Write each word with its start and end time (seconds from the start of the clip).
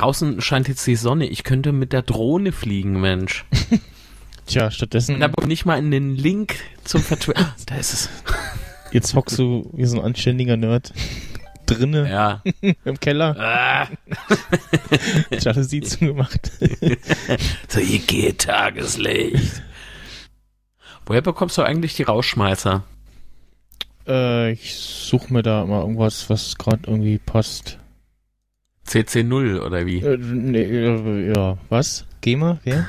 draußen 0.00 0.40
scheint 0.40 0.68
jetzt 0.68 0.86
die 0.86 0.96
Sonne. 0.96 1.26
Ich 1.26 1.44
könnte 1.44 1.72
mit 1.72 1.92
der 1.92 2.02
Drohne 2.02 2.52
fliegen, 2.52 3.00
Mensch. 3.00 3.44
Tja, 4.46 4.70
stattdessen. 4.70 5.22
Aber 5.22 5.46
nicht 5.46 5.66
mal 5.66 5.78
in 5.78 5.90
den 5.90 6.16
Link 6.16 6.56
zum 6.84 7.02
Vertwi 7.02 7.34
ah, 7.36 7.54
da 7.66 7.76
ist 7.76 7.92
es. 7.92 8.10
Jetzt 8.92 9.14
hockst 9.14 9.38
du 9.38 9.70
wie 9.74 9.84
so 9.84 9.98
ein 9.98 10.04
anständiger 10.04 10.56
Nerd 10.56 10.92
drinne 11.66 12.10
Ja. 12.10 12.42
im 12.84 12.98
Keller. 12.98 13.36
Ah. 13.38 13.88
Jalousie 15.30 15.82
zugemacht. 15.82 16.50
so, 17.68 17.78
hier 17.78 18.00
geht 18.00 18.42
Tageslicht. 18.42 19.62
Woher 21.06 21.22
bekommst 21.22 21.58
du 21.58 21.62
eigentlich 21.62 21.94
die 21.94 22.02
Rausschmeißer? 22.02 22.82
äh, 24.10 24.52
ich 24.52 24.74
suche 24.76 25.32
mir 25.32 25.42
da 25.42 25.64
mal 25.64 25.80
irgendwas, 25.80 26.28
was 26.28 26.56
gerade 26.56 26.82
irgendwie 26.86 27.18
passt. 27.18 27.78
CC0 28.86 29.60
oder 29.60 29.86
wie? 29.86 29.98
Äh, 29.98 30.16
nee, 30.18 30.62
äh, 30.62 31.32
ja, 31.34 31.58
was? 31.68 32.06
GEMA? 32.22 32.58
Wer? 32.64 32.86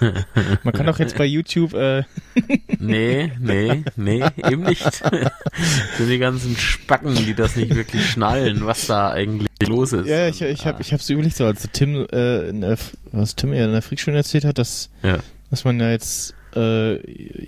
Man 0.64 0.74
kann 0.74 0.84
doch 0.86 0.98
jetzt 0.98 1.16
bei 1.16 1.24
YouTube, 1.24 1.72
äh, 1.74 2.02
Nee, 2.78 3.32
nee, 3.40 3.84
nee, 3.96 4.22
eben 4.50 4.64
nicht. 4.64 4.82
so 5.98 6.06
die 6.06 6.18
ganzen 6.18 6.56
Spacken, 6.56 7.14
die 7.14 7.32
das 7.34 7.56
nicht 7.56 7.74
wirklich 7.74 8.04
schnallen, 8.10 8.66
was 8.66 8.86
da 8.86 9.10
eigentlich 9.12 9.48
los 9.66 9.92
ist. 9.94 10.06
ja, 10.06 10.28
ich, 10.28 10.42
ich 10.42 10.66
habe 10.66 10.82
ich 10.82 10.92
hab's 10.92 11.08
überlegt, 11.08 11.36
so 11.36 11.46
als 11.46 11.66
Tim, 11.72 12.06
äh, 12.12 12.48
in 12.48 12.60
der, 12.60 12.76
was 13.12 13.34
Tim 13.34 13.54
ja 13.54 13.64
in 13.64 13.72
der 13.72 13.80
Freakstunde 13.82 14.18
erzählt 14.18 14.44
hat, 14.44 14.58
dass, 14.58 14.90
Ja. 15.02 15.18
dass 15.50 15.64
man 15.64 15.80
ja 15.80 15.90
jetzt 15.90 16.34
äh, 16.54 16.96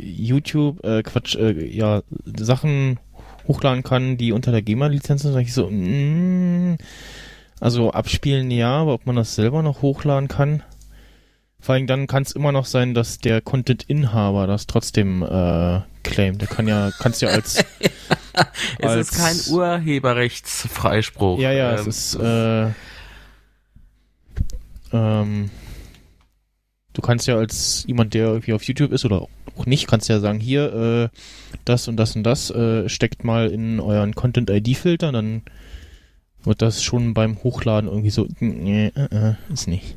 YouTube, 0.02 0.82
äh, 0.84 1.02
Quatsch, 1.02 1.34
äh, 1.36 1.66
ja, 1.66 2.02
Sachen 2.38 2.98
hochladen 3.46 3.82
kann, 3.82 4.16
die 4.16 4.32
unter 4.32 4.50
der 4.50 4.62
GEMA-Lizenz 4.62 5.22
sind, 5.22 5.32
sag 5.32 5.42
ich 5.42 5.52
so, 5.52 5.68
mm, 5.70 6.76
also 7.60 7.90
abspielen 7.92 8.50
ja, 8.50 8.70
aber 8.76 8.94
ob 8.94 9.06
man 9.06 9.16
das 9.16 9.34
selber 9.34 9.62
noch 9.62 9.82
hochladen 9.82 10.28
kann, 10.28 10.62
vor 11.60 11.74
allem 11.74 11.86
dann 11.86 12.06
kann 12.06 12.22
es 12.22 12.32
immer 12.32 12.52
noch 12.52 12.66
sein, 12.66 12.94
dass 12.94 13.18
der 13.18 13.40
Content-Inhaber 13.40 14.46
das 14.46 14.66
trotzdem 14.66 15.22
äh, 15.22 15.80
claimt. 16.04 16.40
Der 16.40 16.48
kann 16.48 16.68
ja, 16.68 16.90
kannst 16.98 17.20
ja 17.22 17.30
als 17.30 17.64
Es 18.78 18.86
als- 18.88 19.10
ist 19.10 19.18
kein 19.18 19.54
Urheberrechtsfreispruch. 19.54 21.40
Ja, 21.40 21.50
ja, 21.52 21.72
Ähm, 21.72 21.78
es 21.80 21.86
ist, 21.86 22.14
äh, 22.20 22.68
ähm, 24.92 25.50
du 26.92 27.02
kannst 27.02 27.26
ja 27.26 27.36
als 27.36 27.84
jemand, 27.86 28.14
der 28.14 28.28
irgendwie 28.28 28.52
auf 28.52 28.62
YouTube 28.62 28.92
ist 28.92 29.04
oder 29.04 29.22
auch 29.56 29.66
nicht, 29.66 29.88
kannst 29.88 30.08
ja 30.08 30.20
sagen, 30.20 30.38
hier, 30.40 30.72
äh, 30.72 31.08
das 31.64 31.88
und 31.88 31.96
das 31.96 32.14
und 32.14 32.22
das, 32.22 32.50
äh, 32.50 32.88
steckt 32.88 33.24
mal 33.24 33.48
in 33.50 33.80
euren 33.80 34.14
Content-ID-Filter, 34.14 35.10
dann 35.10 35.42
wird 36.44 36.62
das 36.62 36.82
schon 36.82 37.14
beim 37.14 37.42
Hochladen 37.42 37.88
irgendwie 37.88 38.10
so, 38.10 38.26
nee, 38.40 38.86
äh, 38.94 39.30
äh, 39.30 39.34
ist 39.52 39.68
nicht. 39.68 39.96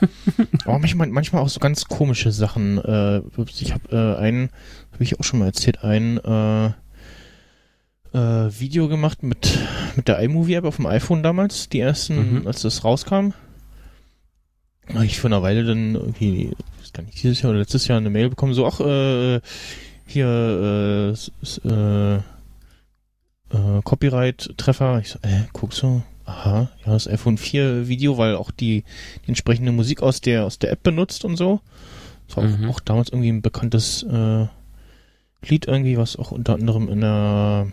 Aber 0.64 0.78
manchmal, 0.78 1.06
manchmal 1.08 1.42
auch 1.42 1.48
so 1.48 1.60
ganz 1.60 1.86
komische 1.86 2.32
Sachen. 2.32 2.78
Äh, 2.78 3.20
ich 3.60 3.72
habe 3.72 3.90
äh, 3.90 4.20
einen, 4.20 4.50
habe 4.92 5.04
ich 5.04 5.18
auch 5.18 5.24
schon 5.24 5.38
mal 5.40 5.46
erzählt, 5.46 5.82
ein 5.84 6.18
äh, 6.18 6.66
äh, 8.12 8.50
Video 8.60 8.88
gemacht 8.88 9.22
mit 9.22 9.58
mit 9.96 10.08
der 10.08 10.18
iMovie-App 10.20 10.64
auf 10.64 10.76
dem 10.76 10.86
iPhone 10.86 11.22
damals, 11.22 11.68
die 11.68 11.80
ersten, 11.80 12.40
Mhm. 12.40 12.46
als 12.46 12.62
das 12.62 12.82
rauskam. 12.84 13.30
Habe 14.92 15.06
ich 15.06 15.18
für 15.18 15.28
eine 15.28 15.40
Weile 15.40 15.64
dann 15.64 15.94
irgendwie, 15.94 16.50
ich 16.50 16.82
weiß 16.82 16.92
gar 16.92 17.02
nicht, 17.04 17.22
dieses 17.22 17.40
Jahr 17.42 17.50
oder 17.50 17.60
letztes 17.60 17.86
Jahr 17.86 17.98
eine 17.98 18.10
Mail 18.10 18.28
bekommen, 18.28 18.52
so, 18.54 18.66
ach, 18.66 18.80
äh, 18.80 19.40
hier, 20.06 21.14
äh, 21.14 22.18
äh, 23.52 23.82
Copyright-Treffer. 23.82 24.98
Ich 25.00 25.08
so, 25.10 25.18
äh, 25.22 25.42
guck 25.52 25.72
so, 25.72 26.02
aha, 26.24 26.70
ja, 26.84 26.92
das 26.92 27.08
iPhone 27.08 27.38
4 27.38 27.88
Video, 27.88 28.16
weil 28.18 28.36
auch 28.36 28.50
die, 28.50 28.84
die 29.24 29.28
entsprechende 29.28 29.72
Musik 29.72 30.02
aus 30.02 30.20
der, 30.20 30.44
aus 30.44 30.58
der 30.58 30.72
App 30.72 30.82
benutzt 30.82 31.24
und 31.24 31.36
so. 31.36 31.60
Das 32.28 32.36
war 32.36 32.44
Mhm. 32.44 32.64
auch, 32.70 32.76
auch 32.76 32.80
damals 32.80 33.10
irgendwie 33.10 33.28
ein 33.30 33.42
bekanntes 33.42 34.02
äh, 34.04 34.46
Lied 35.46 35.66
irgendwie, 35.66 35.98
was 35.98 36.16
auch 36.16 36.30
unter 36.30 36.54
anderem 36.54 36.88
in 36.88 37.00
der 37.02 37.66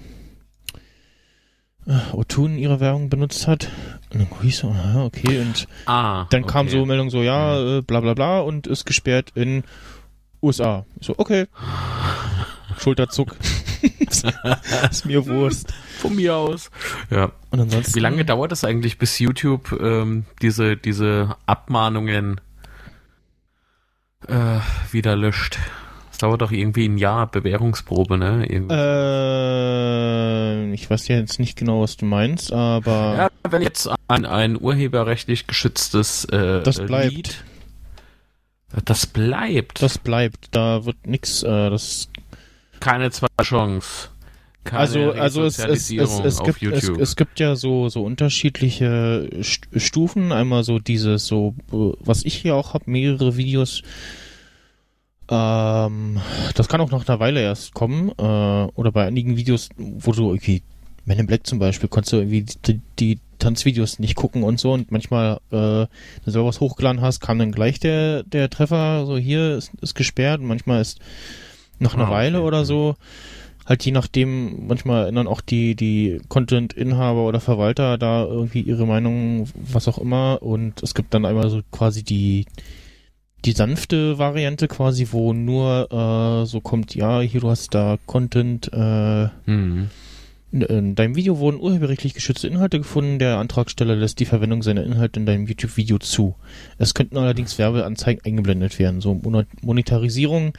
äh, 1.87 1.91
O2 2.13 2.45
in 2.47 2.57
ihrer 2.57 2.79
Werbung 2.81 3.09
benutzt 3.09 3.47
hat. 3.47 3.69
Und 4.11 4.19
dann 4.19 4.29
guck 4.29 4.43
ich 4.43 4.57
so, 4.57 4.69
aha, 4.69 5.05
okay, 5.05 5.39
und 5.39 5.67
Ah, 5.85 6.25
dann 6.31 6.45
kam 6.45 6.67
okay. 6.67 6.77
so 6.77 6.85
Meldung 6.85 7.09
so, 7.09 7.23
ja, 7.23 7.77
äh, 7.77 7.81
bla 7.81 8.01
bla 8.01 8.13
bla 8.13 8.41
und 8.41 8.67
ist 8.67 8.85
gesperrt 8.85 9.31
in 9.35 9.63
USA. 10.43 10.85
Ich 10.99 11.07
so, 11.07 11.15
okay. 11.17 11.47
Schulterzuck. 12.79 13.35
ist 14.91 15.05
mir 15.05 15.25
Wurst. 15.25 15.73
Von 15.99 16.15
mir 16.15 16.35
aus. 16.35 16.69
Ja. 17.09 17.31
Und 17.49 17.59
ansonsten. 17.59 17.95
Wie 17.95 17.99
lange 17.99 18.25
dauert 18.25 18.51
es 18.51 18.63
eigentlich, 18.63 18.97
bis 18.97 19.19
YouTube 19.19 19.77
ähm, 19.81 20.25
diese, 20.41 20.77
diese 20.77 21.35
Abmahnungen 21.45 22.41
äh, 24.27 24.59
wieder 24.91 25.15
löscht? 25.15 25.57
Das 26.09 26.19
dauert 26.19 26.41
doch 26.41 26.51
irgendwie 26.51 26.87
ein 26.87 26.97
Jahr 26.97 27.27
Bewährungsprobe, 27.27 28.17
ne? 28.17 28.45
Äh, 28.49 30.73
ich 30.73 30.89
weiß 30.89 31.07
ja 31.07 31.17
jetzt 31.17 31.39
nicht 31.39 31.57
genau, 31.57 31.81
was 31.81 31.97
du 31.97 32.05
meinst, 32.05 32.53
aber 32.53 33.15
ja, 33.17 33.29
wenn 33.49 33.61
jetzt 33.61 33.89
ein, 34.07 34.25
ein 34.25 34.59
urheberrechtlich 34.59 35.47
geschütztes 35.47 36.25
äh, 36.25 36.61
Das 36.63 36.77
bleibt. 36.77 37.13
Lied, 37.13 37.43
das 38.85 39.07
bleibt. 39.07 39.81
das 39.81 39.97
bleibt. 39.97 40.47
Da 40.51 40.85
wird 40.85 41.05
nix. 41.05 41.43
Äh, 41.43 41.69
das 41.69 42.09
Keine 42.81 43.09
zweite 43.11 43.31
Chance. 43.41 44.09
Keine 44.63 44.79
also 44.79 45.11
also 45.11 45.43
es, 45.43 45.57
es, 45.57 45.89
es, 45.91 46.19
es, 46.19 46.39
auf 46.39 46.59
gibt, 46.59 46.73
es, 46.73 46.87
es 46.87 47.15
gibt 47.15 47.39
ja 47.39 47.55
so 47.55 47.89
so 47.89 48.03
unterschiedliche 48.03 49.27
St 49.41 49.67
Stufen. 49.75 50.31
Einmal 50.31 50.63
so 50.63 50.77
dieses 50.77 51.25
so 51.25 51.55
äh, 51.71 51.93
was 51.99 52.25
ich 52.25 52.35
hier 52.35 52.55
auch 52.55 52.73
habe, 52.73 52.91
mehrere 52.91 53.37
Videos. 53.37 53.81
Ähm, 55.29 56.19
das 56.55 56.67
kann 56.67 56.81
auch 56.81 56.91
nach 56.91 57.07
einer 57.07 57.19
Weile 57.19 57.41
erst 57.41 57.73
kommen. 57.73 58.09
Äh, 58.09 58.21
oder 58.21 58.91
bei 58.91 59.07
einigen 59.07 59.37
Videos, 59.37 59.69
wo 59.77 60.11
du 60.11 60.29
irgendwie 60.29 60.61
Men 61.05 61.17
in 61.17 61.27
Black 61.27 61.47
zum 61.47 61.57
Beispiel, 61.57 61.89
konntest 61.89 62.13
du 62.13 62.17
irgendwie 62.17 62.45
die, 62.65 62.81
die 62.99 63.19
Tanzvideos 63.39 63.99
nicht 63.99 64.15
gucken 64.15 64.43
und 64.43 64.59
so 64.59 64.73
und 64.73 64.91
manchmal, 64.91 65.39
äh, 65.51 65.55
wenn 65.55 65.87
du 66.25 66.31
selber 66.31 66.49
was 66.49 66.59
hochgeladen 66.59 67.01
hast, 67.01 67.21
kam 67.21 67.39
dann 67.39 67.51
gleich 67.51 67.79
der, 67.79 68.21
der 68.23 68.49
Treffer, 68.49 69.05
so 69.07 69.17
hier 69.17 69.57
ist, 69.57 69.71
ist 69.81 69.95
gesperrt 69.95 70.41
und 70.41 70.47
manchmal 70.47 70.81
ist 70.81 70.99
nach 71.81 71.93
einer 71.95 72.07
Ah, 72.07 72.11
Weile 72.11 72.37
okay. 72.39 72.47
oder 72.47 72.63
so, 72.65 72.95
halt 73.65 73.83
je 73.85 73.91
nachdem, 73.91 74.67
manchmal 74.67 75.07
ändern 75.07 75.27
auch 75.27 75.41
die, 75.41 75.75
die 75.75 76.21
Content-Inhaber 76.29 77.25
oder 77.25 77.39
Verwalter 77.39 77.97
da 77.97 78.23
irgendwie 78.23 78.61
ihre 78.61 78.85
Meinung, 78.87 79.47
was 79.55 79.87
auch 79.87 79.97
immer 79.97 80.39
und 80.41 80.81
es 80.83 80.93
gibt 80.93 81.13
dann 81.13 81.25
einmal 81.25 81.49
so 81.49 81.61
quasi 81.71 82.03
die, 82.03 82.45
die 83.45 83.51
sanfte 83.53 84.17
Variante 84.19 84.67
quasi, 84.67 85.07
wo 85.11 85.33
nur 85.33 85.91
äh, 85.91 86.45
so 86.45 86.61
kommt, 86.61 86.93
ja, 86.95 87.21
hier 87.21 87.41
du 87.41 87.49
hast 87.49 87.73
da 87.73 87.97
Content, 88.05 88.71
äh, 88.73 89.27
Mhm. 89.45 89.89
In- 90.51 90.61
in 90.61 90.95
deinem 90.95 91.15
Video 91.15 91.39
wurden 91.39 91.59
urheberrechtlich 91.59 92.13
geschützte 92.13 92.47
Inhalte 92.47 92.77
gefunden. 92.79 93.19
Der 93.19 93.37
Antragsteller 93.37 93.95
lässt 93.95 94.19
die 94.19 94.25
Verwendung 94.25 94.63
seiner 94.63 94.83
Inhalte 94.83 95.19
in 95.19 95.25
deinem 95.25 95.47
YouTube-Video 95.47 95.97
zu. 95.99 96.35
Es 96.77 96.93
könnten 96.93 97.17
allerdings 97.17 97.57
Werbeanzeigen 97.57 98.23
eingeblendet 98.25 98.77
werden. 98.79 99.01
So 99.01 99.19
Monetarisierung 99.61 100.53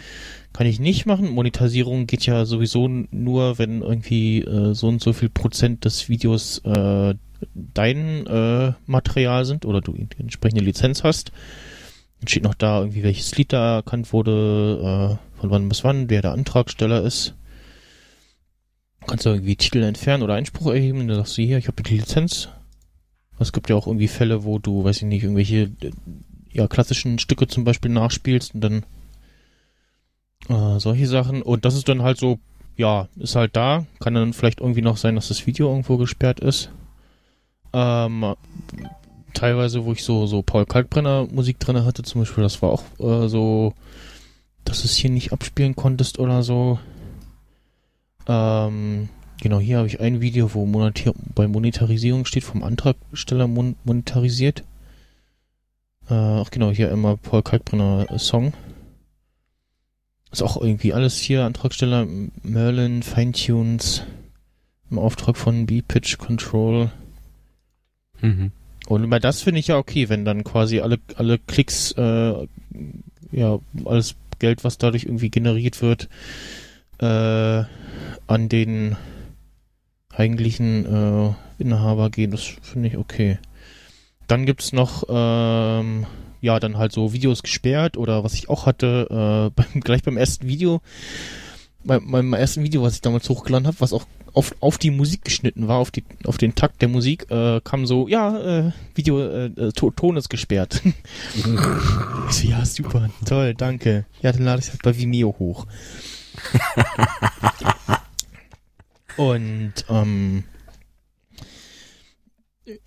kann 0.53 0.67
ich 0.67 0.81
nicht 0.81 1.07
machen. 1.07 1.31
Monetarisierung 1.31 2.07
geht 2.07 2.27
ja 2.27 2.45
sowieso 2.45 2.89
nur, 2.89 3.59
wenn 3.59 3.83
irgendwie 3.83 4.41
äh, 4.43 4.75
so 4.75 4.89
und 4.89 5.03
so 5.03 5.13
viel 5.13 5.29
Prozent 5.29 5.85
des 5.85 6.09
Videos 6.09 6.59
äh, 6.65 7.15
dein 7.55 8.27
äh, 8.27 8.73
Material 8.87 9.45
sind 9.45 9.65
oder 9.67 9.81
du 9.81 9.93
die 9.93 10.07
entsprechende 10.21 10.65
Lizenz 10.65 11.03
hast. 11.05 11.33
Dann 12.21 12.29
steht 12.29 12.45
noch 12.45 12.55
da 12.55 12.81
irgendwie, 12.81 13.03
welches 13.03 13.37
Lied 13.37 13.53
da 13.53 13.77
erkannt 13.77 14.13
wurde, 14.13 15.19
äh, 15.19 15.41
von 15.41 15.51
wann 15.51 15.69
bis 15.69 15.83
wann, 15.83 16.09
wer 16.09 16.23
der 16.23 16.33
Antragsteller 16.33 17.03
ist. 17.03 17.35
Kannst 19.07 19.27
du 19.27 19.31
irgendwie 19.31 19.57
Titel 19.57 19.83
entfernen 19.83 20.23
oder 20.23 20.35
Einspruch 20.35 20.73
erheben, 20.73 21.07
dann 21.09 21.17
sagst 21.17 21.37
du 21.37 21.43
hier, 21.43 21.59
ich 21.59 21.69
habe 21.69 21.83
die 21.83 21.97
Lizenz. 21.97 22.49
Es 23.39 23.53
gibt 23.53 23.69
ja 23.69 23.77
auch 23.77 23.87
irgendwie 23.87 24.09
Fälle, 24.09 24.45
wo 24.45 24.59
du, 24.59 24.85
weiß 24.85 24.99
ich 24.99 25.03
nicht, 25.03 25.25
irgendwelche 25.25 25.71
äh, 25.81 25.91
ja, 26.53 26.69
klassischen 26.69 27.19
Stücke 27.19 27.49
zum 27.49 27.65
Beispiel 27.65 27.91
nachspielst 27.91 28.55
und 28.55 28.61
dann 28.61 28.85
äh, 30.49 30.79
solche 30.79 31.07
Sachen. 31.07 31.43
Und 31.43 31.65
das 31.65 31.75
ist 31.75 31.89
dann 31.89 32.03
halt 32.03 32.19
so, 32.19 32.39
ja, 32.77 33.09
ist 33.17 33.37
halt 33.37 33.57
da. 33.57 33.87
Kann 34.01 34.15
dann 34.15 34.33
vielleicht 34.33 34.61
irgendwie 34.61 34.83
noch 34.83 34.97
sein, 34.97 35.15
dass 35.15 35.29
das 35.29 35.47
Video 35.47 35.69
irgendwo 35.69 35.97
gesperrt 35.97 36.41
ist. 36.41 36.71
Ähm, 37.73 38.35
teilweise, 39.35 39.85
wo 39.85 39.93
ich 39.93 40.05
so, 40.05 40.27
so 40.27 40.43
Paul 40.43 40.67
Kalkbrenner 40.67 41.27
Musik 41.33 41.59
drin 41.59 41.85
hatte, 41.85 42.03
zum 42.03 42.21
Beispiel, 42.21 42.45
das 42.45 42.63
war 42.63 42.71
auch 42.71 42.85
äh, 42.99 43.29
so, 43.29 43.75
dass 44.65 44.83
du 44.83 44.87
es 44.87 44.95
hier 44.95 45.11
nicht 45.11 45.33
abspielen 45.33 45.75
konntest 45.75 46.19
oder 46.19 46.43
so. 46.43 46.79
Ähm, 48.27 49.09
genau, 49.41 49.59
hier 49.59 49.79
habe 49.79 49.87
ich 49.87 50.01
ein 50.01 50.21
Video, 50.21 50.55
wo 50.55 50.67
monetar 50.67 51.15
bei 51.35 51.49
Monetarisierung 51.49 52.25
steht, 52.25 52.45
vom 52.45 52.63
Antragsteller 52.63 53.47
mon 53.47 53.77
monetarisiert. 53.85 54.65
Äh, 56.09 56.15
ach 56.15 56.51
genau, 56.51 56.71
hier 56.71 56.91
immer 56.91 57.17
Paul 57.17 57.43
Kalkbrenner 57.43 58.07
äh, 58.11 58.19
Song. 58.19 58.53
Ist 60.31 60.43
auch 60.43 60.61
irgendwie 60.61 60.95
alles 60.95 61.19
hier, 61.19 61.45
Antragsteller 61.45 62.07
Merlin, 62.43 63.03
Feintunes, 63.03 64.03
im 64.91 64.99
Auftrag 64.99 65.37
von 65.37 65.67
B-Pitch 65.67 66.19
Control. 66.19 66.91
Mhm. 68.21 68.53
Und 68.87 69.11
bei 69.11 69.19
das 69.19 69.43
finde 69.43 69.61
ich 69.61 69.69
ja 69.69 69.77
okay, 69.77 70.09
wenn 70.09 70.25
dann 70.25 70.43
quasi 70.45 70.81
alle, 70.81 70.99
alle 71.17 71.39
Klicks, 71.39 71.93
äh, 71.93 72.47
ja, 73.31 73.59
alles 73.85 74.17
Geld, 74.39 74.65
was 74.65 74.79
dadurch 74.79 75.05
irgendwie 75.05 75.31
generiert 75.31 75.83
wird, 75.83 76.09
äh, 76.99 77.65
an 78.33 78.49
den 78.49 78.97
eigentlichen 80.11 80.87
äh, 80.87 81.35
Inhaber 81.59 82.11
gehen. 82.11 82.31
Das 82.31 82.43
finde 82.43 82.89
ich 82.89 82.97
okay. 82.97 83.39
Dann 84.27 84.47
gibt's 84.47 84.73
noch, 84.73 85.05
ähm, 85.09 86.07
ja, 86.41 86.59
dann 86.59 86.79
halt 86.79 86.93
so 86.93 87.13
Videos 87.13 87.43
gesperrt 87.43 87.97
oder 87.99 88.25
was 88.25 88.35
ich 88.35 88.49
auch 88.49 88.65
hatte, 88.67 89.07
äh, 89.11 89.51
beim, 89.55 89.81
gleich 89.81 90.03
beim 90.03 90.17
ersten 90.17 90.49
Video, 90.49 90.81
bei 91.85 92.01
meinem 92.01 92.33
ersten 92.33 92.63
Video, 92.63 92.83
was 92.83 92.95
ich 92.95 93.01
damals 93.03 93.29
hochgeladen 93.29 93.67
habe, 93.67 93.81
was 93.81 93.93
auch 93.93 94.07
auf, 94.33 94.55
auf 94.61 94.79
die 94.79 94.91
Musik 94.91 95.27
geschnitten 95.27 95.69
war, 95.69 95.77
auf, 95.77 95.91
die, 95.91 96.05
auf 96.25 96.39
den 96.39 96.55
Takt 96.55 96.81
der 96.81 96.89
Musik, 96.89 97.31
äh, 97.31 97.61
kam 97.63 97.85
so, 97.85 98.09
ja, 98.09 98.39
äh, 98.39 98.73
Video, 98.95 99.21
äh, 99.21 99.47
äh 99.47 99.73
to, 99.73 99.91
Ton 99.91 100.17
ist 100.17 100.31
gesperrt. 100.31 100.81
so, 102.31 102.49
ja, 102.49 102.65
super, 102.65 103.11
toll, 103.27 103.53
danke. 103.55 104.07
Ja, 104.23 104.33
dann 104.33 104.45
lade 104.45 104.61
ich 104.61 104.67
es 104.69 104.73
halt 104.73 104.83
bei 104.83 104.97
Vimeo 104.97 105.37
hoch. 105.39 105.67
Und, 109.17 109.73
ähm, 109.89 110.45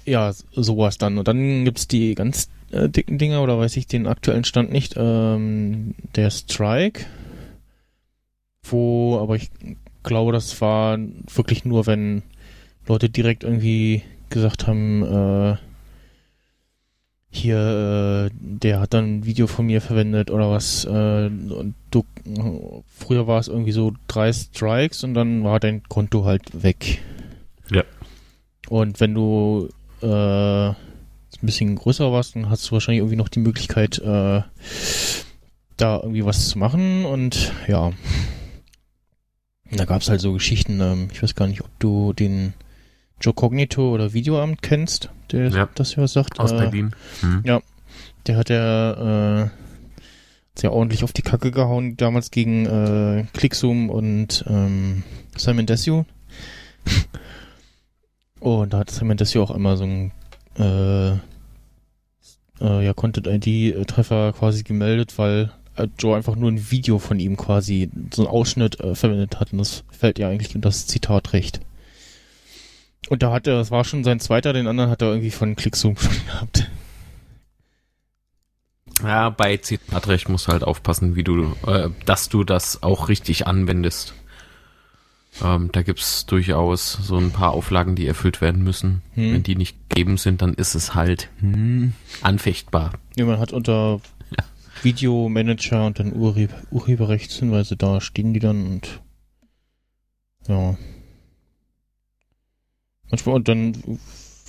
ja, 0.05 0.31
sowas 0.51 0.97
dann. 0.97 1.17
Und 1.17 1.27
dann 1.27 1.65
gibt's 1.65 1.87
die 1.87 2.15
ganz 2.15 2.49
äh, 2.71 2.89
dicken 2.89 3.17
Dinger, 3.17 3.41
oder 3.41 3.57
weiß 3.57 3.77
ich 3.77 3.87
den 3.87 4.07
aktuellen 4.07 4.43
Stand 4.43 4.71
nicht, 4.71 4.95
ähm, 4.97 5.95
der 6.15 6.29
Strike, 6.29 7.05
wo, 8.63 9.19
aber 9.19 9.35
ich 9.35 9.51
glaube, 10.03 10.31
das 10.31 10.59
war 10.61 10.97
wirklich 11.33 11.65
nur, 11.65 11.87
wenn 11.87 12.23
Leute 12.87 13.09
direkt 13.09 13.43
irgendwie 13.43 14.03
gesagt 14.29 14.67
haben, 14.67 15.03
äh, 15.03 15.57
hier, 17.35 18.29
äh, 18.31 18.35
der 18.39 18.79
hat 18.79 18.93
dann 18.93 19.17
ein 19.17 19.25
Video 19.25 19.47
von 19.47 19.65
mir 19.65 19.81
verwendet 19.81 20.31
oder 20.31 20.49
was. 20.49 20.85
Äh, 20.85 21.29
du, 21.91 22.05
früher 22.87 23.27
war 23.27 23.39
es 23.39 23.47
irgendwie 23.47 23.71
so 23.71 23.93
drei 24.07 24.31
Strikes 24.31 25.03
und 25.03 25.13
dann 25.13 25.43
war 25.43 25.59
dein 25.59 25.83
Konto 25.83 26.25
halt 26.25 26.63
weg. 26.63 27.01
Ja. 27.71 27.83
Und 28.69 28.99
wenn 28.99 29.13
du 29.13 29.69
äh, 30.01 30.69
ein 30.69 30.75
bisschen 31.41 31.75
größer 31.75 32.11
warst, 32.11 32.35
dann 32.35 32.49
hast 32.49 32.67
du 32.67 32.71
wahrscheinlich 32.73 32.99
irgendwie 32.99 33.17
noch 33.17 33.29
die 33.29 33.39
Möglichkeit, 33.39 33.99
äh, 33.99 34.41
da 35.77 35.97
irgendwie 35.97 36.25
was 36.25 36.49
zu 36.49 36.57
machen 36.57 37.05
und 37.05 37.51
ja. 37.67 37.91
Da 39.71 39.85
gab 39.85 40.01
es 40.01 40.09
halt 40.09 40.21
so 40.21 40.31
Geschichten, 40.33 40.79
ähm, 40.79 41.09
ich 41.11 41.21
weiß 41.21 41.35
gar 41.35 41.47
nicht, 41.47 41.61
ob 41.61 41.79
du 41.79 42.13
den 42.13 42.53
Joe 43.25 43.33
Cognito 43.33 43.91
oder 43.91 44.13
Videoamt 44.13 44.61
kennst, 44.61 45.09
der 45.31 45.49
ja, 45.49 45.69
das 45.73 45.95
ja 45.95 46.07
sagt. 46.07 46.39
Aus 46.39 46.51
äh, 46.51 46.57
Berlin. 46.57 46.91
Hm. 47.21 47.41
Ja, 47.43 47.61
der 48.27 48.37
hat 48.37 48.49
ja 48.49 49.45
äh, 49.45 49.49
sehr 50.55 50.71
ordentlich 50.71 51.03
auf 51.03 51.11
die 51.11 51.23
Kacke 51.23 51.49
gehauen, 51.49 51.97
damals 51.97 52.29
gegen 52.29 52.67
äh, 52.67 53.25
Clickzoom 53.33 53.89
und 53.89 54.45
ähm, 54.47 55.01
Simon 55.35 55.65
Desue. 55.65 56.05
und 58.39 58.73
da 58.73 58.77
hat 58.79 58.91
Simon 58.91 59.17
Desue 59.17 59.41
auch 59.41 59.49
einmal 59.49 59.75
so 59.75 59.85
ein 59.85 60.11
äh, 60.59 61.13
äh, 62.61 62.85
ja, 62.85 62.93
Content-ID-Treffer 62.93 64.33
quasi 64.33 64.61
gemeldet, 64.61 65.17
weil 65.17 65.51
äh, 65.77 65.87
Joe 65.97 66.15
einfach 66.15 66.35
nur 66.35 66.51
ein 66.51 66.69
Video 66.69 66.99
von 66.99 67.19
ihm 67.19 67.37
quasi, 67.37 67.89
so 68.13 68.21
ein 68.21 68.27
Ausschnitt 68.27 68.79
äh, 68.81 68.93
verwendet 68.93 69.39
hat 69.39 69.51
und 69.51 69.57
das 69.57 69.83
fällt 69.89 70.19
ja 70.19 70.29
eigentlich 70.29 70.53
unter 70.53 70.69
das 70.69 70.85
Zitatrecht. 70.85 71.59
Und 73.09 73.23
da 73.23 73.31
hat 73.31 73.47
er, 73.47 73.57
das 73.57 73.71
war 73.71 73.83
schon 73.83 74.03
sein 74.03 74.19
zweiter, 74.19 74.53
den 74.53 74.67
anderen 74.67 74.89
hat 74.89 75.01
er 75.01 75.09
irgendwie 75.09 75.31
von 75.31 75.55
Clickzoom 75.55 75.97
schon 75.99 76.25
gehabt. 76.25 76.69
Ja, 79.03 79.29
bei 79.29 79.57
Zitatrecht 79.57 80.29
musst 80.29 80.47
du 80.47 80.51
halt 80.51 80.63
aufpassen, 80.63 81.15
wie 81.15 81.23
du, 81.23 81.55
äh, 81.67 81.89
dass 82.05 82.29
du 82.29 82.43
das 82.43 82.81
auch 82.81 83.09
richtig 83.09 83.45
anwendest. 83.45 84.13
Ähm, 85.43 85.69
da 85.73 85.81
gibt's 85.81 86.25
durchaus 86.25 86.93
so 86.93 87.17
ein 87.17 87.31
paar 87.31 87.51
Auflagen, 87.51 87.95
die 87.95 88.07
erfüllt 88.07 88.39
werden 88.39 88.63
müssen. 88.63 89.01
Hm. 89.15 89.33
Wenn 89.33 89.43
die 89.43 89.55
nicht 89.55 89.89
gegeben 89.89 90.17
sind, 90.17 90.41
dann 90.41 90.53
ist 90.53 90.75
es 90.75 90.95
halt 90.95 91.29
hm, 91.39 91.93
anfechtbar. 92.21 92.93
Ja, 93.17 93.25
man 93.25 93.39
hat 93.39 93.51
unter 93.51 93.99
ja. 94.31 94.45
Videomanager 94.81 95.85
und 95.85 95.99
dann 95.99 96.13
Urheb 96.13 96.51
Urheberrechtshinweise, 96.71 97.75
da 97.75 97.99
stehen 97.99 98.33
die 98.33 98.39
dann 98.39 98.65
und 98.65 99.01
ja. 100.47 100.77
Manchmal 103.15 103.35
und 103.35 103.47
dann, 103.47 103.77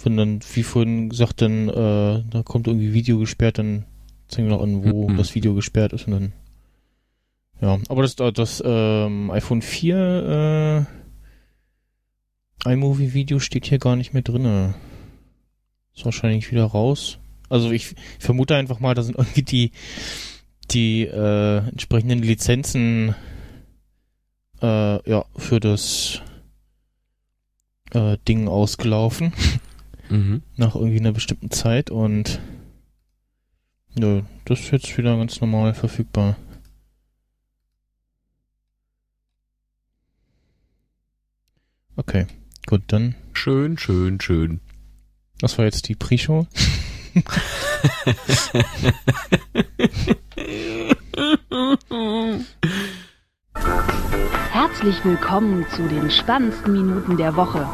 wenn 0.02 0.16
dann, 0.16 0.40
wie 0.54 0.64
vorhin 0.64 1.08
gesagt, 1.08 1.40
dann, 1.40 1.68
äh, 1.68 2.24
da 2.28 2.42
kommt 2.42 2.66
irgendwie 2.66 2.94
Video 2.94 3.16
gesperrt, 3.20 3.58
dann 3.58 3.84
zeigen 4.26 4.48
wir 4.48 4.56
noch 4.56 4.62
an, 4.64 4.82
wo 4.82 5.08
mhm. 5.08 5.16
das 5.16 5.36
Video 5.36 5.54
gesperrt 5.54 5.92
ist 5.92 6.08
und 6.08 6.12
dann. 6.14 6.32
Ja, 7.60 7.78
aber 7.88 8.02
das, 8.02 8.16
das 8.16 8.60
ähm, 8.66 9.30
iPhone 9.30 9.62
4 9.62 10.86
äh, 12.66 12.72
iMovie-Video 12.72 13.38
steht 13.38 13.66
hier 13.66 13.78
gar 13.78 13.94
nicht 13.94 14.14
mehr 14.14 14.22
drinne. 14.22 14.74
Ist 15.94 16.04
wahrscheinlich 16.04 16.50
wieder 16.50 16.64
raus. 16.64 17.19
Also 17.48 17.70
ich, 17.70 17.94
ich 18.19 18.24
vermute 18.24 18.56
einfach 18.56 18.80
mal, 18.80 18.94
da 18.94 19.04
sind 19.04 19.16
irgendwie 19.16 19.44
die, 19.44 19.70
die 20.72 21.04
äh, 21.04 21.58
entsprechenden 21.69 22.19
Lizenzen 22.19 23.14
äh, 24.60 25.08
ja, 25.08 25.24
für 25.36 25.60
das 25.60 26.20
äh, 27.92 28.16
Ding 28.26 28.48
ausgelaufen. 28.48 29.32
Mhm. 30.08 30.42
Nach 30.56 30.74
irgendwie 30.74 31.00
einer 31.00 31.12
bestimmten 31.12 31.50
Zeit 31.50 31.90
und 31.90 32.40
nö, 33.94 34.22
das 34.44 34.60
ist 34.60 34.70
jetzt 34.70 34.98
wieder 34.98 35.16
ganz 35.16 35.40
normal 35.40 35.74
verfügbar. 35.74 36.36
Okay, 41.96 42.26
gut, 42.66 42.82
dann. 42.88 43.14
Schön, 43.32 43.78
schön, 43.78 44.20
schön. 44.20 44.60
Das 45.38 45.56
war 45.58 45.64
jetzt 45.64 45.88
die 45.88 45.94
Pre-Show. 45.94 46.46
Herzlich 54.53 55.05
willkommen 55.05 55.67
zu 55.75 55.88
den 55.88 56.11
spannendsten 56.11 56.73
Minuten 56.73 57.17
der 57.17 57.37
Woche. 57.37 57.67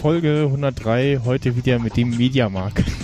Folge 0.00 0.42
103, 0.46 1.20
heute 1.24 1.56
wieder 1.56 1.78
mit 1.78 1.96
dem 1.96 2.10
Mediamarkt. 2.10 3.01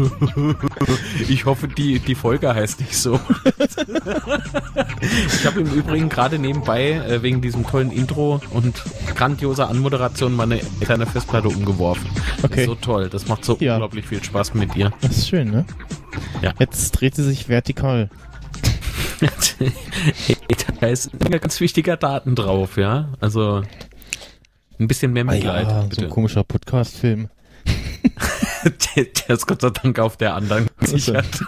Ich 1.28 1.44
hoffe, 1.44 1.68
die, 1.68 1.98
die 1.98 2.14
Folge 2.14 2.54
heißt 2.54 2.80
nicht 2.80 2.96
so. 2.96 3.20
Ich 5.26 5.46
habe 5.46 5.60
im 5.60 5.72
Übrigen 5.72 6.08
gerade 6.08 6.38
nebenbei 6.38 6.92
äh, 6.92 7.22
wegen 7.22 7.40
diesem 7.40 7.66
tollen 7.66 7.90
Intro 7.90 8.40
und 8.50 8.82
grandioser 9.14 9.68
Anmoderation 9.68 10.34
meine 10.34 10.60
kleine 10.80 11.06
Festplatte 11.06 11.48
umgeworfen. 11.48 12.08
Okay. 12.42 12.64
so 12.66 12.74
toll. 12.74 13.08
Das 13.08 13.28
macht 13.28 13.44
so 13.44 13.56
ja. 13.60 13.74
unglaublich 13.74 14.06
viel 14.06 14.22
Spaß 14.22 14.54
mit 14.54 14.74
dir. 14.74 14.92
Das 15.00 15.18
ist 15.18 15.28
schön, 15.28 15.50
ne? 15.50 15.64
Ja. 16.42 16.52
Jetzt 16.58 16.92
dreht 16.92 17.14
sie 17.14 17.24
sich 17.24 17.48
vertikal. 17.48 18.10
da 20.80 20.86
ist 20.86 21.10
ein 21.12 21.40
ganz 21.40 21.60
wichtiger 21.60 21.96
Daten 21.96 22.34
drauf, 22.34 22.76
ja. 22.76 23.10
Also 23.20 23.62
ein 24.78 24.88
bisschen 24.88 25.12
mehr 25.12 25.24
Mitleid. 25.24 25.66
Ah 25.66 25.70
ja, 25.70 25.82
bitte. 25.82 25.96
so 25.96 26.02
ein 26.02 26.10
komischer 26.10 26.44
Podcast-Film. 26.44 27.28
Der, 28.64 29.04
der, 29.04 29.30
ist 29.30 29.46
Gott 29.46 29.60
sei 29.60 29.70
Dank 29.70 29.98
auf 29.98 30.16
der 30.16 30.34
anderen 30.34 30.68
gesichert. 30.78 31.26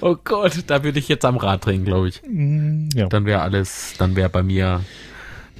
oh 0.00 0.16
Gott, 0.22 0.64
da 0.66 0.84
würde 0.84 0.98
ich 0.98 1.08
jetzt 1.08 1.24
am 1.24 1.36
Rad 1.36 1.66
drehen, 1.66 1.84
glaube 1.84 2.08
ich. 2.08 2.22
Mm, 2.26 2.88
ja. 2.94 3.06
Dann 3.06 3.24
wäre 3.24 3.42
alles, 3.42 3.94
dann 3.98 4.16
wäre 4.16 4.28
bei 4.28 4.42
mir, 4.42 4.80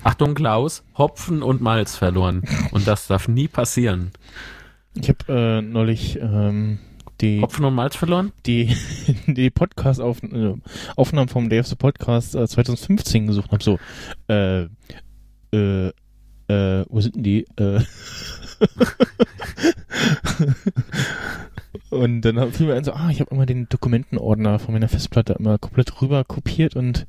Achtung 0.04 0.34
Klaus, 0.34 0.82
Hopfen 0.96 1.42
und 1.42 1.60
Malz 1.60 1.96
verloren. 1.96 2.42
Und 2.72 2.86
das 2.86 3.06
darf 3.06 3.28
nie 3.28 3.48
passieren. 3.48 4.12
Ich 4.94 5.08
habe 5.08 5.32
äh, 5.32 5.62
neulich 5.62 6.18
ähm, 6.20 6.78
die 7.22 7.40
Hopfen 7.40 7.64
und 7.64 7.74
Malz 7.74 7.96
verloren? 7.96 8.32
Die, 8.46 8.76
die 9.26 9.50
Podcast-Aufnahmen 9.50 10.62
-Auf 10.96 11.30
vom 11.30 11.48
Day 11.48 11.60
of 11.60 11.66
the 11.66 11.76
Podcast 11.76 12.34
äh, 12.34 12.46
2015 12.46 13.28
gesucht 13.28 13.52
habe. 13.52 13.62
So, 13.62 13.78
äh, 14.28 14.62
äh, 15.56 15.92
äh, 16.52 16.84
wo 16.88 17.00
sind 17.00 17.16
denn 17.16 17.22
die? 17.22 17.46
Äh, 17.56 17.80
Und 21.90 22.22
dann 22.22 22.52
fiel 22.52 22.66
mir 22.66 22.74
ein 22.74 22.84
so, 22.84 22.92
ah, 22.92 23.10
ich 23.10 23.20
habe 23.20 23.34
immer 23.34 23.44
den 23.44 23.68
Dokumentenordner 23.68 24.58
von 24.58 24.72
meiner 24.72 24.88
Festplatte 24.88 25.34
immer 25.34 25.58
komplett 25.58 26.00
rüber 26.00 26.24
kopiert 26.24 26.74
und 26.74 27.06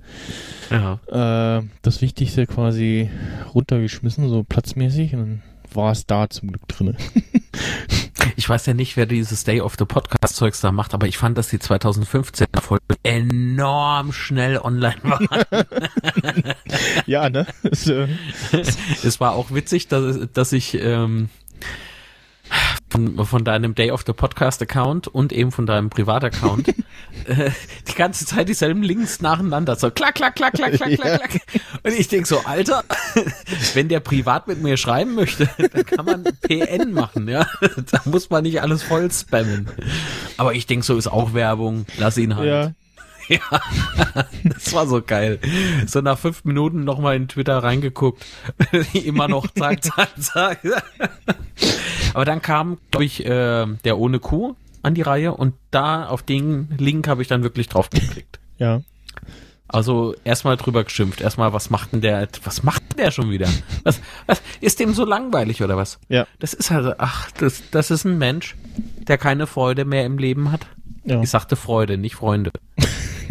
äh, 1.08 1.62
das 1.82 2.02
Wichtigste 2.02 2.46
quasi 2.48 3.10
runtergeschmissen, 3.56 4.28
so 4.28 4.44
platzmäßig. 4.44 5.14
Und 5.14 5.20
dann 5.20 5.42
war 5.76 5.92
es 5.92 6.06
da 6.06 6.30
zum 6.30 6.50
Glück 6.50 6.68
drinne. 6.68 6.96
Ich 8.36 8.50
weiß 8.50 8.66
ja 8.66 8.74
nicht, 8.74 8.98
wer 8.98 9.06
dieses 9.06 9.44
Day 9.44 9.62
of 9.62 9.76
the 9.78 9.86
Podcast 9.86 10.36
Zeugs 10.36 10.62
da 10.62 10.72
macht, 10.72 10.94
aber 10.94 11.08
ich 11.08 11.18
fand, 11.18 11.38
dass 11.38 11.50
die 11.50 11.60
2015 11.60 12.48
Folge 12.62 12.84
enorm 13.04 14.12
schnell 14.12 14.58
online 14.58 14.98
war. 15.04 15.20
ja, 17.06 17.30
ne? 17.30 17.46
Äh, 17.64 18.08
es 19.04 19.20
war 19.20 19.34
auch 19.34 19.52
witzig, 19.52 19.88
dass, 19.88 20.18
dass 20.34 20.54
ich 20.54 20.76
ähm, 20.76 21.30
von, 22.90 23.26
von 23.26 23.44
deinem 23.44 23.76
Day 23.76 23.92
of 23.92 24.04
the 24.06 24.14
Podcast 24.14 24.62
Account 24.62 25.08
und 25.08 25.34
eben 25.34 25.52
von 25.52 25.66
deinem 25.66 25.90
Privataccount 25.90 26.68
äh, 27.26 27.52
die 27.88 27.96
ganze 27.96 28.26
Zeit 28.26 28.50
dieselben 28.50 28.84
Links 28.84 29.22
nacheinander. 29.22 29.76
So 29.76 29.90
klack 29.90 30.16
klack 30.16 30.36
klack 30.36 30.54
klack 30.54 30.74
klack 30.74 30.96
klack, 30.96 31.30
klack. 31.30 31.42
und 31.84 31.94
ich 31.94 32.08
denk 32.08 32.28
so 32.28 32.40
Alter 32.46 32.84
wenn 33.74 33.90
der 33.90 34.00
privat 34.00 34.48
mit 34.48 34.62
mir 34.62 34.78
schreiben 34.78 35.16
möchte 35.16 35.50
dann 35.74 35.86
kann 35.86 36.06
man 36.06 36.24
PN 36.42 36.94
machen 36.94 37.28
ja. 37.28 37.48
Da 37.92 38.02
muss 38.06 38.30
man 38.30 38.44
nicht 38.44 38.62
alles 38.62 38.84
voll 38.84 39.12
spammen. 39.12 39.68
Aber 40.38 40.54
ich 40.54 40.68
denk 40.68 40.84
so 40.84 40.98
ist 40.98 41.08
auch 41.08 41.34
Werbung. 41.34 41.86
Lass 41.98 42.18
ihn 42.18 42.36
halt. 42.36 42.48
Ja. 42.48 42.72
ja, 43.28 43.42
das 44.44 44.74
war 44.74 44.88
so 44.88 45.02
geil. 45.02 45.40
So 45.86 46.02
nach 46.02 46.18
fünf 46.18 46.46
Minuten 46.46 46.84
nochmal 46.84 47.16
in 47.16 47.28
Twitter 47.28 47.58
reingeguckt. 47.58 48.26
Immer 48.94 49.28
noch 49.28 49.48
zack, 49.54 49.84
zack, 49.84 50.10
zack. 50.22 50.60
Aber 52.14 52.26
dann 52.26 52.42
kam, 52.42 52.78
glaube 52.92 53.06
ich, 53.06 53.26
äh, 53.26 53.66
der 53.84 53.98
ohne 53.98 54.20
Kuh 54.20 54.56
an 54.82 54.94
die 54.94 55.02
Reihe 55.02 55.34
und 55.34 55.54
da 55.72 56.08
auf 56.08 56.24
den 56.24 56.70
Link 56.78 57.08
habe 57.08 57.22
ich 57.22 57.28
dann 57.28 57.44
wirklich 57.44 57.70
drauf 57.70 57.90
geklickt. 57.90 58.40
Ja. 58.58 58.82
Also 59.74 60.14
erstmal 60.24 60.56
drüber 60.56 60.84
geschimpft. 60.84 61.22
Erstmal, 61.22 61.52
was 61.52 61.72
macht 61.72 61.94
denn 61.94 62.02
der, 62.02 62.28
was 62.44 62.62
macht 62.62 62.84
denn 62.92 63.06
der 63.06 63.12
schon 63.12 63.32
wieder? 63.32 63.50
Was, 63.84 64.02
was, 64.28 64.42
ist 64.62 64.80
dem 64.80 64.94
so 64.94 65.04
langweilig 65.04 65.64
oder 65.64 65.78
was? 65.78 66.00
Ja. 66.10 66.28
Das 66.38 66.54
ist 66.54 66.70
halt, 66.70 66.96
ach, 67.00 67.32
das, 67.32 67.64
das 67.72 67.90
ist 67.90 68.06
ein 68.06 68.20
Mensch, 68.20 68.56
der 69.08 69.18
keine 69.18 69.48
Freude 69.48 69.84
mehr 69.84 70.06
im 70.06 70.20
Leben 70.20 70.52
hat. 70.52 70.68
ja. 71.06 71.22
Ich 71.22 71.30
sagte 71.32 71.56
Freude, 71.56 71.98
nicht 71.98 72.16
Freunde. 72.16 72.52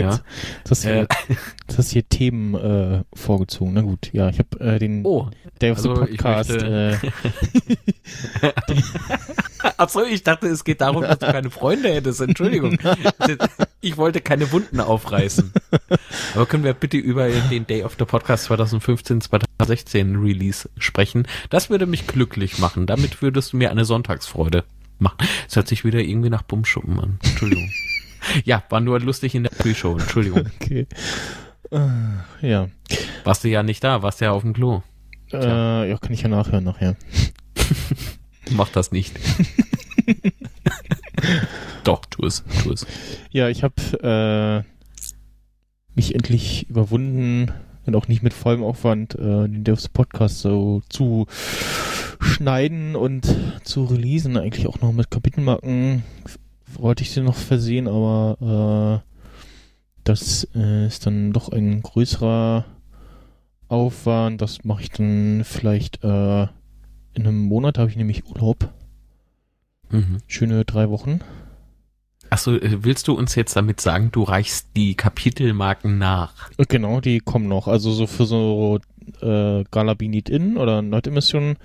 Ja. 0.02 0.21
Das, 0.64 0.82
hier, 0.82 1.02
Äh, 1.02 1.06
das 1.66 1.78
hast 1.78 1.90
hier 1.90 2.09
Themen 2.09 2.54
äh, 2.54 3.02
vorgezogen. 3.14 3.73
Na 3.75 3.80
gut, 3.82 4.11
ja, 4.12 4.28
ich 4.28 4.38
habe 4.38 4.61
äh, 4.61 4.78
den 4.78 5.04
oh, 5.04 5.28
Day 5.61 5.71
of 5.71 5.78
the 5.78 5.88
also 5.88 6.02
ich 6.04 6.11
Podcast. 6.18 6.50
möchte- 6.50 6.99
äh, 7.02 7.11
Achso, 9.76 10.02
ich 10.04 10.23
dachte, 10.23 10.49
es 10.49 10.64
geht 10.64 10.80
darum, 10.80 11.02
dass 11.02 11.18
du 11.18 11.26
keine 11.26 11.50
Freunde 11.50 11.92
hättest. 11.92 12.21
Entschuldigung. 12.21 12.78
Ich 13.85 13.97
wollte 13.97 14.21
keine 14.21 14.52
Wunden 14.52 14.78
aufreißen. 14.78 15.52
Aber 16.37 16.47
können 16.47 16.62
wir 16.62 16.73
bitte 16.73 16.99
über 16.99 17.28
den 17.28 17.66
Day 17.66 17.82
of 17.82 17.97
the 17.99 18.04
Podcast 18.04 18.44
2015, 18.44 19.23
2016 19.23 20.14
Release 20.23 20.71
sprechen? 20.78 21.26
Das 21.50 21.68
würde 21.68 21.87
mich 21.87 22.06
glücklich 22.06 22.59
machen. 22.59 22.87
Damit 22.87 23.23
würdest 23.23 23.52
du 23.52 23.56
mir 23.56 23.73
eine 23.73 23.85
Sonntagsfreude 23.85 24.62
machen. 25.00 25.16
Es 25.49 25.56
hört 25.56 25.66
sich 25.66 25.85
wieder 25.85 25.99
irgendwie 25.99 26.30
nach 26.30 26.42
Bumschuppen 26.42 27.00
an. 27.00 27.18
Entschuldigung. 27.25 27.68
Ja, 28.45 28.62
war 28.69 28.81
nur 28.81 29.00
lustig 29.00 29.35
in 29.35 29.45
der 29.45 29.50
Pre-Show. 29.50 29.99
Entschuldigung. 29.99 30.47
okay. 30.61 30.87
Äh, 31.71 32.49
ja. 32.49 32.69
Warst 33.25 33.45
du 33.45 33.49
ja 33.49 33.62
nicht 33.62 33.83
da, 33.85 34.02
warst 34.02 34.21
ja 34.21 34.33
auf 34.33 34.43
dem 34.43 34.52
Klo. 34.52 34.83
Äh, 35.33 35.88
ja, 35.91 35.97
kann 35.99 36.12
ich 36.12 36.23
ja 36.23 36.29
nachhören 36.29 36.64
nachher. 36.64 36.97
Mach 38.50 38.69
das 38.69 38.93
nicht. 38.93 39.19
Doch, 41.85 42.05
tu 42.07 42.26
es, 42.26 42.45
tu 42.62 42.73
es. 42.73 42.87
Ja, 43.31 43.49
ich 43.49 43.62
habe 43.62 44.64
äh, 44.64 44.73
mich 45.95 46.14
endlich 46.14 46.69
überwunden, 46.69 47.52
wenn 47.85 47.95
auch 47.95 48.09
nicht 48.09 48.23
mit 48.23 48.35
vollem 48.35 48.62
Aufwand, 48.62 49.14
äh, 49.14 49.49
den 49.49 49.64
Devs 49.64 49.88
Podcast 49.88 50.41
so 50.41 50.83
zu 50.88 51.26
schneiden 52.21 52.95
und 52.95 53.35
zu 53.64 53.85
releasen. 53.85 54.37
Eigentlich 54.37 54.67
auch 54.67 54.81
noch 54.81 54.93
mit 54.93 55.11
Kapitelmarken 55.11 56.02
wollte 56.79 57.02
ich 57.02 57.11
sie 57.11 57.21
noch 57.21 57.35
versehen, 57.35 57.88
aber 57.88 59.02
äh, 59.05 59.12
das 60.05 60.49
äh, 60.55 60.87
ist 60.87 61.07
dann 61.07 61.33
doch 61.33 61.50
ein 61.50 61.83
größerer 61.83 62.64
Aufwand. 63.69 64.41
Das 64.41 64.64
mache 64.64 64.83
ich 64.83 64.91
dann 64.91 65.43
vielleicht 65.45 66.02
äh, 66.05 66.43
in 67.14 67.26
einem 67.26 67.43
Monat, 67.43 67.79
habe 67.79 67.91
ich 67.91 67.97
nämlich 67.97 68.26
Urlaub. 68.26 68.73
Mhm. 69.91 70.19
Schöne 70.26 70.64
drei 70.64 70.91
Wochen. 70.91 71.21
Achso, 72.31 72.55
äh, 72.55 72.83
willst 72.83 73.09
du 73.09 73.14
uns 73.14 73.35
jetzt 73.35 73.55
damit 73.57 73.81
sagen, 73.81 74.11
du 74.11 74.23
reichst 74.23 74.69
die 74.75 74.95
Kapitelmarken 74.95 75.99
nach? 75.99 76.50
Genau, 76.69 77.00
die 77.00 77.21
kommen 77.21 77.47
noch. 77.49 77.69
Also 77.69 77.93
so 77.93 78.07
für 78.07 78.25
so 78.25 78.79
äh, 79.21 79.64
Galabinit 79.71 80.29
In 80.29 80.57
oder 80.57 80.83
Neudemission 80.83 81.57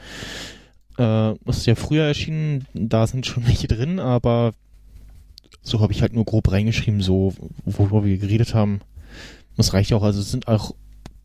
äh, 0.98 1.34
ist 1.46 1.66
ja 1.66 1.76
früher 1.76 2.04
erschienen. 2.04 2.68
Da 2.74 3.08
sind 3.08 3.26
schon 3.26 3.48
welche 3.48 3.68
drin, 3.68 4.00
aber 4.00 4.54
so 5.62 5.80
habe 5.80 5.94
ich 5.94 6.02
halt 6.02 6.14
nur 6.14 6.26
grob 6.26 6.52
reingeschrieben, 6.52 7.02
so 7.02 7.34
worüber 7.66 8.06
wir 8.06 8.18
geredet 8.18 8.54
haben. 8.54 8.82
Das 9.56 9.74
reicht 9.74 9.94
auch. 9.94 10.04
Also 10.04 10.20
es 10.20 10.32
sind 10.32 10.48
auch 10.48 10.76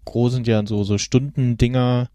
groß 0.05 0.33
sind 0.33 0.47
ja 0.47 0.64
so 0.67 0.85
so 0.85 0.99
Stundendinger, 0.99 2.09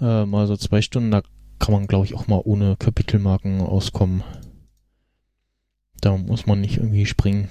äh, 0.00 0.24
mal 0.24 0.46
so 0.46 0.56
zwei 0.56 0.82
Stunden. 0.82 1.10
Da 1.10 1.22
kann 1.58 1.72
man 1.72 1.86
glaube 1.86 2.06
ich 2.06 2.14
auch 2.14 2.26
mal 2.26 2.40
ohne 2.44 2.76
Kapitelmarken 2.76 3.60
auskommen. 3.60 4.22
Da 6.00 6.16
muss 6.16 6.46
man 6.46 6.60
nicht 6.60 6.76
irgendwie 6.76 7.06
springen. 7.06 7.48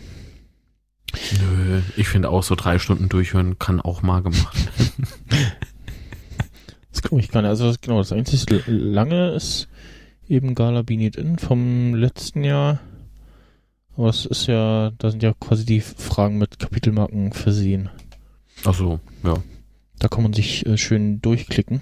Nö, 1.40 1.82
ich 1.96 2.08
finde 2.08 2.30
auch 2.30 2.44
so 2.44 2.56
drei 2.56 2.80
Stunden 2.80 3.10
durchhören 3.10 3.60
kann 3.60 3.82
auch 3.82 4.02
mal 4.02 4.22
gemacht. 4.22 4.58
Das 6.98 7.04
glaube 7.04 7.22
ich 7.22 7.30
gar 7.30 7.44
nicht. 7.44 7.50
Also 7.50 7.68
das, 7.68 7.80
genau, 7.80 8.00
das 8.00 8.12
einzige 8.12 8.64
lange 8.66 9.30
ist 9.30 9.68
eben 10.28 10.56
Gala 10.56 10.82
Beat 10.82 11.16
In 11.16 11.38
vom 11.38 11.94
letzten 11.94 12.44
Jahr. 12.44 12.80
Aber 13.98 14.10
es 14.10 14.26
ist 14.26 14.46
ja, 14.48 14.92
da 15.00 15.10
sind 15.12 15.24
ja 15.24 15.34
quasi 15.40 15.66
die 15.66 15.82
Fragen 15.82 16.38
mit 16.38 16.60
Kapitelmarken 16.60 17.34
versehen. 17.34 17.90
Achso, 18.64 19.00
ja. 19.24 19.34
Da 20.00 20.08
kann 20.08 20.22
man 20.24 20.34
sich 20.34 20.66
äh, 20.68 20.78
schön 20.78 21.20
durchklicken. 21.22 21.82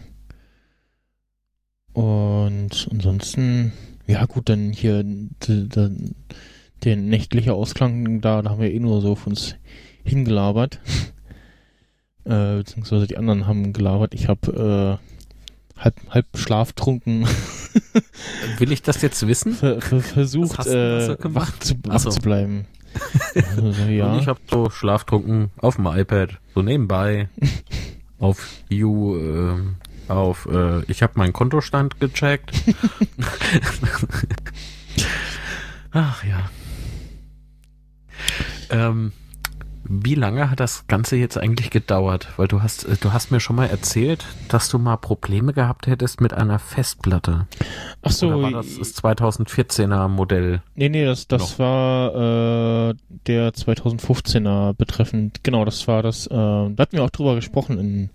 Und 1.94 2.88
ansonsten, 2.92 3.74
ja 4.08 4.26
gut, 4.26 4.50
dann 4.50 4.72
hier 4.72 5.04
d- 5.04 5.68
d- 5.68 5.92
der 6.84 6.96
nächtliche 6.98 7.54
Ausklang, 7.54 8.22
da, 8.22 8.42
da 8.42 8.50
haben 8.50 8.62
wir 8.62 8.72
eh 8.72 8.80
nur 8.80 9.02
so 9.02 9.12
auf 9.14 9.28
uns 9.28 9.56
hingelabert. 10.04 10.80
äh, 12.26 12.58
beziehungsweise 12.58 13.08
die 13.08 13.18
anderen 13.18 13.48
haben 13.48 13.74
gelabert. 13.74 14.14
Ich 14.14 14.28
habe 14.28 15.00
äh, 15.02 15.15
halb, 15.78 15.96
halb 16.10 16.26
schlaftrunken 16.36 17.28
Will 18.58 18.72
ich 18.72 18.82
das 18.82 19.02
jetzt 19.02 19.26
wissen? 19.28 19.54
ver, 19.54 19.82
ver, 19.82 20.00
versucht, 20.02 20.58
hast 20.58 20.68
äh, 20.68 21.18
wach, 21.24 21.58
zu, 21.60 21.76
Ach 21.88 21.94
wach 21.94 22.00
so. 22.00 22.10
zu 22.12 22.22
bleiben. 22.22 22.66
Also, 23.36 23.62
Und 23.62 23.90
ja. 23.90 24.18
ich 24.18 24.28
habe 24.28 24.40
so 24.50 24.70
schlaftrunken 24.70 25.52
auf 25.58 25.76
dem 25.76 25.86
iPad, 25.86 26.40
so 26.54 26.62
nebenbei, 26.62 27.28
auf 28.20 28.48
You, 28.70 29.18
ähm, 29.18 29.76
auf, 30.08 30.48
äh, 30.50 30.82
ich 30.90 31.04
habe 31.04 31.14
meinen 31.18 31.34
Kontostand 31.34 32.00
gecheckt. 32.00 32.54
Ach 35.92 36.24
ja. 36.24 36.50
Ähm, 38.70 39.12
wie 39.88 40.16
lange 40.16 40.50
hat 40.50 40.60
das 40.60 40.88
Ganze 40.88 41.16
jetzt 41.16 41.38
eigentlich 41.38 41.70
gedauert? 41.70 42.30
Weil 42.38 42.48
du 42.48 42.62
hast, 42.62 42.86
äh, 42.86 42.96
du 43.00 43.14
hast 43.14 43.32
mir 43.32 43.40
schon 43.40 43.56
mal 43.56 43.68
erzählt, 43.68 44.26
dass 44.50 44.70
du 44.70 44.80
mal 44.80 44.98
Probleme 44.98 45.54
gehabt 45.54 45.88
hättest 45.88 46.22
mit 46.22 46.34
einer 46.34 46.60
Festplatte. 46.60 47.48
Ach 48.02 48.12
so, 48.12 48.28
Oder 48.28 48.42
war 48.42 48.52
das 48.52 48.78
das 48.78 48.96
2014er 49.04 50.08
Modell? 50.08 50.62
Nee, 50.76 50.90
nee, 50.90 51.06
das, 51.06 51.28
das 51.28 51.42
Noch. 51.42 51.60
war 51.60 52.90
äh, 52.90 52.94
der 53.28 53.54
2015er 53.54 54.74
betreffend. 54.74 55.44
Genau, 55.44 55.66
das 55.66 55.88
war 55.88 56.02
das. 56.04 56.28
Äh, 56.28 56.32
da 56.34 56.76
hatten 56.78 56.98
wir 56.98 57.04
auch 57.04 57.10
drüber 57.10 57.36
gesprochen 57.36 57.78
in 57.80 58.10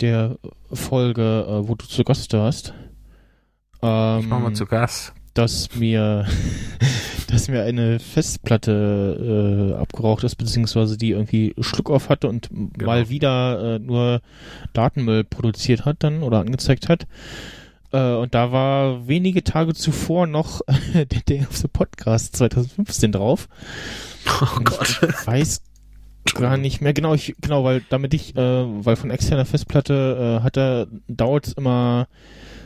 der 0.00 0.38
Folge, 0.72 1.46
äh, 1.48 1.68
wo 1.68 1.74
du 1.74 1.86
zu 1.86 2.02
Gast 2.04 2.32
warst. 2.32 2.74
Ähm, 3.82 4.20
Ich 4.20 4.26
mach 4.26 4.40
mal 4.40 4.52
zu 4.54 4.66
Gas. 4.66 5.12
dass 5.34 5.74
mir, 5.76 6.26
dass 7.32 7.48
mir 7.48 7.62
eine 7.62 7.98
Festplatte 7.98 9.72
äh, 9.74 9.80
abgeraucht 9.80 10.22
ist, 10.24 10.36
beziehungsweise 10.36 10.98
die 10.98 11.10
irgendwie 11.10 11.54
Schluck 11.60 11.90
auf 11.90 12.08
hatte 12.08 12.28
und 12.28 12.50
Genau. 12.50 12.86
mal 12.86 13.08
wieder 13.08 13.76
äh, 13.76 13.78
nur 13.78 14.20
Datenmüll 14.74 15.24
produziert 15.24 15.84
hat 15.84 15.96
dann 16.00 16.22
oder 16.22 16.40
angezeigt 16.40 16.88
hat. 16.88 17.06
Äh, 17.92 18.14
und 18.14 18.34
da 18.34 18.52
war 18.52 19.08
wenige 19.08 19.42
Tage 19.44 19.74
zuvor 19.74 20.26
noch 20.26 20.60
der 20.94 21.04
Day 21.04 21.40
of 21.48 21.56
the 21.56 21.68
Podcast 21.68 22.36
2015 22.36 23.12
drauf. 23.12 23.48
Oh 24.40 24.60
Gott. 24.62 25.00
Ich 25.02 25.26
weiß 25.26 25.62
gar 26.34 26.56
nicht 26.56 26.80
mehr 26.80 26.92
genau, 26.92 27.14
ich, 27.14 27.34
genau, 27.40 27.64
weil 27.64 27.82
damit 27.88 28.14
ich, 28.14 28.36
äh, 28.36 28.84
weil 28.84 28.96
von 28.96 29.10
externer 29.10 29.44
Festplatte 29.44 30.38
äh, 30.40 30.44
hat 30.44 30.56
er, 30.56 30.86
dauert 31.08 31.46
es 31.48 31.52
immer 31.54 32.08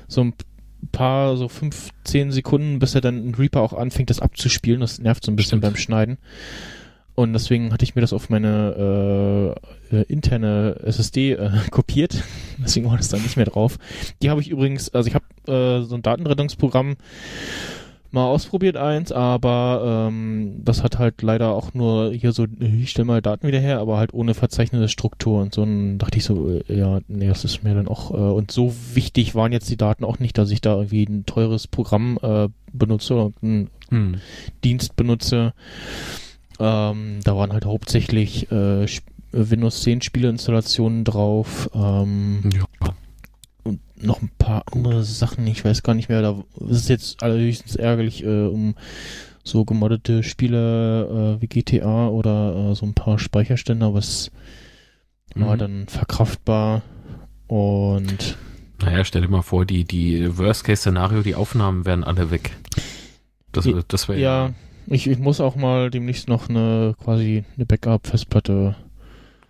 so 0.09 0.23
ein 0.23 0.35
paar, 0.89 1.37
so 1.37 1.49
fünf, 1.49 1.91
zehn 2.05 2.33
Sekunden, 2.33 2.79
bis 2.79 2.95
er 2.95 3.01
dann 3.01 3.23
in 3.23 3.35
Reaper 3.35 3.61
auch 3.61 3.73
anfängt, 3.73 4.11
das 4.11 4.21
abzuspielen. 4.21 4.81
Das 4.81 4.99
nervt 4.99 5.25
so 5.25 5.33
ein 5.33 5.37
bisschen 5.37 5.59
Stimmt. 5.59 5.63
beim 5.63 5.77
Schneiden. 5.77 6.19
Und 7.17 7.33
deswegen 7.33 7.73
hatte 7.73 7.85
ich 7.85 7.95
mir 7.95 8.03
das 8.03 8.13
auf 8.13 8.29
meine 8.29 9.55
äh, 9.91 9.97
äh, 9.97 10.03
interne 10.03 10.77
SSD 10.85 11.33
äh, 11.33 11.51
kopiert. 11.71 12.23
Deswegen 12.59 12.91
war 12.91 12.99
das 12.99 13.09
dann 13.09 13.23
nicht 13.23 13.37
mehr 13.37 13.47
drauf. 13.47 13.79
Die 14.21 14.29
habe 14.29 14.43
ich 14.43 14.51
übrigens, 14.51 14.91
also 14.91 15.09
ich 15.09 15.15
habe 15.15 15.25
äh, 15.51 15.83
so 15.83 15.95
ein 15.95 16.03
Datenrettungsprogramm 16.03 16.97
mal 18.17 18.27
ausprobiert 18.27 18.77
eins, 18.77 19.13
aber 19.13 20.09
ähm, 20.09 20.61
das 20.65 20.83
hat 20.83 20.99
halt 20.99 21.23
leider 21.23 21.51
auch 21.51 21.73
nur 21.75 22.13
hier 22.13 22.33
so, 22.33 22.47
ich 22.59 22.91
stelle 22.91 23.07
mal 23.07 23.23
Daten 23.23 23.47
wieder 23.47 23.61
her, 23.61 23.79
aber 23.79 23.99
halt 23.99 24.13
ohne 24.13 24.35
verzeichnete 24.35 24.89
Struktur 24.89 25.41
und 25.41 25.55
so. 25.55 25.63
Und 25.63 25.99
dachte 25.99 26.19
ich 26.19 26.25
so, 26.25 26.51
äh, 26.51 26.77
ja, 26.77 26.99
nee, 27.07 27.29
das 27.29 27.45
ist 27.45 27.63
mir 27.63 27.75
dann 27.75 27.87
auch, 27.89 28.11
äh, 28.11 28.15
und 28.15 28.51
so 28.51 28.75
wichtig 28.95 29.35
waren 29.37 29.53
jetzt 29.53 29.71
die 29.71 29.77
Daten 29.77 30.05
auch 30.05 30.19
nicht, 30.19 30.37
dass 30.39 30.51
ich 30.51 30.61
da 30.61 30.75
irgendwie 30.77 31.05
ein 31.05 31.25
teures 31.27 31.69
Programm 31.69 32.19
äh, 32.23 32.49
benutze 32.73 33.15
oder 33.15 33.33
einen 33.43 33.71
Hm. 33.91 34.17
Dienst 34.65 34.97
benutze. 34.97 35.55
Ähm, 36.59 37.21
da 37.23 37.37
waren 37.37 37.53
halt 37.53 37.67
hauptsächlich 37.67 38.51
äh, 38.51 38.87
Windows 39.33 39.83
10 39.83 40.03
Spieleinstallationen 40.03 41.05
drauf. 41.05 41.71
Ähm, 41.75 42.51
Ja. 42.53 42.65
Noch 44.01 44.23
ein 44.23 44.31
paar 44.39 44.65
andere 44.73 45.03
Sachen, 45.05 45.47
ich 45.47 45.65
weiß 45.65 45.83
gar 45.83 45.95
nicht 45.95 46.09
mehr. 46.09 46.23
Da 46.23 46.43
ist 46.69 46.77
es 46.83 46.89
jetzt 46.89 47.23
allerhöchstens 47.23 47.77
ärgerlich 47.77 48.25
äh, 48.25 48.47
um 48.47 48.75
so 49.45 49.65
gemoddete 49.65 50.23
Spiele 50.23 51.37
äh, 51.39 51.43
wie 51.43 51.47
GTA 51.47 52.09
oder 52.09 52.71
äh, 52.73 52.75
so 52.75 52.85
ein 52.87 52.95
paar 52.95 53.19
Speicherstände, 53.19 53.87
aber 53.87 53.99
es 53.99 54.31
war 55.35 55.55
Mhm. 55.55 55.59
dann 55.59 55.87
verkraftbar 55.89 56.83
und 57.47 58.37
Naja, 58.83 59.05
stell 59.05 59.23
dir 59.23 59.29
mal 59.29 59.43
vor, 59.43 59.65
die, 59.67 59.85
die 59.85 60.37
Worst-Case-Szenario, 60.37 61.23
die 61.23 61.35
Aufnahmen 61.35 61.85
wären 61.87 62.05
alle 62.05 62.31
weg. 62.31 62.57
Das, 63.53 63.65
Ja, 63.65 63.81
das 63.89 64.09
wäre 64.09 64.21
ja, 64.21 64.51
ich, 64.87 65.07
ich 65.09 65.19
muss 65.19 65.41
auch 65.41 65.57
mal 65.57 65.91
demnächst 65.91 66.29
noch 66.29 66.49
eine 66.49 66.95
quasi 67.03 67.45
eine 67.57 67.67
Backup-Festplatte 67.67 68.77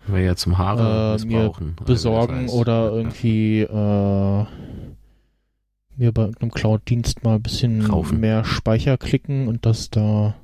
wär 0.08 0.22
ja 0.22 0.36
zum 0.36 0.58
Haare 0.58 1.18
Äh, 1.20 1.26
mir. 1.26 1.40
Also 1.40 1.84
besorgen 1.84 2.42
das 2.44 2.52
heißt, 2.52 2.54
oder 2.54 2.92
irgendwie 2.92 3.60
äh, 3.62 4.44
mir 5.96 6.12
bei 6.12 6.22
irgendeinem 6.22 6.50
Cloud-Dienst 6.52 7.24
mal 7.24 7.36
ein 7.36 7.42
bisschen 7.42 7.86
Raufen. 7.86 8.20
mehr 8.20 8.44
Speicher 8.44 8.98
klicken 8.98 9.48
und 9.48 9.64
das 9.66 9.90
da 9.90 10.34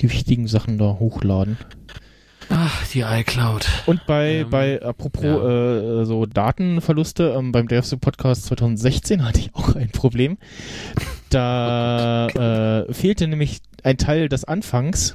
die 0.00 0.10
wichtigen 0.10 0.46
Sachen 0.48 0.78
da 0.78 0.96
hochladen. 0.98 1.56
Ach, 2.48 2.84
die 2.88 3.02
iCloud. 3.02 3.68
Und 3.86 4.06
bei, 4.06 4.40
Ähm, 4.40 4.50
bei 4.50 4.82
apropos 4.82 5.22
ja. 5.24 6.00
äh, 6.00 6.04
so 6.04 6.26
Datenverluste, 6.26 7.34
ähm, 7.38 7.52
beim 7.52 7.68
DFC 7.68 8.00
Podcast 8.00 8.46
2016 8.46 9.24
hatte 9.24 9.38
ich 9.38 9.54
auch 9.54 9.76
ein 9.76 9.90
Problem. 9.90 10.36
Da 11.30 12.26
äh, 12.88 12.92
fehlte 12.92 13.28
nämlich 13.28 13.60
ein 13.84 13.98
Teil 13.98 14.28
des 14.28 14.44
Anfangs. 14.44 15.14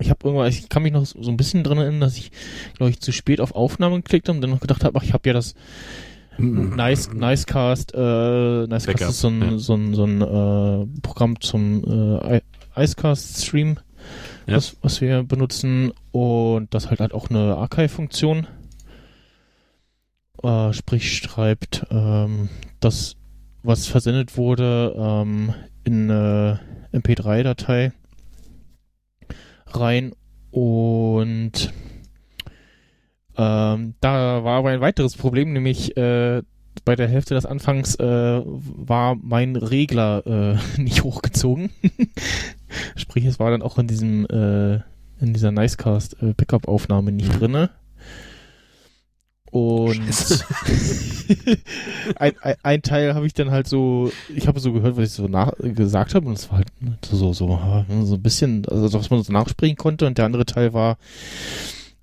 Ich 0.00 0.10
habe 0.10 0.20
irgendwann, 0.24 0.48
ich 0.48 0.68
kann 0.68 0.82
mich 0.82 0.92
noch 0.92 1.06
so 1.06 1.30
ein 1.30 1.36
bisschen 1.36 1.64
dran 1.64 1.78
erinnern, 1.78 2.00
dass 2.00 2.16
ich, 2.16 2.30
glaube 2.76 2.90
ich, 2.90 3.00
zu 3.00 3.12
spät 3.12 3.40
auf 3.40 3.54
Aufnahmen 3.54 3.96
geklickt 3.96 4.28
habe 4.28 4.36
und 4.36 4.42
dann 4.42 4.50
noch 4.50 4.60
gedacht 4.60 4.84
habe, 4.84 4.98
ach, 4.98 5.02
ich 5.02 5.12
habe 5.12 5.28
ja 5.28 5.32
das 5.32 5.54
Nice, 6.38 7.10
Nicecast, 7.12 7.94
äh, 7.94 8.66
Nicecast 8.68 8.86
Backup, 8.86 9.08
ist 9.08 9.20
so 9.20 9.28
ein, 9.28 9.40
ja. 9.42 9.58
so 9.58 9.74
ein, 9.74 9.94
so 9.94 10.04
ein 10.04 10.20
äh, 10.22 11.00
Programm 11.02 11.40
zum 11.40 12.20
äh, 12.22 12.40
Icecast-Stream, 12.76 13.78
Ja. 14.46 14.56
was, 14.56 14.76
was 14.80 15.00
wir 15.00 15.24
benutzen 15.24 15.92
und 16.12 16.72
das 16.72 16.90
halt 16.90 17.00
hat 17.00 17.12
auch 17.12 17.28
eine 17.28 17.56
Archive-Funktion. 17.56 18.46
Äh, 20.44 20.72
sprich, 20.72 21.16
schreibt 21.16 21.86
ähm, 21.90 22.48
das, 22.78 23.16
was 23.64 23.88
versendet 23.88 24.36
wurde, 24.36 24.94
ähm, 24.96 25.54
in 25.82 26.08
eine 26.08 26.60
MP3-Datei 26.92 27.92
rein 29.70 30.12
und 30.50 31.72
ähm, 33.36 33.94
da 34.00 34.44
war 34.44 34.58
aber 34.58 34.70
ein 34.70 34.80
weiteres 34.80 35.16
Problem, 35.16 35.52
nämlich 35.52 35.96
äh, 35.96 36.42
bei 36.84 36.96
der 36.96 37.08
Hälfte 37.08 37.34
des 37.34 37.46
Anfangs 37.46 37.94
äh, 37.96 38.42
war 38.44 39.16
mein 39.20 39.56
Regler 39.56 40.26
äh, 40.26 40.56
nicht 40.80 41.04
hochgezogen. 41.04 41.70
Sprich, 42.96 43.24
es 43.24 43.38
war 43.38 43.50
dann 43.50 43.62
auch 43.62 43.78
in 43.78 43.86
diesem 43.86 44.26
äh, 44.26 44.80
in 45.20 45.32
dieser 45.32 45.50
Nicecast 45.50 46.22
äh, 46.22 46.34
Backup-Aufnahme 46.34 47.12
nicht 47.12 47.40
drinne. 47.40 47.70
Und 49.50 50.00
ein, 52.16 52.32
ein, 52.40 52.54
ein 52.62 52.82
Teil 52.82 53.14
habe 53.14 53.26
ich 53.26 53.34
dann 53.34 53.50
halt 53.50 53.66
so, 53.66 54.12
ich 54.34 54.46
habe 54.46 54.60
so 54.60 54.72
gehört, 54.72 54.96
was 54.96 55.04
ich 55.04 55.12
so 55.12 55.26
nach, 55.26 55.52
gesagt 55.58 56.14
habe 56.14 56.26
und 56.26 56.34
es 56.34 56.50
war 56.50 56.58
halt 56.58 56.68
so, 57.04 57.32
so, 57.32 57.58
so 58.04 58.14
ein 58.14 58.22
bisschen, 58.22 58.66
also 58.66 58.92
was 58.92 59.10
man 59.10 59.22
so 59.22 59.32
nachsprechen 59.32 59.76
konnte 59.76 60.06
und 60.06 60.18
der 60.18 60.26
andere 60.26 60.44
Teil 60.44 60.74
war, 60.74 60.98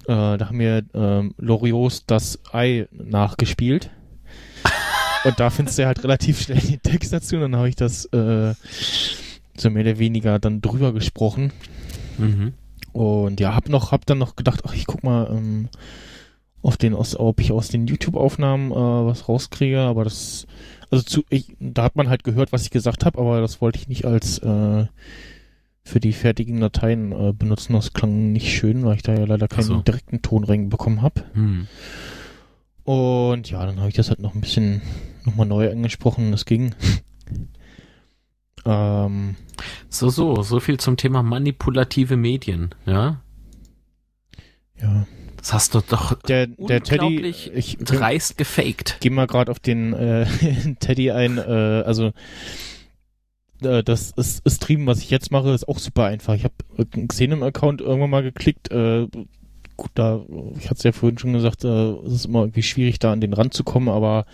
äh, 0.08 0.38
da 0.38 0.48
haben 0.48 0.60
wir 0.60 0.84
ähm, 0.94 1.34
Loriots 1.38 2.06
das 2.06 2.40
Ei 2.52 2.88
nachgespielt. 2.92 3.90
Und 5.24 5.40
da 5.40 5.50
findest 5.50 5.80
du 5.80 5.88
halt 5.88 6.04
relativ 6.04 6.40
schnell 6.40 6.60
den 6.60 6.82
Text 6.84 7.12
dazu. 7.12 7.36
Und 7.36 7.42
dann 7.42 7.56
habe 7.56 7.68
ich 7.70 7.76
das 7.76 8.06
äh, 8.06 8.54
so 9.58 9.70
mehr 9.72 9.82
oder 9.82 9.98
weniger 9.98 10.38
dann 10.38 10.62
drüber 10.62 10.94
gesprochen. 10.94 11.52
Mhm. 12.20 12.54
Und 12.92 13.40
ja, 13.40 13.56
hab 13.56 13.68
noch, 13.68 13.92
hab 13.92 14.06
dann 14.06 14.20
noch 14.20 14.36
gedacht, 14.36 14.62
ach, 14.68 14.76
ich 14.76 14.86
guck 14.86 15.04
mal, 15.04 15.28
ähm, 15.32 15.70
auf 16.65 16.78
den, 16.78 16.95
aus, 16.95 17.15
ob 17.15 17.39
ich 17.39 17.51
aus 17.51 17.67
den 17.67 17.86
YouTube-Aufnahmen 17.86 18.71
äh, 18.71 18.75
was 18.75 19.30
rauskriege, 19.30 19.82
aber 19.82 20.04
das, 20.04 20.47
also 20.89 21.04
zu, 21.04 21.23
ich, 21.30 21.56
da 21.60 21.84
hat 21.84 21.95
man 21.95 22.10
halt 22.10 22.23
gehört, 22.23 22.51
was 22.51 22.63
ich 22.63 22.71
gesagt 22.71 23.06
habe, 23.06 23.19
aber 23.19 23.39
das 23.39 23.62
wollte 23.62 23.78
ich 23.78 23.88
nicht 23.88 24.06
als 24.06 24.39
äh, 24.39 24.88
für 25.84 25.99
die 25.99 26.13
fertigen 26.13 26.60
Dateien 26.60 27.12
äh, 27.12 27.34
benutzen. 27.34 27.73
Das 27.73 27.93
klang 27.93 28.32
nicht 28.32 28.51
schön, 28.51 28.84
weil 28.84 28.95
ich 28.95 29.04
da 29.04 29.13
ja 29.13 29.25
leider 29.25 29.47
keinen 29.47 29.63
so. 29.63 29.82
direkten 29.82 30.23
Ton 30.23 30.43
reinbekommen 30.43 31.04
habe. 31.04 31.23
Hm. 31.34 31.67
Und 32.84 33.49
ja, 33.51 33.63
dann 33.63 33.78
habe 33.80 33.89
ich 33.89 33.95
das 33.95 34.10
halt 34.10 34.19
noch 34.19 34.34
ein 34.34 34.41
bisschen 34.41 34.82
nochmal 35.23 35.45
neu 35.45 35.69
angesprochen. 35.69 36.32
Das 36.32 36.45
ging. 36.45 36.73
ähm, 38.65 39.36
So, 39.89 40.10
so, 40.10 40.41
so 40.41 40.60
viel 40.60 40.80
zum 40.80 40.97
Thema 40.97 41.21
manipulative 41.21 42.17
Medien, 42.17 42.73
ja? 42.88 43.21
ja. 44.82 45.06
Das 45.46 45.54
hast 45.54 45.76
du 45.76 45.82
doch 45.88 46.20
Der, 46.24 46.48
der 46.48 46.82
Teddy, 46.82 47.20
ich 47.24 47.78
dreist 47.80 48.36
gefaked. 48.36 48.98
gehe 49.00 49.12
mal 49.12 49.28
gerade 49.28 49.52
auf 49.52 49.60
den 49.60 49.94
äh, 49.94 50.26
Teddy 50.80 51.12
ein. 51.12 51.38
Äh, 51.38 51.84
also 51.86 52.14
äh, 53.62 53.84
das 53.84 54.10
ist, 54.18 54.44
ist 54.44 54.56
Stream, 54.64 54.88
was 54.88 55.02
ich 55.02 55.12
jetzt 55.12 55.30
mache, 55.32 55.52
ist 55.52 55.68
auch 55.68 55.78
super 55.78 56.06
einfach. 56.06 56.34
Ich 56.34 56.46
habe 56.46 56.56
einen 56.96 57.08
Xenem-Account 57.08 57.82
irgendwann 57.82 58.10
mal 58.10 58.24
geklickt. 58.24 58.72
Äh, 58.72 59.08
gut, 59.78 59.92
da, 59.94 60.26
ich 60.58 60.66
hatte 60.66 60.78
es 60.78 60.84
ja 60.84 60.92
vorhin 60.94 61.20
schon 61.20 61.34
gesagt, 61.34 61.64
äh, 61.64 61.92
es 62.08 62.14
ist 62.14 62.26
immer 62.26 62.40
irgendwie 62.40 62.64
schwierig, 62.64 62.98
da 62.98 63.12
an 63.12 63.22
den 63.22 63.34
Rand 63.34 63.54
zu 63.54 63.64
kommen, 63.64 63.90
aber 63.90 64.26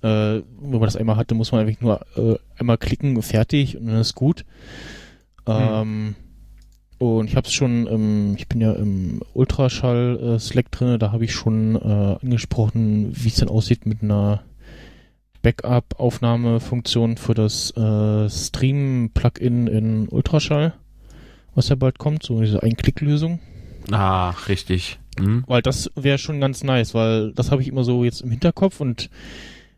äh, 0.00 0.06
wenn 0.40 0.70
man 0.70 0.80
das 0.80 0.96
einmal 0.96 1.16
hatte, 1.16 1.34
muss 1.34 1.52
man 1.52 1.66
einfach 1.66 1.82
nur 1.82 2.00
äh, 2.16 2.38
einmal 2.58 2.78
klicken, 2.78 3.20
fertig 3.20 3.76
und 3.76 3.88
dann 3.88 4.00
ist 4.00 4.14
gut. 4.14 4.46
Ähm, 5.46 6.14
und 6.98 7.28
ich 7.28 7.36
habe 7.36 7.46
es 7.46 7.52
schon, 7.52 7.86
ähm, 7.86 8.34
ich 8.36 8.48
bin 8.48 8.60
ja 8.60 8.72
im 8.72 9.20
Ultraschall-Slack 9.34 10.70
drin, 10.72 10.98
da 10.98 11.12
habe 11.12 11.24
ich 11.24 11.32
schon 11.32 11.76
äh, 11.76 12.16
angesprochen, 12.24 13.10
wie 13.12 13.28
es 13.28 13.36
denn 13.36 13.48
aussieht 13.48 13.86
mit 13.86 14.02
einer 14.02 14.42
Backup-Aufnahmefunktion 15.42 17.16
für 17.16 17.34
das 17.34 17.70
äh, 17.76 18.28
Stream-Plugin 18.28 19.68
in 19.68 20.08
Ultraschall, 20.08 20.74
was 21.54 21.68
ja 21.68 21.76
bald 21.76 21.98
kommt, 21.98 22.24
so 22.24 22.40
diese 22.40 22.62
Einklicklösung. 22.62 23.38
Ah, 23.92 24.30
richtig. 24.48 24.98
Hm? 25.18 25.44
Weil 25.46 25.62
das 25.62 25.90
wäre 25.94 26.18
schon 26.18 26.40
ganz 26.40 26.64
nice, 26.64 26.94
weil 26.94 27.32
das 27.32 27.52
habe 27.52 27.62
ich 27.62 27.68
immer 27.68 27.84
so 27.84 28.04
jetzt 28.04 28.22
im 28.22 28.30
Hinterkopf 28.30 28.80
und 28.80 29.08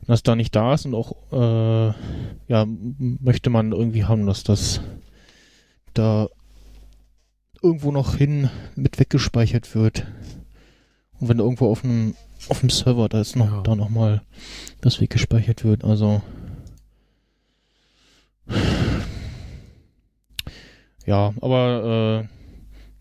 das 0.07 0.23
da 0.23 0.35
nicht 0.35 0.57
da 0.57 0.75
ist 0.75 0.87
und 0.87 0.95
auch, 0.95 1.15
äh, 1.31 1.93
ja, 2.49 2.67
möchte 2.67 3.51
man 3.51 3.73
irgendwie 3.73 4.05
haben, 4.05 4.27
dass 4.27 4.43
das 4.43 4.81
da 5.95 6.29
irgendwo 7.63 7.93
noch 7.93 8.17
hin 8.17 8.51
mit 8.77 8.99
weggespeichert 8.99 9.75
wird. 9.75 10.07
Und 11.19 11.29
wenn 11.29 11.39
irgendwo 11.39 11.71
auf 11.71 11.85
einem 11.85 12.15
auf 12.49 12.61
dem 12.61 12.71
Server 12.71 13.09
da 13.09 13.21
ist 13.21 13.37
noch 13.37 13.51
Ja. 13.51 13.63
da 13.63 13.77
noch 13.77 13.91
mal 13.91 14.23
das 14.81 15.01
weggespeichert 15.01 15.63
wird, 15.65 15.85
also 15.85 16.23
ja, 21.07 21.33
aber 21.41 22.25
äh, 22.25 22.29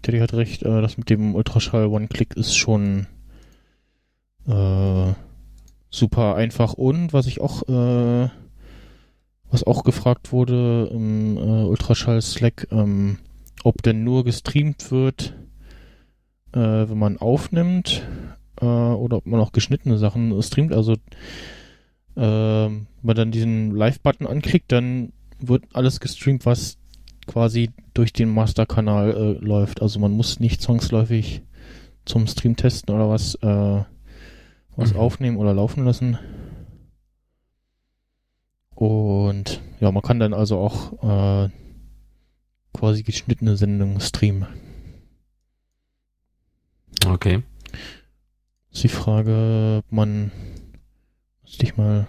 Teddy 0.02 0.20
hat 0.20 0.34
recht, 0.34 0.64
äh, 0.64 0.82
das 0.82 0.98
mit 0.98 1.10
dem 1.10 1.36
Ultraschall 1.36 1.88
One-Click 1.88 2.36
ist 2.36 2.56
schon 2.56 3.08
äh, 4.48 5.14
super 5.90 6.36
einfach 6.36 6.74
und 6.74 7.14
was 7.14 7.28
ich 7.28 7.42
auch 7.42 7.64
äh, 7.68 8.30
was 9.52 9.64
auch 9.64 9.84
gefragt 9.84 10.32
wurde 10.32 10.90
im 10.92 11.38
äh, 11.38 11.64
Ultraschall 11.64 12.22
Slack, 12.22 12.68
ähm, 12.72 13.18
ob 13.64 13.82
denn 13.84 14.04
nur 14.04 14.24
gestreamt 14.24 14.92
wird, 14.92 15.36
äh, 16.54 16.60
wenn 16.60 16.98
man 16.98 17.18
aufnimmt 17.18 18.08
äh, 18.62 18.66
oder 18.66 19.18
ob 19.18 19.26
man 19.26 19.40
auch 19.40 19.52
geschnittene 19.52 19.98
Sachen 19.98 20.42
streamt. 20.42 20.74
Also 20.74 20.94
ähm, 22.16 22.88
wenn 22.98 23.08
man 23.08 23.16
dann 23.16 23.32
diesen 23.32 23.72
Live-Button 23.76 24.28
anklickt, 24.28 24.72
dann 24.72 25.14
wird 25.40 25.64
alles 25.74 26.00
gestreamt, 26.00 26.46
was 26.46 26.78
quasi 27.28 27.70
durch 27.94 28.12
den 28.12 28.30
Masterkanal 28.30 29.12
äh, 29.12 29.46
läuft. 29.46 29.82
Also 29.82 30.00
man 30.00 30.12
muss 30.12 30.40
nicht 30.40 30.62
zwangsläufig 30.62 31.44
zum 32.06 32.28
Stream 32.28 32.56
testen 32.56 32.94
oder 32.94 33.10
was, 33.10 33.36
äh, 33.36 33.84
was 34.76 34.94
Mhm. 34.94 35.00
aufnehmen 35.00 35.38
oder 35.38 35.54
laufen 35.54 35.86
lassen. 35.86 36.18
Und 38.76 39.62
ja, 39.80 39.92
man 39.92 40.02
kann 40.02 40.20
dann 40.20 40.34
also 40.34 40.58
auch 40.58 41.04
äh, 41.04 41.50
quasi 42.80 43.04
geschnittene 43.04 43.58
Sendungen 43.58 44.00
streamen. 44.00 44.48
Okay. 47.06 47.44
Ist 48.72 48.84
die 48.84 48.88
Frage, 48.88 49.84
ob 49.84 49.92
man 49.92 50.32
müsste 51.44 51.66
ich 51.66 51.76
mal 51.76 52.08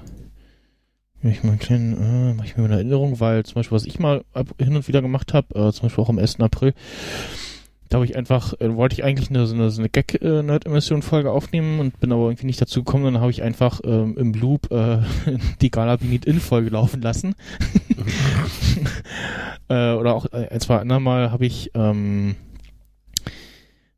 ich 1.22 1.42
mal 1.42 1.50
einen 1.50 1.58
kleinen, 1.58 2.30
äh, 2.30 2.34
mach 2.34 2.44
ich 2.44 2.56
mir 2.56 2.64
eine 2.64 2.74
Erinnerung, 2.74 3.20
weil 3.20 3.44
zum 3.44 3.56
Beispiel, 3.56 3.76
was 3.76 3.84
ich 3.84 3.98
mal 3.98 4.24
ab, 4.32 4.54
hin 4.58 4.74
und 4.74 4.88
wieder 4.88 5.02
gemacht 5.02 5.34
habe, 5.34 5.54
äh, 5.54 5.72
zum 5.72 5.82
Beispiel 5.82 6.02
auch 6.02 6.08
am 6.08 6.18
1. 6.18 6.40
April, 6.40 6.72
da 7.90 7.96
habe 7.96 8.06
ich 8.06 8.16
einfach, 8.16 8.54
äh, 8.60 8.76
wollte 8.76 8.94
ich 8.94 9.04
eigentlich 9.04 9.30
eine, 9.30 9.46
so 9.46 9.54
eine, 9.54 9.70
so 9.70 9.80
eine 9.80 9.88
Gag-Nerd-Emission-Folge 9.88 11.30
aufnehmen 11.30 11.80
und 11.80 11.98
bin 11.98 12.12
aber 12.12 12.26
irgendwie 12.26 12.46
nicht 12.46 12.60
dazu 12.60 12.84
gekommen, 12.84 13.04
dann 13.04 13.20
habe 13.20 13.32
ich 13.32 13.42
einfach 13.42 13.80
ähm, 13.84 14.16
im 14.16 14.32
Loop 14.32 14.70
äh, 14.70 15.00
die 15.60 15.72
Gala 15.72 15.96
Beneath 15.96 16.24
In-Folge 16.24 16.70
laufen 16.70 17.02
lassen. 17.02 17.34
äh, 19.68 19.92
oder 19.92 20.14
auch 20.14 20.26
äh, 20.32 20.48
ein, 20.48 20.60
zwei 20.60 20.78
andermal 20.78 21.32
habe 21.32 21.44
ich 21.44 21.72
ähm, 21.74 22.36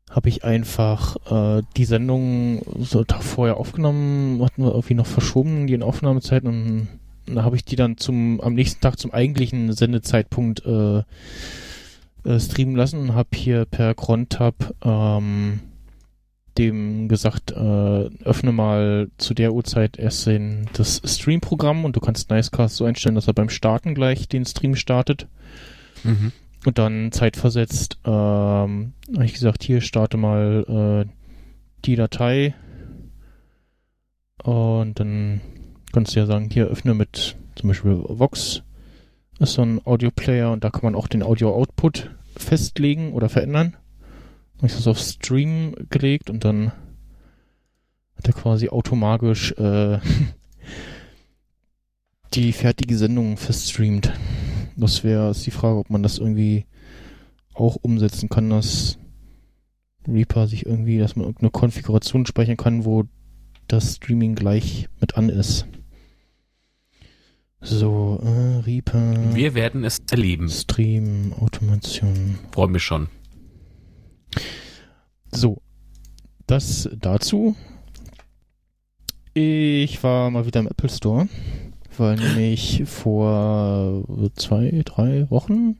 habe 0.09 0.29
ich 0.29 0.43
einfach 0.43 1.15
äh, 1.59 1.61
die 1.77 1.85
Sendung 1.85 2.63
so 2.79 3.03
Tag 3.03 3.23
vorher 3.23 3.57
aufgenommen, 3.57 4.43
hatten 4.43 4.63
wir 4.63 4.71
irgendwie 4.71 4.95
noch 4.95 5.07
verschoben, 5.07 5.67
die 5.67 5.73
in 5.73 5.83
Aufnahmezeit 5.83 6.45
und 6.45 6.87
da 7.27 7.43
habe 7.43 7.55
ich 7.55 7.63
die 7.63 7.75
dann 7.75 7.97
zum 7.97 8.41
am 8.41 8.55
nächsten 8.55 8.81
Tag 8.81 8.97
zum 8.97 9.13
eigentlichen 9.13 9.71
Sendezeitpunkt 9.71 10.65
äh, 10.65 11.03
äh, 12.25 12.39
streamen 12.39 12.75
lassen 12.75 12.99
und 12.99 13.15
habe 13.15 13.29
hier 13.33 13.65
per 13.65 13.93
Crontab 13.93 14.73
ähm, 14.83 15.59
dem 16.57 17.07
gesagt, 17.07 17.51
äh, 17.51 17.55
öffne 18.23 18.51
mal 18.51 19.09
zu 19.17 19.33
der 19.33 19.53
Uhrzeit 19.53 19.97
erst 19.97 20.27
den, 20.27 20.69
das 20.73 21.01
Stream-Programm 21.03 21.83
und 21.83 21.95
du 21.95 21.99
kannst 21.99 22.29
Nicecast 22.29 22.75
so 22.75 22.85
einstellen, 22.85 23.15
dass 23.15 23.27
er 23.27 23.33
beim 23.33 23.49
Starten 23.49 23.95
gleich 23.95 24.27
den 24.27 24.45
Stream 24.45 24.75
startet. 24.75 25.27
Mhm. 26.03 26.31
Und 26.65 26.77
dann 26.77 27.11
zeitversetzt, 27.11 27.97
ähm, 28.05 28.93
habe 29.13 29.25
ich 29.25 29.33
gesagt, 29.33 29.63
hier 29.63 29.81
starte 29.81 30.17
mal 30.17 31.05
äh, 31.07 31.11
die 31.85 31.95
Datei. 31.95 32.53
Und 34.43 34.99
dann 34.99 35.41
kannst 35.91 36.15
du 36.15 36.19
ja 36.19 36.25
sagen, 36.25 36.49
hier 36.51 36.67
öffne 36.67 36.93
mit 36.93 37.35
zum 37.55 37.67
Beispiel 37.69 38.03
Vox. 38.07 38.63
Ist 39.43 39.55
so 39.55 39.61
ein 39.61 39.85
Audio-Player 39.85 40.53
und 40.53 40.63
da 40.63 40.69
kann 40.69 40.83
man 40.83 40.95
auch 40.95 41.09
den 41.09 41.21
Audio-Output 41.21 42.11
festlegen 42.37 43.11
oder 43.11 43.27
verändern. 43.27 43.75
Habe 44.55 44.67
ich 44.67 44.73
das 44.73 44.87
auf 44.87 44.97
Stream 44.97 45.75
gelegt 45.89 46.29
und 46.29 46.45
dann 46.45 46.71
hat 48.15 48.25
er 48.25 48.31
quasi 48.31 48.69
automatisch 48.69 49.51
äh, 49.57 49.99
die 52.33 52.53
fertige 52.53 52.97
Sendung 52.97 53.35
verstreamt. 53.35 54.13
Das 54.77 55.03
wäre 55.03 55.33
die 55.33 55.51
Frage, 55.51 55.77
ob 55.77 55.89
man 55.89 56.03
das 56.03 56.19
irgendwie 56.19 56.65
auch 57.53 57.75
umsetzen 57.75 58.29
kann, 58.29 58.49
dass 58.49 58.97
Reaper 60.07 60.47
sich 60.47 60.65
irgendwie, 60.65 60.99
dass 60.99 61.17
man 61.17 61.25
irgendeine 61.25 61.51
Konfiguration 61.51 62.25
speichern 62.25 62.55
kann, 62.55 62.85
wo 62.85 63.03
das 63.67 63.97
Streaming 63.97 64.35
gleich 64.35 64.87
mit 65.01 65.17
an 65.17 65.27
ist. 65.27 65.67
So, 67.65 68.19
äh, 68.21 68.59
Reaper, 68.59 69.33
Wir 69.33 69.55
werden 69.55 69.85
es 69.85 69.99
erleben. 70.11 70.49
Stream, 70.49 71.31
Automation. 71.39 72.37
Freue 72.51 72.67
mich 72.67 72.83
schon. 72.83 73.07
So, 75.31 75.61
das 76.45 76.89
dazu. 76.99 77.55
Ich 79.33 80.03
war 80.03 80.29
mal 80.29 80.45
wieder 80.45 80.59
im 80.59 80.67
Apple 80.67 80.89
Store, 80.89 81.29
weil 81.97 82.17
nämlich 82.17 82.83
vor 82.85 84.03
zwei, 84.35 84.81
drei 84.83 85.31
Wochen, 85.31 85.77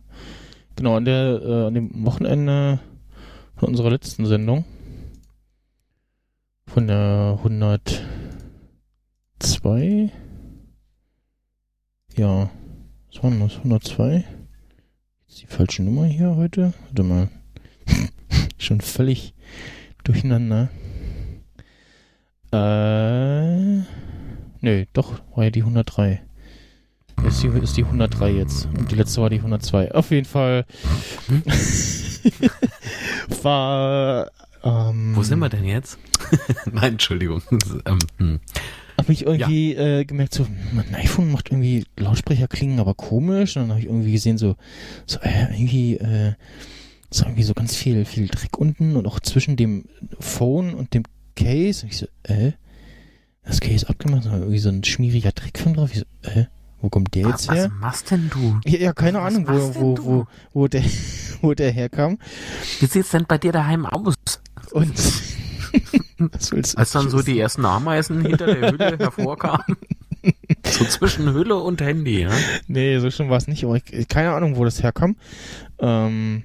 genau 0.78 0.96
an 0.96 1.04
der, 1.04 1.42
äh, 1.44 1.68
an 1.68 1.74
dem 1.74 2.06
Wochenende 2.06 2.80
von 3.58 3.68
unserer 3.70 3.90
letzten 3.90 4.26
Sendung, 4.26 4.64
von 6.66 6.88
der 6.88 7.40
102, 7.44 10.14
ja, 12.16 12.50
was 13.12 13.24
war 13.24 13.30
denn 13.30 13.40
das, 13.40 13.58
102? 13.58 14.24
Ist 15.28 15.42
die 15.42 15.48
falsche 15.48 15.84
Nummer 15.84 16.06
hier 16.06 16.36
heute? 16.36 16.74
Warte 16.86 17.04
mal. 17.04 17.30
Schon 18.58 18.82
völlig 18.82 19.34
durcheinander. 20.04 20.70
Äh, 22.52 23.78
nö, 24.62 24.86
doch, 24.94 25.22
war 25.36 25.46
ja 25.46 25.50
die 25.50 25.62
103. 25.62 26.22
Ist 27.28 27.42
die, 27.42 27.48
ist 27.48 27.78
die 27.78 27.84
103 27.84 28.32
jetzt. 28.32 28.68
Und 28.78 28.92
die 28.92 28.96
letzte 28.96 29.22
war 29.22 29.30
die 29.30 29.38
102. 29.38 29.94
Auf 29.94 30.12
jeden 30.12 30.26
Fall 30.26 30.66
war, 33.42 34.30
ähm, 34.64 35.16
Wo 35.16 35.24
sind 35.24 35.40
wir 35.40 35.50
denn 35.50 35.66
jetzt? 35.66 35.98
Nein, 36.72 36.94
Entschuldigung. 36.94 37.42
ähm, 37.86 38.00
hm. 38.18 38.40
Habe 39.04 39.14
ich 39.14 39.26
irgendwie 39.26 39.74
äh, 39.74 40.06
gemerkt, 40.06 40.34
so, 40.34 40.48
mein 40.72 40.96
iPhone 40.96 41.32
macht 41.32 41.50
irgendwie 41.52 41.86
Lautsprecher 41.98 42.48
klingen 42.48 42.80
aber 42.80 42.94
komisch. 42.94 43.58
Und 43.58 43.64
dann 43.64 43.72
habe 43.72 43.82
ich 43.82 43.88
irgendwie 43.88 44.14
gesehen, 44.14 44.38
so, 44.38 44.56
so 45.06 45.20
äh, 45.20 45.54
irgendwie, 45.54 45.98
äh, 45.98 46.34
so 47.10 47.26
irgendwie 47.26 47.44
so 47.44 47.54
ganz 47.54 47.76
viel, 47.76 48.06
viel 48.06 48.28
Dreck 48.28 48.58
unten 48.58 48.96
und 48.96 49.06
auch 49.06 49.20
zwischen 49.20 49.58
dem 49.58 49.86
Phone 50.20 50.74
und 50.74 50.94
dem 50.94 51.04
Case. 51.36 51.84
Und 51.84 51.92
ich 51.92 51.98
so, 51.98 52.08
äh, 52.24 52.54
das 53.44 53.60
Case 53.60 53.90
abgemacht, 53.90 54.26
aber 54.26 54.38
irgendwie 54.38 54.60
so 54.60 54.70
ein 54.70 54.86
schmieriger 54.86 55.34
Dreckfilm 55.34 55.76
drauf. 55.76 55.92
Ich 55.92 56.00
so, 56.00 56.30
äh, 56.30 56.46
wo 56.82 56.90
kommt 56.90 57.14
der 57.16 57.26
Was, 57.26 57.32
jetzt 57.32 57.48
was 57.50 57.56
her? 57.58 57.70
machst 57.70 58.12
denn 58.12 58.30
du? 58.30 58.60
Ja, 58.66 58.80
ja, 58.80 58.94
keine 58.94 59.20
was 59.20 59.36
Ahnung, 59.36 59.48
wo, 59.48 59.76
wo, 59.76 60.06
wo, 60.06 60.28
wo, 60.54 60.68
der, 60.68 60.84
wo 61.42 61.54
der 61.54 61.72
herkam. 61.72 62.20
Wie 62.80 62.86
sieht's 62.86 63.12
denn 63.12 63.26
bei 63.28 63.38
dir 63.38 63.52
daheim 63.52 63.86
aus? 63.86 64.16
Und 64.72 64.98
was? 64.98 65.43
Als 66.76 66.92
dann 66.92 67.10
so 67.10 67.22
die 67.22 67.40
ersten 67.40 67.66
Ameisen 67.66 68.22
hinter 68.22 68.46
der 68.46 68.72
Hülle 68.72 68.98
hervorkamen? 69.00 69.78
So 70.66 70.86
zwischen 70.86 71.34
Hülle 71.34 71.56
und 71.56 71.82
Handy, 71.82 72.22
ja? 72.22 72.32
Nee, 72.68 73.00
so 73.00 73.12
schlimm 73.12 73.30
war 73.30 73.38
es 73.38 73.48
nicht, 73.48 73.64
aber 73.66 73.76
ich, 73.76 74.08
keine 74.08 74.32
Ahnung, 74.32 74.56
wo 74.56 74.64
das 74.64 74.82
herkam. 74.82 75.18
Ähm, 75.80 76.44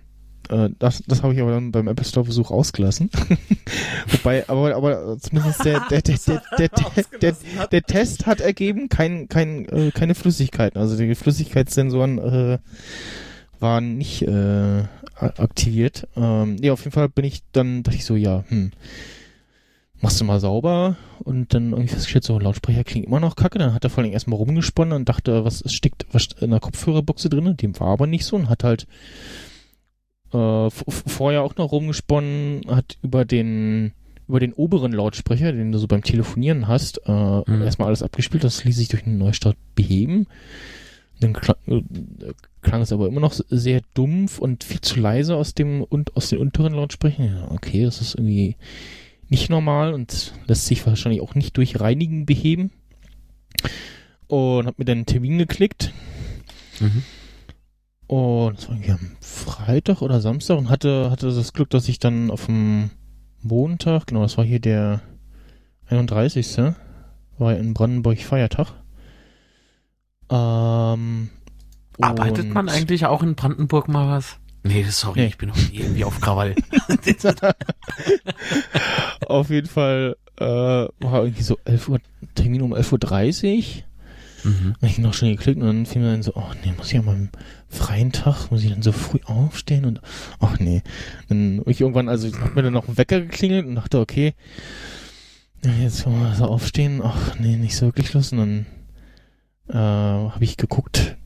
äh, 0.49 0.71
das 0.79 1.03
das 1.07 1.23
habe 1.23 1.35
ich 1.35 1.41
aber 1.41 1.53
dann 1.53 1.73
beim 1.73 1.89
Apple 1.89 2.05
Store 2.05 2.27
Besuch 2.27 2.51
ausgelassen. 2.51 3.11
Wobei, 4.09 4.49
aber, 4.49 4.75
aber 4.75 5.19
zumindest 5.19 5.65
der, 5.65 5.81
der, 5.91 6.03
der, 6.03 6.19
der, 6.27 6.43
der, 6.59 6.69
der, 6.69 6.93
der, 7.21 7.67
der 7.71 7.83
Test 7.83 8.27
hat 8.27 8.41
ergeben, 8.41 8.89
kein, 8.89 9.29
kein, 9.29 9.69
äh, 9.69 9.91
keine 9.93 10.15
Flüssigkeiten. 10.15 10.81
Also 10.81 10.97
die 10.97 11.15
Flüssigkeitssensoren 11.15 12.19
äh, 12.19 12.59
waren 13.61 13.99
nicht 13.99 14.23
äh, 14.23 14.85
aktiviert. 15.17 16.09
Ähm, 16.17 16.57
nee, 16.57 16.71
auf 16.71 16.81
jeden 16.81 16.93
Fall 16.93 17.09
bin 17.09 17.25
ich 17.25 17.43
dann, 17.53 17.83
dachte 17.83 17.97
ich 17.97 18.05
so, 18.05 18.17
ja, 18.17 18.45
hm, 18.49 18.73
machst 20.01 20.21
du 20.21 20.25
mal 20.25 20.41
sauber 20.41 20.97
und 21.25 21.53
dann 21.55 21.71
irgendwie 21.71 21.89
festgestellt, 21.89 22.25
so 22.25 22.39
Lautsprecher 22.39 22.85
klingen 22.85 23.07
immer 23.07 23.21
noch 23.21 23.37
kacke. 23.37 23.59
Dann 23.59 23.75
hat 23.75 23.85
er 23.85 23.91
vor 23.91 24.03
allem 24.05 24.13
erstmal 24.13 24.39
rumgesponnen 24.39 24.95
und 24.95 25.09
dachte, 25.09 25.45
was 25.45 25.61
es 25.61 25.73
steckt 25.73 26.07
was 26.13 26.29
in 26.41 26.51
der 26.51 26.61
Kopfhörerbuchse 26.61 27.29
drin. 27.29 27.57
Dem 27.57 27.79
war 27.81 27.89
aber 27.89 28.07
nicht 28.07 28.25
so 28.25 28.37
und 28.37 28.49
hat 28.49 28.65
halt 28.65 28.87
äh, 30.33 30.71
vorher 30.71 31.43
auch 31.43 31.57
noch 31.57 31.73
rumgesponnen, 31.73 32.63
hat 32.69 32.99
über 33.03 33.25
den 33.25 33.93
über 34.29 34.41
den 34.41 34.53
oberen 34.53 34.93
Lautsprecher, 34.93 35.53
den 35.53 35.73
du 35.73 35.79
so 35.79 35.87
beim 35.87 36.03
Telefonieren 36.03 36.69
hast, 36.69 37.01
äh, 37.07 37.11
Mhm. 37.47 37.63
erstmal 37.63 37.89
alles 37.89 38.03
abgespielt. 38.03 38.45
Das 38.45 38.63
ließ 38.63 38.77
sich 38.77 38.89
durch 38.89 39.07
einen 39.07 39.17
Neustart 39.17 39.57
beheben. 39.75 40.27
Dann 41.21 41.33
klang, 41.33 41.57
äh, 41.67 41.83
klang 42.61 42.83
es 42.83 42.93
aber 42.93 43.09
immer 43.09 43.21
noch 43.23 43.33
sehr 43.49 43.81
dumpf 43.95 44.39
und 44.39 44.65
viel 44.65 44.83
zu 44.83 45.01
leise 45.01 45.35
aus 45.35 45.55
dem 45.55 45.83
und 45.83 46.15
aus 46.15 46.29
den 46.29 46.41
unteren 46.41 46.75
Lautsprechern. 46.75 47.25
Ja, 47.27 47.51
okay, 47.51 47.85
das 47.85 48.03
ist 48.03 48.17
irgendwie 48.17 48.57
nicht 49.29 49.51
normal 49.51 49.95
und 49.95 50.35
lässt 50.47 50.67
sich 50.67 50.87
wahrscheinlich 50.87 51.21
auch 51.21 51.35
nicht 51.35 51.57
durch 51.57 51.81
Reinigen 51.81 52.27
beheben. 52.27 52.71
Und 54.27 54.67
hab 54.67 54.79
mir 54.79 54.85
dann 54.85 54.99
einen 54.99 55.07
Termin 55.07 55.39
geklickt. 55.39 55.93
Mhm. 56.81 57.03
Und 58.07 58.57
das 58.57 58.69
war 58.69 58.77
irgendwie 58.77 58.93
am 58.93 59.17
Freitag 59.21 60.01
oder 60.01 60.21
Samstag 60.21 60.57
und 60.57 60.71
hatte, 60.71 61.11
hatte 61.11 61.27
das 61.27 61.53
Glück, 61.53 61.71
dass 61.71 61.89
ich 61.89 61.99
dann 61.99 62.31
auf 62.31 62.47
dem 62.47 62.91
Montag, 63.43 64.07
genau, 64.07 64.23
das 64.23 64.39
war 64.39 64.45
hier 64.45 64.61
der 64.61 65.03
31. 65.87 66.75
War 67.39 67.57
in 67.57 67.75
Brandenburg 67.75 68.19
Feiertag. 68.19 68.73
Ähm, 70.31 71.31
Arbeitet 72.01 72.53
man 72.53 72.69
eigentlich 72.69 73.07
auch 73.07 73.23
in 73.23 73.35
Brandenburg 73.35 73.89
mal 73.89 74.09
was? 74.09 74.39
Nee, 74.69 74.85
sorry, 74.91 75.21
Nee. 75.21 75.27
ich 75.27 75.39
bin 75.39 75.51
irgendwie 75.73 76.05
auf 76.05 76.21
Krawall. 76.21 76.55
auf 79.27 79.51
jeden 79.51 79.69
Fall 79.69 80.17
äh, 80.37 80.45
war 80.45 81.23
irgendwie 81.23 81.43
so 81.43 81.59
11 81.65 81.89
Uhr, 81.89 81.99
Termin 82.35 82.63
um 82.63 82.75
11.30 82.75 83.57
Uhr. 83.57 83.65
Mhm. 84.45 84.75
Und 84.81 84.89
ich 84.89 84.99
noch 84.99 85.15
schnell 85.15 85.35
geklickt 85.37 85.61
und 85.61 85.67
dann 85.67 85.87
fiel 85.87 86.03
mir 86.03 86.13
dann 86.13 86.23
so, 86.23 86.33
oh 86.37 86.51
nee, 86.65 86.73
muss 86.77 86.93
ich 86.93 86.99
an 86.99 87.07
meinem 87.07 87.29
freien 87.69 88.13
Tag, 88.13 88.51
muss 88.51 88.63
ich 88.63 88.71
dann 88.71 88.83
so 88.83 88.93
früh 88.93 89.19
aufstehen 89.25 89.85
und, 89.85 90.01
ach 90.39 90.59
nee. 90.61 90.83
Dann 91.29 91.63
ich 91.67 91.81
irgendwann, 91.81 92.09
also 92.09 92.29
hat 92.39 92.55
mir 92.55 92.63
dann 92.63 92.73
noch 92.75 92.89
ein 92.89 92.97
Wecker 92.97 93.21
geklingelt 93.21 93.67
und 93.67 93.75
dachte, 93.75 93.99
okay, 93.99 94.35
jetzt 95.81 96.07
mal 96.07 96.35
so 96.37 96.45
aufstehen, 96.45 97.01
ach 97.03 97.37
nee, 97.39 97.57
nicht 97.57 97.77
so 97.77 97.87
wirklich 97.87 98.13
Lust. 98.13 98.33
Und 98.33 98.39
dann 98.39 98.67
äh, 99.71 99.75
habe 99.75 100.45
ich 100.45 100.57
geguckt, 100.57 101.17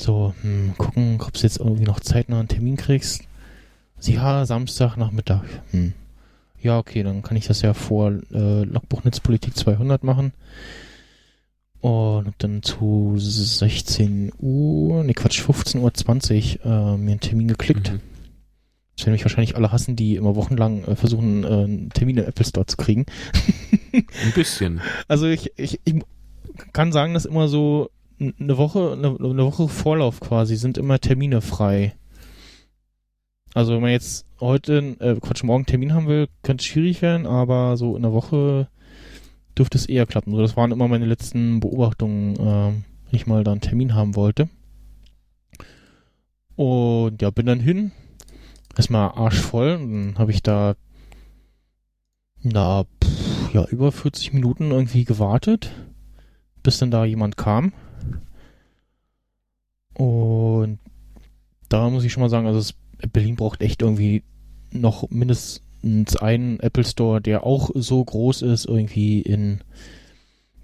so, 0.00 0.34
hm, 0.42 0.74
gucken, 0.78 1.20
ob 1.20 1.32
du 1.32 1.40
jetzt 1.40 1.58
irgendwie 1.58 1.84
noch 1.84 2.00
zeitnah 2.00 2.38
einen 2.38 2.48
Termin 2.48 2.76
kriegst. 2.76 3.22
Ja, 4.02 4.46
Samstag 4.46 4.96
Nachmittag. 4.96 5.42
Hm. 5.72 5.92
Ja, 6.62 6.78
okay, 6.78 7.02
dann 7.02 7.22
kann 7.22 7.36
ich 7.36 7.46
das 7.46 7.62
ja 7.62 7.74
vor 7.74 8.12
äh, 8.32 8.64
Logbuch 8.64 9.04
Netzpolitik 9.04 9.56
200 9.56 10.04
machen. 10.04 10.32
Und 11.80 12.34
dann 12.38 12.62
zu 12.62 13.14
16 13.16 14.32
Uhr, 14.38 15.02
nee 15.02 15.14
Quatsch, 15.14 15.40
15.20 15.40 16.58
Uhr 16.58 16.64
äh, 16.64 16.96
mir 16.98 17.12
einen 17.12 17.20
Termin 17.20 17.48
geklickt. 17.48 17.90
Mhm. 17.90 18.00
Das 18.96 19.06
werden 19.06 19.14
mich 19.14 19.24
wahrscheinlich 19.24 19.56
alle 19.56 19.72
hassen, 19.72 19.96
die 19.96 20.16
immer 20.16 20.36
wochenlang 20.36 20.84
äh, 20.84 20.94
versuchen, 20.94 21.44
äh, 21.44 21.46
einen 21.46 21.88
Termin 21.88 22.18
im 22.18 22.26
Apple 22.26 22.44
Store 22.44 22.66
zu 22.66 22.76
kriegen. 22.76 23.06
Ein 23.92 24.32
bisschen. 24.34 24.82
Also 25.08 25.26
ich, 25.26 25.52
ich, 25.56 25.80
ich 25.84 25.94
kann 26.74 26.92
sagen, 26.92 27.14
dass 27.14 27.24
immer 27.24 27.48
so 27.48 27.90
eine 28.20 28.58
Woche, 28.58 28.92
eine, 28.92 29.16
eine 29.18 29.44
Woche 29.44 29.68
Vorlauf 29.68 30.20
quasi 30.20 30.56
sind 30.56 30.78
immer 30.78 30.98
Termine 30.98 31.40
frei. 31.40 31.94
Also 33.54 33.72
wenn 33.74 33.80
man 33.80 33.90
jetzt 33.90 34.26
heute, 34.40 34.96
äh, 35.00 35.16
Quatsch, 35.20 35.42
morgen 35.42 35.66
Termin 35.66 35.94
haben 35.94 36.06
will, 36.06 36.28
könnte 36.42 36.62
es 36.62 36.66
schwierig 36.66 37.02
werden, 37.02 37.26
aber 37.26 37.76
so 37.76 37.96
in 37.96 38.02
der 38.02 38.12
Woche 38.12 38.68
dürfte 39.58 39.76
es 39.76 39.86
eher 39.86 40.06
klappen. 40.06 40.32
So, 40.32 40.40
das 40.40 40.56
waren 40.56 40.70
immer 40.70 40.86
meine 40.86 41.06
letzten 41.06 41.58
Beobachtungen, 41.60 42.36
ähm, 42.38 42.84
wenn 43.04 43.16
ich 43.16 43.26
mal 43.26 43.42
da 43.42 43.52
einen 43.52 43.60
Termin 43.60 43.94
haben 43.94 44.14
wollte. 44.14 44.48
Und 46.54 47.20
ja, 47.22 47.30
bin 47.30 47.46
dann 47.46 47.60
hin. 47.60 47.90
Erstmal 48.76 49.10
arschvoll. 49.10 49.78
Dann 49.78 50.14
habe 50.18 50.30
ich 50.30 50.42
da 50.42 50.76
na, 52.42 52.84
pff, 52.84 53.52
ja, 53.52 53.64
über 53.66 53.92
40 53.92 54.32
Minuten 54.32 54.70
irgendwie 54.70 55.04
gewartet, 55.04 55.72
bis 56.62 56.78
dann 56.78 56.90
da 56.90 57.04
jemand 57.04 57.36
kam. 57.36 57.72
Und 59.94 60.78
da 61.68 61.88
muss 61.90 62.04
ich 62.04 62.12
schon 62.12 62.22
mal 62.22 62.30
sagen, 62.30 62.46
also 62.46 62.72
Berlin 63.12 63.36
braucht 63.36 63.60
echt 63.60 63.82
irgendwie 63.82 64.22
noch 64.72 65.08
mindestens 65.10 66.16
einen 66.16 66.60
Apple 66.60 66.84
Store, 66.84 67.20
der 67.20 67.44
auch 67.44 67.70
so 67.74 68.04
groß 68.04 68.42
ist, 68.42 68.66
irgendwie 68.66 69.20
in 69.20 69.60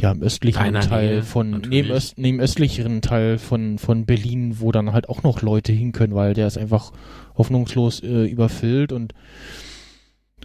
ja, 0.00 0.12
im 0.12 0.22
östlicheren 0.22 0.74
Deiner 0.74 0.86
Teil 0.86 1.08
Nähe, 1.08 1.22
von, 1.22 1.62
neben, 1.68 1.90
öst, 1.90 2.18
neben 2.18 2.38
östlicheren 2.38 3.00
Teil 3.00 3.38
von, 3.38 3.78
von 3.78 4.04
Berlin, 4.04 4.60
wo 4.60 4.70
dann 4.70 4.92
halt 4.92 5.08
auch 5.08 5.22
noch 5.22 5.40
Leute 5.40 5.72
hin 5.72 5.92
können, 5.92 6.14
weil 6.14 6.34
der 6.34 6.46
ist 6.46 6.58
einfach 6.58 6.92
hoffnungslos 7.36 8.02
äh, 8.02 8.26
überfüllt 8.26 8.92
und 8.92 9.14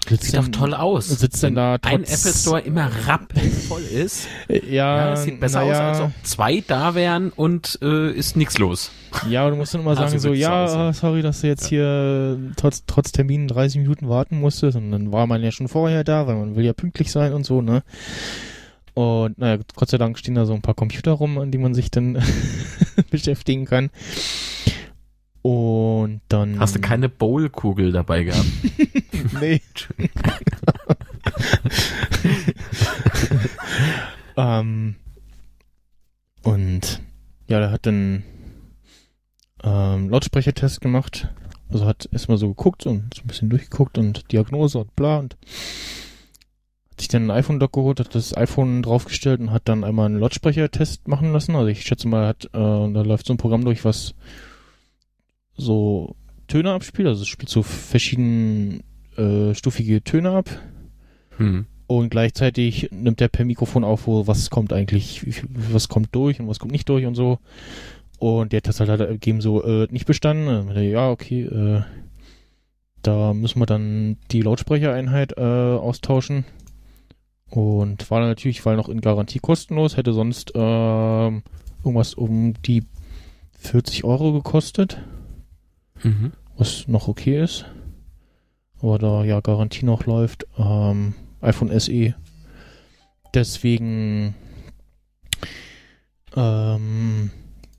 sitzt 0.10 0.26
Sieht 0.26 0.38
doch 0.38 0.48
toll 0.50 0.74
aus. 0.74 1.08
sitzt 1.10 1.44
denn 1.44 1.56
da 1.56 1.78
ein 1.84 2.04
Apple 2.04 2.34
Store 2.34 2.60
immer 2.62 2.90
rappelvoll 3.08 3.84
ist. 3.84 4.28
Äh, 4.48 4.60
Ja, 4.66 4.98
Ja, 4.98 5.14
es 5.14 5.24
sieht 5.24 5.40
besser 5.40 5.60
naja, 5.62 5.92
aus, 5.92 5.98
als 6.00 6.00
ob 6.02 6.12
zwei 6.24 6.64
da 6.66 6.96
wären 6.96 7.30
und 7.32 7.78
äh, 7.82 8.12
ist 8.12 8.36
nichts 8.36 8.58
los. 8.58 8.92
Ja, 9.30 9.42
aber 9.42 9.52
du 9.52 9.58
musst 9.58 9.74
dann 9.74 9.82
immer 9.82 9.92
Also 9.98 10.04
sagen, 10.04 10.20
so, 10.20 10.30
wird's 10.30 10.42
ja, 10.42 10.64
aussehen. 10.66 10.80
ah, 10.80 10.94
sorry, 10.94 11.22
dass 11.22 11.42
du 11.42 11.48
jetzt 11.48 11.68
hier 11.68 12.38
äh, 12.40 12.54
trotz, 12.58 12.84
trotz 12.88 13.12
Termin 13.12 13.48
30 13.48 13.82
Minuten 13.82 14.10
warten 14.10 14.40
musstest. 14.40 14.76
Und 14.78 14.92
dann 14.92 15.12
war 15.12 15.28
man 15.28 15.44
ja 15.44 15.52
schon 15.52 15.68
vorher 15.68 16.04
da, 16.04 16.28
weil 16.28 16.36
man 16.36 16.56
will 16.56 16.66
ja 16.66 16.74
pünktlich 16.74 17.12
sein 17.12 17.34
und 17.34 17.46
so, 17.46 17.62
ne? 17.62 17.84
Und 18.94 19.38
naja, 19.38 19.62
Gott 19.76 19.90
sei 19.90 19.98
Dank 19.98 20.18
stehen 20.18 20.36
da 20.36 20.46
so 20.46 20.54
ein 20.54 20.62
paar 20.62 20.76
Computer 20.76 21.12
rum, 21.12 21.38
an 21.38 21.50
die 21.52 21.58
man 21.58 21.74
sich 21.74 21.92
dann 21.92 22.22
beschäftigen 23.10 23.66
kann. 23.66 23.90
Und 25.42 26.22
dann. 26.30 26.60
Hast 26.60 26.76
du 26.76 26.82
keine 26.82 27.10
Bowl-Kugel 27.10 27.92
dabei 27.92 28.24
gehabt? 28.24 28.48
nee. 29.42 29.62
ähm, 34.38 34.96
und 36.44 37.02
ja, 37.48 37.60
der 37.60 37.72
hat 37.72 37.86
dann 37.86 38.24
ähm, 39.64 40.10
Lautsprechertest 40.10 40.82
gemacht. 40.82 41.30
Also 41.70 41.86
hat 41.86 42.08
erstmal 42.12 42.38
so 42.38 42.50
geguckt 42.50 42.86
und 42.86 43.14
so 43.16 43.22
ein 43.24 43.28
bisschen 43.28 43.50
durchgeguckt 43.50 43.98
und 43.98 44.32
Diagnose 44.32 44.78
und 44.78 44.96
bla 44.96 45.20
und 45.20 45.38
hat 46.92 47.00
sich 47.00 47.08
dann 47.08 47.28
ein 47.28 47.32
iPhone-Dock 47.32 47.72
geholt, 47.72 48.00
hat 48.00 48.14
das 48.14 48.36
iPhone 48.36 48.84
draufgestellt 48.84 49.40
und 49.40 49.52
hat 49.52 49.64
dann 49.66 49.84
einmal 49.84 50.08
einen 50.08 50.20
Lautsprechertest 50.20 51.08
machen 51.08 51.32
lassen. 51.32 51.56
Also 51.56 51.68
ich 51.68 51.84
schätze 51.84 52.08
mal, 52.08 52.28
hat, 52.28 52.46
äh, 52.46 52.50
da 52.52 53.02
läuft 53.02 53.26
so 53.26 53.34
ein 53.34 53.38
Programm 53.38 53.64
durch, 53.64 53.86
was 53.86 54.14
so 55.62 56.16
Töne 56.48 56.72
abspielt. 56.72 57.08
Also 57.08 57.22
es 57.22 57.28
spielt 57.28 57.50
so 57.50 57.64
verschieden 57.64 58.84
äh, 59.18 59.54
stufige 59.54 60.04
Töne 60.04 60.32
ab. 60.32 60.50
Hm. 61.38 61.66
Und 61.88 62.10
gleichzeitig 62.10 62.90
nimmt 62.92 63.20
er 63.20 63.28
per 63.28 63.46
Mikrofon 63.46 63.84
auf, 63.84 64.08
wo 64.08 64.26
was 64.28 64.50
kommt 64.50 64.72
eigentlich, 64.72 65.26
was 65.72 65.90
kommt 65.90 66.16
durch 66.16 66.40
und 66.40 66.48
was 66.48 66.60
kommt 66.60 66.72
nicht 66.72 66.88
durch 66.88 67.06
und 67.06 67.16
so. 67.16 67.40
Und 68.18 68.52
der 68.52 68.58
hat 68.58 68.68
das 68.68 68.80
halt, 68.80 69.00
gegeben 69.00 69.42
so, 69.42 69.64
äh, 69.64 69.88
nicht 69.92 70.06
bestanden. 70.06 70.72
Ja, 70.78 71.10
okay, 71.10 71.42
äh, 71.44 71.82
da 73.02 73.34
müssen 73.34 73.60
wir 73.60 73.66
dann 73.66 74.18
die 74.32 74.42
Lautsprechereinheit 74.42 75.38
äh, 75.38 75.42
austauschen. 75.42 76.46
Und 77.50 78.10
war 78.10 78.22
natürlich, 78.22 78.66
weil 78.66 78.78
noch 78.78 78.88
in 78.88 79.02
Garantie 79.02 79.40
kostenlos, 79.40 79.98
hätte 79.98 80.14
sonst 80.14 80.54
ähm, 80.56 81.44
irgendwas 81.84 82.14
um 82.14 82.54
die 82.62 82.84
40 83.60 84.06
Euro 84.06 84.32
gekostet 84.32 84.98
Mhm. 86.04 86.32
was 86.58 86.88
noch 86.88 87.08
okay 87.08 87.44
ist. 87.44 87.66
Aber 88.82 88.98
da 88.98 89.24
ja 89.24 89.42
Garantie 89.42 89.86
noch 89.86 90.06
läuft, 90.06 90.48
ähm, 90.58 91.14
iPhone 91.42 91.80
SE. 91.80 92.16
Deswegen 93.34 94.36
ähm, 96.36 97.32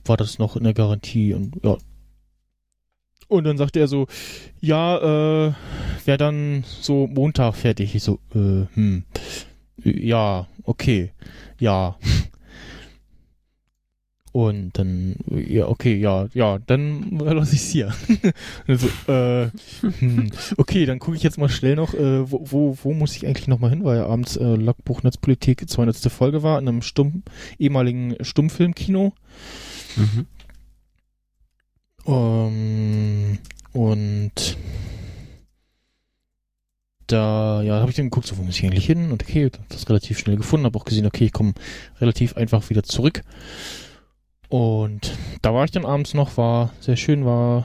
war 0.05 0.17
das 0.17 0.39
noch 0.39 0.57
in 0.57 0.65
der 0.65 0.75
Garantie 0.75 1.35
und 1.35 1.59
ja. 1.63 1.77
Und 3.29 3.45
dann 3.45 3.57
sagte 3.57 3.81
er 3.81 3.89
so, 3.89 4.09
ja, 4.61 4.99
äh, 5.49 5.53
wäre 6.05 6.19
dann 6.19 6.65
so 6.67 7.07
Montag 7.07 7.55
fertig. 7.55 7.95
Ich 7.95 8.03
so, 8.03 8.19
äh, 8.35 8.67
hm, 8.75 9.05
ja, 9.83 10.47
okay, 10.65 11.13
ja. 11.59 11.97
Und 14.33 14.79
dann, 14.79 15.17
ja, 15.29 15.69
okay, 15.69 15.95
ja, 15.95 16.27
ja, 16.33 16.59
dann 16.67 17.11
lasse 17.19 17.55
ich 17.55 17.61
es 17.61 17.69
hier. 17.69 17.95
Und 18.67 18.81
so, 18.81 19.13
äh, 19.13 19.51
hm, 19.99 20.31
okay, 20.57 20.87
dann 20.87 20.99
gucke 20.99 21.17
ich 21.19 21.23
jetzt 21.23 21.37
mal 21.37 21.51
schnell 21.51 21.77
noch, 21.77 21.93
äh, 21.93 22.31
wo, 22.31 22.41
wo, 22.51 22.79
wo 22.83 22.95
muss 22.95 23.15
ich 23.15 23.27
eigentlich 23.27 23.49
nochmal 23.49 23.71
hin, 23.71 23.85
weil 23.85 23.99
ja 23.99 24.07
abends 24.07 24.37
äh, 24.37 24.55
Logbuch 24.55 25.03
Netzpolitik 25.03 25.69
200. 25.69 26.11
Folge 26.11 26.43
war, 26.43 26.59
in 26.59 26.67
einem 26.67 26.81
Stumm, 26.81 27.25
ehemaligen 27.59 28.17
Stummfilmkino. 28.23 29.13
Mhm. 29.97 30.27
Ähm, 32.07 33.39
und 33.73 34.57
da, 37.07 37.63
ja, 37.63 37.81
habe 37.81 37.91
ich 37.91 37.97
dann 37.97 38.07
geguckt, 38.07 38.27
so, 38.27 38.39
wo 38.39 38.43
muss 38.43 38.59
ich 38.59 38.65
eigentlich 38.65 38.87
hin? 38.87 39.13
Und 39.13 39.23
okay, 39.23 39.51
das 39.69 39.89
relativ 39.91 40.19
schnell 40.19 40.37
gefunden, 40.37 40.65
habe 40.65 40.79
auch 40.79 40.87
gesehen, 40.87 41.05
okay, 41.05 41.27
ich 41.27 41.33
komme 41.33 41.53
relativ 42.01 42.37
einfach 42.39 42.71
wieder 42.71 42.83
zurück. 42.83 43.23
Und 44.53 45.17
da 45.41 45.55
war 45.55 45.65
ich 45.65 45.71
dann 45.71 45.87
abends 45.87 46.13
noch, 46.13 46.37
war 46.37 46.75
sehr 46.79 46.97
schön, 46.97 47.25
war 47.25 47.65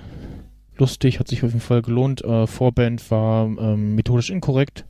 lustig, 0.78 1.20
hat 1.20 1.28
sich 1.28 1.44
auf 1.44 1.50
jeden 1.50 1.60
Fall 1.60 1.82
gelohnt. 1.82 2.24
Äh, 2.24 2.48
Vorband 2.48 3.12
war 3.12 3.44
ähm, 3.46 3.96
methodisch 3.96 4.30
inkorrekt. 4.30 4.86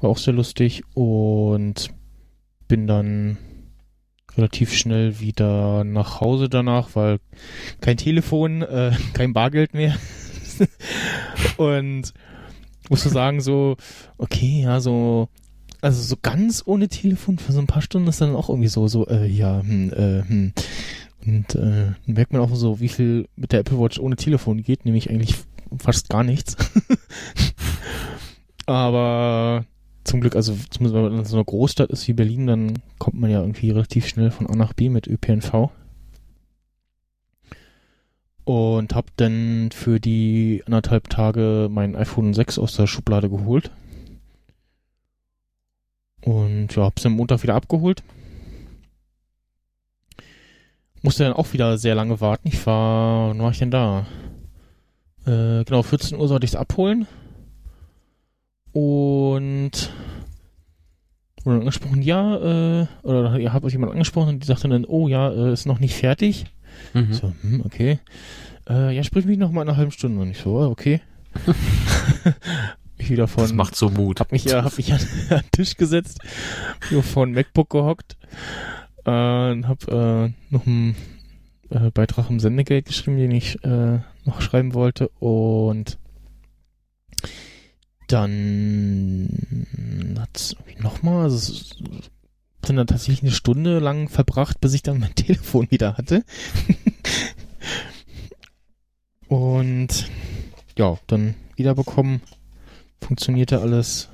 War 0.00 0.10
auch 0.10 0.18
sehr 0.18 0.34
lustig 0.34 0.82
und 0.94 1.90
bin 2.66 2.88
dann 2.88 3.38
relativ 4.36 4.74
schnell 4.74 5.20
wieder 5.20 5.84
nach 5.84 6.20
Hause 6.20 6.48
danach, 6.48 6.96
weil 6.96 7.20
kein 7.80 7.96
Telefon, 7.96 8.62
äh, 8.62 8.90
kein 9.12 9.32
Bargeld 9.34 9.74
mehr. 9.74 9.94
und 11.56 12.12
musste 12.90 13.10
sagen, 13.10 13.40
so, 13.40 13.76
okay, 14.16 14.62
ja, 14.62 14.80
so, 14.80 15.28
also 15.80 16.02
so 16.02 16.16
ganz 16.20 16.62
ohne 16.66 16.88
Telefon 16.88 17.38
für 17.38 17.52
so 17.52 17.60
ein 17.60 17.66
paar 17.66 17.82
Stunden 17.82 18.08
ist 18.08 18.20
dann 18.20 18.34
auch 18.34 18.48
irgendwie 18.48 18.68
so, 18.68 18.88
so, 18.88 19.06
äh, 19.06 19.26
ja, 19.26 19.60
hm, 19.60 19.92
äh, 19.92 20.22
hm. 20.22 20.52
Und 21.26 21.54
äh, 21.54 21.92
dann 22.06 22.14
merkt 22.14 22.32
man 22.32 22.42
auch 22.42 22.54
so, 22.54 22.80
wie 22.80 22.88
viel 22.88 23.28
mit 23.36 23.52
der 23.52 23.60
Apple 23.60 23.78
Watch 23.78 23.98
ohne 23.98 24.16
Telefon 24.16 24.62
geht, 24.62 24.84
nämlich 24.84 25.10
eigentlich 25.10 25.34
fast 25.78 26.08
gar 26.08 26.24
nichts. 26.24 26.56
Aber 28.66 29.64
zum 30.04 30.20
Glück, 30.20 30.36
also 30.36 30.56
zumindest 30.70 30.94
wenn 30.94 31.02
man 31.02 31.18
in 31.18 31.24
so 31.24 31.36
einer 31.36 31.44
Großstadt 31.44 31.90
ist 31.90 32.08
wie 32.08 32.14
Berlin, 32.14 32.46
dann 32.46 32.74
kommt 32.98 33.20
man 33.20 33.30
ja 33.30 33.40
irgendwie 33.40 33.70
relativ 33.70 34.06
schnell 34.06 34.30
von 34.30 34.48
A 34.48 34.56
nach 34.56 34.72
B 34.72 34.88
mit 34.88 35.06
ÖPNV. 35.06 35.70
Und 38.44 38.94
hab 38.94 39.14
dann 39.16 39.68
für 39.72 40.00
die 40.00 40.62
anderthalb 40.64 41.10
Tage 41.10 41.68
mein 41.70 41.94
iPhone 41.94 42.32
6 42.32 42.58
aus 42.58 42.74
der 42.74 42.86
Schublade 42.86 43.28
geholt. 43.28 43.70
Und 46.22 46.74
ja, 46.74 46.84
hab's 46.84 47.06
am 47.06 47.12
Montag 47.12 47.42
wieder 47.42 47.54
abgeholt. 47.54 48.02
Musste 51.02 51.24
dann 51.24 51.32
auch 51.32 51.52
wieder 51.52 51.78
sehr 51.78 51.94
lange 51.94 52.20
warten. 52.20 52.48
Ich 52.48 52.66
war, 52.66 53.30
wann 53.30 53.38
war 53.38 53.50
ich 53.50 53.58
denn 53.58 53.70
da? 53.70 54.06
Äh, 55.26 55.64
genau, 55.64 55.82
14 55.82 56.18
Uhr 56.18 56.26
sollte 56.26 56.44
ich 56.44 56.52
es 56.52 56.56
abholen. 56.56 57.06
Und 58.72 59.90
wurde 61.44 61.60
angesprochen, 61.60 62.02
ja, 62.02 62.82
äh, 62.82 62.86
oder 63.02 63.38
ihr 63.38 63.52
habt 63.52 63.64
euch 63.64 63.72
jemand 63.72 63.92
angesprochen 63.92 64.30
und 64.30 64.42
die 64.42 64.46
sagte 64.46 64.68
dann, 64.68 64.84
oh 64.84 65.08
ja, 65.08 65.30
äh, 65.30 65.52
ist 65.52 65.66
noch 65.66 65.78
nicht 65.78 65.94
fertig. 65.94 66.46
Mhm. 66.94 67.12
So, 67.12 67.32
hm, 67.42 67.62
okay. 67.64 68.00
Äh, 68.68 68.94
ja, 68.94 69.02
sprich 69.02 69.24
mich 69.24 69.38
noch 69.38 69.50
mal 69.50 69.62
in 69.62 69.68
einer 69.68 69.76
halben 69.76 69.92
Stunde. 69.92 70.20
Und 70.20 70.30
ich 70.30 70.38
so, 70.38 70.58
oh, 70.58 70.66
okay. 70.66 71.00
ich 73.02 73.10
wieder 73.10 73.28
von, 73.28 73.42
das 73.42 73.52
macht 73.52 73.76
so 73.76 73.90
Mut. 73.90 74.20
hab 74.20 74.32
mich 74.32 74.44
ja, 74.44 74.64
hab 74.64 74.76
mich 74.76 74.92
an, 74.92 75.00
an 75.30 75.40
den 75.40 75.50
Tisch 75.52 75.76
gesetzt, 75.76 76.20
nur 76.90 77.02
vor 77.02 77.26
ein 77.26 77.32
MacBook 77.32 77.70
gehockt, 77.70 78.16
äh, 79.04 79.50
und 79.50 79.68
hab 79.68 79.86
äh, 79.88 80.32
noch 80.50 80.66
einen 80.66 80.96
äh, 81.70 81.90
Beitrag 81.90 82.30
im 82.30 82.40
Sendegeld 82.40 82.86
geschrieben, 82.86 83.18
den 83.18 83.30
ich 83.30 83.62
äh, 83.64 84.00
noch 84.24 84.40
schreiben 84.40 84.74
wollte 84.74 85.08
und 85.20 85.98
dann 88.08 89.28
hat's 90.18 90.56
nochmal, 90.78 91.24
also 91.24 91.52
es 91.52 91.76
dann 92.62 92.76
dann 92.76 92.86
tatsächlich 92.86 93.22
eine 93.22 93.32
Stunde 93.32 93.78
lang 93.78 94.08
verbracht, 94.08 94.60
bis 94.60 94.74
ich 94.74 94.82
dann 94.82 94.98
mein 94.98 95.14
Telefon 95.14 95.70
wieder 95.70 95.96
hatte. 95.96 96.24
und 99.28 100.10
ja, 100.76 100.98
dann 101.06 101.34
wiederbekommen, 101.56 102.20
funktionierte 103.00 103.60
alles 103.60 104.08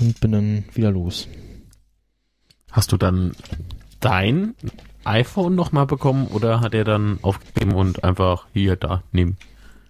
und 0.00 0.20
bin 0.20 0.32
dann 0.32 0.64
wieder 0.74 0.90
los. 0.90 1.28
Hast 2.70 2.92
du 2.92 2.96
dann 2.96 3.32
dein 4.00 4.54
iPhone 5.04 5.54
nochmal 5.54 5.86
bekommen 5.86 6.28
oder 6.28 6.60
hat 6.60 6.74
er 6.74 6.84
dann 6.84 7.18
aufgegeben 7.22 7.72
und 7.74 8.04
einfach 8.04 8.46
hier, 8.52 8.76
da, 8.76 9.02
nehmen? 9.12 9.36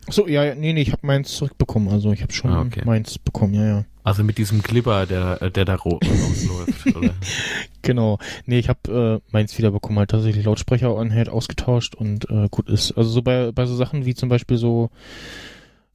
So, 0.09 0.27
ja, 0.27 0.55
nee, 0.55 0.73
nee, 0.73 0.81
ich 0.83 0.93
habe 0.93 1.07
meins 1.07 1.37
zurückbekommen, 1.37 1.89
also 1.89 2.13
ich 2.13 2.23
habe 2.23 2.33
schon 2.33 2.51
Ah, 2.51 2.63
okay. 2.63 2.83
meins 2.85 3.19
bekommen, 3.19 3.55
ja, 3.55 3.65
ja. 3.65 3.85
Also 4.03 4.25
mit 4.25 4.39
diesem 4.39 4.63
Glibber, 4.63 5.05
der, 5.07 5.51
der 5.51 5.65
da 5.65 5.75
rausläuft, 5.85 6.97
oder? 6.97 7.15
Genau. 7.83 8.19
Nee, 8.47 8.59
ich 8.59 8.69
habe 8.69 9.21
äh, 9.23 9.33
meins 9.33 9.57
wiederbekommen, 9.59 9.99
halt 9.99 10.11
tatsächlich 10.11 10.47
Lautsprecher 10.47 10.97
Head 11.11 11.29
ausgetauscht 11.29 11.95
und 11.95 12.29
äh, 12.31 12.49
gut 12.51 12.69
ist. 12.69 12.93
Also 12.93 13.11
so 13.11 13.23
bei, 13.23 13.53
bei 13.53 13.67
so 13.67 13.77
Sachen 13.77 14.07
wie 14.07 14.15
zum 14.15 14.29
Beispiel 14.29 14.57
so, 14.57 14.91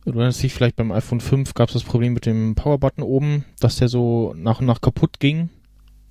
du 0.05 0.11
erinnerst 0.19 0.41
dich 0.43 0.53
vielleicht 0.53 0.75
beim 0.75 0.91
iPhone 0.91 1.19
5 1.19 1.53
gab 1.53 1.69
es 1.69 1.73
das 1.73 1.83
Problem 1.83 2.13
mit 2.13 2.25
dem 2.25 2.55
Powerbutton 2.55 3.03
oben, 3.03 3.45
dass 3.59 3.77
der 3.77 3.87
so 3.89 4.33
nach 4.37 4.59
und 4.59 4.65
nach 4.67 4.81
kaputt 4.81 5.19
ging, 5.19 5.49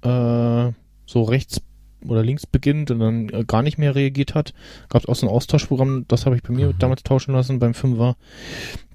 äh, 0.03 0.73
so 1.07 1.23
rechts 1.23 1.61
oder 2.07 2.23
links 2.23 2.47
beginnt 2.47 2.91
und 2.91 2.99
dann 2.99 3.29
äh, 3.31 3.45
gar 3.47 3.63
nicht 3.63 3.79
mehr 3.79 3.95
reagiert 3.95 4.35
hat. 4.35 4.53
Gab 4.91 5.03
es 5.03 5.09
auch 5.09 5.15
so 5.15 5.27
ein 5.27 5.33
Austauschprogramm, 5.33 6.05
das 6.09 6.27
habe 6.27 6.37
ich 6.37 6.43
bei 6.43 6.53
mir 6.53 6.69
Mhm. 6.69 6.79
damals 6.79 7.03
tauschen 7.03 7.33
lassen 7.33 7.59
beim 7.59 7.73
5er. 7.73 8.15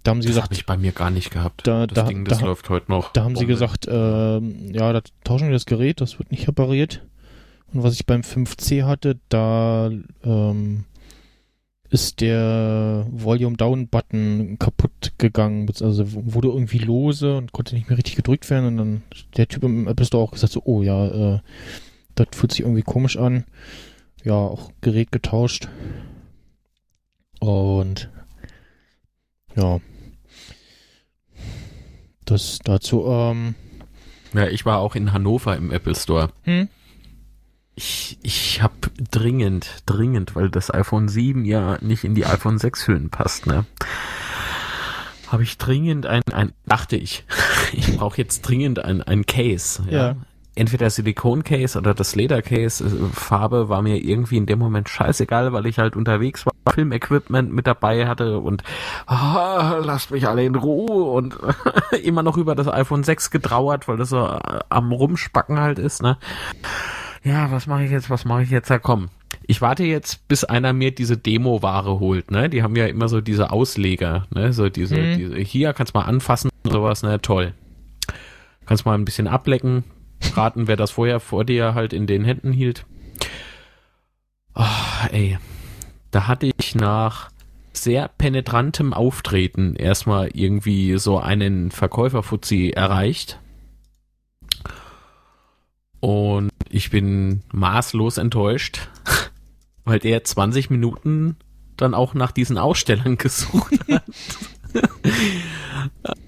Da 0.04 0.12
haben 0.12 0.22
sie 0.22 0.28
Das 0.28 0.36
gesagt, 0.36 0.46
habe 0.50 0.54
ich 0.56 0.66
bei 0.66 0.78
mir 0.78 0.92
gar 0.92 1.10
nicht 1.10 1.32
gehabt. 1.32 1.66
Da- 1.66 1.88
das 1.88 1.96
da- 1.96 2.04
Ding, 2.08 2.24
das 2.26 2.40
da- 2.40 2.46
läuft 2.46 2.70
heute 2.70 2.92
noch. 2.92 3.12
Da 3.14 3.24
haben 3.24 3.36
sie 3.36 3.46
Bombe. 3.46 3.54
gesagt, 3.54 3.88
ähm, 3.90 4.72
ja, 4.74 4.94
da 4.94 5.02
tauschen 5.24 5.48
wir 5.48 5.54
das 5.54 5.66
Gerät, 5.66 6.02
das 6.02 6.20
wird 6.20 6.32
nicht 6.32 6.48
repariert. 6.48 7.04
Und 7.74 7.84
was 7.84 7.94
ich 7.96 8.06
beim 8.06 8.22
5C 8.22 8.84
hatte, 8.86 9.20
da 9.30 9.90
ähm, 10.24 10.86
ist 11.90 12.22
der 12.22 13.08
Volume 13.10 13.58
Down 13.58 13.88
Button 13.88 14.58
kaputt 14.60 15.14
gegangen, 15.18 15.68
also 15.82 16.04
wurde 16.08 16.50
irgendwie 16.50 16.78
lose 16.78 17.36
und 17.38 17.52
konnte 17.52 17.76
nicht 17.76 17.90
mehr 17.90 17.98
richtig 17.98 18.16
gedrückt 18.16 18.50
werden. 18.50 18.68
Und 18.68 18.78
dann 18.78 19.04
der 19.38 19.48
Typ 19.48 19.64
im 19.64 19.88
Apple 19.88 20.06
Store 20.06 20.24
auch 20.24 20.32
gesagt 20.32 20.54
so, 20.54 20.62
oh 20.66 20.84
ja, 20.84 21.36
äh, 21.36 21.40
das 22.16 22.28
fühlt 22.34 22.52
sich 22.52 22.62
irgendwie 22.62 22.84
komisch 22.84 23.18
an. 23.18 23.46
Ja, 24.24 24.34
auch 24.34 24.72
Gerät 24.82 25.12
getauscht. 25.12 25.68
Und 27.40 28.10
ja. 29.56 29.80
Das 32.26 32.60
dazu, 32.64 33.06
ähm, 33.08 33.56
Ja, 34.34 34.48
ich 34.48 34.66
war 34.66 34.80
auch 34.80 34.96
in 34.96 35.14
Hannover 35.14 35.56
im 35.58 35.72
Apple 35.72 35.96
Store. 35.96 36.30
hm? 36.44 36.68
Ich, 37.76 38.18
ich 38.24 38.62
habe 38.62 38.74
dringend, 39.12 39.84
dringend, 39.86 40.36
weil 40.36 40.50
das 40.50 40.74
iPhone 40.74 41.08
7 41.08 41.46
ja 41.46 41.78
nicht 41.82 42.04
in 42.04 42.14
die 42.16 42.26
iPhone 42.26 42.58
6 42.58 42.88
Hüllen 42.88 43.10
passt, 43.10 43.46
ne? 43.46 43.66
Habe 45.28 45.44
ich 45.44 45.58
dringend 45.58 46.06
ein, 46.06 46.24
ein 46.34 46.54
dachte 46.66 46.98
ich, 46.98 47.26
ich 47.72 47.96
brauche 47.98 48.18
jetzt 48.18 48.42
dringend 48.42 48.84
ein, 48.84 49.02
ein 49.02 49.26
Case, 49.26 49.84
ja. 49.90 50.08
Ja. 50.10 50.16
Entweder 50.56 50.90
Silikon-Case 50.90 51.78
oder 51.78 51.94
das 51.94 52.16
Leder-Case. 52.16 52.84
Äh, 52.84 53.14
Farbe 53.14 53.70
war 53.70 53.82
mir 53.82 53.96
irgendwie 53.96 54.36
in 54.36 54.46
dem 54.46 54.60
Moment 54.60 54.90
scheißegal, 54.90 55.54
weil 55.54 55.66
ich 55.68 55.80
halt 55.80 55.96
unterwegs 55.96 56.46
war, 56.46 56.52
Filmequipment 56.74 57.54
mit 57.54 57.66
dabei 57.66 58.08
hatte 58.08 58.40
und 58.40 58.64
ah, 59.06 59.80
lasst 59.82 60.12
mich 60.12 60.28
alle 60.28 60.44
in 60.44 60.56
Ruhe 60.56 61.04
und 61.12 61.38
immer 62.04 62.24
noch 62.24 62.36
über 62.36 62.56
das 62.56 62.68
iPhone 62.68 63.04
6 63.04 63.32
getrauert, 63.32 63.88
weil 63.88 63.96
das 63.96 64.10
so 64.10 64.26
äh, 64.26 64.60
am 64.68 64.92
Rumspacken 64.92 65.60
halt 65.62 65.80
ist, 65.80 66.02
ne? 66.02 66.18
Ja, 67.24 67.52
was 67.52 67.68
mache 67.68 67.84
ich 67.84 67.92
jetzt, 67.92 68.10
was 68.10 68.26
mache 68.26 68.44
ich 68.44 68.50
jetzt? 68.50 68.70
Ja, 68.70 68.80
komm. 68.80 69.10
Ich 69.46 69.62
warte 69.62 69.84
jetzt, 69.84 70.28
bis 70.28 70.44
einer 70.44 70.74
mir 70.74 70.92
diese 70.92 71.18
Demo-Ware 71.18 72.00
holt, 72.00 72.32
ne? 72.32 72.50
Die 72.50 72.62
haben 72.64 72.76
ja 72.76 72.86
immer 72.86 73.08
so 73.08 73.22
diese 73.22 73.52
Ausleger, 73.52 74.28
ne? 74.34 74.54
So 74.54 74.70
diese, 74.70 74.98
Mhm. 74.98 75.18
diese 75.18 75.38
hier 75.40 75.74
kannst 75.74 75.94
mal 75.94 76.04
anfassen 76.04 76.50
und 76.64 76.72
sowas, 76.72 77.04
ne? 77.04 77.20
Toll. 77.22 77.54
Kannst 78.66 78.86
mal 78.86 78.94
ein 78.96 79.06
bisschen 79.06 79.28
ablecken, 79.28 79.84
raten, 80.36 80.68
wer 80.68 80.76
das 80.78 80.92
vorher 80.92 81.20
vor 81.20 81.46
dir 81.46 81.74
halt 81.74 81.94
in 81.94 82.06
den 82.08 82.24
Händen 82.24 82.52
hielt. 82.52 82.86
Ah, 84.54 85.08
ey. 85.12 85.38
Da 86.12 86.28
hatte 86.28 86.52
ich 86.58 86.76
nach 86.76 87.30
sehr 87.72 88.08
penetrantem 88.08 88.94
Auftreten 88.94 89.76
erstmal 89.76 90.30
irgendwie 90.34 90.98
so 90.98 91.20
einen 91.20 91.72
Verkäuferfuzzi 91.72 92.72
erreicht. 92.76 93.40
Und 96.00 96.52
ich 96.70 96.90
bin 96.90 97.44
maßlos 97.52 98.18
enttäuscht, 98.18 98.90
weil 99.86 100.00
der 100.00 100.24
20 100.24 100.70
Minuten 100.70 101.38
dann 101.78 101.94
auch 101.94 102.14
nach 102.14 102.32
diesen 102.32 102.58
Ausstellern 102.58 103.18
gesucht 103.18 103.80
hat. 103.90 104.04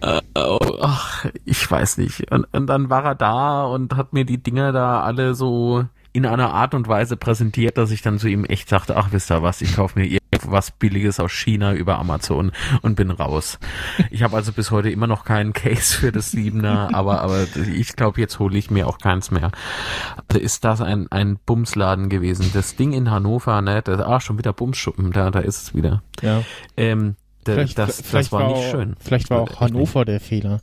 Ach, 0.34 1.26
ich 1.46 1.70
weiß 1.70 1.98
nicht. 1.98 2.32
Und, 2.32 2.46
und 2.54 2.68
dann 2.68 2.90
war 2.90 3.04
er 3.06 3.16
da 3.16 3.66
und 3.66 3.96
hat 3.96 4.14
mir 4.14 4.26
die 4.26 4.42
Dinger 4.42 4.72
da 4.72 5.02
alle 5.02 5.36
so 5.36 5.86
in 6.14 6.26
einer 6.26 6.54
Art 6.54 6.74
und 6.74 6.88
Weise 6.88 7.16
präsentiert, 7.18 7.78
dass 7.78 7.92
ich 7.92 8.02
dann 8.02 8.20
zu 8.20 8.28
ihm 8.28 8.46
echt 8.46 8.70
sagte, 8.70 8.98
ach 8.98 9.12
wisst 9.12 9.32
ihr 9.32 9.42
was, 9.42 9.62
ich 9.62 9.76
kaufe 9.76 9.98
mir 9.98 10.06
irgendwas 10.06 10.72
Billiges 10.72 11.20
aus 11.20 11.32
China 11.32 11.74
über 11.74 12.00
Amazon 12.00 12.52
und 12.82 12.96
bin 12.96 13.12
raus. 13.12 13.60
Ich 14.10 14.24
habe 14.24 14.36
also 14.36 14.52
bis 14.52 14.72
heute 14.72 14.90
immer 14.90 15.08
noch 15.08 15.24
keinen 15.24 15.54
Case 15.54 15.98
für 15.98 16.12
das 16.12 16.32
Siebener, 16.32 16.90
aber, 16.94 17.22
aber 17.22 17.48
ich 17.74 17.96
glaube, 17.96 18.20
jetzt 18.20 18.40
hole 18.40 18.58
ich 18.58 18.70
mir 18.72 18.88
auch 18.88 18.98
keins 18.98 19.32
mehr. 19.32 19.52
Also 20.28 20.42
ist 20.42 20.66
das 20.66 20.82
ein, 20.82 21.08
ein 21.12 21.38
Bumsladen 21.46 22.10
gewesen. 22.10 22.52
Das 22.54 22.76
Ding 22.76 22.94
in 22.94 23.10
Hannover, 23.10 23.62
ne, 23.62 23.82
das, 23.82 24.00
ah, 24.02 24.20
schon 24.20 24.38
wieder 24.38 24.54
Bumsschuppen, 24.54 25.12
da, 25.12 25.32
da 25.32 25.40
ist 25.40 25.62
es 25.62 25.76
wieder. 25.76 26.04
Ja. 26.22 26.44
Ähm, 26.76 27.16
da, 27.44 27.54
Vielleicht, 27.54 27.78
das, 27.78 28.02
vielleicht 28.02 28.28
das 28.28 28.32
war, 28.32 28.48
nicht 28.48 28.58
auch, 28.58 28.72
schön. 28.72 28.96
Vielleicht 29.00 29.30
war 29.30 29.42
auch 29.42 29.60
Hannover 29.60 30.06
der 30.06 30.20
Fehler. 30.20 30.62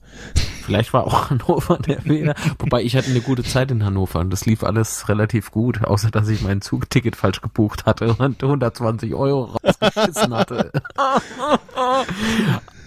Vielleicht 0.68 0.92
war 0.92 1.06
auch 1.06 1.30
Hannover 1.30 1.78
der 1.78 2.02
Fehler. 2.02 2.34
Wobei 2.58 2.82
ich 2.82 2.94
hatte 2.94 3.10
eine 3.10 3.22
gute 3.22 3.42
Zeit 3.42 3.70
in 3.70 3.86
Hannover 3.86 4.18
und 4.18 4.28
das 4.30 4.44
lief 4.44 4.62
alles 4.62 5.08
relativ 5.08 5.50
gut, 5.50 5.82
außer 5.82 6.10
dass 6.10 6.28
ich 6.28 6.42
mein 6.42 6.60
Zugticket 6.60 7.16
falsch 7.16 7.40
gebucht 7.40 7.86
hatte 7.86 8.12
und 8.12 8.42
120 8.42 9.14
Euro 9.14 9.56
rausgeschissen 9.64 10.34
hatte. 10.34 10.70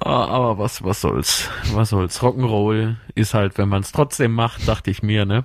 Ah, 0.00 0.26
Aber 0.26 0.58
was, 0.58 0.82
was 0.82 1.00
soll's? 1.00 1.48
Was 1.72 1.90
soll's? 1.90 2.20
Rock'n'Roll 2.20 2.96
ist 3.14 3.34
halt, 3.34 3.58
wenn 3.58 3.68
man 3.68 3.82
es 3.82 3.92
trotzdem 3.92 4.32
macht, 4.32 4.66
dachte 4.66 4.90
ich 4.90 5.02
mir, 5.02 5.24
ne? 5.26 5.44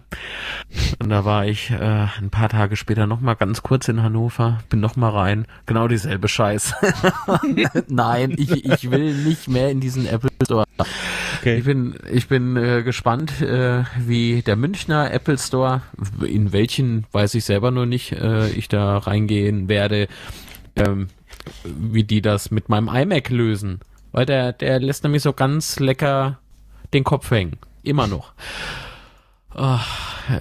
Und 0.99 1.09
da 1.09 1.25
war 1.25 1.45
ich 1.45 1.69
äh, 1.71 2.07
ein 2.19 2.29
paar 2.31 2.49
Tage 2.49 2.75
später 2.75 3.05
noch 3.05 3.19
mal 3.19 3.35
ganz 3.35 3.61
kurz 3.63 3.87
in 3.87 4.01
Hannover, 4.01 4.59
bin 4.69 4.79
noch 4.79 4.95
mal 4.95 5.09
rein, 5.09 5.45
genau 5.65 5.87
dieselbe 5.87 6.27
Scheiß. 6.27 6.73
Nein, 7.87 8.33
ich, 8.37 8.65
ich 8.65 8.89
will 8.89 9.13
nicht 9.13 9.47
mehr 9.47 9.69
in 9.69 9.79
diesen 9.79 10.07
Apple 10.07 10.29
Store. 10.43 10.65
Okay. 11.39 11.57
Ich 11.57 11.65
bin, 11.65 11.95
ich 12.11 12.27
bin 12.27 12.55
äh, 12.55 12.83
gespannt, 12.83 13.41
äh, 13.41 13.83
wie 13.99 14.41
der 14.41 14.55
Münchner 14.55 15.11
Apple 15.11 15.37
Store, 15.37 15.81
in 16.25 16.53
welchen 16.53 17.05
weiß 17.11 17.35
ich 17.35 17.45
selber 17.45 17.71
nur 17.71 17.85
nicht, 17.85 18.13
äh, 18.13 18.49
ich 18.49 18.69
da 18.69 18.97
reingehen 18.97 19.67
werde, 19.67 20.07
ähm, 20.75 21.07
wie 21.63 22.03
die 22.03 22.21
das 22.21 22.51
mit 22.51 22.69
meinem 22.69 22.87
iMac 22.87 23.29
lösen. 23.29 23.79
Weil 24.17 24.25
der, 24.25 24.51
der 24.51 24.79
lässt 24.79 25.03
nämlich 25.03 25.21
so 25.21 25.31
ganz 25.31 25.77
lecker 25.79 26.39
den 26.91 27.03
Kopf 27.03 27.29
hängen. 27.29 27.57
Immer 27.83 28.07
noch. 28.07 28.33
Ach, 29.51 29.85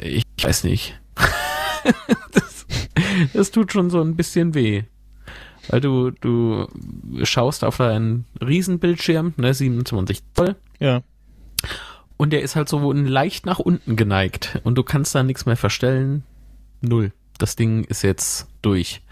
ich 0.01 0.23
weiß 0.41 0.65
nicht. 0.65 0.99
das, 2.33 2.65
das 3.35 3.51
tut 3.51 3.75
schon 3.75 3.91
so 3.91 4.01
ein 4.01 4.17
bisschen 4.17 4.55
weh. 4.55 4.85
Weil 5.69 5.83
du, 5.83 6.11
du 6.11 6.69
schaust 7.25 7.65
auf 7.65 7.79
einen 7.83 8.25
Riesenbildschirm, 8.41 9.35
ne, 9.37 9.53
27 9.53 10.21
Zoll, 10.33 10.57
Ja. 10.81 11.03
und 12.17 12.33
der 12.33 12.41
ist 12.41 12.57
halt 12.57 12.71
so 12.71 12.91
leicht 12.95 13.45
nach 13.45 13.59
unten 13.59 13.95
geneigt 13.95 14.59
und 14.65 14.77
du 14.77 14.85
kannst 14.85 15.15
da 15.15 15.23
nichts 15.23 15.45
mehr 15.45 15.59
verstellen. 15.59 16.23
Null. 16.81 17.13
Das 17.37 17.57
Ding 17.57 17.85
ist 17.85 18.01
jetzt 18.01 18.49
durch. 18.63 19.03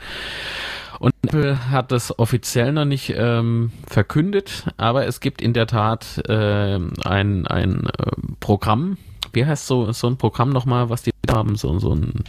Und 1.05 1.13
Apple 1.23 1.69
hat 1.69 1.93
das 1.93 2.19
offiziell 2.19 2.73
noch 2.73 2.87
nicht 2.87 3.13
ähm, 3.15 3.73
verkündet, 3.87 4.65
aber 4.79 5.07
es 5.07 5.21
gibt 5.21 5.43
in 5.43 5.53
der 5.53 5.67
Tat 5.67 6.23
äh, 6.31 6.79
ein, 7.05 7.47
ein 7.47 7.85
äh, 7.85 8.11
Programm. 8.41 8.97
Wie 9.35 9.45
heißt 9.45 9.67
so, 9.67 9.93
so 9.93 10.07
ein 10.07 10.17
Programm 10.17 10.49
nochmal, 10.49 10.89
was 10.89 11.03
die 11.03 11.11
haben? 11.31 11.57
So, 11.57 11.79
so 11.79 11.95
ein. 11.95 12.25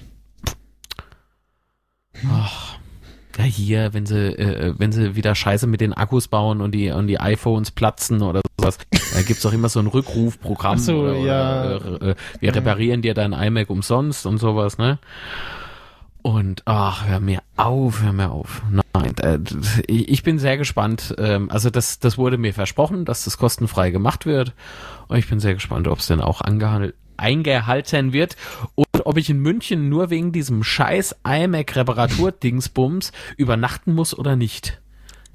Ach, 2.30 2.76
ja, 3.38 3.46
hier, 3.46 3.94
wenn 3.94 4.06
sie, 4.06 4.38
äh, 4.38 4.74
wenn 4.78 4.92
sie 4.92 5.16
wieder 5.16 5.36
Scheiße 5.36 5.68
mit 5.68 5.80
den 5.80 5.94
Akkus 5.94 6.28
bauen 6.28 6.60
und 6.60 6.74
die, 6.74 6.92
und 6.92 7.08
die 7.08 7.22
iPhones 7.22 7.72
platzen 7.72 8.22
oder 8.22 8.42
sowas, 8.60 8.78
da 9.14 9.22
gibt's 9.22 9.44
doch 9.44 9.54
immer 9.54 9.70
so 9.70 9.80
ein 9.80 9.88
Rückrufprogramm. 9.88 10.76
Ach 10.76 10.84
so, 10.84 10.98
oder, 10.98 11.16
ja. 11.16 11.78
Oder, 11.78 12.02
äh, 12.10 12.16
wir 12.42 12.54
reparieren 12.54 13.02
dir 13.02 13.14
dein 13.14 13.32
iMac 13.32 13.70
umsonst 13.70 14.26
und 14.26 14.38
sowas, 14.38 14.78
ne? 14.78 15.00
Und 16.26 16.64
ach, 16.66 17.06
hör 17.06 17.20
mir 17.20 17.44
auf, 17.56 18.02
hör 18.02 18.12
mir 18.12 18.32
auf. 18.32 18.64
Nein, 18.72 19.16
äh, 19.20 19.38
ich 19.86 20.24
bin 20.24 20.40
sehr 20.40 20.58
gespannt. 20.58 21.14
Ähm, 21.20 21.52
also 21.52 21.70
das, 21.70 22.00
das 22.00 22.18
wurde 22.18 22.40
mir 22.40 22.52
versprochen, 22.52 23.06
dass 23.06 23.26
das 23.26 23.38
kostenfrei 23.38 23.92
gemacht 23.92 24.26
wird. 24.26 24.56
Und 25.08 25.18
ich 25.18 25.30
bin 25.30 25.40
sehr 25.40 25.54
gespannt, 25.54 25.88
ob 25.88 26.00
es 26.00 26.08
denn 26.08 26.22
auch 26.22 26.42
angehandelt, 26.42 26.96
eingehalten 27.18 28.12
wird 28.12 28.38
und 28.74 29.06
ob 29.06 29.18
ich 29.18 29.30
in 29.30 29.38
München 29.38 29.88
nur 29.88 30.10
wegen 30.10 30.32
diesem 30.32 30.64
scheiß 30.64 31.18
iMac-Reparatur-Dingsbums 31.24 33.12
übernachten 33.38 33.94
muss 33.94 34.18
oder 34.18 34.36
nicht. 34.36 34.82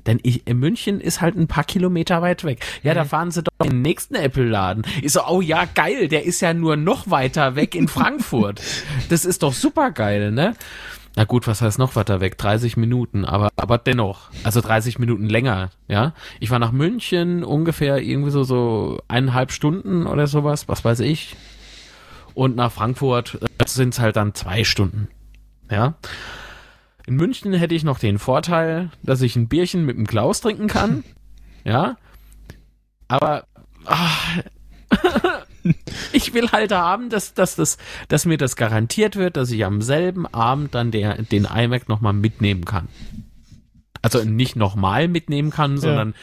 Denn 0.07 0.19
ich, 0.23 0.47
in 0.47 0.59
München 0.59 1.01
ist 1.01 1.21
halt 1.21 1.37
ein 1.37 1.47
paar 1.47 1.65
Kilometer 1.65 2.23
weit 2.23 2.45
weg. 2.45 2.65
Ja, 2.83 2.95
da 2.95 3.05
fahren 3.05 3.31
sie 3.31 3.43
doch 3.43 3.53
in 3.65 3.71
den 3.71 3.83
nächsten 3.83 4.15
Apple-Laden. 4.15 4.85
Ich 5.03 5.13
so, 5.13 5.27
oh 5.27 5.41
ja, 5.41 5.65
geil, 5.75 6.09
der 6.09 6.25
ist 6.25 6.41
ja 6.41 6.55
nur 6.55 6.77
noch 6.77 7.11
weiter 7.11 7.57
weg 7.57 7.75
in 7.75 7.89
Frankfurt. 8.01 8.61
das 9.09 9.25
ist 9.25 9.43
doch 9.43 9.53
super 9.53 9.91
geil, 9.91 10.31
ne? 10.31 10.55
Na 11.17 11.25
gut, 11.25 11.47
was 11.49 11.61
heißt 11.61 11.79
noch 11.79 11.97
weiter 11.97 12.21
weg? 12.21 12.39
30 12.39 12.77
Minuten, 12.77 13.25
aber, 13.25 13.51
aber 13.57 13.79
dennoch. 13.79 14.31
Also 14.45 14.61
30 14.61 14.99
Minuten 15.01 15.29
länger, 15.29 15.71
ja. 15.89 16.15
Ich 16.39 16.51
war 16.51 16.61
nach 16.61 16.73
München 16.73 17.43
ungefähr 17.43 17.99
irgendwie 17.99 18.31
so, 18.31 18.45
so 18.45 19.01
eineinhalb 19.09 19.51
Stunden 19.51 20.07
oder 20.07 20.27
sowas, 20.29 20.69
was 20.69 20.85
weiß 20.85 21.01
ich. 21.01 21.37
Und 22.35 22.55
nach 22.55 22.71
Frankfurt 22.71 23.41
sind 23.67 23.95
es 23.95 24.01
halt 24.01 24.17
dann 24.17 24.35
zwei 24.35 24.63
Stunden, 24.63 25.09
ja. 25.69 25.95
In 27.11 27.17
München 27.17 27.53
hätte 27.53 27.75
ich 27.75 27.83
noch 27.83 27.99
den 27.99 28.21
Vorteil, 28.21 28.91
dass 29.03 29.21
ich 29.21 29.35
ein 29.35 29.49
Bierchen 29.49 29.85
mit 29.85 29.97
dem 29.97 30.07
Klaus 30.07 30.41
trinken 30.41 30.69
kann. 30.69 31.05
Ja. 31.63 31.99
Aber 33.07 33.45
ach, 33.85 34.39
ich 36.15 36.33
will 36.33 36.51
halt 36.51 36.73
haben, 36.73 37.11
dass, 37.11 37.35
dass, 37.35 37.55
dass, 37.55 37.77
dass 38.09 38.25
mir 38.25 38.39
das 38.39 38.57
garantiert 38.57 39.17
wird, 39.17 39.37
dass 39.37 39.51
ich 39.51 39.63
am 39.67 39.83
selben 39.83 40.27
Abend 40.27 40.75
dann 40.75 40.91
der, 40.91 41.21
den 41.21 41.45
iMac 41.45 41.87
nochmal 41.91 42.15
mitnehmen 42.15 42.65
kann. 42.65 42.89
Also 44.01 44.25
nicht 44.25 44.57
nochmal 44.57 45.07
mitnehmen 45.07 45.51
kann, 45.51 45.77
sondern 45.77 46.15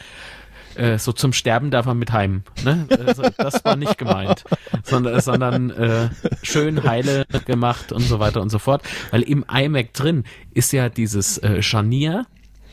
äh, 0.78 0.98
so 0.98 1.12
zum 1.12 1.32
Sterben 1.32 1.70
darf 1.70 1.86
man 1.86 1.98
mit 1.98 2.12
heim. 2.12 2.42
Ne? 2.64 2.86
Also, 2.90 3.24
das 3.36 3.64
war 3.64 3.76
nicht 3.76 3.98
gemeint, 3.98 4.44
sondern, 4.84 5.20
sondern 5.20 5.70
äh, 5.70 6.08
schön 6.42 6.84
heile 6.84 7.26
gemacht 7.46 7.92
und 7.92 8.02
so 8.02 8.20
weiter 8.20 8.40
und 8.40 8.50
so 8.50 8.58
fort. 8.58 8.82
Weil 9.10 9.22
im 9.22 9.44
iMac 9.52 9.92
drin 9.92 10.24
ist 10.54 10.72
ja 10.72 10.88
dieses 10.88 11.38
äh, 11.38 11.62
Scharnier, 11.62 12.26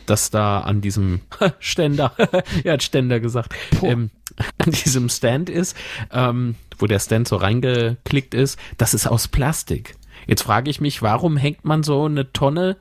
das 0.06 0.30
da 0.30 0.60
an 0.60 0.82
diesem 0.82 1.22
Ständer, 1.60 2.14
er 2.64 2.74
hat 2.74 2.84
Ständer 2.84 3.20
gesagt, 3.20 3.54
ähm, 3.82 4.12
an 4.58 4.72
diesem 4.72 5.10
Stand 5.10 5.50
ist, 5.50 5.76
ähm, 6.12 6.56
wo 6.78 6.86
der 6.86 7.00
Stand 7.00 7.28
so 7.28 7.38
reingeklickt 7.38 8.34
ist, 8.34 8.60
das 8.78 8.94
ist 8.94 9.08
aus 9.08 9.28
Plastik. 9.28 9.96
Jetzt 10.28 10.44
frage 10.44 10.70
ich 10.70 10.80
mich, 10.80 11.02
warum 11.02 11.38
hängt 11.38 11.66
man 11.66 11.84
so 11.84 12.06
eine 12.06 12.32
Tonne 12.32 12.78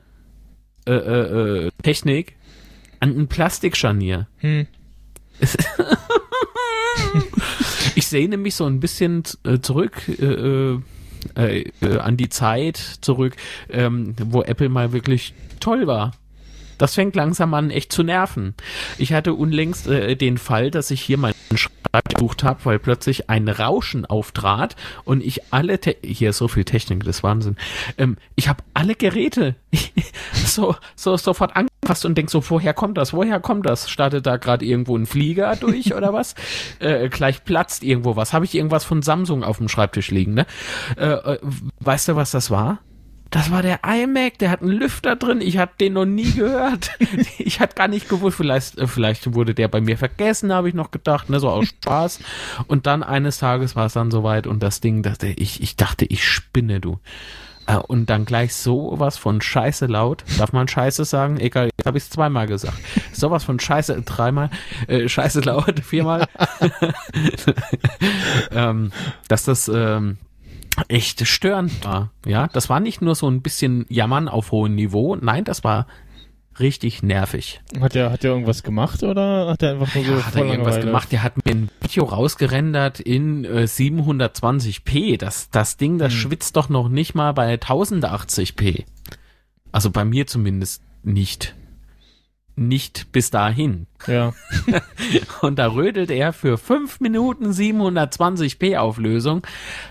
äh, 0.87 0.93
äh, 0.93 1.67
äh 1.67 1.71
Technik 1.81 2.35
an 2.99 3.17
ein 3.17 3.27
Plastikscharnier? 3.27 4.27
Hm. 4.37 4.67
ich 7.95 8.07
sehne 8.07 8.37
mich 8.37 8.55
so 8.55 8.65
ein 8.65 8.79
bisschen 8.79 9.23
äh, 9.43 9.59
zurück 9.59 10.07
äh, 10.07 10.77
äh, 11.35 11.71
äh, 11.81 11.97
an 11.97 12.17
die 12.17 12.29
Zeit 12.29 12.77
zurück, 13.01 13.35
ähm, 13.69 14.15
wo 14.25 14.43
Apple 14.43 14.69
mal 14.69 14.91
wirklich 14.91 15.33
toll 15.59 15.87
war. 15.87 16.13
Das 16.77 16.95
fängt 16.95 17.15
langsam 17.15 17.53
an, 17.53 17.71
echt 17.71 17.91
zu 17.91 18.03
nerven. 18.03 18.53
Ich 18.97 19.13
hatte 19.13 19.33
unlängst 19.33 19.87
äh, 19.87 20.15
den 20.15 20.37
Fall, 20.37 20.71
dass 20.71 20.91
ich 20.91 21.01
hier 21.01 21.17
meinen 21.17 21.33
Schreibtisch 21.53 21.74
gesucht 22.01 22.43
habe, 22.43 22.59
weil 22.63 22.79
plötzlich 22.79 23.29
ein 23.29 23.47
Rauschen 23.47 24.05
auftrat 24.05 24.75
und 25.03 25.23
ich 25.23 25.53
alle, 25.53 25.79
Te 25.79 25.95
hier 26.03 26.31
ist 26.31 26.37
so 26.37 26.47
viel 26.47 26.63
Technik, 26.63 27.03
das 27.03 27.17
ist 27.17 27.23
Wahnsinn. 27.23 27.55
Ähm, 27.97 28.17
ich 28.35 28.47
habe 28.47 28.63
alle 28.73 28.95
Geräte 28.95 29.55
so, 30.33 30.75
so 30.95 31.17
sofort 31.17 31.55
angefasst 31.55 32.05
und 32.05 32.17
denk 32.17 32.29
so, 32.29 32.47
woher 32.49 32.73
kommt 32.73 32.97
das? 32.97 33.13
Woher 33.13 33.39
kommt 33.39 33.65
das? 33.65 33.89
Startet 33.89 34.25
da 34.25 34.37
gerade 34.37 34.65
irgendwo 34.65 34.97
ein 34.97 35.05
Flieger 35.05 35.55
durch 35.55 35.93
oder 35.93 36.13
was? 36.13 36.35
Äh, 36.79 37.09
gleich 37.09 37.43
platzt 37.43 37.83
irgendwo 37.83 38.15
was. 38.15 38.33
Habe 38.33 38.45
ich 38.45 38.53
irgendwas 38.53 38.83
von 38.83 39.01
Samsung 39.01 39.43
auf 39.43 39.57
dem 39.57 39.69
Schreibtisch 39.69 40.11
liegen? 40.11 40.33
Ne? 40.33 40.45
Äh, 40.97 41.05
äh, 41.05 41.39
weißt 41.79 42.09
du, 42.09 42.15
was 42.15 42.31
das 42.31 42.51
war? 42.51 42.79
Das 43.35 43.51
war 43.51 43.61
der 43.61 43.81
iMac, 43.83 44.37
der 44.37 44.49
hat 44.49 44.61
einen 44.61 44.71
Lüfter 44.71 45.17
drin. 45.17 45.41
Ich 45.41 45.57
hatte 45.57 45.73
den 45.81 45.91
noch 45.93 46.05
nie 46.05 46.31
gehört. 46.31 46.91
Ich 47.37 47.59
hatte 47.59 47.75
gar 47.75 47.89
nicht 47.89 48.07
gewusst, 48.07 48.37
vielleicht, 48.37 48.77
äh, 48.77 48.87
vielleicht 48.87 49.33
wurde 49.33 49.53
der 49.53 49.67
bei 49.67 49.81
mir 49.81 49.97
vergessen, 49.97 50.53
habe 50.53 50.69
ich 50.69 50.73
noch 50.73 50.89
gedacht, 50.89 51.29
ne, 51.29 51.41
so 51.41 51.49
aus 51.49 51.67
Spaß. 51.83 52.19
Und 52.67 52.87
dann 52.87 53.03
eines 53.03 53.39
Tages 53.39 53.75
war 53.75 53.87
es 53.87 53.93
dann 53.93 54.09
soweit 54.09 54.47
und 54.47 54.63
das 54.63 54.79
Ding, 54.79 55.03
dachte 55.03 55.27
ich, 55.27 55.61
ich 55.61 55.75
dachte, 55.75 56.05
ich 56.05 56.25
spinne, 56.25 56.79
du. 56.79 56.99
Äh, 57.67 57.75
und 57.75 58.09
dann 58.09 58.23
gleich 58.23 58.55
sowas 58.55 59.17
von 59.17 59.41
Scheiße 59.41 59.87
laut. 59.87 60.23
Darf 60.37 60.53
man 60.53 60.69
Scheiße 60.69 61.03
sagen? 61.03 61.37
Egal, 61.37 61.71
jetzt 61.77 61.85
habe 61.85 61.97
ich 61.97 62.05
es 62.05 62.09
zweimal 62.09 62.47
gesagt. 62.47 62.77
Sowas 63.11 63.43
von 63.43 63.59
Scheiße, 63.59 64.01
dreimal, 64.03 64.49
äh, 64.87 65.09
Scheiße 65.09 65.41
laut, 65.41 65.81
viermal. 65.81 66.25
ähm, 68.51 68.93
dass 69.27 69.43
das 69.43 69.67
ähm, 69.67 70.19
echt 70.87 71.25
störend 71.27 71.83
war. 71.85 72.11
Ja, 72.25 72.47
das 72.47 72.69
war 72.69 72.79
nicht 72.79 73.01
nur 73.01 73.15
so 73.15 73.27
ein 73.29 73.41
bisschen 73.41 73.85
Jammern 73.89 74.27
auf 74.27 74.51
hohem 74.51 74.75
Niveau. 74.75 75.15
Nein, 75.15 75.43
das 75.43 75.63
war 75.63 75.87
richtig 76.59 77.03
nervig. 77.03 77.61
Hat 77.81 77.95
er 77.95 78.11
hat 78.11 78.23
er 78.23 78.31
irgendwas 78.31 78.63
gemacht 78.63 79.03
oder 79.03 79.47
hat 79.49 79.61
er 79.61 79.73
einfach 79.73 79.93
nur 79.95 80.03
Ja, 80.05 80.17
so 80.17 80.25
hat 80.25 80.35
er 80.35 80.45
irgendwas 80.45 80.79
gemacht? 80.79 81.11
Der 81.11 81.21
hat 81.23 81.45
mir 81.45 81.51
ein 81.51 81.69
Video 81.81 82.05
rausgerendert 82.05 82.99
in 83.01 83.43
äh, 83.45 83.63
720p. 83.67 85.17
Das, 85.17 85.49
das 85.49 85.77
Ding, 85.77 85.97
das 85.97 86.13
Hm. 86.13 86.19
schwitzt 86.19 86.55
doch 86.55 86.69
noch 86.69 86.89
nicht 86.89 87.15
mal 87.15 87.33
bei 87.33 87.55
1080p. 87.55 88.85
Also 89.71 89.91
bei 89.91 90.05
mir 90.05 90.27
zumindest 90.27 90.81
nicht. 91.03 91.55
Nicht 92.57 93.11
bis 93.11 93.31
dahin. 93.31 93.85
Ja. 94.07 94.33
Und 95.41 95.59
da 95.59 95.67
rödelt 95.73 96.09
er 96.09 96.31
für 96.31 96.57
5 96.57 97.01
Minuten 97.01 97.51
720p 97.51 98.77
Auflösung, 98.77 99.41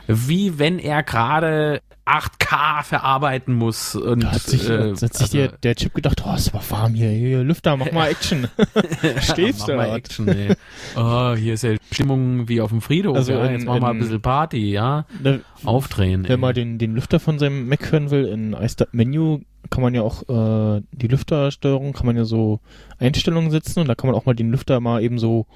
wie 0.06 0.58
wenn 0.58 0.78
er 0.78 1.02
gerade 1.02 1.82
8K 2.06 2.82
verarbeiten 2.84 3.54
muss. 3.54 3.94
Und, 3.94 4.24
Da 4.24 4.32
hat 4.32 4.40
sich, 4.42 4.68
äh, 4.68 4.90
hat 4.92 4.98
sich 4.98 5.20
also- 5.20 5.36
der, 5.38 5.48
der 5.48 5.74
Chip 5.74 5.94
gedacht, 5.94 6.22
oh, 6.26 6.34
ist 6.34 6.54
aber 6.54 6.62
warm 6.70 6.94
hier, 6.94 7.10
hier, 7.10 7.42
Lüfter, 7.44 7.76
mach 7.76 7.90
mal 7.92 8.08
Action. 8.10 8.48
Mach 8.56 9.34
du 9.66 9.76
mal 9.76 9.86
da? 9.88 9.96
Action, 9.96 10.28
ey. 10.28 10.54
Oh, 10.96 11.34
hier 11.34 11.54
ist 11.54 11.64
ja 11.64 11.74
Stimmung 11.92 12.48
wie 12.48 12.60
auf 12.60 12.70
dem 12.70 12.80
Friedhof. 12.80 13.16
Also 13.16 13.32
ja, 13.32 13.44
in- 13.46 13.52
jetzt 13.52 13.64
machen 13.64 13.76
wir 13.76 13.80
mal 13.80 13.90
ein 13.90 13.96
in- 13.96 14.02
bisschen 14.02 14.22
Party, 14.22 14.70
ja. 14.70 15.06
Ne, 15.22 15.40
Aufdrehen. 15.64 16.24
Wenn 16.24 16.30
ey. 16.30 16.36
man 16.38 16.54
den, 16.54 16.78
den 16.78 16.94
Lüfter 16.94 17.20
von 17.20 17.38
seinem 17.38 17.68
Mac 17.68 17.90
hören 17.92 18.10
will, 18.10 18.26
in 18.26 18.52
iStart 18.54 18.92
Menü 18.94 19.40
kann 19.70 19.82
man 19.82 19.94
ja 19.94 20.02
auch 20.02 20.22
äh, 20.28 20.82
die 20.92 21.08
Lüftersteuerung, 21.08 21.92
kann 21.92 22.06
man 22.06 22.16
ja 22.16 22.24
so 22.24 22.60
Einstellungen 22.98 23.50
setzen 23.50 23.80
und 23.80 23.88
da 23.88 23.94
kann 23.94 24.08
man 24.08 24.18
auch 24.18 24.26
mal 24.26 24.34
den 24.34 24.50
Lüfter 24.50 24.80
mal 24.80 25.02
eben 25.02 25.18
so 25.18 25.46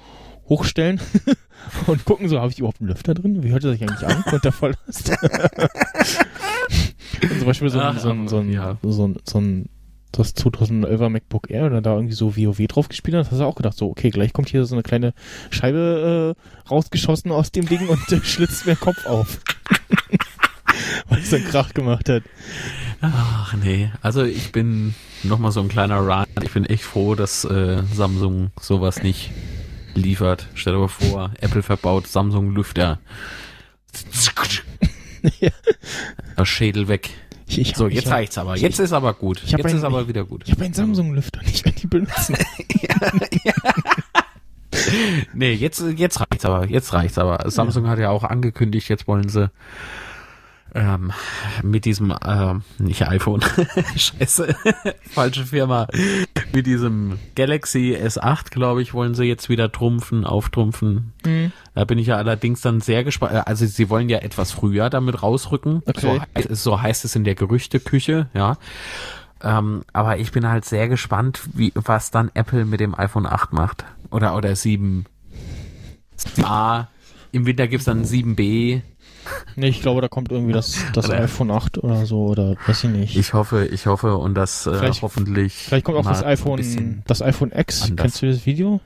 hochstellen 0.47 0.99
und 1.87 2.05
gucken, 2.05 2.27
so 2.27 2.39
habe 2.39 2.51
ich 2.51 2.59
überhaupt 2.59 2.81
einen 2.81 2.89
Lüfter 2.89 3.13
drin? 3.13 3.43
Wie 3.43 3.51
hört 3.51 3.63
er 3.63 3.71
sich 3.71 3.81
eigentlich 3.83 4.07
an, 4.07 4.23
wenn 4.29 4.41
der 4.41 4.51
voll 4.51 4.73
ist? 4.87 5.09
und 7.21 7.37
zum 7.37 7.45
Beispiel 7.45 7.69
so 7.69 7.79
ein, 7.79 7.95
Ach, 7.95 7.99
so 7.99 8.09
ein, 8.09 8.27
so 8.27 8.39
ein, 8.39 8.51
ja. 8.51 8.77
so 8.81 9.07
ein, 9.07 9.17
so 9.23 9.39
ein 9.39 9.69
das 10.11 10.35
2011er 10.35 11.09
MacBook 11.09 11.49
Air 11.49 11.67
oder 11.67 11.81
da 11.81 11.93
irgendwie 11.95 12.15
so 12.15 12.35
WoW 12.35 12.67
drauf 12.67 12.89
gespielt 12.89 13.15
hat, 13.15 13.31
hast 13.31 13.39
du 13.39 13.45
auch 13.45 13.55
gedacht, 13.55 13.77
so, 13.77 13.89
okay, 13.89 14.09
gleich 14.09 14.33
kommt 14.33 14.49
hier 14.49 14.65
so 14.65 14.75
eine 14.75 14.83
kleine 14.83 15.13
Scheibe 15.51 16.35
äh, 16.35 16.69
rausgeschossen 16.69 17.31
aus 17.31 17.51
dem 17.51 17.67
Ding 17.67 17.87
und 17.87 18.11
äh, 18.11 18.19
schlitzt 18.23 18.65
mir 18.65 18.73
den 18.73 18.79
Kopf 18.79 19.05
auf. 19.05 19.39
Weil 21.07 21.19
es 21.19 21.29
so 21.29 21.35
einen 21.35 21.45
Krach 21.45 21.73
gemacht 21.73 22.09
hat. 22.09 22.23
Ach 23.01 23.53
nee, 23.53 23.91
also 24.01 24.23
ich 24.23 24.51
bin 24.51 24.93
nochmal 25.23 25.51
so 25.51 25.61
ein 25.61 25.69
kleiner 25.69 25.99
Run. 25.99 26.25
Ich 26.41 26.51
bin 26.51 26.65
echt 26.65 26.83
froh, 26.83 27.15
dass 27.15 27.45
äh, 27.45 27.81
Samsung 27.93 28.51
sowas 28.59 29.01
nicht 29.03 29.31
liefert. 29.95 30.47
Stell 30.53 30.73
dir 30.73 30.79
mal 30.79 30.87
vor, 30.89 31.31
Apple 31.39 31.63
verbaut 31.63 32.07
Samsung 32.07 32.53
Lüfter. 32.55 32.99
Ja. 35.41 35.49
Der 36.37 36.45
Schädel 36.45 36.87
weg. 36.87 37.09
Ich, 37.45 37.59
ich, 37.59 37.75
So, 37.75 37.87
ich 37.87 37.95
jetzt 37.95 38.05
hab- 38.05 38.13
reicht's 38.13 38.37
aber. 38.37 38.55
Jetzt 38.55 38.79
ist 38.79 38.93
aber 38.93 39.13
gut. 39.13 39.41
ich 39.43 39.51
Jetzt 39.51 39.65
ein- 39.65 39.75
ist 39.75 39.83
aber 39.83 40.07
wieder 40.07 40.23
gut. 40.23 40.43
Ich 40.45 40.51
habe 40.53 40.63
einen 40.63 40.73
Samsung-Lüfter, 40.73 41.41
nicht 41.43 41.65
wenn 41.65 41.75
die 41.75 41.87
benutzen. 41.87 42.37
nee, 45.33 45.51
jetzt, 45.53 45.83
jetzt 45.97 46.21
reicht's 46.21 46.45
aber, 46.45 46.67
jetzt 46.67 46.93
reicht's 46.93 47.17
aber. 47.17 47.49
Samsung 47.51 47.83
ja. 47.83 47.91
hat 47.91 47.99
ja 47.99 48.09
auch 48.11 48.23
angekündigt, 48.23 48.87
jetzt 48.87 49.07
wollen 49.07 49.27
sie 49.27 49.51
ähm, 50.73 51.11
mit 51.63 51.85
diesem, 51.85 52.13
ähm, 52.25 52.63
nicht 52.77 53.07
iPhone, 53.07 53.41
scheiße, 53.95 54.55
falsche 55.09 55.45
Firma, 55.45 55.87
mit 56.53 56.65
diesem 56.65 57.19
Galaxy 57.35 57.97
S8, 57.99 58.51
glaube 58.51 58.81
ich, 58.81 58.93
wollen 58.93 59.15
sie 59.15 59.25
jetzt 59.25 59.49
wieder 59.49 59.71
trumpfen, 59.71 60.25
auftrumpfen. 60.25 61.13
Mhm. 61.25 61.51
Da 61.75 61.85
bin 61.85 61.97
ich 61.97 62.07
ja 62.07 62.17
allerdings 62.17 62.61
dann 62.61 62.81
sehr 62.81 63.03
gespannt. 63.03 63.33
Äh, 63.33 63.43
also 63.45 63.65
sie 63.65 63.89
wollen 63.89 64.09
ja 64.09 64.19
etwas 64.19 64.51
früher 64.51 64.89
damit 64.89 65.21
rausrücken. 65.21 65.81
Okay. 65.85 66.21
So, 66.47 66.55
so 66.55 66.81
heißt 66.81 67.05
es 67.05 67.15
in 67.15 67.23
der 67.23 67.35
Gerüchteküche, 67.35 68.27
ja. 68.33 68.57
Ähm, 69.41 69.83
aber 69.93 70.17
ich 70.17 70.31
bin 70.31 70.47
halt 70.47 70.65
sehr 70.65 70.89
gespannt, 70.89 71.41
wie, 71.53 71.71
was 71.75 72.11
dann 72.11 72.29
Apple 72.33 72.65
mit 72.65 72.79
dem 72.79 72.97
iPhone 72.97 73.25
8 73.25 73.53
macht. 73.53 73.85
Oder, 74.11 74.35
oder 74.35 74.55
7. 74.55 75.05
A. 76.43 76.87
Im 77.31 77.45
Winter 77.45 77.67
gibt's 77.67 77.85
dann 77.85 78.03
7B. 78.03 78.81
Nee, 79.55 79.67
ich 79.67 79.81
glaube, 79.81 80.01
da 80.01 80.07
kommt 80.07 80.31
irgendwie 80.31 80.53
das, 80.53 80.77
das 80.93 81.09
iPhone 81.09 81.51
8 81.51 81.79
oder 81.79 82.05
so, 82.05 82.27
oder 82.27 82.55
weiß 82.67 82.85
ich 82.85 82.89
nicht. 82.89 83.17
Ich 83.17 83.33
hoffe, 83.33 83.65
ich 83.65 83.87
hoffe 83.87 84.17
und 84.17 84.35
das 84.35 84.67
äh, 84.67 84.91
hoffentlich. 85.01 85.53
Vielleicht 85.53 85.85
kommt 85.85 85.97
auch 85.97 86.05
das 86.05 86.23
iPhone, 86.23 87.03
das 87.07 87.21
iPhone 87.21 87.51
X. 87.51 87.83
Anders. 87.83 88.03
Kennst 88.03 88.21
du 88.21 88.27
das 88.27 88.45
Video? 88.45 88.79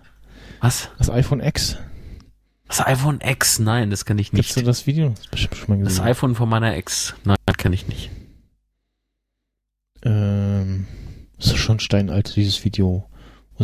Was? 0.62 0.90
Das 0.98 1.10
iPhone 1.10 1.42
X. 1.42 1.78
Das 2.68 2.86
iPhone 2.86 3.20
X? 3.22 3.60
Nein, 3.60 3.90
das 3.90 4.06
kann 4.06 4.18
ich 4.18 4.34
nicht. 4.34 4.46
Kennst 4.46 4.58
du 4.58 4.62
das 4.64 4.88
Video? 4.88 5.10
Das, 5.10 5.28
bestimmt 5.28 5.56
schon 5.56 5.70
mal 5.70 5.84
gesehen. 5.84 5.98
das 5.98 6.06
iPhone 6.06 6.36
von 6.36 6.50
meiner 6.50 6.76
Ex? 6.76 7.14
Nein, 7.24 7.38
kann 7.58 7.74
ich 7.74 7.88
nicht. 7.88 8.10
Ähm, 10.04 10.88
das 11.38 11.48
ist 11.48 11.58
schon 11.58 11.80
steinalt, 11.80 12.36
dieses 12.36 12.64
Video. 12.66 13.06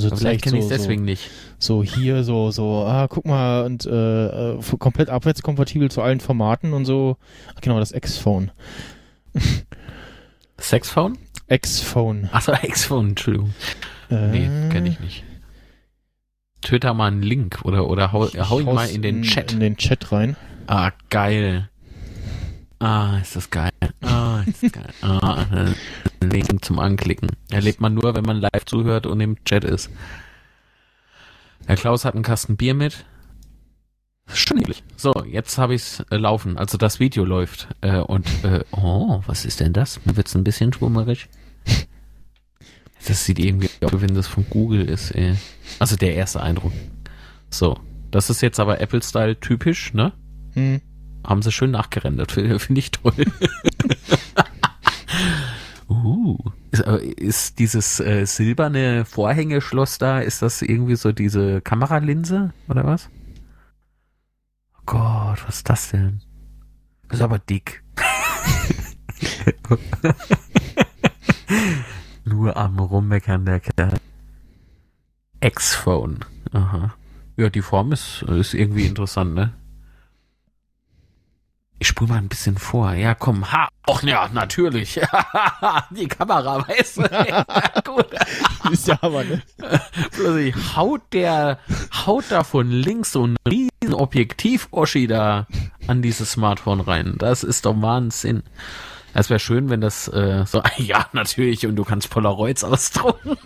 Also 0.06 0.16
vielleicht 0.16 0.43
kenne 0.43 0.62
so, 0.62 0.68
ich 0.68 0.72
es 0.72 0.82
deswegen 0.82 1.02
so, 1.02 1.06
nicht. 1.06 1.30
So 1.60 1.84
hier, 1.84 2.24
so, 2.24 2.52
so, 2.52 2.86
ah, 2.86 3.08
guck 3.08 3.26
mal, 3.26 3.66
und 3.66 3.86
äh, 3.86 4.52
äh 4.54 4.60
komplett 4.78 5.10
abwärtskompatibel 5.10 5.91
zu 5.91 6.02
allen 6.02 6.20
Formaten 6.20 6.74
und 6.74 6.86
so. 6.86 7.18
Ach, 7.56 7.62
genau, 7.62 7.80
das 7.80 7.91
X-Phone. 7.91 8.52
Sexphone? 10.60 11.18
X-Phone. 11.47 12.30
Achso, 12.32 12.54
X-Phone, 12.62 13.10
Entschuldigung. 13.10 13.54
Äh, 14.10 14.28
nee, 14.28 14.70
kenne 14.72 14.89
ich 14.89 15.00
nicht. 15.00 15.24
Twitter 16.62 16.93
mal 16.93 17.08
einen 17.08 17.24
Link 17.24 17.60
oder, 17.64 17.88
oder 17.88 18.12
hau, 18.12 18.28
hau 18.28 18.60
ihn 18.60 18.66
mal 18.66 18.89
in 18.89 19.02
den 19.02 19.24
Chat. 19.24 19.54
In 19.54 19.60
den 19.60 19.78
Chat 19.78 20.12
rein. 20.12 20.36
Ah, 20.68 20.91
geil. 21.10 21.70
Ah, 22.80 23.18
ist 23.22 23.36
das 23.36 23.50
geil. 23.50 23.72
Ah, 24.02 24.28
ist 24.45 24.63
das 24.63 24.71
geil. 24.71 24.89
Ah, 25.01 25.45
Link 26.21 26.63
zum 26.63 26.79
Anklicken. 26.79 27.29
Erlebt 27.49 27.81
man 27.81 27.93
nur, 27.93 28.15
wenn 28.15 28.23
man 28.23 28.37
live 28.37 28.65
zuhört 28.65 29.05
und 29.05 29.19
im 29.19 29.43
Chat 29.45 29.63
ist. 29.63 29.89
Herr 31.65 31.75
Klaus 31.75 32.05
hat 32.05 32.15
einen 32.15 32.23
Kasten 32.23 32.57
Bier 32.57 32.73
mit. 32.73 33.05
Schon 34.33 34.63
So, 34.95 35.13
jetzt 35.25 35.57
habe 35.57 35.75
ich's 35.75 36.03
äh, 36.11 36.17
laufen. 36.17 36.57
Also 36.57 36.77
das 36.77 36.99
Video 36.99 37.25
läuft. 37.25 37.67
Äh, 37.81 37.97
und, 37.97 38.27
äh, 38.43 38.63
oh, 38.71 39.21
was 39.25 39.45
ist 39.45 39.59
denn 39.59 39.73
das? 39.73 40.05
Mir 40.05 40.15
wird's 40.17 40.35
ein 40.35 40.43
bisschen 40.43 40.71
schwummerig. 40.71 41.27
Das 43.07 43.25
sieht 43.25 43.39
irgendwie 43.39 43.69
aus, 43.81 44.01
wenn 44.01 44.13
das 44.13 44.27
von 44.27 44.45
Google 44.49 44.87
ist, 44.87 45.11
ey. 45.11 45.35
Also 45.79 45.95
der 45.95 46.15
erste 46.15 46.41
Eindruck. 46.41 46.73
So. 47.49 47.79
Das 48.11 48.29
ist 48.29 48.41
jetzt 48.41 48.59
aber 48.59 48.81
Apple-Style 48.81 49.39
typisch, 49.39 49.93
ne? 49.93 50.13
Hm. 50.53 50.81
Haben 51.30 51.43
sie 51.43 51.51
schön 51.51 51.69
nachgerendert, 51.69 52.32
finde 52.32 52.57
find 52.57 52.80
ich 52.80 52.89
toll. 52.89 53.13
uh, 55.88 56.38
ist, 56.71 56.82
ist 56.82 57.59
dieses 57.59 57.99
äh, 57.99 58.25
silberne 58.25 59.05
Vorhängeschloss 59.05 59.99
da, 59.99 60.21
ist 60.21 60.41
das 60.41 60.63
irgendwie 60.63 60.95
so 60.95 61.11
diese 61.11 61.61
Kameralinse 61.61 62.51
oder 62.67 62.84
was? 62.84 63.11
Oh 64.75 64.82
Gott, 64.88 65.43
was 65.45 65.57
ist 65.57 65.69
das 65.69 65.91
denn? 65.91 66.21
ist 67.11 67.21
aber 67.21 67.38
dick. 67.38 67.84
Nur 72.25 72.57
am 72.57 72.80
Rummeckern 72.80 73.45
der 73.45 73.59
Kerl. 73.59 73.99
X-Phone. 75.41 76.25
Aha. 76.53 76.95
Ja, 77.38 77.51
die 77.51 77.61
Form 77.61 77.91
ist, 77.91 78.23
ist 78.23 78.55
irgendwie 78.55 78.88
interessant, 78.88 79.36
ne? 79.36 79.53
Ich 81.82 81.88
spule 81.88 82.09
mal 82.09 82.17
ein 82.17 82.27
bisschen 82.27 82.57
vor. 82.57 82.91
Ja, 82.93 83.15
komm, 83.15 83.49
ha, 83.53 83.69
och 83.88 84.03
ja, 84.03 84.30
natürlich. 84.34 84.99
die 85.91 86.07
Kamera, 86.07 86.67
weißt 86.67 86.97
du. 86.97 87.01
Ja, 87.03 87.45
gut. 87.86 88.07
Ist 88.69 88.88
ja 88.88 88.97
aber, 89.01 89.23
ne? 89.23 89.41
Plötzlich 90.11 90.55
haut 90.75 91.01
der, 91.13 91.59
haut 92.05 92.25
da 92.30 92.43
von 92.43 92.69
links 92.69 93.13
so 93.13 93.25
ein 93.25 93.38
riesen 93.47 93.93
Objektiv-Oschi 93.93 95.07
da 95.07 95.47
an 95.88 96.01
dieses 96.01 96.34
Smartphone 96.34 96.82
rein. 96.82 97.15
Das 97.17 97.43
ist 97.43 97.65
doch 97.65 97.82
Wahnsinn. 97.82 98.43
Es 99.13 99.30
wäre 99.30 99.39
schön, 99.39 99.69
wenn 99.69 99.82
das 99.82 100.09
äh, 100.09 100.43
so, 100.45 100.61
ja, 100.77 101.07
natürlich, 101.13 101.65
und 101.65 101.77
du 101.77 101.86
kannst 101.86 102.09
Polaroids 102.09 102.63
ausdrucken. 102.65 103.38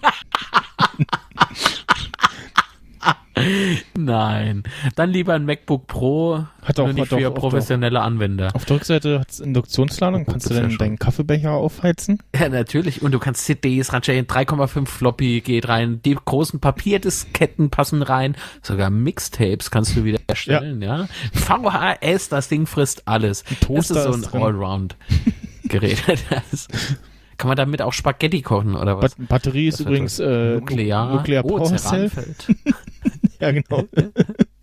Nein. 3.97 4.63
Dann 4.95 5.09
lieber 5.09 5.33
ein 5.33 5.45
MacBook 5.45 5.87
Pro, 5.87 6.45
hat 6.61 6.79
auch, 6.79 6.85
nur 6.85 6.93
nicht 6.93 7.07
für 7.07 7.31
professionelle 7.31 7.93
der, 7.93 8.03
Anwender. 8.03 8.49
Auf 8.53 8.65
der 8.65 8.77
Rückseite 8.77 9.19
hat 9.19 9.31
es 9.31 9.39
Induktionsladung. 9.39 10.25
Kannst 10.25 10.49
du 10.49 10.53
denn 10.53 10.69
ja 10.69 10.77
deinen 10.77 10.99
Kaffeebecher 10.99 11.51
aufheizen? 11.51 12.19
Ja, 12.35 12.49
natürlich. 12.49 13.01
Und 13.01 13.11
du 13.11 13.19
kannst 13.19 13.45
CDs 13.45 13.93
reinstellen. 13.93 14.25
3,5 14.25 14.87
Floppy 14.87 15.41
geht 15.41 15.67
rein. 15.67 16.01
Die 16.03 16.15
großen 16.15 16.59
Papierdisketten 16.59 17.69
passen 17.69 18.01
rein. 18.01 18.35
Sogar 18.61 18.89
Mixtapes 18.89 19.71
kannst 19.71 19.95
du 19.95 20.03
wieder 20.03 20.19
erstellen, 20.27 20.81
ja. 20.81 21.01
ja. 21.01 21.07
VHS, 21.33 22.29
das 22.29 22.49
Ding 22.49 22.65
frisst 22.65 23.07
alles. 23.07 23.43
Das 23.67 23.91
ist 23.91 24.03
so 24.03 24.13
ein 24.13 24.25
Allround-Gerät. 24.25 26.03
Kann 27.37 27.47
man 27.47 27.57
damit 27.57 27.81
auch 27.81 27.93
Spaghetti 27.93 28.41
kochen 28.41 28.75
oder 28.75 29.01
was? 29.01 29.15
Ba 29.15 29.23
Batterie 29.29 29.67
ist 29.67 29.79
übrigens 29.79 30.19
äh, 30.19 30.55
Nuklear, 30.55 31.15
Nuklear 31.15 31.45
oh, 31.45 31.57
Power 31.57 31.71
ja, 33.39 33.51
genau. 33.51 33.87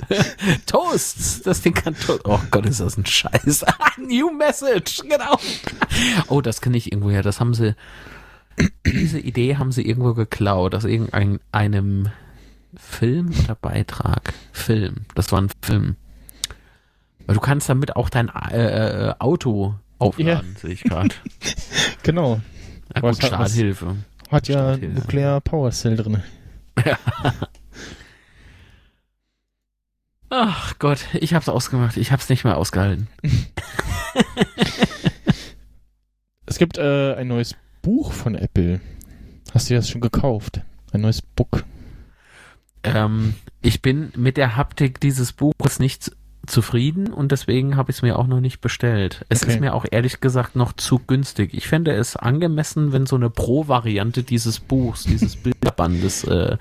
Toasts, 0.66 1.42
das 1.42 1.62
Ding 1.62 1.74
kann 1.74 1.94
Toast. 1.96 2.22
Oh 2.24 2.40
Gott, 2.50 2.66
ist 2.66 2.80
das 2.80 2.96
ein 2.96 3.06
Scheiß. 3.06 3.64
New 3.98 4.30
Message, 4.30 5.02
genau. 5.08 5.36
Oh, 6.28 6.40
das 6.40 6.60
kenne 6.60 6.76
ich 6.76 6.92
irgendwoher. 6.92 7.22
Das 7.22 7.40
haben 7.40 7.54
sie, 7.54 7.74
diese 8.86 9.18
Idee 9.18 9.56
haben 9.56 9.72
sie 9.72 9.86
irgendwo 9.86 10.14
geklaut 10.14 10.74
aus 10.74 10.84
irgendeinem 10.84 12.10
Film 12.76 13.32
oder 13.44 13.54
Beitrag. 13.54 14.32
Film. 14.52 15.06
Das 15.14 15.32
war 15.32 15.40
ein 15.40 15.50
Film. 15.62 15.96
Weil 17.26 17.34
du 17.34 17.40
kannst 17.40 17.68
damit 17.68 17.96
auch 17.96 18.08
dein 18.10 18.28
äh, 18.28 19.08
äh 19.08 19.14
Auto 19.18 19.74
aufladen, 19.98 20.52
ja. 20.54 20.60
sehe 20.60 20.72
ich 20.72 20.82
gerade. 20.82 21.14
genau. 22.02 22.40
Ja, 22.94 23.00
gut, 23.00 23.16
Starthilfe. 23.16 23.96
Hat 24.30 24.48
ja 24.48 24.76
Nuclear 24.76 25.40
Power 25.40 25.70
Cell 25.70 25.96
drin. 25.96 26.22
Ja. 26.84 26.98
Ach 30.30 30.78
Gott, 30.78 31.06
ich 31.14 31.34
hab's 31.34 31.48
ausgemacht. 31.48 31.96
Ich 31.96 32.12
hab's 32.12 32.28
nicht 32.28 32.44
mehr 32.44 32.56
ausgehalten. 32.56 33.08
es 36.46 36.58
gibt 36.58 36.78
äh, 36.78 37.14
ein 37.14 37.26
neues 37.26 37.56
Buch 37.82 38.12
von 38.12 38.36
Apple. 38.36 38.80
Hast 39.52 39.68
du 39.68 39.74
das 39.74 39.88
schon 39.88 40.00
gekauft? 40.00 40.60
Ein 40.92 41.00
neues 41.00 41.20
Book. 41.20 41.64
Ähm, 42.84 43.34
ich 43.60 43.82
bin 43.82 44.12
mit 44.16 44.36
der 44.36 44.56
Haptik 44.56 45.00
dieses 45.00 45.32
Buches 45.32 45.80
nicht 45.80 46.12
zufrieden 46.46 47.12
und 47.12 47.32
deswegen 47.32 47.76
habe 47.76 47.90
ich 47.90 47.98
es 47.98 48.02
mir 48.02 48.18
auch 48.18 48.26
noch 48.26 48.40
nicht 48.40 48.60
bestellt. 48.60 49.24
Es 49.28 49.42
okay. 49.42 49.52
ist 49.52 49.60
mir 49.60 49.74
auch 49.74 49.84
ehrlich 49.90 50.20
gesagt 50.20 50.56
noch 50.56 50.72
zu 50.72 50.98
günstig. 50.98 51.54
Ich 51.54 51.68
fände 51.68 51.92
es 51.92 52.16
angemessen, 52.16 52.92
wenn 52.92 53.06
so 53.06 53.16
eine 53.16 53.30
Pro-Variante 53.30 54.22
dieses 54.22 54.60
Buchs, 54.60 55.04
dieses 55.04 55.36
Bilderbandes 55.42 56.24
äh, 56.24 56.56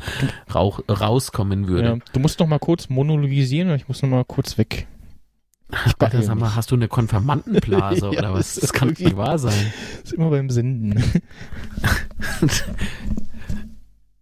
rauch, 0.53 0.81
rauskommen 0.89 1.67
würde. 1.67 1.87
Ja, 1.87 1.97
du 2.13 2.19
musst 2.19 2.39
noch 2.39 2.47
mal 2.47 2.59
kurz 2.59 2.89
monologisieren, 2.89 3.73
ich 3.75 3.87
muss 3.87 4.01
noch 4.01 4.09
mal 4.09 4.25
kurz 4.25 4.57
weg. 4.57 4.87
Ich 5.85 5.93
Alter, 5.99 6.23
sag 6.23 6.35
mal, 6.35 6.55
hast 6.55 6.71
du 6.71 6.75
eine 6.75 6.87
Konfirmandenblase 6.87 8.05
ja, 8.11 8.19
oder 8.19 8.33
was? 8.33 8.55
Das 8.55 8.73
kann 8.73 8.89
nicht 8.89 9.15
wahr 9.15 9.37
sein. 9.37 9.71
Ist 10.03 10.13
immer 10.13 10.31
beim 10.31 10.49
Senden. 10.49 11.03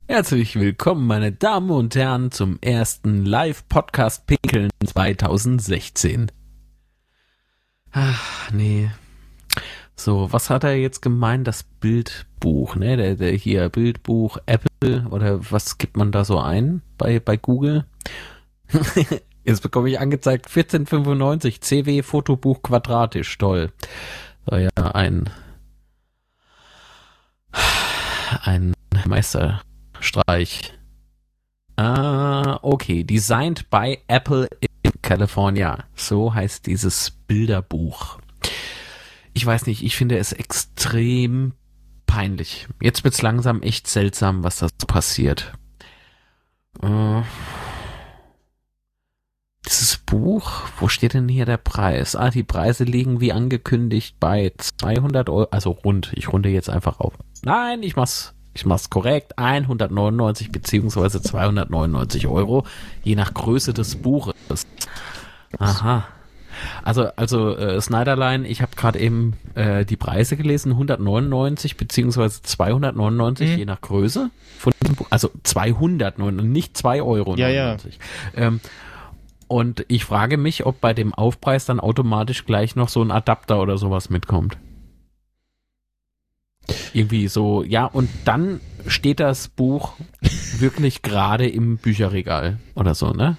Herzlich 0.10 0.56
willkommen, 0.58 1.06
meine 1.06 1.34
Damen 1.34 1.70
und 1.70 1.94
Herren, 1.94 2.32
zum 2.32 2.60
ersten 2.62 3.26
Live-Podcast 3.26 4.26
Pinkeln 4.26 4.70
2016. 4.86 6.32
Ach, 7.92 8.50
nee. 8.54 8.90
So, 9.98 10.32
was 10.32 10.50
hat 10.50 10.64
er 10.64 10.78
jetzt 10.78 11.02
gemeint? 11.02 11.46
Das 11.46 11.64
Bildbuch, 11.64 12.78
ne? 12.78 12.96
Der, 12.96 13.16
der 13.16 13.34
hier 13.34 13.68
Bildbuch 13.68 14.38
Apple 14.46 15.06
oder 15.10 15.52
was 15.52 15.78
gibt 15.78 15.98
man 15.98 16.14
da 16.14 16.24
so 16.24 16.40
ein 16.40 16.82
bei, 16.98 17.20
bei 17.20 17.36
Google? 17.36 17.86
jetzt 19.44 19.62
bekomme 19.62 19.90
ich 19.90 20.00
angezeigt 20.00 20.46
1495 20.48 21.60
CW 21.60 22.02
Fotobuch 22.02 22.62
quadratisch, 22.62 23.38
toll. 23.38 23.74
So, 24.50 24.56
ja, 24.56 24.70
ein, 24.94 25.30
ein 28.46 28.72
Meister 29.06 29.62
Streich. 30.00 30.74
Ah, 31.76 32.60
okay. 32.62 33.04
Designed 33.04 33.70
by 33.70 34.00
Apple 34.08 34.48
in 34.62 34.92
California. 35.02 35.86
So 35.96 36.34
heißt 36.34 36.66
dieses 36.66 37.12
Bilderbuch. 37.28 38.20
Ich 39.34 39.46
weiß 39.46 39.68
nicht, 39.68 39.84
ich 39.84 39.96
finde 39.96 40.18
es 40.18 40.32
extrem 40.34 41.54
peinlich. 42.08 42.68
Jetzt 42.82 43.04
wird's 43.04 43.22
langsam 43.22 43.62
echt 43.62 43.88
seltsam, 43.88 44.44
was 44.44 44.58
da 44.58 44.68
passiert. 44.88 45.54
Äh, 46.82 47.22
dieses 49.68 49.98
Buch, 49.98 50.64
wo 50.80 50.88
steht 50.88 51.14
denn 51.14 51.28
hier 51.28 51.46
der 51.46 51.58
Preis? 51.58 52.16
Ah, 52.16 52.30
die 52.30 52.44
Preise 52.44 52.86
liegen 52.86 53.20
wie 53.20 53.34
angekündigt 53.34 54.16
bei 54.20 54.54
200 54.58 55.30
Euro, 55.30 55.48
also 55.52 55.72
rund. 55.72 56.14
Ich 56.16 56.32
runde 56.32 56.50
jetzt 56.50 56.70
einfach 56.70 57.00
auf. 57.00 57.14
Nein, 57.44 57.84
ich 57.84 57.96
mach's, 57.96 58.34
ich 58.58 58.66
mach's 58.66 58.90
korrekt. 58.90 59.38
199 59.38 60.52
beziehungsweise 60.52 61.22
299 61.22 62.28
Euro, 62.28 62.66
je 63.04 63.16
nach 63.16 63.34
Größe 63.34 63.74
des 63.74 63.96
Buches. 63.96 64.36
Aha. 65.60 66.06
Also, 66.84 67.10
also 67.16 67.56
äh, 67.56 67.80
Snyderline, 67.80 68.48
ich 68.48 68.64
habe 68.64 68.72
gerade 68.76 68.98
eben 69.00 69.34
äh, 69.54 69.86
die 69.86 69.96
Preise 69.96 70.36
gelesen, 70.38 70.72
199 70.72 71.78
beziehungsweise 71.78 72.42
299, 72.42 73.52
Mhm. 73.52 73.58
je 73.60 73.66
nach 73.66 73.80
Größe. 73.82 74.32
Von 74.58 74.74
diesem 74.82 74.96
Buch. 74.96 75.06
Also 75.12 75.30
299, 75.44 76.50
nicht 76.52 76.76
2 76.76 77.04
Euro. 77.04 77.36
Ja, 77.36 77.50
ja. 77.50 77.78
Ähm, 78.36 78.60
und 79.48 79.86
ich 79.88 80.04
frage 80.04 80.38
mich, 80.38 80.66
ob 80.66 80.82
bei 80.82 80.94
dem 80.96 81.14
Aufpreis 81.14 81.66
dann 81.66 81.80
automatisch 81.80 82.46
gleich 82.46 82.76
noch 82.76 82.90
so 82.90 83.04
ein 83.04 83.12
Adapter 83.12 83.62
oder 83.62 83.78
sowas 83.78 84.10
mitkommt. 84.10 84.58
Irgendwie 86.94 87.28
so, 87.28 87.64
ja, 87.64 87.86
und 87.86 88.10
dann 88.26 88.60
steht 88.88 89.20
das 89.20 89.48
Buch 89.48 89.94
wirklich 90.60 91.02
gerade 91.02 91.48
im 91.48 91.78
Bücherregal 91.78 92.60
oder 92.76 92.96
so, 92.96 93.12
ne? 93.12 93.38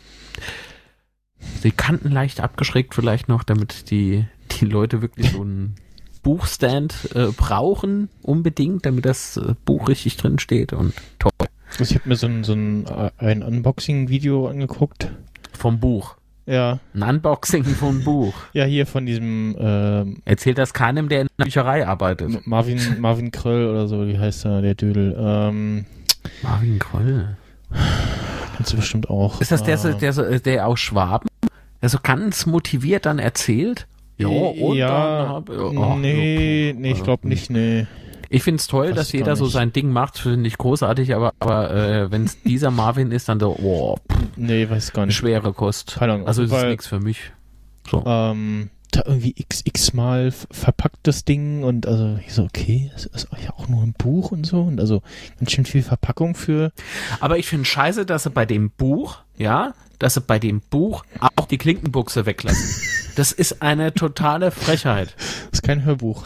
Die 1.62 1.70
Kanten 1.70 2.10
leicht 2.10 2.40
abgeschrägt 2.40 2.94
vielleicht 2.94 3.28
noch, 3.28 3.42
damit 3.42 3.90
die, 3.90 4.26
die 4.52 4.64
Leute 4.64 5.02
wirklich 5.02 5.32
so 5.32 5.42
einen 5.42 5.76
Buchstand 6.22 7.08
äh, 7.14 7.28
brauchen, 7.28 8.10
unbedingt, 8.22 8.84
damit 8.84 9.06
das 9.06 9.36
äh, 9.36 9.54
Buch 9.64 9.88
richtig 9.88 10.16
drin 10.16 10.38
steht 10.38 10.72
und 10.72 10.94
toll. 11.18 11.32
Also 11.70 11.84
ich 11.84 11.94
habe 11.94 12.08
mir 12.08 12.16
so 12.16 12.26
ein, 12.26 12.44
so 12.44 12.52
ein, 12.52 12.86
äh, 12.86 13.10
ein 13.18 13.42
Unboxing-Video 13.42 14.48
angeguckt. 14.48 15.10
Vom 15.52 15.80
Buch. 15.80 16.17
Ja, 16.48 16.78
Ein 16.94 17.02
Unboxing 17.02 17.62
vom 17.64 18.02
Buch. 18.04 18.32
ja, 18.54 18.64
hier 18.64 18.86
von 18.86 19.04
diesem 19.04 19.54
ähm, 19.60 20.16
Erzählt 20.24 20.56
das 20.56 20.72
keinem, 20.72 21.08
der 21.10 21.20
in 21.22 21.28
der 21.38 21.44
Bücherei 21.44 21.86
arbeitet. 21.86 22.46
Marvin, 22.46 22.80
Marvin 22.98 23.30
Kröll 23.30 23.68
oder 23.68 23.86
so, 23.86 24.06
wie 24.08 24.18
heißt 24.18 24.46
er, 24.46 24.62
der 24.62 24.74
Dödel. 24.74 25.14
Ähm, 25.18 25.84
Marvin 26.42 26.78
Kroll. 26.78 27.36
kennst 28.56 28.72
du 28.72 28.76
bestimmt 28.76 29.10
auch. 29.10 29.40
Ist 29.42 29.52
das 29.52 29.62
der, 29.62 29.74
Äh, 29.84 29.94
der, 29.98 30.12
so- 30.14 30.38
der 30.38 30.66
aus 30.66 30.80
Schwaben? 30.80 31.28
Der 31.82 31.88
so 31.90 31.98
ganz 32.02 32.46
motiviert 32.46 33.04
dann 33.06 33.18
erzählt? 33.18 33.86
Ja, 34.16 34.26
und 34.28 34.76
ja, 34.76 35.18
dann 35.18 35.28
hab, 35.28 35.50
oh, 35.50 35.94
nee, 35.96 36.72
so, 36.74 36.80
nee, 36.80 36.90
ich 36.90 37.00
äh, 37.00 37.02
glaube 37.02 37.28
nicht, 37.28 37.50
nee. 37.50 37.86
Ich 38.30 38.42
find's 38.42 38.66
toll, 38.66 38.90
Weiß 38.90 38.94
dass 38.96 39.12
jeder 39.12 39.36
so 39.36 39.46
sein 39.46 39.72
Ding 39.72 39.90
macht, 39.90 40.18
finde 40.18 40.46
ich 40.48 40.58
großartig, 40.58 41.14
aber, 41.14 41.32
aber 41.40 41.70
äh, 41.70 42.10
wenn 42.10 42.24
es 42.24 42.40
dieser 42.44 42.70
Marvin 42.70 43.10
ist, 43.10 43.28
dann 43.28 43.40
so, 43.40 43.56
oh, 43.60 43.96
pff, 44.10 44.18
Nee, 44.36 44.68
weiß 44.68 44.92
gar 44.92 45.02
eine 45.02 45.08
nicht. 45.08 45.16
schwere 45.16 45.52
Kost. 45.52 45.96
Keine 45.98 46.14
Ahnung, 46.14 46.26
Also 46.26 46.42
es 46.42 46.52
ist 46.52 46.64
nichts 46.64 46.86
für 46.86 47.00
mich. 47.00 47.32
So. 47.90 48.04
Ähm, 48.06 48.70
da 48.90 49.02
irgendwie 49.06 49.34
xx 49.34 49.92
mal 49.92 50.32
verpackt 50.50 50.98
das 51.02 51.24
Ding 51.24 51.62
und 51.62 51.86
also 51.86 52.18
ich 52.26 52.32
so, 52.32 52.44
okay, 52.44 52.90
es 52.94 53.06
ist 53.06 53.28
ja 53.42 53.50
auch 53.54 53.68
nur 53.68 53.82
ein 53.82 53.92
Buch 53.92 54.30
und 54.30 54.44
so 54.46 54.62
und 54.62 54.80
also 54.80 55.02
ganz 55.38 55.52
schön 55.52 55.64
viel 55.66 55.82
Verpackung 55.82 56.34
für. 56.34 56.72
Aber 57.20 57.38
ich 57.38 57.46
finde 57.46 57.64
scheiße, 57.66 58.06
dass 58.06 58.22
sie 58.24 58.30
bei 58.30 58.46
dem 58.46 58.70
Buch, 58.70 59.18
ja, 59.36 59.74
dass 59.98 60.14
sie 60.14 60.20
bei 60.20 60.38
dem 60.38 60.60
Buch 60.60 61.04
auch 61.36 61.46
die 61.46 61.58
Klinkenbuchse 61.58 62.26
weglassen. 62.26 62.82
Das 63.18 63.32
ist 63.32 63.62
eine 63.62 63.92
totale 63.94 64.52
Frechheit. 64.52 65.16
Das 65.16 65.54
ist 65.54 65.62
kein 65.64 65.84
Hörbuch. 65.84 66.22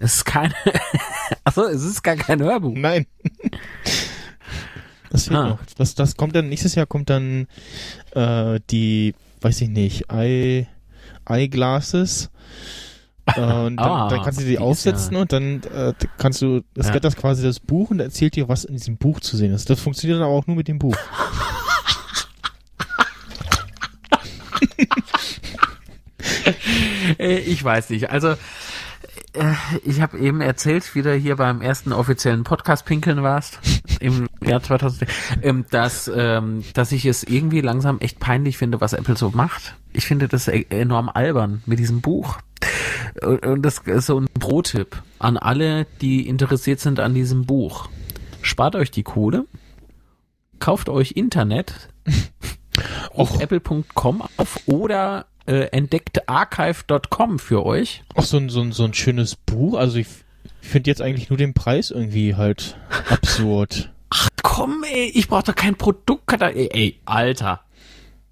Es 0.00 0.16
ist 0.16 0.24
keine. 0.24 0.54
Achso, 1.44 1.64
es 1.64 1.82
ist 1.82 2.02
gar 2.02 2.16
kein 2.16 2.40
Hörbuch. 2.40 2.74
Nein. 2.76 3.06
Das 5.10 5.24
fehlt 5.24 5.38
Ah. 5.38 5.48
noch. 5.50 5.58
Das, 5.76 5.94
das 5.94 6.16
kommt 6.16 6.36
dann, 6.36 6.48
nächstes 6.48 6.74
Jahr 6.74 6.86
kommt 6.86 7.10
dann 7.10 7.46
äh, 8.12 8.60
die, 8.70 9.14
weiß 9.40 9.60
ich 9.62 9.68
nicht, 9.68 10.10
Eye, 10.12 10.66
Eyeglasses. 11.28 12.30
Äh, 13.26 13.40
und 13.40 13.76
dann, 13.76 13.78
Ah, 13.78 14.08
dann 14.08 14.22
kannst 14.22 14.38
du 14.40 14.44
die, 14.44 14.50
die 14.50 14.58
aufsetzen 14.58 15.14
ja- 15.14 15.20
und 15.22 15.32
dann 15.32 15.62
äh, 15.64 15.94
kannst 16.18 16.42
du, 16.42 16.62
es 16.76 16.88
Ja. 16.88 16.94
wird 16.94 17.04
das 17.04 17.16
quasi 17.16 17.42
das 17.42 17.58
Buch 17.58 17.90
und 17.90 18.00
erzählt 18.00 18.36
dir, 18.36 18.48
was 18.48 18.64
in 18.64 18.74
diesem 18.74 18.96
Buch 18.98 19.20
zu 19.20 19.36
sehen 19.36 19.52
ist. 19.52 19.68
Das 19.70 19.80
funktioniert 19.80 20.18
dann 20.20 20.24
aber 20.26 20.34
auch 20.34 20.46
nur 20.46 20.56
mit 20.56 20.68
dem 20.68 20.78
Buch. 20.78 20.96
Äh, 27.18 27.38
Ich 27.38 27.62
weiß 27.62 27.90
nicht. 27.90 28.10
Also, 28.10 28.34
äh, 29.34 29.52
ich 29.84 30.00
habe 30.00 30.18
eben 30.18 30.40
erzählt, 30.40 30.94
wie 30.94 31.02
du 31.02 31.14
hier 31.14 31.36
beim 31.36 31.60
ersten 31.60 31.92
offiziellen 31.92 32.44
Podcast 32.44 32.84
pinkeln 32.84 33.22
warst, 33.22 33.58
im 34.00 34.28
Jahr 34.44 34.62
2000, 34.62 35.10
ähm, 35.42 35.64
dass, 35.70 36.10
ähm, 36.14 36.64
dass 36.74 36.92
ich 36.92 37.04
es 37.06 37.24
irgendwie 37.24 37.60
langsam 37.60 37.98
echt 38.00 38.20
peinlich 38.20 38.56
finde, 38.58 38.80
was 38.80 38.92
Apple 38.92 39.16
so 39.16 39.30
macht. 39.30 39.74
Ich 39.92 40.06
finde 40.06 40.28
das 40.28 40.48
e- 40.48 40.66
enorm 40.70 41.08
albern 41.12 41.62
mit 41.66 41.78
diesem 41.78 42.00
Buch. 42.00 42.38
Und 43.22 43.62
das 43.62 43.78
ist 43.78 44.06
so 44.06 44.20
ein 44.20 44.26
Pro-Tipp 44.38 45.02
an 45.18 45.36
alle, 45.36 45.86
die 46.00 46.28
interessiert 46.28 46.80
sind 46.80 47.00
an 47.00 47.14
diesem 47.14 47.46
Buch. 47.46 47.88
Spart 48.42 48.76
euch 48.76 48.90
die 48.90 49.02
Kohle, 49.02 49.46
kauft 50.58 50.88
euch 50.88 51.12
Internet, 51.12 51.88
Och. 53.14 53.40
apple.com 53.40 54.22
auf 54.36 54.60
oder 54.66 55.26
äh, 55.46 55.68
entdeckt 55.72 56.28
archive.com 56.28 57.38
für 57.38 57.64
euch. 57.64 58.02
Auch 58.14 58.24
so 58.24 58.36
ein, 58.36 58.48
so 58.48 58.60
ein, 58.60 58.72
so 58.72 58.84
ein 58.84 58.94
schönes 58.94 59.34
Buch. 59.36 59.74
Also 59.78 59.98
ich, 59.98 60.06
ich 60.62 60.68
finde 60.68 60.90
jetzt 60.90 61.00
eigentlich 61.02 61.30
nur 61.30 61.36
den 61.38 61.54
Preis 61.54 61.90
irgendwie 61.90 62.34
halt 62.34 62.76
absurd. 63.10 63.90
Ach 64.10 64.28
komm, 64.42 64.84
ey, 64.90 65.10
ich 65.14 65.28
brauche 65.28 65.44
doch 65.44 65.54
kein 65.54 65.74
Produktkatalog. 65.76 66.56
Ey, 66.56 66.68
ey, 66.72 67.00
Alter. 67.04 67.60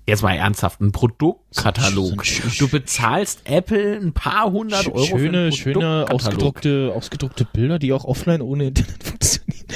Jetzt 0.09 0.23
mal 0.23 0.35
ernsthaft, 0.37 0.81
ein 0.81 0.93
Produktkatalog. 0.93 2.07
So 2.07 2.13
ein 2.13 2.21
sch- 2.21 2.59
Du 2.61 2.69
bezahlst 2.69 3.41
Apple 3.45 3.97
ein 3.97 4.13
paar 4.13 4.53
hundert 4.53 4.87
Euro 4.87 4.99
für 5.05 5.19
schöne, 5.19 5.39
einen 5.39 5.53
schöne 5.53 6.07
ausgedruckte, 6.09 6.93
ausgedruckte 6.95 7.45
Bilder, 7.45 7.81
die 7.81 7.93
auch 7.93 8.05
offline 8.05 8.41
ohne 8.41 8.67
Internet 8.69 9.03
funktionieren. 9.05 9.67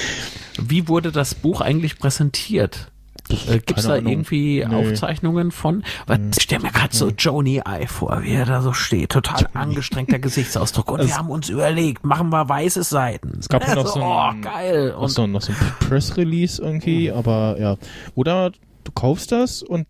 Wie 0.62 0.86
wurde 0.86 1.10
das 1.10 1.34
Buch 1.34 1.60
eigentlich 1.60 1.98
präsentiert? 1.98 2.92
Äh, 3.32 3.58
Gibt 3.58 3.78
es 3.78 3.86
da 3.86 3.94
Ahnung. 3.94 4.12
irgendwie 4.12 4.64
Nee. 4.68 4.74
Aufzeichnungen 4.74 5.50
von? 5.50 5.84
Weil 6.06 6.20
ich 6.36 6.42
stelle 6.42 6.62
mir 6.62 6.70
gerade 6.72 6.94
so 6.94 7.10
Joni 7.10 7.62
Eye 7.64 7.86
vor, 7.86 8.22
wie 8.22 8.32
er 8.32 8.46
da 8.46 8.62
so 8.62 8.72
steht. 8.72 9.10
Total 9.10 9.46
angestrengter 9.54 10.18
Gesichtsausdruck. 10.18 10.90
Und 10.92 11.00
Es- 11.02 11.08
wir 11.08 11.16
haben 11.18 11.30
uns 11.30 11.48
überlegt, 11.48 12.04
machen 12.04 12.30
wir 12.30 12.48
weiße 12.48 12.82
Seiten. 12.82 13.38
Es 13.38 13.48
gab 13.48 13.66
ja 13.66 13.74
noch 13.74 13.86
so 13.86 14.00
oh, 14.00 14.18
ein- 14.30 14.42
geil. 14.42 14.90
Noch 14.92 15.02
Und 15.02 15.08
so, 15.10 15.26
noch 15.26 15.42
so 15.42 15.52
ein 15.52 15.58
Press-Release 15.88 16.60
irgendwie, 16.62 17.10
aber 17.10 17.56
ja. 17.58 17.76
Oder 18.14 18.50
du 18.84 18.92
kaufst 18.92 19.30
das 19.32 19.62
und 19.62 19.86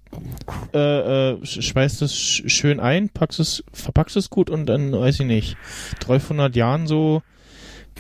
äh, 0.74 0.78
äh, 1.30 1.34
sch- 1.43 1.62
schweißt 1.62 2.03
es 2.03 2.14
sch 2.14 2.43
schön 2.47 2.80
ein, 2.80 3.09
packst 3.09 3.41
es, 3.41 3.62
verpackst 3.72 4.16
es 4.16 4.30
gut 4.30 4.51
und 4.51 4.66
dann, 4.66 4.93
weiß 4.93 5.20
ich 5.20 5.26
nicht, 5.26 5.57
300 6.01 6.55
Jahren 6.57 6.86
so, 6.86 7.22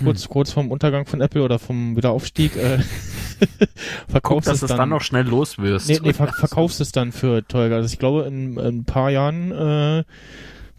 kurz, 0.02 0.28
kurz 0.28 0.50
vorm 0.50 0.70
Untergang 0.70 1.06
von 1.06 1.20
Apple 1.20 1.42
oder 1.42 1.58
vom 1.58 1.96
Wiederaufstieg, 1.96 2.56
äh, 2.56 2.78
guck, 4.08 4.10
verkaufst 4.10 4.48
dass 4.48 4.54
es 4.54 4.60
du 4.60 4.66
es 4.66 4.68
dann, 4.70 4.78
dann 4.78 4.88
noch 4.90 5.02
schnell 5.02 5.26
los 5.26 5.58
wirst. 5.58 5.88
Nee, 5.88 5.98
nee, 6.02 6.12
ver 6.12 6.28
verkaufst 6.28 6.80
es 6.80 6.92
dann 6.92 7.12
für 7.12 7.46
teuer. 7.46 7.74
Also 7.74 7.92
ich 7.92 7.98
glaube, 7.98 8.22
in, 8.24 8.56
in 8.56 8.78
ein 8.80 8.84
paar 8.84 9.10
Jahren 9.10 9.52
äh, 9.52 10.04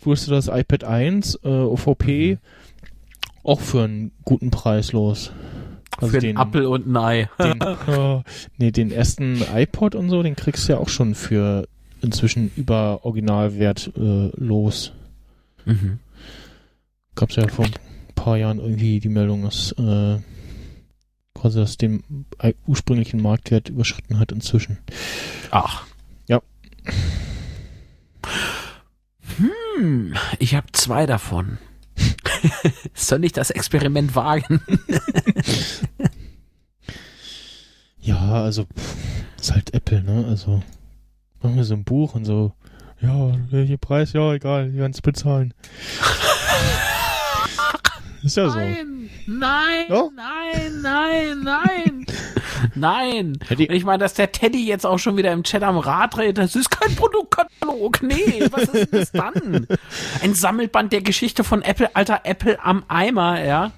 wirst 0.03 0.28
du 0.28 0.32
das 0.32 0.47
iPad 0.47 0.84
1 0.84 1.39
äh, 1.43 1.47
OVP 1.47 2.38
auch 3.43 3.59
für 3.59 3.84
einen 3.84 4.12
guten 4.24 4.51
Preis 4.51 4.91
los. 4.91 5.32
Also 5.97 6.14
für 6.14 6.20
den, 6.20 6.38
einen 6.38 6.47
Apfel 6.47 6.66
und 6.66 6.88
ein 6.88 6.97
Ei. 6.97 7.30
den, 7.39 7.62
äh, 7.88 8.24
nee, 8.57 8.72
den 8.72 8.91
ersten 8.91 9.41
iPod 9.53 9.95
und 9.95 10.09
so, 10.09 10.24
den 10.24 10.36
kriegst 10.36 10.68
du 10.68 10.74
ja 10.74 10.80
auch 10.80 10.89
schon 10.89 11.16
für 11.16 11.68
inzwischen 12.01 12.51
über 12.55 13.05
Originalwert 13.05 13.91
äh, 13.95 14.30
los. 14.36 14.91
Mhm. 15.66 15.99
Gab's 17.16 17.36
ja 17.36 17.47
vor 17.47 17.66
ein 17.66 17.74
paar 18.16 18.38
Jahren 18.38 18.59
irgendwie 18.59 18.99
die 18.99 19.09
Meldung, 19.09 19.43
dass 19.43 19.74
äh, 19.74 20.18
quasi 21.34 21.59
das 21.59 21.77
den 21.77 22.25
äh, 22.39 22.53
ursprünglichen 22.67 23.21
Marktwert 23.21 23.69
überschritten 23.69 24.19
hat 24.19 24.32
inzwischen. 24.32 24.77
Ach. 25.51 25.86
Ja. 26.27 26.41
Hm, 29.38 30.15
ich 30.39 30.55
habe 30.55 30.67
zwei 30.73 31.05
davon. 31.05 31.57
Soll 32.93 33.25
ich 33.25 33.32
das 33.32 33.49
Experiment 33.51 34.15
wagen? 34.15 34.61
Ja, 38.03 38.43
also 38.43 38.63
pff, 38.65 38.95
ist 39.39 39.51
halt 39.53 39.73
Apple, 39.75 40.01
ne? 40.01 40.25
Also 40.27 40.63
machen 41.41 41.55
wir 41.55 41.63
so 41.63 41.75
ein 41.75 41.84
Buch 41.84 42.15
und 42.15 42.25
so, 42.25 42.53
ja, 42.99 43.32
welcher 43.51 43.77
Preis, 43.77 44.13
ja, 44.13 44.34
egal, 44.34 44.71
die 44.71 44.79
kannst 44.79 45.03
bezahlen. 45.03 45.53
ist 48.24 48.38
ja 48.38 48.49
so. 48.49 48.57
nein, 48.59 49.86
Ja? 49.89 50.09
nein, 50.15 50.82
nein, 50.82 51.39
nein. 51.43 52.05
Nein. 52.76 53.39
Teddy- 53.47 53.67
Und 53.69 53.76
ich 53.76 53.84
meine, 53.86 53.97
dass 53.99 54.13
der 54.13 54.32
Teddy 54.32 54.65
jetzt 54.67 54.86
auch 54.86 54.99
schon 54.99 55.17
wieder 55.17 55.32
im 55.32 55.43
Chat 55.43 55.63
am 55.63 55.78
Rad 55.80 56.15
dreht, 56.15 56.38
das 56.38 56.55
ist 56.55 56.69
kein 56.69 56.95
Produktkatalog. 56.95 58.03
Nee, 58.03 58.43
was 58.51 58.63
ist 58.63 58.74
denn 58.74 58.88
das 58.91 59.11
dann? 59.11 59.67
Ein 60.22 60.36
Sammelband 60.36 60.93
der 60.93 61.01
Geschichte 61.01 61.43
von 61.43 61.63
Apple, 61.63 61.89
alter 61.95 62.22
Apple 62.24 62.63
am 62.63 62.84
Eimer, 62.88 63.43
ja. 63.43 63.72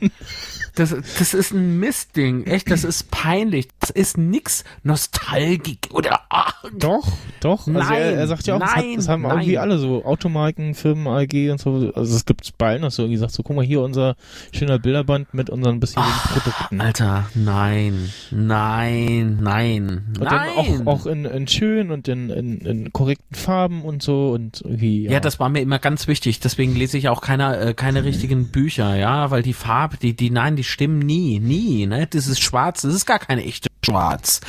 Das, 0.76 0.90
das 0.90 1.34
ist 1.36 1.52
ein 1.52 1.80
Mistding. 1.80 2.46
Echt, 2.46 2.72
das 2.72 2.84
ist 2.84 3.12
peinlich. 3.12 3.68
Das 3.80 3.92
ist 3.92 4.18
nix 4.18 4.64
Nostalgik 4.82 5.90
oder 5.92 6.22
ach, 6.30 6.64
Doch, 6.78 7.08
doch. 7.42 7.68
Also 7.68 7.72
Nein, 7.72 8.02
er, 8.02 8.14
er 8.14 8.28
sagt 8.28 8.48
ja 8.48 8.56
auch, 8.56 8.60
das, 8.60 8.76
hat, 8.76 8.84
nein, 8.84 8.96
das 8.96 9.08
haben 9.08 9.24
irgendwie 9.26 9.54
nein. 9.54 9.62
alle 9.62 9.78
so 9.78 10.04
Automarken, 10.04 10.74
Firmen, 10.74 11.08
AG 11.08 11.52
und 11.52 11.60
so. 11.60 11.92
Also 11.94 12.16
es 12.16 12.26
gibt 12.26 12.58
bei 12.58 12.70
allen 12.70 12.82
noch 12.82 12.92
so 12.92 13.04
irgendwie 13.04 13.18
sagt 13.18 13.34
so, 13.34 13.44
guck 13.44 13.56
mal 13.56 13.66
hier 13.66 13.82
unser 13.82 14.16
schöner 14.52 14.80
Bilderband 14.80 15.34
mit 15.34 15.50
unseren 15.52 15.80
bisherigen 15.80 16.12
Produkten. 16.34 16.82
Alter, 16.82 17.30
nein, 17.36 18.10
nein, 18.32 19.40
nein, 19.42 20.04
Und 20.20 20.24
nein. 20.24 20.50
dann 20.56 20.88
auch, 20.88 21.02
auch 21.02 21.06
in, 21.06 21.26
in 21.26 21.48
schön 21.48 21.92
und 21.92 22.08
in, 22.08 22.30
in, 22.30 22.60
in 22.62 22.94
korrekten 22.94 23.36
Farben 23.36 23.84
und 23.84 24.02
so 24.02 24.32
und 24.32 24.62
irgendwie. 24.62 25.08
Ja, 25.08 25.20
das 25.20 25.40
war 25.40 25.50
mir 25.50 25.62
immer 25.62 25.80
ganz 25.80 26.08
wichtig. 26.08 26.40
Deswegen 26.40 26.76
lese 26.76 26.98
ich 26.98 27.10
auch 27.10 27.22
keine, 27.22 27.58
äh, 27.60 27.74
keine 27.74 28.04
richtigen 28.04 28.48
Bücher, 28.48 28.96
ja, 28.96 29.30
weil 29.32 29.44
die 29.44 29.54
Farbe, 29.54 29.98
die, 29.98 30.16
die, 30.16 30.30
nein, 30.30 30.56
die 30.56 30.63
stimmen 30.64 31.00
nie, 31.00 31.40
nie, 31.40 31.86
ne? 31.88 32.08
Das 32.08 32.28
ist 32.28 32.42
schwarz, 32.42 32.82
das 32.82 32.94
ist 32.94 33.06
gar 33.06 33.20
keine 33.20 33.44
echte 33.44 33.70
Schwarz. 33.86 34.42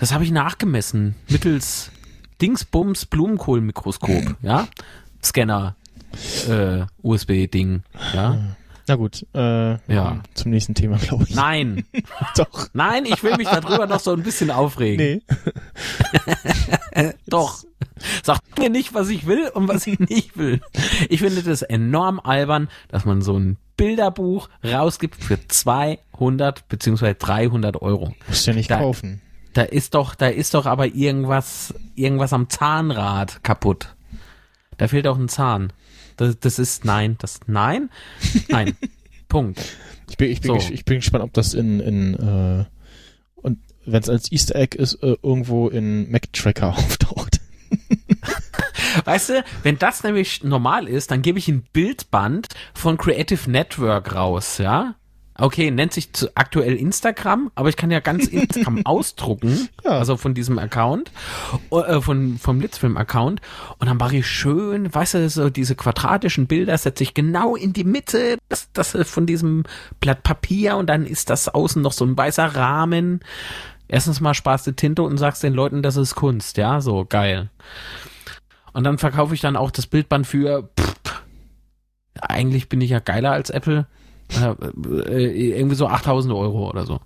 Das 0.00 0.12
habe 0.12 0.24
ich 0.24 0.30
nachgemessen 0.30 1.14
mittels 1.28 1.90
Dingsbums 2.42 3.06
Blumenkohlmikroskop, 3.06 4.36
ja, 4.42 4.66
Scanner, 5.22 5.76
äh, 6.48 6.82
USB-Ding, 7.02 7.82
ja. 8.14 8.38
Na 8.86 8.96
gut, 8.96 9.24
äh, 9.34 9.78
Ja. 9.90 10.20
zum 10.34 10.50
nächsten 10.50 10.74
Thema, 10.74 10.98
glaube 10.98 11.24
ich. 11.26 11.34
Nein, 11.34 11.86
Doch. 12.36 12.68
nein, 12.74 13.06
ich 13.06 13.22
will 13.22 13.34
mich 13.38 13.48
darüber 13.48 13.86
noch 13.86 14.00
so 14.00 14.12
ein 14.12 14.22
bisschen 14.22 14.50
aufregen. 14.50 15.22
Nee. 16.94 17.12
Doch. 17.26 17.64
Sag 18.22 18.40
mir 18.58 18.70
nicht, 18.70 18.92
was 18.94 19.08
ich 19.08 19.26
will 19.26 19.48
und 19.54 19.68
was 19.68 19.86
ich 19.86 19.98
nicht 20.00 20.36
will. 20.36 20.60
Ich 21.08 21.20
finde 21.20 21.42
das 21.42 21.62
enorm 21.62 22.18
albern, 22.20 22.68
dass 22.88 23.04
man 23.04 23.22
so 23.22 23.38
ein 23.38 23.56
Bilderbuch 23.76 24.48
rausgibt 24.64 25.22
für 25.22 25.38
200 25.46 26.68
beziehungsweise 26.68 27.14
300 27.14 27.80
Euro. 27.82 28.14
Musst 28.28 28.46
du 28.46 28.50
ja 28.50 28.56
nicht 28.56 28.70
Da- 28.70 28.78
kaufen. 28.78 29.20
Da 29.52 29.62
ist 29.62 29.94
doch, 29.94 30.16
da 30.16 30.26
ist 30.26 30.54
doch 30.54 30.66
aber 30.66 30.86
irgendwas, 30.88 31.72
irgendwas 31.94 32.32
am 32.32 32.48
Zahnrad 32.48 33.44
kaputt. 33.44 33.94
Da 34.78 34.88
fehlt 34.88 35.06
auch 35.06 35.16
ein 35.16 35.28
Zahn. 35.28 35.72
Das, 36.16 36.38
das 36.40 36.58
ist 36.58 36.84
nein, 36.84 37.16
das 37.20 37.38
nein, 37.46 37.90
nein. 38.48 38.76
Punkt. 39.28 39.60
Ich 40.10 40.16
bin, 40.16 40.30
ich 40.30 40.40
bin, 40.40 40.48
So. 40.48 40.56
ges- 40.56 40.72
ich 40.72 40.84
bin 40.84 40.96
gespannt, 40.96 41.22
ob 41.24 41.32
das 41.32 41.54
in, 41.54 41.78
in 41.80 42.14
äh, 42.14 42.64
und 43.36 43.58
wenn 43.86 44.02
es 44.02 44.08
als 44.08 44.32
Easter 44.32 44.56
Egg 44.56 44.76
ist, 44.76 44.94
äh, 45.02 45.16
irgendwo 45.22 45.68
in 45.68 46.10
Mac 46.10 46.32
Tracker 46.32 46.68
auftaucht. 46.76 47.33
Weißt 49.04 49.30
du, 49.30 49.44
wenn 49.62 49.78
das 49.78 50.02
nämlich 50.02 50.44
normal 50.44 50.88
ist, 50.88 51.10
dann 51.10 51.22
gebe 51.22 51.38
ich 51.38 51.48
ein 51.48 51.62
Bildband 51.72 52.48
von 52.74 52.96
Creative 52.98 53.50
Network 53.50 54.14
raus, 54.14 54.58
ja? 54.58 54.94
Okay, 55.36 55.72
nennt 55.72 55.92
sich 55.92 56.12
zu, 56.12 56.28
aktuell 56.36 56.76
Instagram, 56.76 57.50
aber 57.56 57.68
ich 57.68 57.76
kann 57.76 57.90
ja 57.90 57.98
ganz 57.98 58.28
Instagram 58.28 58.82
ausdrucken, 58.86 59.68
Ja. 59.84 59.98
also 59.98 60.16
von 60.16 60.32
diesem 60.32 60.60
Account, 60.60 61.10
äh, 61.72 62.00
von, 62.00 62.38
vom 62.38 62.60
Blitzfilm-Account, 62.60 63.40
und 63.80 63.88
dann 63.88 63.96
mache 63.96 64.18
ich 64.18 64.28
schön, 64.28 64.94
weißt 64.94 65.14
du, 65.14 65.28
so 65.28 65.50
diese 65.50 65.74
quadratischen 65.74 66.46
Bilder 66.46 66.78
setze 66.78 67.02
ich 67.02 67.14
genau 67.14 67.56
in 67.56 67.72
die 67.72 67.82
Mitte, 67.82 68.38
das, 68.48 68.68
das 68.74 68.96
von 69.10 69.26
diesem 69.26 69.64
Blatt 69.98 70.22
Papier, 70.22 70.76
und 70.76 70.86
dann 70.86 71.04
ist 71.04 71.30
das 71.30 71.48
außen 71.48 71.82
noch 71.82 71.92
so 71.92 72.04
ein 72.04 72.16
weißer 72.16 72.54
Rahmen. 72.54 73.18
Erstens 73.88 74.20
mal 74.20 74.34
sparst 74.34 74.68
du 74.68 74.72
Tinte 74.72 75.02
und 75.02 75.18
sagst 75.18 75.42
den 75.42 75.52
Leuten, 75.52 75.82
das 75.82 75.96
ist 75.96 76.14
Kunst, 76.14 76.58
ja, 76.58 76.80
so 76.80 77.04
geil. 77.08 77.50
Und 78.74 78.84
dann 78.84 78.98
verkaufe 78.98 79.34
ich 79.34 79.40
dann 79.40 79.56
auch 79.56 79.70
das 79.70 79.86
Bildband 79.86 80.26
für. 80.26 80.68
Pff, 80.78 80.94
eigentlich 82.20 82.68
bin 82.68 82.80
ich 82.80 82.90
ja 82.90 82.98
geiler 82.98 83.32
als 83.32 83.50
Apple. 83.50 83.86
Äh, 84.30 84.54
äh, 85.08 85.58
irgendwie 85.58 85.76
so 85.76 85.86
8000 85.86 86.34
Euro 86.34 86.68
oder 86.68 86.84
so. 86.84 87.00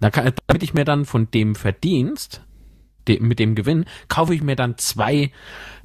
Da 0.00 0.10
kann, 0.10 0.32
damit 0.46 0.62
ich 0.62 0.74
mir 0.74 0.84
dann 0.84 1.04
von 1.04 1.30
dem 1.30 1.54
Verdienst, 1.54 2.42
de, 3.08 3.20
mit 3.20 3.38
dem 3.38 3.54
Gewinn, 3.54 3.84
kaufe 4.08 4.34
ich 4.34 4.42
mir 4.42 4.56
dann 4.56 4.76
zwei, 4.78 5.30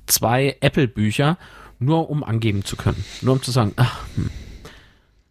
zwei 0.08 0.58
Apple-Bücher, 0.62 1.38
nur 1.78 2.10
um 2.10 2.24
angeben 2.24 2.66
zu 2.66 2.76
können. 2.76 3.04
Nur 3.22 3.36
um 3.36 3.42
zu 3.42 3.52
sagen, 3.52 3.74
ach, 3.76 4.06
hm, 4.16 4.30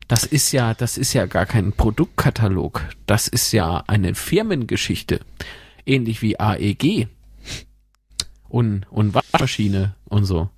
das 0.07 0.25
ist 0.25 0.53
ja, 0.53 0.73
das 0.73 0.97
ist 0.97 1.13
ja 1.13 1.27
gar 1.27 1.47
kein 1.47 1.73
Produktkatalog. 1.73 2.83
Das 3.07 3.29
ist 3.29 3.53
ja 3.53 3.85
eine 3.87 4.15
Firmengeschichte. 4.15 5.21
Ähnlich 5.85 6.23
wie 6.23 6.39
AEG 6.39 7.09
und, 8.49 8.87
und 8.91 9.15
Waschmaschine 9.15 9.95
und 10.07 10.25
so. 10.25 10.49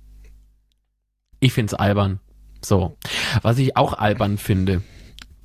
Ich 1.39 1.53
find's 1.53 1.73
albern. 1.73 2.19
So. 2.63 2.95
Was 3.41 3.57
ich 3.57 3.75
auch 3.75 3.93
albern 3.93 4.37
finde, 4.37 4.81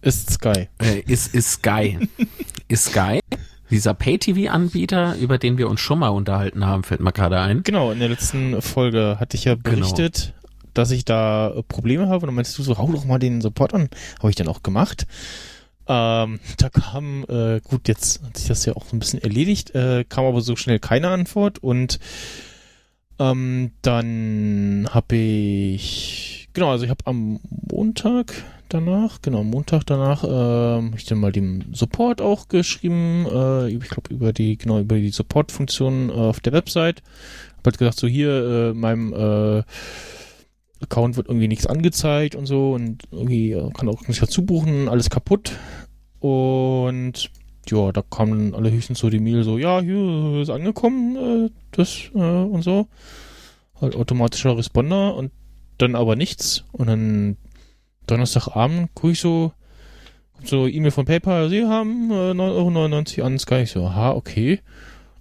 Ist 0.03 0.30
Sky. 0.30 0.68
äh, 0.82 1.01
ist, 1.07 1.34
ist 1.34 1.53
Sky. 1.53 1.99
ist 2.68 2.86
Sky. 2.90 3.20
Dieser 3.70 3.94
Pay-TV-Anbieter, 3.94 5.16
über 5.16 5.38
den 5.38 5.59
wir 5.59 5.68
uns 5.68 5.80
schon 5.80 5.99
mal 5.99 6.11
unterhalten 6.11 6.66
haben, 6.66 6.84
fällt 6.84 7.01
mir 7.01 7.12
gerade 7.12 7.40
ein. 7.40 7.62
Genau, 7.64 7.90
in 7.90 7.99
der 7.99 8.09
letzten 8.11 8.62
Folge 8.62 9.16
hatte 9.18 9.36
ich 9.36 9.44
ja 9.44 9.57
berichtet, 9.57 10.34
dass 10.72 10.90
ich 10.92 11.05
da 11.05 11.51
äh, 11.51 11.62
Probleme 11.62 12.07
habe. 12.09 12.16
Und 12.16 12.26
dann 12.26 12.34
meinst 12.34 12.57
du 12.59 12.62
so, 12.62 12.78
hau 12.78 12.92
doch 12.92 13.05
mal 13.05 13.18
den 13.18 13.40
Support 13.40 13.74
an. 13.74 13.88
Habe 14.18 14.30
ich 14.30 14.36
dann 14.36 14.49
auch 14.49 14.62
gemacht. 14.62 15.07
Ähm, 15.89 16.41
da 16.59 16.68
kam, 16.68 17.24
äh, 17.28 17.61
gut, 17.61 17.89
jetzt 17.89 18.22
hat 18.22 18.37
sich 18.37 18.49
das 18.49 18.64
ja 18.64 18.74
auch 18.74 18.93
ein 18.93 18.99
bisschen 18.99 19.22
erledigt, 19.22 19.74
äh, 19.74 20.05
kam 20.09 20.24
aber 20.24 20.41
so 20.41 20.57
schnell 20.57 20.78
keine 20.78 21.09
Antwort 21.09 21.59
und 21.59 21.99
ähm, 23.18 23.70
dann 23.82 24.89
habe 24.91 25.16
ich, 25.16 26.49
genau, 26.53 26.70
also 26.70 26.84
ich 26.84 26.91
habe 26.91 27.07
am 27.07 27.41
Montag 27.70 28.32
danach, 28.68 29.22
genau, 29.22 29.43
Montag 29.45 29.84
danach, 29.87 30.24
ähm, 30.28 30.93
ich 30.97 31.07
dann 31.07 31.18
mal 31.18 31.32
dem 31.32 31.72
Support 31.72 32.20
auch 32.20 32.49
geschrieben, 32.49 33.26
äh, 33.30 33.68
ich 33.68 33.89
glaube 33.89 34.12
über 34.12 34.32
die, 34.32 34.59
genau, 34.59 34.80
über 34.80 34.97
die 34.97 35.11
Support-Funktion 35.11 36.11
äh, 36.11 36.12
auf 36.12 36.41
der 36.41 36.53
Website. 36.53 37.03
Hab 37.59 37.66
halt 37.66 37.78
gesagt, 37.78 37.99
so 37.99 38.07
hier, 38.07 38.70
äh, 38.70 38.74
meinem 38.74 39.12
äh, 39.12 39.62
Account 40.81 41.16
wird 41.16 41.29
irgendwie 41.29 41.49
nichts 41.49 41.66
angezeigt 41.66 42.35
und 42.35 42.47
so 42.47 42.72
und 42.72 43.03
irgendwie 43.11 43.53
äh, 43.53 43.70
kann 43.72 43.89
auch 43.89 44.03
nichts 44.03 44.20
dazu 44.20 44.45
buchen, 44.45 44.89
alles 44.89 45.11
kaputt. 45.11 45.53
Und 46.20 47.31
ja, 47.68 47.93
da 47.93 48.03
kamen 48.03 48.55
alle 48.55 48.70
höchstens 48.70 48.99
so 48.99 49.11
die 49.11 49.20
Mail 49.20 49.43
so, 49.43 49.59
ja, 49.59 49.81
hier 49.81 50.41
ist 50.41 50.51
angekommen, 50.51 51.16
äh, 51.47 51.51
das 51.72 52.11
äh, 52.14 52.18
und 52.18 52.62
so. 52.62 52.89
Halt 53.81 53.97
automatischer 53.97 54.57
Responder 54.57 55.14
und 55.14 55.33
dann 55.79 55.95
aber 55.95 56.16
nichts. 56.16 56.64
Und 56.72 56.89
dann 56.89 57.37
Donnerstagabend 58.07 58.95
gucke 58.95 59.12
ich 59.12 59.20
so, 59.20 59.53
so 60.45 60.66
E-Mail 60.66 60.91
von 60.91 61.07
PayPal, 61.07 61.49
Sie 61.49 61.64
haben 61.64 62.11
äh, 62.11 62.33
9,99 62.33 63.18
Euro 63.18 63.27
an 63.27 63.39
Sky. 63.39 63.62
Ich 63.62 63.72
so, 63.72 63.85
aha, 63.85 64.12
okay. 64.12 64.61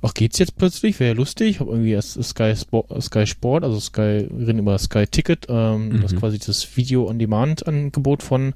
Ach, 0.08 0.14
geht's 0.14 0.38
jetzt 0.38 0.56
plötzlich? 0.56 1.00
Wäre 1.00 1.14
ja 1.14 1.16
lustig. 1.18 1.60
Hab 1.60 1.68
irgendwie 1.68 1.94
erst 1.94 2.22
Sky 2.24 2.56
Sport, 2.56 3.02
Sky 3.02 3.26
Sport, 3.26 3.64
also 3.64 3.80
Sky, 3.80 4.28
wir 4.30 4.48
reden 4.48 4.60
über 4.60 4.78
Sky 4.78 5.08
Ticket, 5.08 5.48
ähm, 5.50 5.90
Mhm. 5.90 6.02
das 6.02 6.14
ist 6.14 6.20
quasi 6.20 6.38
das 6.38 6.78
Video-on-Demand-Angebot 6.78 8.22
von 8.22 8.54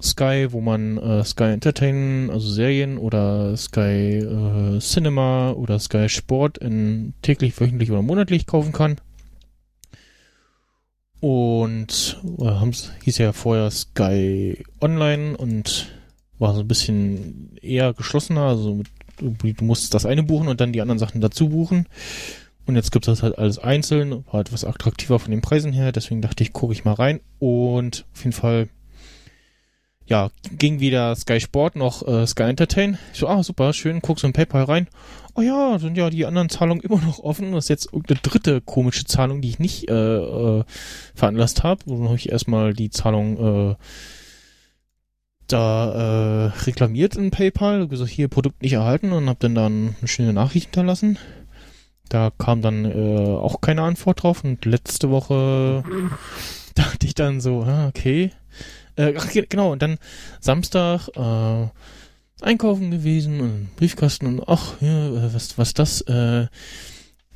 Sky, 0.00 0.46
wo 0.50 0.60
man 0.60 0.96
äh, 0.98 1.24
Sky 1.24 1.44
Entertainment, 1.54 2.30
also 2.30 2.48
Serien 2.48 2.98
oder 2.98 3.56
Sky 3.56 4.18
äh, 4.18 4.78
Cinema 4.78 5.50
oder 5.50 5.80
Sky 5.80 6.08
Sport 6.08 6.58
in 6.58 7.14
täglich, 7.22 7.58
wöchentlich 7.60 7.90
oder 7.90 8.02
monatlich 8.02 8.46
kaufen 8.46 8.70
kann. 8.72 8.96
Und 11.20 12.20
äh, 12.38 12.44
haben's, 12.44 12.92
hieß 13.02 13.18
ja 13.18 13.32
vorher 13.32 13.70
Sky 13.72 14.62
Online 14.80 15.36
und 15.36 15.88
war 16.38 16.54
so 16.54 16.60
ein 16.60 16.68
bisschen 16.68 17.56
eher 17.60 17.92
geschlossener, 17.92 18.42
also 18.42 18.76
mit, 18.76 18.86
du 19.20 19.64
musst 19.64 19.94
das 19.94 20.06
eine 20.06 20.22
buchen 20.22 20.48
und 20.48 20.60
dann 20.60 20.72
die 20.72 20.80
anderen 20.80 20.98
Sachen 20.98 21.20
dazu 21.20 21.48
buchen. 21.50 21.86
Und 22.66 22.76
jetzt 22.76 22.92
gibt 22.92 23.08
es 23.08 23.12
das 23.14 23.22
halt 23.22 23.38
alles 23.38 23.58
einzeln, 23.58 24.26
war 24.30 24.40
etwas 24.40 24.64
attraktiver 24.64 25.18
von 25.18 25.30
den 25.30 25.40
Preisen 25.40 25.72
her, 25.72 25.90
deswegen 25.90 26.20
dachte 26.20 26.42
ich, 26.42 26.52
gucke 26.52 26.74
ich 26.74 26.84
mal 26.84 26.92
rein. 26.92 27.20
Und 27.38 28.04
auf 28.12 28.24
jeden 28.24 28.34
Fall, 28.34 28.68
ja, 30.04 30.30
ging 30.52 30.78
wieder 30.78 31.16
Sky 31.16 31.40
Sport 31.40 31.76
noch 31.76 32.06
äh, 32.06 32.26
Sky 32.26 32.42
Entertain. 32.42 32.98
Ich 33.14 33.20
so, 33.20 33.26
ah, 33.26 33.42
super, 33.42 33.72
schön, 33.72 34.02
guck 34.02 34.20
so 34.20 34.26
in 34.26 34.34
PayPal 34.34 34.64
rein. 34.64 34.88
Oh 35.34 35.40
ja, 35.40 35.78
sind 35.78 35.96
ja 35.96 36.10
die 36.10 36.26
anderen 36.26 36.50
Zahlungen 36.50 36.82
immer 36.82 37.00
noch 37.00 37.20
offen. 37.20 37.52
Das 37.52 37.64
ist 37.64 37.68
jetzt 37.70 37.86
irgendeine 37.86 38.20
dritte 38.20 38.60
komische 38.60 39.06
Zahlung, 39.06 39.40
die 39.40 39.48
ich 39.48 39.58
nicht 39.58 39.88
äh, 39.88 39.94
äh, 39.94 40.64
veranlasst 41.14 41.62
habe. 41.62 41.84
Dann 41.86 42.04
habe 42.04 42.16
ich 42.16 42.30
erstmal 42.30 42.74
die 42.74 42.90
Zahlung 42.90 43.70
äh, 43.70 43.76
da 45.48 46.46
äh, 46.46 46.64
reklamiert 46.64 47.16
in 47.16 47.30
PayPal, 47.30 47.88
gesagt, 47.88 48.10
hier 48.10 48.28
Produkt 48.28 48.62
nicht 48.62 48.74
erhalten 48.74 49.12
und 49.12 49.28
habe 49.28 49.38
dann 49.40 49.54
dann 49.54 49.96
eine 49.98 50.08
schöne 50.08 50.32
Nachricht 50.32 50.66
hinterlassen. 50.66 51.18
Da 52.08 52.30
kam 52.36 52.62
dann 52.62 52.84
äh, 52.84 53.18
auch 53.26 53.60
keine 53.60 53.82
Antwort 53.82 54.22
drauf 54.22 54.44
und 54.44 54.64
letzte 54.64 55.10
Woche 55.10 55.82
dachte 56.74 57.06
ich 57.06 57.14
dann 57.14 57.40
so, 57.40 57.62
ah, 57.64 57.88
okay. 57.88 58.30
Äh, 58.96 59.14
ach, 59.16 59.30
ge- 59.30 59.46
genau, 59.48 59.72
und 59.72 59.82
dann 59.82 59.98
Samstag, 60.40 61.08
äh, 61.16 61.66
einkaufen 62.40 62.90
gewesen 62.90 63.40
und 63.40 63.76
Briefkasten 63.76 64.26
und 64.26 64.48
ach, 64.48 64.74
ja, 64.80 65.08
äh, 65.08 65.34
was, 65.34 65.58
was 65.58 65.74
das, 65.74 66.00
äh, 66.02 66.46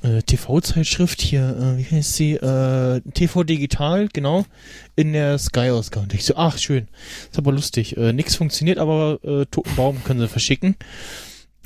äh, 0.03 0.23
TV-Zeitschrift 0.23 1.21
hier, 1.21 1.57
äh, 1.57 1.79
wie 1.79 1.97
heißt 1.97 2.15
sie, 2.15 2.35
äh, 2.35 3.01
TV 3.15 3.45
Digital, 3.45 4.09
genau, 4.13 4.45
in 4.97 5.13
der 5.13 5.39
Sky-Ausgabe. 5.39 6.05
Und 6.05 6.15
ich 6.15 6.25
so, 6.25 6.35
ach, 6.37 6.59
schön, 6.59 6.89
ist 7.31 7.39
aber 7.39 7.53
lustig, 7.53 7.97
äh, 7.97 8.13
nix 8.13 8.37
funktioniert, 8.37 8.79
aber 8.79 9.19
äh, 9.23 9.47
toten 9.47 9.75
Baum 9.77 10.05
können 10.05 10.21
sie 10.21 10.29
verschicken. 10.29 10.77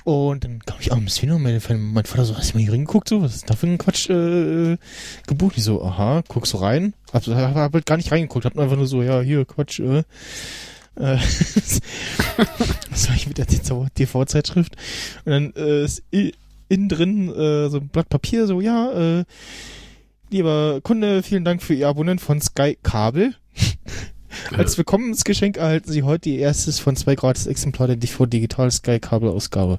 Und 0.05 0.45
dann 0.45 0.61
kam 0.61 0.77
ich 0.79 0.93
abends 0.93 1.21
wieder 1.21 1.35
und 1.35 1.43
mein, 1.43 1.61
mein 1.69 2.05
Vater 2.05 2.25
so, 2.25 2.37
hast 2.37 2.53
du 2.53 2.59
mal 2.59 2.63
hier 2.63 2.73
reingeguckt, 2.73 3.09
so, 3.09 3.23
was 3.23 3.35
ist 3.35 3.51
da 3.51 3.57
für 3.57 3.67
ein 3.67 3.77
Quatsch 3.77 4.09
äh, 4.09 4.77
gebucht? 5.27 5.57
Ich 5.57 5.65
so, 5.65 5.83
aha, 5.83 6.23
guckst 6.29 6.53
du 6.53 6.59
rein? 6.59 6.95
Hab, 7.13 7.27
hab, 7.27 7.55
hab 7.57 7.75
halt 7.75 7.87
gar 7.87 7.97
nicht 7.97 8.13
reingeguckt, 8.13 8.45
hab 8.45 8.57
einfach 8.57 8.77
nur 8.77 8.87
so, 8.87 9.03
ja, 9.03 9.21
hier, 9.21 9.45
Quatsch, 9.45 9.81
äh, 9.81 9.99
äh, 10.95 11.19
das 12.91 13.09
war 13.09 13.17
ich 13.17 13.27
mit 13.27 13.39
der 13.39 13.47
TV-Zeitschrift. 13.47 14.77
Und 15.25 15.33
dann 15.33 15.53
äh, 15.57 15.85
ist 15.85 16.05
innen 16.69 16.89
drin 16.89 17.29
äh, 17.29 17.69
so 17.69 17.79
ein 17.79 17.89
Blatt 17.89 18.09
Papier, 18.09 18.47
so, 18.47 18.61
ja, 18.61 18.93
äh, 18.93 19.25
lieber 20.31 20.81
Kunde, 20.83 21.23
vielen 21.23 21.45
Dank 21.45 21.63
für 21.63 21.75
Ihr 21.75 21.89
Abonnement 21.89 22.21
von 22.21 22.41
Sky 22.41 22.79
Kabel. 22.83 23.35
Als 24.53 24.77
Willkommensgeschenk 24.77 25.57
erhalten 25.57 25.91
Sie 25.91 26.03
heute 26.03 26.29
Ihr 26.29 26.41
erstes 26.41 26.79
von 26.79 26.95
zwei 26.97 27.15
gratis 27.15 27.47
Exemplar 27.47 27.89
der 27.89 27.99
TV 27.99 28.27
Digital 28.27 28.71
Sky 28.71 28.99
Kabel 29.01 29.31
Ausgabe. 29.31 29.79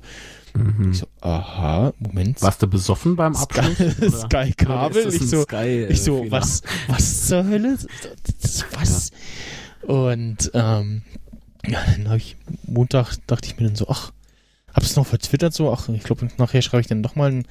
Mhm. 0.56 0.92
Ich 0.92 1.00
so, 1.00 1.08
aha, 1.22 1.94
Moment. 2.00 2.42
Warst 2.42 2.62
du 2.62 2.68
besoffen 2.68 3.16
beim 3.16 3.36
Abschluss? 3.36 3.78
Sky, 4.22 4.52
Sky 4.52 4.54
Kabel? 4.54 5.14
Ich 5.14 5.30
so, 5.30 5.44
Sky, 5.44 5.56
äh, 5.56 5.88
ich 5.88 6.02
so, 6.02 6.24
Fehler? 6.24 6.32
was, 6.32 6.64
was 6.88 7.28
zur 7.28 7.46
Hölle? 7.46 7.78
Was? 8.74 9.12
Und, 9.84 10.52
ähm, 10.54 11.04
ja, 11.68 11.80
dann 11.96 12.08
habe 12.08 12.18
ich, 12.18 12.38
Montag 12.66 13.18
dachte 13.28 13.48
ich 13.48 13.60
mir 13.60 13.68
dann 13.68 13.76
so, 13.76 13.88
ach, 13.90 14.12
hab's 14.78 14.96
noch 14.96 15.06
vertwittert 15.06 15.54
so, 15.54 15.74
ach, 15.74 15.90
ich 15.90 16.04
glaube, 16.04 16.30
nachher 16.38 16.62
schreibe 16.62 16.82
ich 16.82 16.88
dann 16.88 17.04
doch 17.04 17.16
mal 17.16 17.30
einen, 17.30 17.48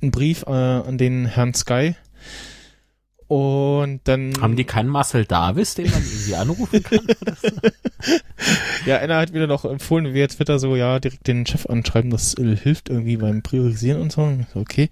einen 0.00 0.10
Brief 0.10 0.44
äh, 0.46 0.50
an 0.50 0.96
den 0.96 1.26
Herrn 1.26 1.52
Sky. 1.52 1.94
Und 3.28 4.02
dann. 4.04 4.40
Haben 4.40 4.54
die 4.54 4.64
keinen 4.64 4.88
Marcel 4.88 5.24
Davis, 5.24 5.74
den 5.74 5.90
man 5.90 6.00
irgendwie 6.00 6.34
anrufen 6.36 6.82
kann? 6.82 7.00
Ja, 8.86 8.98
einer 8.98 9.16
hat 9.16 9.32
wieder 9.32 9.48
noch 9.48 9.64
empfohlen, 9.64 10.14
via 10.14 10.28
Twitter 10.28 10.60
so, 10.60 10.76
ja, 10.76 11.00
direkt 11.00 11.26
den 11.26 11.44
Chef 11.44 11.66
anschreiben, 11.66 12.10
das 12.10 12.34
äh, 12.38 12.56
hilft 12.56 12.88
irgendwie 12.88 13.16
beim 13.16 13.42
Priorisieren 13.42 14.00
und 14.00 14.12
so, 14.12 14.32
Okay. 14.54 14.90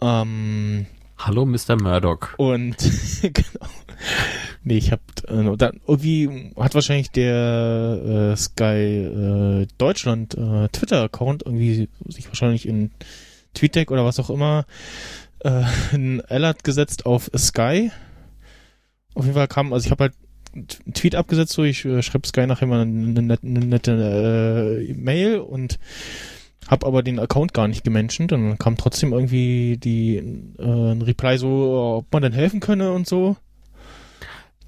Ähm, 0.00 0.86
Hallo, 1.16 1.46
Mr. 1.46 1.80
Murdoch. 1.80 2.36
und 2.38 2.76
genau. 3.22 3.68
Nee, 4.64 4.76
ich 4.76 4.92
hab 4.92 5.00
äh, 5.28 5.56
dann 5.56 5.80
irgendwie 5.86 6.52
hat 6.56 6.74
wahrscheinlich 6.74 7.10
der 7.10 8.32
äh, 8.32 8.36
Sky 8.36 8.64
äh, 8.64 9.66
Deutschland 9.78 10.34
äh, 10.34 10.68
Twitter-Account 10.68 11.44
irgendwie 11.46 11.88
sich 12.06 12.26
wahrscheinlich 12.26 12.66
in 12.66 12.90
TweetDeck 13.54 13.90
oder 13.90 14.04
was 14.04 14.18
auch 14.18 14.30
immer 14.30 14.66
äh, 15.40 15.64
ein 15.92 16.20
Alert 16.22 16.64
gesetzt 16.64 17.06
auf 17.06 17.30
Sky. 17.36 17.90
Auf 19.14 19.24
jeden 19.24 19.36
Fall 19.36 19.48
kam, 19.48 19.72
also 19.72 19.86
ich 19.86 19.90
habe 19.90 20.04
halt 20.04 20.14
einen 20.54 20.94
Tweet 20.94 21.14
abgesetzt, 21.14 21.52
so 21.52 21.64
ich 21.64 21.84
äh, 21.84 22.02
schreibe 22.02 22.26
Sky 22.26 22.46
nachher 22.46 22.66
mal 22.66 22.82
eine, 22.82 23.18
eine, 23.18 23.38
eine 23.42 23.60
nette 23.60 24.86
äh, 24.88 24.92
Mail 24.94 25.38
und 25.38 25.78
hab 26.66 26.84
aber 26.84 27.02
den 27.02 27.18
Account 27.18 27.54
gar 27.54 27.68
nicht 27.68 27.84
gemenschent 27.84 28.32
und 28.32 28.46
dann 28.46 28.58
kam 28.58 28.76
trotzdem 28.76 29.12
irgendwie 29.12 29.78
die 29.78 30.16
äh, 30.58 30.92
ein 30.92 31.02
Reply 31.02 31.38
so, 31.38 31.96
ob 31.98 32.12
man 32.12 32.22
denn 32.22 32.32
helfen 32.32 32.60
könne 32.60 32.92
und 32.92 33.06
so. 33.06 33.36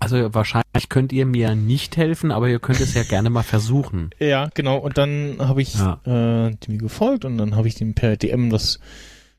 Also 0.01 0.33
wahrscheinlich 0.35 0.89
könnt 0.89 1.13
ihr 1.13 1.27
mir 1.27 1.55
nicht 1.55 1.97
helfen, 1.99 2.33
aber 2.33 2.49
ihr 2.49 2.59
könnt 2.59 2.81
es 2.81 2.95
ja 2.95 3.03
gerne 3.05 3.29
mal 3.31 3.43
versuchen. 3.43 4.11
Ja, 4.19 4.49
genau. 4.55 4.79
Und 4.79 4.97
dann 4.99 5.37
habe 5.39 5.61
ich 5.63 5.75
Ja. 5.75 6.01
äh, 6.05 6.55
dem 6.57 6.79
gefolgt 6.79 7.25
und 7.25 7.37
dann 7.39 7.55
habe 7.55 7.69
ich 7.69 7.75
dem 7.75 7.95
per 7.95 8.17
DM 8.17 8.49
das 8.51 8.81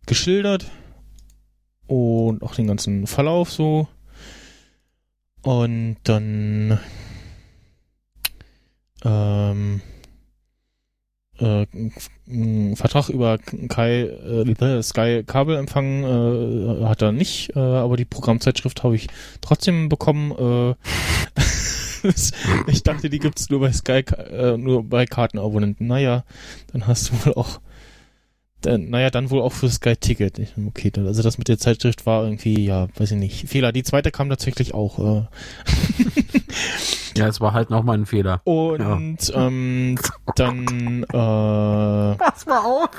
geschildert 0.06 0.70
und 1.88 2.44
auch 2.44 2.56
den 2.56 2.68
ganzen 2.68 3.08
Verlauf 3.08 3.52
so. 3.52 3.88
Und 5.42 5.98
dann 6.04 6.80
ähm, 9.04 9.82
äh, 11.42 12.76
Vertrag 12.76 13.10
über 13.10 13.38
Kai, 13.68 14.04
äh, 14.04 14.84
Sky 14.84 15.24
Kabelempfang 15.26 16.04
äh, 16.04 16.86
hat 16.86 17.02
er 17.02 17.12
nicht, 17.12 17.56
äh, 17.56 17.60
aber 17.60 17.98
die 17.98 18.06
Programmzeitschrift 18.06 18.84
habe 18.84 18.96
ich 18.96 19.08
trotzdem 19.42 19.90
bekommen. 19.90 20.32
Äh, 20.32 20.76
ich 22.68 22.84
dachte, 22.84 23.10
die 23.10 23.20
gibt's 23.20 23.50
nur 23.50 23.60
bei 23.60 23.72
Sky, 23.72 24.04
äh, 24.32 24.58
nur 24.58 24.84
bei 24.84 25.06
Kartenabonnenten. 25.06 25.88
Naja, 25.88 26.24
dann 26.72 26.88
hast 26.88 27.10
du 27.10 27.26
wohl 27.26 27.34
auch, 27.34 27.60
dann, 28.62 28.90
naja, 28.90 29.10
dann 29.10 29.30
wohl 29.30 29.42
auch 29.42 29.54
für 29.54 29.70
Sky 29.70 29.96
Ticket. 29.96 30.40
Ich, 30.40 30.54
okay, 30.66 30.92
also 30.98 31.24
das 31.24 31.38
mit 31.38 31.48
der 31.48 31.58
Zeitschrift 31.58 32.06
war 32.06 32.24
irgendwie, 32.24 32.64
ja, 32.64 32.88
weiß 32.96 33.12
ich 33.12 33.18
nicht, 33.18 33.50
Fehler. 33.50 33.72
Die 33.72 33.84
zweite 33.84 34.12
kam 34.12 34.30
tatsächlich 34.30 34.74
auch. 34.74 35.00
Äh, 35.00 35.26
Ja, 37.16 37.28
es 37.28 37.42
war 37.42 37.54
halt 37.54 37.70
nochmal 37.70 37.98
ein 37.98 38.06
Fehler. 38.06 38.42
und 38.46 39.18
ähm, 39.36 39.98
dann, 40.36 41.04
äh, 41.04 42.16
Pass 42.18 42.46
mal 42.46 42.60
auf. 42.60 42.90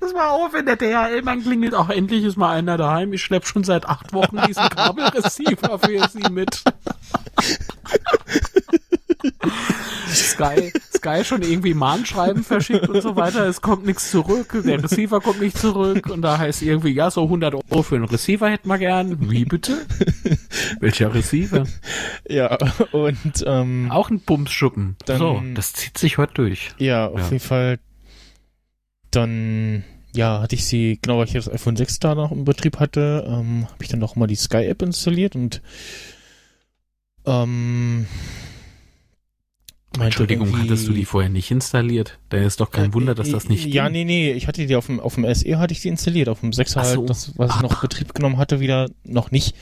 Pass 0.00 0.12
mal 0.14 0.28
auf, 0.28 0.52
wenn 0.52 0.66
der 0.66 0.76
DHL 0.76 1.22
man 1.22 1.42
klingelt. 1.42 1.74
Ach, 1.74 1.88
endlich 1.90 2.24
ist 2.24 2.36
mal 2.36 2.52
einer 2.52 2.76
daheim. 2.76 3.12
Ich 3.12 3.22
schlepp 3.22 3.46
schon 3.46 3.64
seit 3.64 3.88
acht 3.88 4.12
Wochen 4.12 4.38
diesen 4.46 4.68
Kabelreceiver 4.68 5.78
für 5.78 6.08
Sie 6.08 6.30
mit. 6.30 6.62
Sky, 10.08 10.72
Sky 10.94 11.24
schon 11.24 11.42
irgendwie 11.42 11.74
Mahnschreiben 11.74 12.44
verschickt 12.44 12.88
und 12.88 13.00
so 13.02 13.16
weiter. 13.16 13.46
Es 13.46 13.60
kommt 13.60 13.86
nichts 13.86 14.10
zurück. 14.10 14.60
Der 14.64 14.82
Receiver 14.82 15.20
kommt 15.20 15.40
nicht 15.40 15.56
zurück. 15.58 16.08
Und 16.08 16.22
da 16.22 16.38
heißt 16.38 16.62
irgendwie, 16.62 16.90
ja, 16.90 17.10
so 17.10 17.22
100 17.24 17.54
Euro 17.54 17.82
für 17.82 17.96
einen 17.96 18.04
Receiver 18.04 18.50
hätten 18.50 18.68
wir 18.68 18.78
gern. 18.78 19.30
Wie 19.30 19.44
bitte? 19.44 19.86
Welcher 20.80 21.14
Receiver? 21.14 21.64
ja, 22.28 22.56
und 22.92 23.44
ähm, 23.46 23.88
Auch 23.90 24.10
ein 24.10 24.20
Bumsschuppen. 24.20 24.96
Dann- 25.06 25.18
so, 25.18 25.42
das 25.54 25.72
zieht 25.72 25.96
sich 25.98 26.18
heute 26.18 26.34
durch. 26.34 26.70
Ja, 26.78 27.06
auf 27.08 27.18
Ja. 27.20 27.24
jeden 27.26 27.40
Fall. 27.40 27.78
Dann, 29.10 29.84
ja, 30.14 30.40
hatte 30.40 30.54
ich 30.54 30.64
sie, 30.66 30.98
genau, 31.02 31.18
weil 31.18 31.26
ich 31.26 31.32
das 31.34 31.50
iPhone 31.50 31.76
6 31.76 31.98
da 32.00 32.14
noch 32.14 32.32
im 32.32 32.44
Betrieb 32.44 32.78
hatte, 32.80 33.24
ähm, 33.28 33.66
habe 33.70 33.82
ich 33.82 33.88
dann 33.88 34.00
noch 34.00 34.16
mal 34.16 34.26
die 34.26 34.36
Sky-App 34.36 34.80
installiert 34.82 35.34
und 35.36 35.60
ähm, 37.26 38.06
Entschuldigung, 40.00 40.58
hattest 40.58 40.88
du 40.88 40.92
die 40.92 41.04
vorher 41.04 41.30
nicht 41.30 41.50
installiert? 41.50 42.18
Da 42.30 42.38
ist 42.38 42.60
doch 42.60 42.70
kein 42.70 42.90
Äh, 42.90 42.94
Wunder, 42.94 43.14
dass 43.14 43.30
das 43.30 43.48
nicht 43.48 43.66
Ja, 43.66 43.84
ging. 43.84 43.92
nee, 43.92 44.04
nee, 44.04 44.32
ich 44.32 44.46
hatte 44.48 44.66
die 44.66 44.74
auf 44.76 44.86
dem, 44.86 45.00
auf 45.00 45.14
dem 45.16 45.24
SE 45.34 45.58
hatte 45.58 45.72
ich 45.72 45.80
die 45.82 45.88
installiert, 45.88 46.28
auf 46.28 46.40
dem 46.40 46.50
6er 46.50 46.78
Ach 46.78 46.84
so. 46.84 47.00
halt, 47.00 47.10
das, 47.10 47.32
was 47.36 47.54
ich 47.56 47.62
noch 47.62 47.80
Betrieb 47.82 48.14
genommen 48.14 48.38
hatte, 48.38 48.60
wieder 48.60 48.88
noch 49.04 49.30
nicht. 49.30 49.54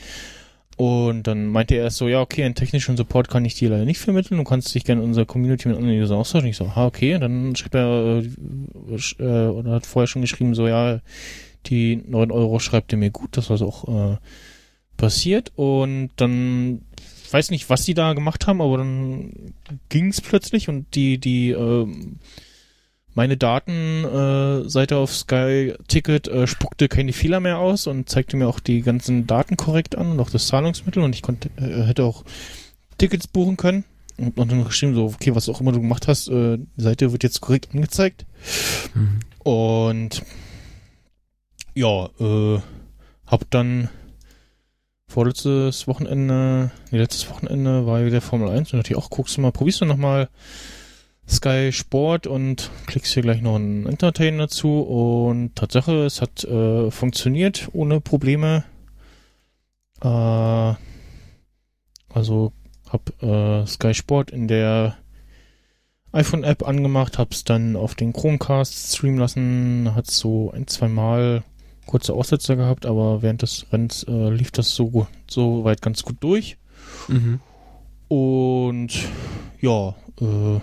Und 0.77 1.23
dann 1.27 1.47
meinte 1.47 1.75
er 1.75 1.83
erst 1.83 1.97
so, 1.97 2.07
ja, 2.07 2.21
okay, 2.21 2.43
einen 2.43 2.55
technischen 2.55 2.97
Support 2.97 3.29
kann 3.29 3.45
ich 3.45 3.55
dir 3.55 3.69
leider 3.69 3.85
nicht 3.85 3.99
vermitteln, 3.99 4.37
du 4.37 4.43
kannst 4.43 4.73
dich 4.73 4.83
gerne 4.85 5.01
in 5.01 5.07
unserer 5.09 5.25
Community 5.25 5.67
mit 5.67 5.77
anderen 5.77 6.01
Usern 6.01 6.17
austauschen. 6.17 6.47
Ich 6.49 6.57
so, 6.57 6.71
ah, 6.73 6.85
okay, 6.85 7.19
dann 7.19 7.55
schrieb 7.55 7.75
er, 7.75 8.23
äh, 8.23 8.95
äh, 9.23 9.47
oder 9.49 9.71
hat 9.73 9.85
vorher 9.85 10.07
schon 10.07 10.21
geschrieben, 10.23 10.55
so, 10.55 10.67
ja, 10.67 11.01
die 11.67 11.97
9 12.07 12.31
Euro 12.31 12.57
schreibt 12.59 12.93
er 12.93 12.97
mir 12.97 13.11
gut, 13.11 13.37
das 13.37 13.49
was 13.51 13.61
auch 13.61 14.13
äh, 14.13 14.17
passiert. 14.97 15.51
Und 15.55 16.09
dann, 16.15 16.81
ich 17.31 17.33
weiß 17.33 17.49
nicht, 17.51 17.69
was 17.69 17.85
die 17.85 17.93
da 17.93 18.11
gemacht 18.11 18.45
haben, 18.45 18.61
aber 18.61 18.79
dann 18.79 19.53
ging's 19.87 20.19
plötzlich 20.19 20.67
und 20.67 20.93
die, 20.95 21.17
die, 21.17 21.51
ähm, 21.51 22.19
meine 23.13 23.37
Datenseite 23.37 24.95
äh, 24.95 24.97
auf 24.97 25.15
Sky 25.15 25.73
Ticket 25.87 26.27
äh, 26.27 26.45
spuckte 26.45 26.89
keine 26.89 27.13
Fehler 27.13 27.39
mehr 27.39 27.59
aus 27.59 27.87
und 27.87 28.09
zeigte 28.09 28.35
mir 28.35 28.49
auch 28.49 28.59
die 28.59 28.81
ganzen 28.81 29.27
Daten 29.27 29.55
korrekt 29.55 29.97
an 29.97 30.11
und 30.11 30.19
auch 30.19 30.29
das 30.29 30.47
Zahlungsmittel 30.47 31.01
und 31.01 31.15
ich 31.15 31.21
konnte 31.21 31.49
äh, 31.55 31.85
hätte 31.85 32.03
auch 32.03 32.25
Tickets 32.97 33.27
buchen 33.27 33.55
können 33.55 33.85
und, 34.17 34.37
und 34.37 34.51
dann 34.51 34.65
geschrieben 34.65 34.93
so 34.93 35.05
okay 35.05 35.33
was 35.33 35.47
auch 35.47 35.61
immer 35.61 35.71
du 35.71 35.79
gemacht 35.79 36.09
hast 36.09 36.27
äh, 36.27 36.57
die 36.57 36.81
Seite 36.81 37.13
wird 37.13 37.23
jetzt 37.23 37.39
korrekt 37.39 37.69
angezeigt 37.73 38.25
Mhm. 38.93 39.19
und 39.49 40.21
ja 41.75 42.09
äh, 42.19 42.59
hab 43.25 43.49
dann 43.51 43.87
vorletztes 45.11 45.87
Wochenende 45.87 46.71
nee, 46.89 46.97
letztes 46.97 47.29
Wochenende 47.29 47.85
war 47.85 48.05
wieder 48.05 48.21
Formel 48.21 48.49
1 48.49 48.71
und 48.71 48.79
dachte 48.79 48.93
ich 48.93 48.97
auch 48.97 49.09
guckst 49.09 49.37
du 49.37 49.41
mal 49.41 49.51
probierst 49.51 49.81
du 49.81 49.85
noch 49.85 49.97
mal 49.97 50.29
Sky 51.27 51.71
Sport 51.71 52.27
und 52.27 52.71
klickst 52.87 53.13
hier 53.13 53.23
gleich 53.23 53.41
noch 53.41 53.55
einen 53.55 53.85
Entertain 53.85 54.37
dazu 54.37 54.81
und 54.81 55.55
Tatsache, 55.55 56.05
es 56.05 56.21
hat 56.21 56.43
äh, 56.43 56.91
funktioniert 56.91 57.69
ohne 57.71 58.01
Probleme. 58.01 58.65
Äh, 60.01 60.73
also 62.13 62.51
hab 62.89 63.23
äh, 63.23 63.65
Sky 63.65 63.93
Sport 63.93 64.31
in 64.31 64.47
der 64.47 64.97
iPhone-App 66.11 66.67
angemacht, 66.67 67.17
hab's 67.17 67.45
dann 67.45 67.77
auf 67.77 67.95
den 67.95 68.11
Chromecast 68.11 68.97
streamen 68.97 69.19
lassen, 69.19 69.95
hat 69.95 70.07
so 70.07 70.51
ein, 70.51 70.67
zwei 70.67 70.89
Mal 70.89 71.43
kurze 71.85 72.13
Aussetzer 72.13 72.55
gehabt, 72.55 72.85
aber 72.85 73.21
während 73.21 73.41
des 73.41 73.65
Rennens 73.71 74.03
äh, 74.03 74.29
lief 74.29 74.51
das 74.51 74.71
so, 74.71 75.07
so 75.29 75.63
weit 75.63 75.81
ganz 75.81 76.03
gut 76.03 76.17
durch. 76.19 76.57
Mhm. 77.07 77.39
Und 78.07 78.89
ja, 79.61 79.95
äh, 80.19 80.59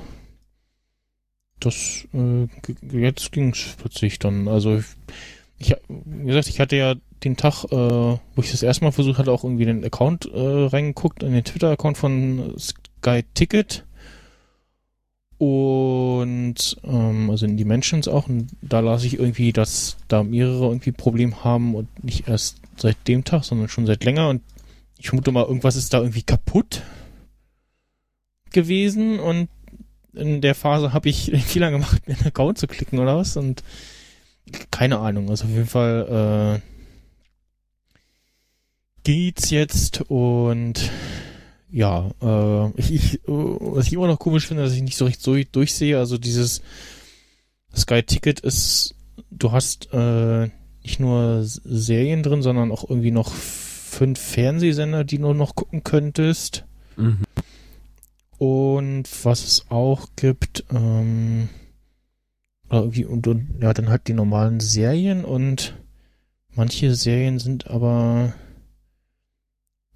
das, 1.61 2.07
äh, 2.13 2.47
jetzt 2.93 3.33
ging's 3.33 3.77
plötzlich 3.79 4.19
dann. 4.19 4.49
Also, 4.49 4.77
ich, 4.77 4.87
ich, 5.59 5.77
wie 5.89 6.27
gesagt, 6.27 6.49
ich 6.49 6.61
hatte 6.61 6.77
ja 6.77 6.95
den 7.25 7.37
Tag, 7.37 7.65
äh, 7.65 7.77
wo 7.77 8.43
ich 8.43 8.51
das 8.51 8.63
erste 8.63 8.85
Mal 8.85 8.93
versucht 8.93 9.19
hatte, 9.19 9.33
auch 9.33 9.45
irgendwie 9.45 9.65
den 9.65 9.85
Account 9.85 10.27
äh, 10.27 10.39
reingeguckt, 10.67 11.23
in 11.23 11.33
den 11.33 11.45
Twitter-Account 11.45 11.99
von 11.99 12.55
Sky 12.59 13.25
Ticket. 13.35 13.85
Und, 15.39 16.77
ähm, 16.83 17.31
also 17.31 17.47
in 17.47 17.57
die 17.57 17.65
Mentions 17.65 18.09
auch. 18.09 18.29
Und 18.29 18.49
da 18.61 18.81
las 18.81 19.05
ich 19.05 19.19
irgendwie, 19.19 19.53
dass 19.53 19.97
da 20.09 20.23
mehrere 20.23 20.67
irgendwie 20.67 20.93
Probleme 20.93 21.45
haben 21.45 21.75
und 21.75 22.05
nicht 22.05 22.29
erst 22.29 22.59
seit 22.77 22.97
dem 23.07 23.25
Tag, 23.25 23.45
sondern 23.45 23.69
schon 23.69 23.87
seit 23.87 24.05
länger. 24.05 24.29
Und 24.29 24.43
ich 24.99 25.09
vermute 25.09 25.31
mal, 25.31 25.45
irgendwas 25.45 25.77
ist 25.77 25.95
da 25.95 25.99
irgendwie 25.99 26.23
kaputt 26.23 26.83
gewesen 28.51 29.21
und 29.21 29.49
in 30.15 30.41
der 30.41 30.55
Phase 30.55 30.93
habe 30.93 31.09
ich 31.09 31.27
den 31.27 31.41
Fehler 31.41 31.71
gemacht, 31.71 32.07
mir 32.09 32.17
einen 32.17 32.27
Account 32.27 32.59
zu 32.59 32.67
klicken 32.67 32.99
oder 32.99 33.17
was 33.17 33.37
und 33.37 33.63
keine 34.71 34.99
Ahnung, 34.99 35.29
also 35.31 35.45
auf 35.45 35.51
jeden 35.51 35.67
Fall 35.67 36.61
äh, 36.61 36.69
geht's 39.05 39.51
jetzt 39.51 40.03
und 40.09 40.91
ja, 41.71 42.11
äh, 42.23 42.71
ich, 42.77 42.93
ich, 42.93 43.15
äh, 43.15 43.21
was 43.27 43.87
ich 43.87 43.93
immer 43.93 44.07
noch 44.07 44.19
komisch 44.19 44.47
finde, 44.47 44.63
dass 44.63 44.73
ich 44.73 44.83
nicht 44.83 44.97
so 44.97 45.05
richtig 45.05 45.23
so 45.23 45.37
durchsehe, 45.53 45.99
also 45.99 46.19
dieses 46.19 46.63
Sky 47.75 48.03
Ticket 48.03 48.41
ist, 48.41 48.95
du 49.31 49.53
hast 49.53 49.93
äh, 49.93 50.49
nicht 50.83 51.01
nur 51.01 51.43
Serien 51.45 52.23
drin, 52.23 52.43
sondern 52.43 52.73
auch 52.73 52.89
irgendwie 52.89 53.11
noch 53.11 53.33
fünf 53.33 54.19
Fernsehsender, 54.19 55.05
die 55.05 55.19
du 55.19 55.35
noch 55.35 55.55
gucken 55.55 55.85
könntest. 55.85 56.65
Mhm. 56.97 57.25
Und 58.39 59.05
was 59.25 59.45
es 59.45 59.67
auch 59.69 60.07
gibt, 60.17 60.65
ähm, 60.73 61.49
irgendwie, 62.71 63.05
und, 63.05 63.27
und 63.27 63.49
ja, 63.61 63.75
dann 63.75 63.89
halt 63.89 64.07
die 64.09 64.15
normalen 64.15 64.61
Serien 64.61 65.25
und 65.25 65.77
manche 66.55 66.95
Serien 66.95 67.39
sind 67.39 67.67
aber 67.67 68.35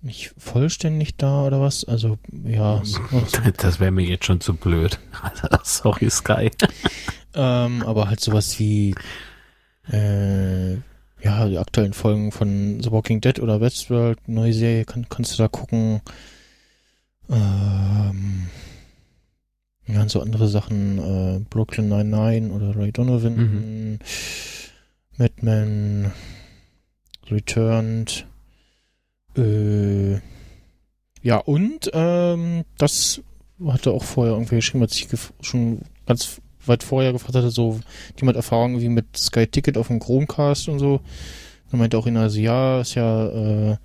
nicht 0.02 0.34
vollständig 0.36 1.16
da 1.16 1.44
oder 1.46 1.60
was. 1.60 1.84
Also, 1.84 2.18
ja, 2.44 2.80
so- 2.84 3.00
Das 3.58 3.80
wäre 3.80 3.90
mir 3.92 4.04
jetzt 4.04 4.26
schon 4.26 4.40
zu 4.40 4.54
blöd. 4.54 4.98
Sorry, 5.62 6.10
Sky. 6.10 6.50
ähm, 7.34 7.82
aber 7.86 8.08
halt 8.08 8.20
sowas 8.20 8.58
wie, 8.58 8.94
äh, 9.90 10.72
ja, 10.74 11.46
die 11.48 11.58
aktuellen 11.58 11.92
Folgen 11.92 12.32
von 12.32 12.80
The 12.82 12.90
Walking 12.90 13.20
Dead 13.20 13.38
oder 13.40 13.60
Westworld, 13.60 14.28
neue 14.28 14.52
Serie, 14.52 14.84
kann, 14.84 15.06
kannst 15.08 15.34
du 15.34 15.42
da 15.42 15.48
gucken. 15.48 16.00
Ähm, 17.30 18.48
ja, 19.86 20.02
und 20.02 20.10
so 20.10 20.20
andere 20.20 20.48
Sachen, 20.48 20.98
äh, 20.98 21.38
Brooklyn 21.48 21.88
99 21.88 22.50
oder 22.52 22.76
Ray 22.76 22.92
Donovan, 22.92 23.98
Mad 25.16 25.34
Men, 25.42 26.12
Returned, 27.30 28.26
äh, 29.36 30.20
ja, 31.22 31.36
und, 31.38 31.90
ähm, 31.92 32.64
das 32.78 33.20
hatte 33.64 33.92
auch 33.92 34.02
vorher 34.04 34.34
irgendwie 34.34 34.56
geschrieben, 34.56 34.82
als 34.82 34.96
ich 34.96 35.08
schon 35.40 35.82
ganz 36.06 36.40
weit 36.66 36.82
vorher 36.82 37.12
gefragt 37.12 37.34
hatte, 37.36 37.50
so 37.50 37.80
jemand 38.18 38.36
Erfahrung 38.36 38.72
irgendwie 38.72 38.88
mit 38.88 39.16
Sky 39.16 39.46
Ticket 39.46 39.76
auf 39.76 39.88
dem 39.88 40.00
Chromecast 40.00 40.68
und 40.68 40.78
so. 40.78 41.00
Dann 41.70 41.80
meinte 41.80 41.96
auch 41.98 42.06
ihn 42.06 42.16
also, 42.16 42.38
ja, 42.40 42.80
ist 42.80 42.94
ja, 42.94 43.28
äh, 43.72 43.76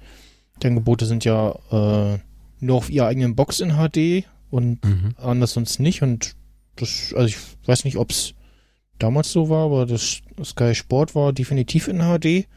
die 0.61 0.67
Angebote 0.67 1.05
sind 1.05 1.25
ja 1.25 1.51
äh, 1.71 2.19
nur 2.59 2.75
auf 2.75 2.89
ihrer 2.89 3.07
eigenen 3.07 3.35
Box 3.35 3.59
in 3.59 3.73
HD 3.73 4.25
und 4.49 4.83
Mhm. 4.83 5.13
anders 5.17 5.53
sonst 5.53 5.79
nicht. 5.79 6.01
Und 6.01 6.35
das, 6.75 7.13
also 7.15 7.27
ich 7.27 7.37
weiß 7.65 7.83
nicht, 7.85 7.97
ob 7.97 8.11
es 8.11 8.33
damals 8.99 9.31
so 9.31 9.49
war, 9.49 9.65
aber 9.65 9.85
das 9.85 10.21
Sky 10.43 10.73
Sport 10.73 11.13
war 11.15 11.33
definitiv 11.33 11.87
in 11.87 11.99
HD. 11.99 12.47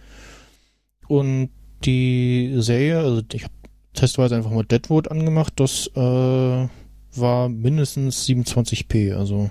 Und 1.07 1.51
die 1.85 2.55
Serie, 2.59 2.99
also 2.99 3.23
ich 3.33 3.45
habe 3.45 3.55
testweise 3.95 4.37
einfach 4.37 4.51
mal 4.51 4.65
Deadwood 4.65 5.11
angemacht, 5.11 5.55
das 5.57 5.89
äh, 5.95 6.69
war 7.17 7.49
mindestens 7.49 8.27
27p, 8.27 9.15
also 9.15 9.51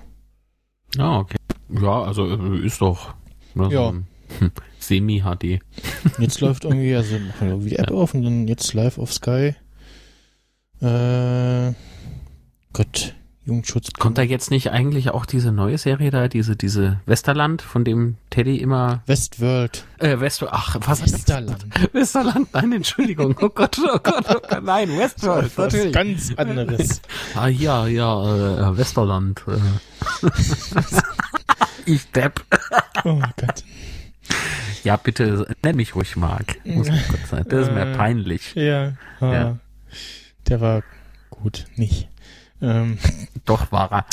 Ja, 0.96 1.18
okay. 1.18 1.36
Ja, 1.68 2.02
also 2.02 2.26
äh, 2.26 2.64
ist 2.66 2.80
doch 2.80 3.14
ne, 3.54 3.64
so 3.64 3.70
Ja. 3.70 3.90
hm, 3.90 4.50
Semi-HD. 4.78 5.60
Jetzt 6.18 6.40
läuft 6.40 6.64
irgendwie, 6.64 6.94
also 6.94 7.18
machen 7.18 7.40
wir 7.40 7.48
irgendwie 7.50 7.70
die 7.70 7.78
App 7.78 7.90
auf 7.90 8.14
und 8.14 8.22
dann 8.22 8.48
jetzt 8.48 8.72
live 8.74 8.98
auf 8.98 9.12
Sky. 9.12 9.54
Äh, 10.80 11.72
Gott, 12.72 13.14
Jugendschutz. 13.50 13.90
Kommt 13.98 14.16
da 14.16 14.22
jetzt 14.22 14.50
nicht 14.52 14.70
eigentlich 14.70 15.10
auch 15.10 15.26
diese 15.26 15.50
neue 15.50 15.76
Serie 15.76 16.10
da, 16.12 16.28
diese, 16.28 16.54
diese 16.54 17.00
Westerland, 17.06 17.62
von 17.62 17.84
dem 17.84 18.16
Teddy 18.30 18.56
immer, 18.58 19.02
Westworld. 19.06 19.84
äh, 19.98 20.20
West, 20.20 20.44
ach, 20.48 20.76
was 20.86 21.02
Westerland. 21.02 21.66
Westerland, 21.92 22.48
nein, 22.54 22.72
Entschuldigung, 22.72 23.34
oh 23.40 23.48
Gott, 23.48 23.76
oh 23.80 23.98
Gott, 24.02 24.24
oh 24.28 24.38
Gott, 24.48 24.62
nein, 24.62 24.88
Westworld, 24.96 25.50
Was 25.58 25.72
natürlich. 25.74 25.92
ganz 25.92 26.32
anderes. 26.36 27.02
Ah, 27.34 27.48
ja, 27.48 27.86
ja, 27.86 28.70
äh, 28.70 28.76
Westerland. 28.76 29.42
Äh. 29.48 30.30
ich 31.86 32.10
Depp. 32.12 32.44
Oh 33.04 33.20
Gott. 33.36 33.64
Ja, 34.84 34.96
bitte, 34.96 35.46
nenn 35.62 35.76
mich 35.76 35.94
ruhig 35.94 36.16
Mark. 36.16 36.56
Muss 36.64 36.86
kurz 36.88 37.30
sein. 37.30 37.44
Das 37.48 37.66
ist 37.68 37.72
mir 37.74 37.92
Äh. 37.92 37.96
peinlich. 37.96 38.54
Ja, 38.54 38.92
ah, 39.20 39.32
Ja. 39.32 39.56
der 40.48 40.60
war 40.60 40.82
gut, 41.30 41.64
nicht. 41.76 42.08
Ähm, 42.62 42.98
Doch, 43.44 43.72
war 43.72 43.90
er. 43.92 44.06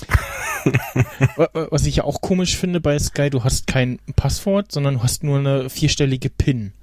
wa- 1.37 1.49
wa- 1.53 1.67
was 1.71 1.85
ich 1.85 1.97
ja 1.97 2.03
auch 2.03 2.21
komisch 2.21 2.57
finde 2.57 2.79
bei 2.81 2.97
Sky, 2.99 3.29
du 3.29 3.43
hast 3.43 3.67
kein 3.67 3.99
Passwort, 4.15 4.71
sondern 4.71 4.95
du 4.95 5.03
hast 5.03 5.23
nur 5.23 5.39
eine 5.39 5.69
vierstellige 5.69 6.29
PIN. 6.29 6.73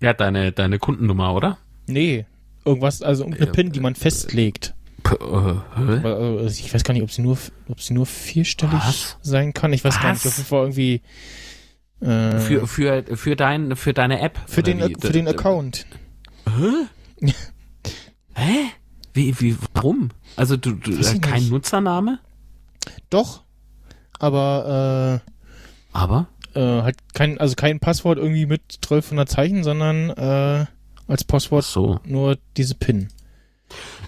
Ja, 0.00 0.12
deine, 0.14 0.52
deine 0.52 0.78
Kundennummer, 0.78 1.34
oder? 1.34 1.58
Nee, 1.86 2.26
irgendwas, 2.64 3.02
also 3.02 3.22
irgendeine 3.24 3.46
Ja, 3.46 3.52
PIN, 3.52 3.72
die 3.72 3.80
man 3.80 3.94
festlegt. 3.94 4.74
Äh? 5.10 6.06
Also 6.06 6.60
ich 6.60 6.72
weiß 6.72 6.84
gar 6.84 6.94
nicht, 6.94 7.02
ob 7.02 7.10
sie 7.10 7.22
nur, 7.22 7.38
ob 7.68 7.80
sie 7.80 7.94
nur 7.94 8.06
vierstellig 8.06 8.74
Was? 8.74 9.16
sein 9.22 9.54
kann. 9.54 9.72
Ich 9.72 9.82
weiß 9.84 10.00
gar 10.00 10.12
nicht, 10.12 10.24
Was? 10.24 10.32
auf 10.32 10.36
jeden 10.38 10.48
Fall 10.48 10.60
irgendwie 10.64 11.02
äh, 12.00 12.38
Für, 12.38 12.66
für, 12.66 13.04
für, 13.16 13.36
dein, 13.36 13.76
für 13.76 13.92
deine 13.94 14.20
App? 14.20 14.38
für 14.46 14.62
den 14.62 14.78
wie? 14.78 14.94
für 15.00 15.12
den 15.12 15.26
Account. 15.28 15.86
Hä? 16.46 17.30
Hä? 18.34 18.70
Wie, 19.12 19.38
wie, 19.40 19.56
warum? 19.74 20.10
Also 20.36 20.56
du, 20.56 20.72
du 20.72 20.92
äh, 20.92 21.18
kein 21.18 21.40
nicht. 21.40 21.50
Nutzername? 21.50 22.18
Doch, 23.10 23.42
aber 24.18 25.20
Aber? 25.92 26.26
äh, 26.54 26.60
äh, 26.60 26.82
halt 26.82 26.96
kein 27.14 27.38
also 27.38 27.54
kein 27.54 27.80
Passwort 27.80 28.18
irgendwie 28.18 28.46
mit 28.46 28.62
1200 28.82 29.28
Zeichen, 29.28 29.64
sondern 29.64 30.10
äh, 30.10 30.66
als 31.08 31.24
Passwort 31.24 31.64
so. 31.64 32.00
nur 32.04 32.38
diese 32.56 32.74
PIN. 32.74 33.08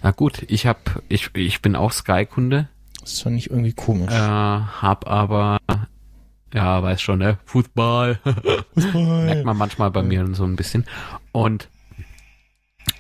Na 0.03 0.11
gut, 0.11 0.43
ich 0.49 0.67
hab, 0.67 1.03
ich, 1.09 1.31
ich 1.35 1.63
bin 1.63 1.77
auch 1.77 1.93
Sky-Kunde, 1.93 2.69
Das 3.01 3.13
ist 3.13 3.27
doch 3.27 3.31
nicht 3.31 3.51
irgendwie 3.51 3.73
komisch. 3.73 4.13
äh, 4.13 4.17
hab 4.19 5.07
aber, 5.07 5.59
ja, 6.53 6.83
weiß 6.83 7.01
schon, 7.01 7.21
ne? 7.21 7.39
Fußball. 7.45 8.19
Merkt 8.75 9.45
man 9.45 9.57
manchmal 9.57 9.91
bei 9.91 10.03
mir 10.03 10.27
so 10.35 10.45
ein 10.45 10.57
bisschen. 10.57 10.85
Und 11.31 11.69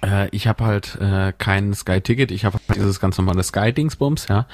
äh, 0.04 0.28
ich 0.30 0.46
habe 0.46 0.64
halt 0.64 0.96
äh, 1.00 1.32
kein 1.36 1.74
Sky-Ticket, 1.74 2.30
ich 2.30 2.44
habe 2.44 2.58
halt 2.68 2.76
dieses 2.78 3.00
ganz 3.00 3.18
normale 3.18 3.42
Sky-Dingsbums, 3.42 4.28
ja. 4.28 4.46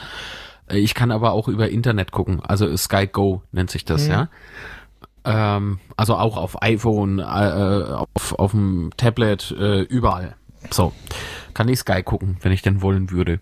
Äh, 0.69 0.79
Ich 0.79 0.95
kann 0.95 1.11
aber 1.11 1.33
auch 1.33 1.49
über 1.49 1.69
Internet 1.69 2.13
gucken, 2.13 2.41
also 2.43 2.75
Sky 2.77 3.07
Go 3.07 3.43
nennt 3.53 3.71
sich 3.71 3.85
das, 3.85 4.05
Mhm. 4.07 4.11
ja. 4.11 4.29
Ähm, 5.25 5.79
also 5.97 6.15
auch 6.17 6.37
auf 6.37 6.63
iPhone, 6.63 7.19
äh, 7.19 7.23
auf, 7.23 8.33
auf 8.39 8.51
dem 8.53 8.91
Tablet, 8.97 9.51
äh, 9.59 9.81
überall. 9.83 10.37
So, 10.71 10.93
kann 11.55 11.69
ich 11.69 11.81
Sky 11.81 12.03
gucken, 12.03 12.37
wenn 12.43 12.53
ich 12.53 12.63
denn 12.63 12.83
wollen 12.83 13.11
würde. 13.11 13.41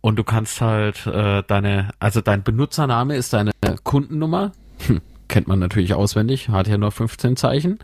Und 0.00 0.16
du 0.16 0.24
kannst 0.24 0.60
halt 0.60 1.06
äh, 1.06 1.42
deine, 1.46 1.90
also 1.98 2.20
dein 2.20 2.42
Benutzername 2.42 3.16
ist 3.16 3.32
deine 3.32 3.50
Kundennummer. 3.82 4.52
Hm, 4.86 5.00
kennt 5.28 5.48
man 5.48 5.58
natürlich 5.58 5.94
auswendig, 5.94 6.48
hat 6.48 6.68
ja 6.68 6.78
nur 6.78 6.90
15 6.92 7.36
Zeichen. 7.36 7.78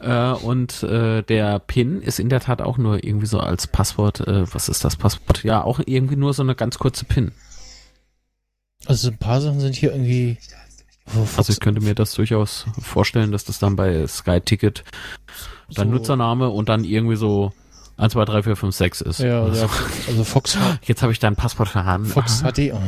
Äh, 0.00 0.30
und 0.32 0.82
äh, 0.82 1.22
der 1.22 1.58
PIN 1.58 2.02
ist 2.02 2.18
in 2.20 2.28
der 2.28 2.40
Tat 2.40 2.60
auch 2.62 2.78
nur 2.78 3.02
irgendwie 3.04 3.26
so 3.26 3.40
als 3.40 3.66
Passwort, 3.66 4.20
äh, 4.26 4.52
was 4.54 4.68
ist 4.68 4.84
das 4.84 4.96
Passwort? 4.96 5.42
Ja, 5.44 5.62
auch 5.64 5.80
irgendwie 5.84 6.16
nur 6.16 6.32
so 6.34 6.42
eine 6.42 6.54
ganz 6.54 6.78
kurze 6.78 7.04
PIN. 7.04 7.32
Also 8.86 9.08
ein 9.08 9.18
paar 9.18 9.40
Sachen 9.40 9.60
sind 9.60 9.74
hier 9.76 9.92
irgendwie 9.92 10.38
Also 11.36 11.52
ich 11.52 11.60
könnte 11.60 11.80
mir 11.80 11.94
das 11.94 12.14
durchaus 12.14 12.66
vorstellen, 12.80 13.32
dass 13.32 13.44
das 13.44 13.58
dann 13.58 13.76
bei 13.76 14.06
Sky 14.06 14.40
Ticket 14.40 14.84
dein 15.74 15.88
so- 15.88 15.94
Nutzername 15.94 16.48
und 16.48 16.68
dann 16.68 16.84
irgendwie 16.84 17.16
so 17.16 17.52
1, 18.02 18.12
2, 18.12 18.24
3, 18.24 18.42
4, 18.42 18.56
5, 18.56 18.74
6 18.74 19.00
ist. 19.02 19.18
Ja, 19.20 19.42
Also, 19.44 19.62
ja, 19.64 19.70
also 20.08 20.24
Fox 20.24 20.58
Jetzt 20.84 21.02
habe 21.02 21.12
ich 21.12 21.18
dein 21.18 21.36
Passwort 21.36 21.68
verraten. 21.68 22.04
Fox. 22.06 22.42
HD. 22.42 22.72
Oh. 22.72 22.80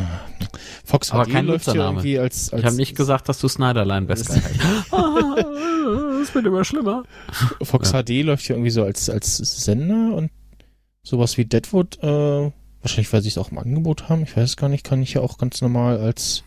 Fox 0.85 1.11
Aber 1.13 1.25
HD 1.25 1.33
kein 1.33 1.47
läuft 1.47 1.71
hier 1.71 1.83
irgendwie 1.83 2.19
als, 2.19 2.53
als 2.53 2.61
Ich 2.61 2.67
habe 2.67 2.77
nicht 2.77 2.97
gesagt, 2.97 3.29
dass 3.29 3.39
du 3.39 3.49
Snyderline 3.49 4.09
heißt. 4.09 4.31
Ah, 4.91 5.37
Das 6.21 6.35
wird 6.35 6.47
immer 6.47 6.65
schlimmer. 6.65 7.03
Fox 7.63 7.93
HD 7.93 8.23
läuft 8.23 8.45
hier 8.47 8.57
irgendwie 8.57 8.71
so 8.71 8.83
als, 8.85 9.09
als 9.11 9.37
Sender 9.37 10.15
und 10.17 10.31
sowas 11.03 11.37
wie 11.37 11.45
Deadwood, 11.45 11.99
äh, 12.03 12.51
wahrscheinlich 12.81 13.13
weil 13.13 13.21
sie 13.23 13.29
es 13.29 13.37
auch 13.39 13.51
im 13.51 13.59
Angebot 13.59 14.09
haben, 14.09 14.23
ich 14.23 14.35
weiß 14.37 14.45
es 14.51 14.57
gar 14.57 14.69
nicht, 14.71 14.85
kann 14.85 15.03
ich 15.03 15.13
ja 15.15 15.21
auch 15.21 15.37
ganz 15.39 15.61
normal 15.61 15.99
als 15.99 16.43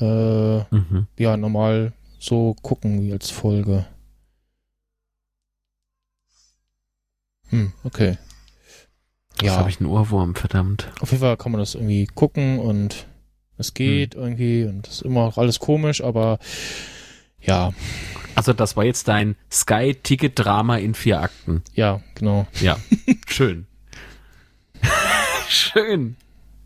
äh, 0.00 0.58
Mhm. 0.74 1.06
ja, 1.18 1.36
normal 1.36 1.92
so 2.18 2.54
gucken 2.62 3.02
wie 3.02 3.12
als 3.12 3.30
Folge. 3.30 3.86
Hm, 7.50 7.72
okay. 7.84 8.18
Jetzt 9.40 9.42
Ja, 9.42 9.56
habe 9.56 9.70
ich 9.70 9.78
einen 9.80 9.88
Ohrwurm, 9.88 10.34
verdammt. 10.34 10.90
auf 11.00 11.10
jeden 11.12 11.20
Fall 11.22 11.36
kann 11.36 11.52
man 11.52 11.60
das 11.60 11.74
irgendwie 11.74 12.06
gucken 12.06 12.58
und 12.58 13.06
es 13.56 13.74
geht 13.74 14.14
Hm. 14.14 14.22
irgendwie 14.22 14.64
und 14.64 14.86
das 14.86 14.94
ist 14.96 15.02
immer 15.02 15.24
noch 15.26 15.38
alles 15.38 15.58
komisch, 15.58 16.02
aber 16.02 16.38
ja, 17.40 17.72
Also 18.34 18.52
das 18.52 18.76
war 18.76 18.84
jetzt 18.84 19.08
dein 19.08 19.36
Sky-Ticket-Drama 19.50 20.76
in 20.78 20.94
vier 20.94 21.20
Akten. 21.20 21.62
ja, 21.74 22.00
genau. 22.14 22.46
Ja, 22.60 22.78
schön. 23.28 23.66
schön. 25.48 26.16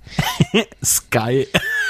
Sky. 0.84 1.46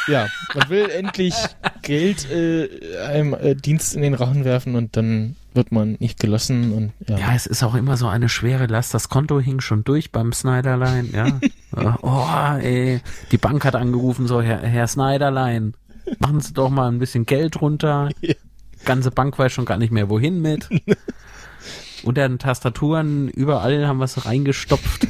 Ja, 0.08 0.28
man 0.54 0.68
will 0.68 0.88
endlich 0.90 1.34
Geld 1.82 2.28
äh, 2.30 2.68
einem 2.98 3.34
äh, 3.34 3.54
Dienst 3.54 3.94
in 3.94 4.02
den 4.02 4.14
Rachen 4.14 4.44
werfen 4.44 4.74
und 4.76 4.96
dann 4.96 5.36
wird 5.54 5.72
man 5.72 5.96
nicht 6.00 6.18
gelassen 6.20 6.72
und 6.72 6.92
ja. 7.08 7.18
Ja, 7.18 7.34
es 7.34 7.46
ist 7.46 7.62
auch 7.62 7.74
immer 7.74 7.96
so 7.96 8.06
eine 8.08 8.28
schwere 8.28 8.66
Last. 8.66 8.94
Das 8.94 9.08
Konto 9.08 9.40
hing 9.40 9.60
schon 9.60 9.84
durch 9.84 10.12
beim 10.12 10.32
Snyderlein, 10.32 11.10
ja. 11.12 11.98
Oh, 12.02 12.58
ey. 12.60 13.00
Die 13.30 13.38
Bank 13.38 13.64
hat 13.64 13.74
angerufen, 13.74 14.26
so, 14.26 14.40
Herr, 14.40 14.60
Herr 14.60 14.86
Snyderlein, 14.86 15.74
machen 16.18 16.40
Sie 16.40 16.52
doch 16.52 16.70
mal 16.70 16.88
ein 16.88 16.98
bisschen 16.98 17.26
Geld 17.26 17.60
runter. 17.60 18.10
Ja. 18.20 18.34
Ganze 18.84 19.10
Bank 19.10 19.38
weiß 19.38 19.52
schon 19.52 19.64
gar 19.64 19.76
nicht 19.78 19.92
mehr, 19.92 20.08
wohin 20.10 20.40
mit. 20.40 20.68
Unter 22.02 22.28
den 22.28 22.38
Tastaturen, 22.38 23.28
überall 23.28 23.86
haben 23.86 23.98
wir 23.98 24.06
es 24.06 24.24
reingestopft. 24.26 25.06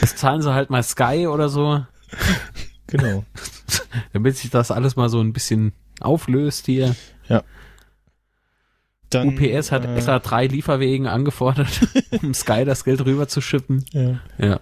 Jetzt 0.00 0.18
zahlen 0.18 0.40
sie 0.40 0.54
halt 0.54 0.70
mal 0.70 0.82
Sky 0.82 1.26
oder 1.26 1.48
so, 1.48 1.84
Genau. 2.86 3.24
damit 4.12 4.36
sich 4.36 4.50
das 4.50 4.70
alles 4.70 4.96
mal 4.96 5.08
so 5.08 5.20
ein 5.20 5.32
bisschen 5.32 5.72
auflöst 6.00 6.66
hier. 6.66 6.94
Dann, 9.14 9.28
UPS 9.28 9.72
hat 9.72 9.84
äh, 9.84 9.94
extra 9.94 10.18
drei 10.18 10.46
Lieferwegen 10.46 11.06
angefordert, 11.06 11.68
um 12.22 12.34
Sky 12.34 12.64
das 12.64 12.84
Geld 12.84 13.04
rüber 13.04 13.28
zu 13.28 13.40
schippen. 13.40 13.84
Ja. 13.92 14.20
Ja. 14.38 14.60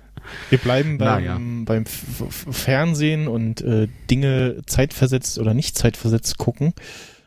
Wir 0.51 0.59
bleiben 0.59 0.99
beim, 0.99 1.25
Naja. 1.25 1.41
beim 1.65 1.87
Fernsehen 1.87 3.27
und 3.27 3.63
äh, 3.63 3.89
Dinge 4.11 4.59
zeitversetzt 4.67 5.39
oder 5.39 5.55
nicht 5.55 5.77
zeitversetzt 5.79 6.37
gucken. 6.39 6.75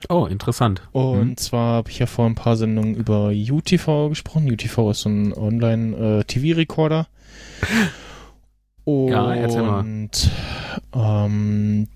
Oh, 0.09 0.25
interessant. 0.25 0.81
Und 0.91 1.29
Mhm. 1.29 1.37
zwar 1.37 1.75
habe 1.75 1.89
ich 1.89 1.97
ja 1.99 2.05
vor 2.05 2.25
ein 2.25 2.35
paar 2.35 2.55
Sendungen 2.57 2.93
über 2.95 3.29
UTV 3.33 4.09
gesprochen. 4.09 4.51
UTV 4.51 4.91
ist 4.91 5.01
so 5.01 5.09
ein 5.09 5.33
Online-TV-Recorder. 5.33 7.07
Ja, 8.85 9.33
erzähl 9.33 9.61
mal. 9.63 9.79
Und 9.79 10.29
ähm, 10.93 11.87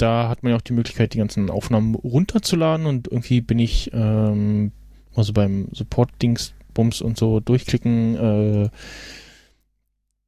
da 0.00 0.28
hat 0.28 0.42
man 0.42 0.50
ja 0.50 0.56
auch 0.56 0.62
die 0.62 0.72
Möglichkeit, 0.72 1.14
die 1.14 1.18
ganzen 1.18 1.50
Aufnahmen 1.50 1.94
runterzuladen 1.94 2.86
und 2.86 3.08
irgendwie 3.08 3.40
bin 3.40 3.58
ich 3.58 3.90
ähm, 3.92 4.72
also 5.14 5.32
beim 5.32 5.68
Support-Dings-Bums 5.72 7.02
und 7.02 7.18
so 7.18 7.40
durchklicken, 7.40 8.16
äh, 8.16 8.68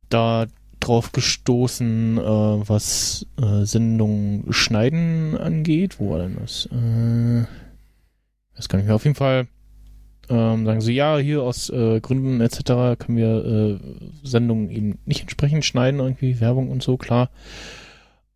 da 0.09 0.47
drauf 0.81 1.13
gestoßen, 1.13 2.19
äh, 2.19 2.23
was 2.23 3.27
äh, 3.41 3.65
Sendungen 3.65 4.53
schneiden 4.53 5.37
angeht. 5.39 6.01
Wo 6.01 6.11
war 6.11 6.19
denn 6.19 6.37
das? 6.41 6.67
Äh, 6.67 7.47
das 8.57 8.69
kann 8.69 8.81
ich 8.81 8.87
mir 8.87 8.95
auf 8.95 9.05
jeden 9.05 9.17
Fall 9.17 9.47
ähm, 10.29 10.65
sagen 10.65 10.81
sie, 10.81 10.95
ja, 10.95 11.19
hier 11.19 11.43
aus 11.43 11.69
äh, 11.71 12.01
Gründen 12.01 12.41
etc. 12.41 12.99
können 12.99 13.17
wir 13.17 13.45
äh, 13.45 13.79
Sendungen 14.23 14.71
eben 14.71 14.99
nicht 15.05 15.23
entsprechend 15.23 15.65
schneiden, 15.65 16.01
irgendwie 16.01 16.41
Werbung 16.41 16.71
und 16.71 16.83
so, 16.83 16.97
klar. 16.97 17.31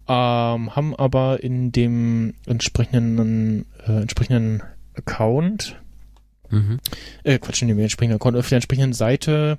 Ähm, 0.08 0.76
haben 0.76 0.94
aber 0.96 1.42
in 1.42 1.72
dem 1.72 2.34
entsprechenden, 2.46 3.66
äh, 3.86 4.02
entsprechenden 4.02 4.62
Account, 4.94 5.76
Mhm. 6.48 6.78
äh, 7.24 7.38
Quatsch, 7.40 7.62
in 7.62 7.68
dem 7.68 7.78
entsprechenden 7.80 8.16
Account, 8.16 8.36
auf 8.36 8.48
der 8.48 8.56
entsprechenden 8.56 8.92
Seite 8.92 9.58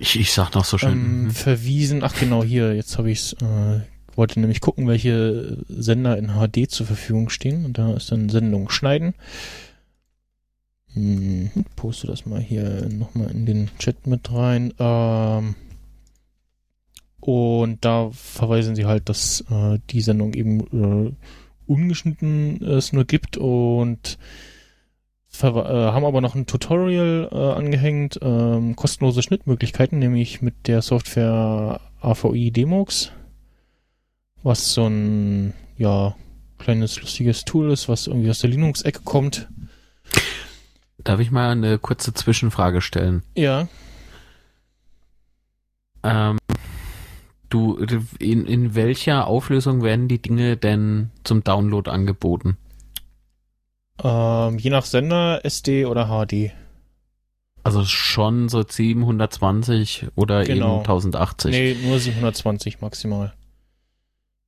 Ich, 0.00 0.18
ich 0.18 0.32
sag 0.32 0.54
noch 0.54 0.64
so 0.64 0.76
schön. 0.76 0.90
ähm, 0.90 1.22
mhm. 1.24 1.30
verwiesen. 1.30 2.02
Ach 2.02 2.14
genau, 2.18 2.42
hier, 2.42 2.74
jetzt 2.74 2.98
habe 2.98 3.10
ich 3.12 3.20
es, 3.20 3.32
äh, 3.34 3.80
wollte 4.16 4.40
nämlich 4.40 4.60
gucken, 4.60 4.88
welche 4.88 5.58
Sender 5.68 6.18
in 6.18 6.30
HD 6.34 6.68
zur 6.68 6.86
Verfügung 6.86 7.28
stehen. 7.30 7.64
Und 7.64 7.78
da 7.78 7.92
ist 7.94 8.10
dann 8.10 8.28
Sendung 8.28 8.70
schneiden. 8.70 9.14
Hm, 10.94 11.50
poste 11.76 12.08
das 12.08 12.26
mal 12.26 12.40
hier 12.40 12.88
nochmal 12.90 13.30
in 13.30 13.46
den 13.46 13.70
Chat 13.78 14.06
mit 14.08 14.32
rein. 14.32 14.74
Ähm, 14.80 15.54
und 17.20 17.84
da 17.84 18.10
verweisen 18.12 18.74
sie 18.74 18.86
halt, 18.86 19.08
dass 19.08 19.44
äh, 19.50 19.78
die 19.90 20.00
Sendung 20.00 20.34
eben 20.34 20.60
äh, 21.08 21.12
ungeschnitten 21.66 22.62
es 22.64 22.92
nur 22.92 23.04
gibt 23.04 23.36
und 23.36 24.18
äh, 25.42 25.46
haben 25.46 26.04
aber 26.04 26.20
noch 26.20 26.34
ein 26.34 26.46
Tutorial 26.46 27.28
äh, 27.30 27.36
angehängt, 27.36 28.18
ähm, 28.22 28.74
kostenlose 28.74 29.22
Schnittmöglichkeiten, 29.22 29.98
nämlich 29.98 30.42
mit 30.42 30.66
der 30.66 30.82
Software 30.82 31.80
AVI 32.00 32.50
Demox, 32.50 33.12
was 34.42 34.72
so 34.74 34.86
ein 34.86 35.54
ja 35.76 36.16
kleines 36.58 37.00
lustiges 37.00 37.44
Tool 37.44 37.70
ist, 37.70 37.88
was 37.88 38.06
irgendwie 38.06 38.30
aus 38.30 38.40
der 38.40 38.50
Linux-Ecke 38.50 39.00
kommt. 39.04 39.48
Darf 40.98 41.20
ich 41.20 41.30
mal 41.30 41.50
eine 41.50 41.78
kurze 41.78 42.12
Zwischenfrage 42.12 42.82
stellen? 42.82 43.22
Ja, 43.34 43.68
Ähm, 46.02 46.38
du, 47.50 47.76
in, 48.18 48.46
in 48.46 48.74
welcher 48.74 49.26
Auflösung 49.26 49.82
werden 49.82 50.08
die 50.08 50.22
Dinge 50.22 50.56
denn 50.56 51.10
zum 51.24 51.44
Download 51.44 51.90
angeboten? 51.90 52.56
ähm, 54.02 54.56
je 54.58 54.70
nach 54.70 54.86
Sender 54.86 55.44
SD 55.44 55.84
oder 55.84 56.06
HD. 56.06 56.52
Also 57.62 57.84
schon 57.84 58.48
so 58.48 58.62
720 58.66 60.06
oder 60.14 60.44
Genau. 60.44 60.76
eben 60.76 60.80
1080. 60.80 61.50
Nee, 61.50 61.76
nur 61.86 61.98
720 61.98 62.80
maximal. 62.80 63.34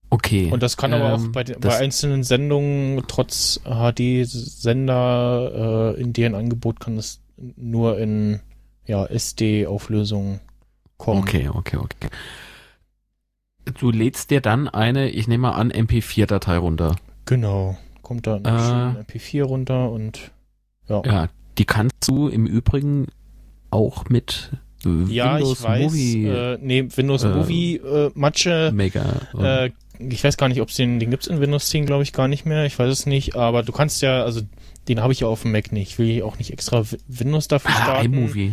Okay. 0.09 0.51
Und 0.51 0.63
das 0.63 0.79
kann 0.79 0.95
aber 0.95 1.13
auch 1.15 1.19
Ähm, 1.19 1.33
bei, 1.33 1.45
den- 1.45 1.61
das- 1.61 1.75
bei 1.75 1.79
einzelnen 1.85 2.23
Sendungen, 2.23 3.03
trotz 3.09 3.61
HD-Sender, 3.65 5.95
äh, 5.97 6.01
in 6.01 6.13
deren 6.15 6.35
Angebot 6.35 6.81
kann 6.81 6.97
es 6.97 7.21
nur 7.37 7.99
in 7.99 8.41
ja, 8.87 9.05
SD-Auflösung 9.07 10.41
kommen. 10.97 11.21
Okay, 11.21 11.51
okay, 11.53 11.77
okay. 11.77 12.09
Du 13.79 13.91
lädst 13.91 14.31
dir 14.31 14.41
dann 14.41 14.69
eine, 14.69 15.11
ich 15.11 15.29
nehme 15.29 15.43
mal 15.43 15.53
an, 15.53 15.71
MP4-Datei 15.71 16.57
runter. 16.59 16.97
Genau. 17.27 17.77
Kommt 18.03 18.27
da 18.27 18.37
Äh. 18.37 18.49
ein 18.49 19.05
MP4 19.07 19.45
runter 19.45 19.91
und 19.91 20.33
ja. 20.89 21.03
Ja, 21.05 21.29
die 21.59 21.65
kannst 21.65 21.95
du 22.09 22.29
im 22.29 22.47
Übrigen 22.47 23.07
auch 23.71 24.09
mit 24.09 24.51
äh, 24.85 25.05
Ja, 25.13 25.37
Windows 25.37 25.61
ich 25.61 25.65
weiß. 25.65 25.83
Movie 25.83 26.27
Äh, 26.27 26.59
nee, 26.61 26.89
Windows 26.95 27.23
äh, 27.23 27.29
Movie 27.29 27.77
äh, 27.77 28.11
Matsche. 28.15 28.73
Mega. 28.75 29.05
Äh, 29.39 29.71
ich 30.01 30.25
weiß 30.25 30.37
gar 30.37 30.49
nicht, 30.49 30.61
ob 30.61 30.69
es 30.71 30.75
den, 30.77 30.99
den 30.99 31.11
gibt's 31.11 31.29
in 31.29 31.41
Windows 31.41 31.69
10, 31.69 31.87
glaube 31.87 32.03
ich, 32.03 32.13
gar 32.13 32.27
nicht 32.27 32.45
mehr. 32.45 32.67
Ich 32.67 32.77
weiß 32.79 32.91
es 32.91 33.07
nicht. 33.07 33.37
Aber 33.37 33.63
du 33.63 33.71
kannst 33.71 34.03
ja, 34.03 34.25
also 34.25 34.41
den 34.89 35.01
habe 35.01 35.13
ich 35.13 35.21
ja 35.21 35.29
auf 35.29 35.43
dem 35.43 35.53
Mac 35.53 35.71
nicht. 35.71 35.91
Ich 35.93 35.99
will 36.01 36.23
auch 36.25 36.39
nicht 36.39 36.53
extra 36.53 36.91
Wi- 36.91 36.99
Windows 37.07 37.47
dafür 37.47 37.71
ah, 37.71 37.83
starten. 37.83 38.13
iMovie. 38.13 38.53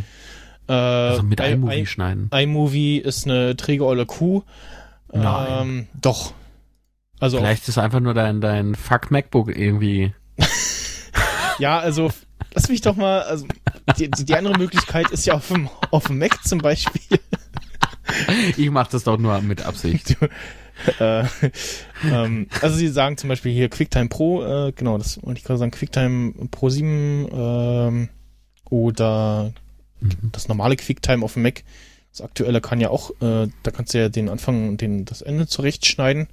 Äh, 0.68 0.74
Also 0.74 1.24
mit 1.24 1.40
I- 1.40 1.54
iMovie 1.54 1.80
I- 1.82 1.86
schneiden. 1.88 2.30
iMovie 2.32 3.00
ist 3.00 3.26
eine 3.26 3.58
träge 3.58 3.84
olle 3.86 4.06
Kuh. 4.06 4.44
Nein. 5.12 5.48
Ähm, 5.62 5.88
doch. 6.00 6.34
Also 7.20 7.38
Vielleicht 7.38 7.68
ist 7.68 7.78
einfach 7.78 8.00
nur 8.00 8.14
dein, 8.14 8.42
dein 8.42 8.76
Fuck 8.76 9.12
MacBook 9.12 9.50
irgendwie. 9.56 10.14
ja, 11.60 11.80
also 11.80 12.12
lass 12.54 12.70
mich 12.70 12.82
doch 12.82 12.96
mal. 12.96 13.24
Also 13.24 13.46
die, 13.98 14.10
die 14.10 14.26
die 14.26 14.36
andere 14.36 14.58
Möglichkeit 14.58 15.10
ist 15.12 15.26
ja 15.26 15.34
auf 15.34 15.48
dem 15.50 15.70
auf 15.92 16.08
dem 16.08 16.18
Mac 16.20 16.44
zum 16.46 16.60
Beispiel. 16.60 17.20
Ich 18.58 18.72
mach 18.72 18.88
das 18.88 19.04
doch 19.04 19.20
nur 19.20 19.40
mit 19.42 19.62
Absicht. 19.62 20.18
äh, 21.00 21.24
ähm, 22.04 22.48
also 22.60 22.76
sie 22.76 22.88
sagen 22.88 23.18
zum 23.18 23.30
Beispiel 23.30 23.54
hier 23.54 23.70
QuickTime 23.70 24.10
Pro, 24.10 24.44
äh, 24.44 24.72
genau, 24.72 24.98
das 24.98 25.22
wollte 25.22 25.38
ich 25.38 25.44
gerade 25.46 25.60
sagen, 25.60 25.70
QuickTime 25.70 26.34
Pro 26.50 26.70
7 26.70 27.28
ähm, 27.32 28.10
oder 28.72 29.54
Mhm. 30.02 30.32
das 30.32 30.48
normale 30.48 30.76
QuickTime 30.76 31.24
auf 31.24 31.34
dem 31.34 31.44
Mac. 31.44 31.64
Das 32.12 32.22
aktuelle 32.22 32.62
kann 32.62 32.82
ja 32.82 32.90
auch, 32.90 33.12
äh, 33.22 33.48
da 33.64 33.72
kannst 33.72 33.94
du 33.94 34.00
ja 34.00 34.10
den 34.10 34.30
Anfang 34.30 34.70
und 34.70 34.82
den, 34.82 35.06
das 35.06 35.22
Ende 35.22 35.48
zurechtschneiden. 35.48 36.28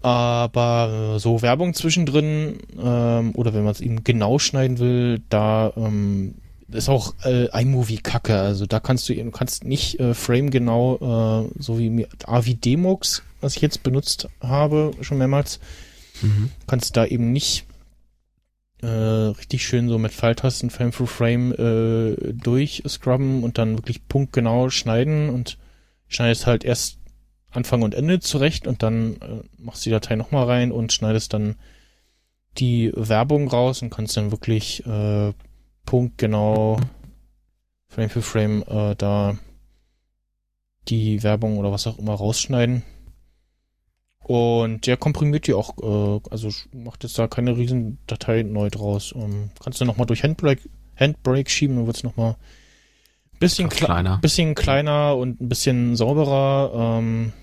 Aber 0.00 1.18
so 1.20 1.42
Werbung 1.42 1.74
zwischendrin 1.74 2.58
ähm, 2.82 3.32
oder 3.34 3.54
wenn 3.54 3.62
man 3.62 3.72
es 3.72 3.80
eben 3.80 4.02
genau 4.02 4.38
schneiden 4.40 4.78
will, 4.78 5.22
da 5.28 5.72
ähm, 5.76 6.34
ist 6.72 6.88
auch 6.88 7.14
äh, 7.24 7.46
iMovie 7.60 7.98
Kacke. 7.98 8.36
Also 8.38 8.66
da 8.66 8.80
kannst 8.80 9.08
du 9.08 9.12
eben 9.12 9.30
kannst 9.30 9.64
nicht 9.64 10.00
äh, 10.00 10.14
Frame 10.14 10.50
genau, 10.50 10.96
äh, 11.46 11.62
so 11.62 11.78
wie 11.78 11.90
mir 11.90 12.08
AVI 12.26 12.54
Demux, 12.54 13.22
was 13.40 13.54
ich 13.54 13.62
jetzt 13.62 13.82
benutzt 13.82 14.28
habe 14.40 14.92
schon 15.02 15.18
mehrmals, 15.18 15.60
Mhm. 16.20 16.50
kannst 16.66 16.96
da 16.96 17.04
eben 17.04 17.32
nicht 17.32 17.64
äh, 18.82 18.86
richtig 18.86 19.64
schön 19.64 19.88
so 19.88 19.98
mit 19.98 20.12
Pfeiltasten 20.12 20.70
Frame 20.70 20.92
for 20.92 21.06
Frame 21.06 21.52
äh, 21.52 22.32
durchscrubben 22.32 23.44
und 23.44 23.58
dann 23.58 23.78
wirklich 23.78 24.06
punktgenau 24.08 24.70
schneiden 24.70 25.30
und 25.30 25.58
schneidest 26.08 26.46
halt 26.46 26.64
erst 26.64 26.98
Anfang 27.50 27.82
und 27.82 27.94
Ende 27.94 28.20
zurecht 28.20 28.66
und 28.66 28.82
dann 28.82 29.16
äh, 29.16 29.42
machst 29.56 29.84
die 29.86 29.90
Datei 29.90 30.16
nochmal 30.16 30.46
rein 30.46 30.72
und 30.72 30.92
schneidest 30.92 31.32
dann 31.32 31.56
die 32.58 32.92
Werbung 32.94 33.48
raus 33.48 33.82
und 33.82 33.90
kannst 33.90 34.16
dann 34.16 34.30
wirklich 34.30 34.84
äh, 34.86 35.32
punktgenau 35.86 36.78
Frame 37.88 38.10
für 38.10 38.22
Frame 38.22 38.62
äh, 38.66 38.94
da 38.96 39.38
die 40.88 41.22
Werbung 41.22 41.58
oder 41.58 41.70
was 41.70 41.86
auch 41.86 41.98
immer 41.98 42.14
rausschneiden. 42.14 42.82
Und 44.32 44.86
der 44.86 44.96
komprimiert 44.96 45.46
die 45.46 45.52
auch, 45.52 45.76
äh, 45.76 46.20
also 46.30 46.48
macht 46.72 47.02
jetzt 47.02 47.18
da 47.18 47.26
keine 47.26 47.54
riesen 47.54 47.98
Datei 48.06 48.42
neu 48.42 48.70
draus. 48.70 49.12
Um, 49.12 49.50
kannst 49.62 49.78
du 49.78 49.84
nochmal 49.84 50.06
durch 50.06 50.22
Handbrake, 50.22 50.70
Handbrake 50.96 51.50
schieben, 51.50 51.76
dann 51.76 51.86
wird's 51.86 52.02
nochmal 52.02 52.36
ein 53.34 53.38
bisschen 53.40 53.68
kle 53.68 53.88
kleiner. 53.88 54.18
bisschen 54.22 54.54
kleiner 54.54 55.18
und 55.18 55.42
ein 55.42 55.50
bisschen 55.50 55.96
sauberer. 55.96 56.72
Ähm, 56.98 57.34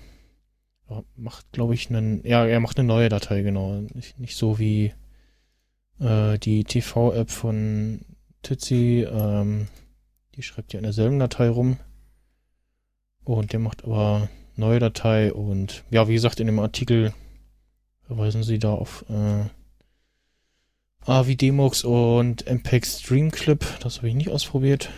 macht, 1.14 1.52
glaube 1.52 1.74
ich, 1.74 1.90
einen, 1.90 2.26
ja, 2.26 2.44
er 2.44 2.58
macht 2.58 2.76
eine 2.76 2.88
neue 2.88 3.08
Datei, 3.08 3.42
genau. 3.42 3.82
Nicht, 3.94 4.18
nicht 4.18 4.36
so 4.36 4.58
wie 4.58 4.92
äh, 6.00 6.40
die 6.40 6.64
TV-App 6.64 7.30
von 7.30 8.00
Titsi, 8.42 9.06
ähm, 9.08 9.68
die 10.34 10.42
schreibt 10.42 10.72
ja 10.72 10.80
in 10.80 10.84
derselben 10.84 11.20
Datei 11.20 11.50
rum. 11.50 11.76
Und 13.22 13.52
der 13.52 13.60
macht 13.60 13.84
aber 13.84 14.28
neue 14.60 14.78
Datei 14.78 15.32
und 15.32 15.82
ja, 15.90 16.06
wie 16.06 16.14
gesagt, 16.14 16.38
in 16.38 16.46
dem 16.46 16.60
Artikel 16.60 17.12
verweisen 18.06 18.42
sie 18.42 18.58
da 18.58 18.72
auf 18.72 19.04
äh, 19.08 19.44
AVDemux 21.06 21.84
und 21.84 22.46
MPEG 22.46 22.86
Stream 22.86 23.30
Clip. 23.30 23.64
Das 23.80 23.98
habe 23.98 24.08
ich 24.08 24.14
nicht 24.14 24.30
ausprobiert. 24.30 24.90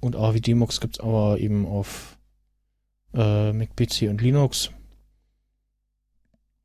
Und 0.00 0.16
AVDemux 0.16 0.80
gibt's 0.80 1.00
aber 1.00 1.38
eben 1.38 1.66
auf 1.66 2.18
äh, 3.14 3.52
Mac, 3.52 3.76
PC 3.76 4.02
und 4.08 4.20
Linux. 4.20 4.70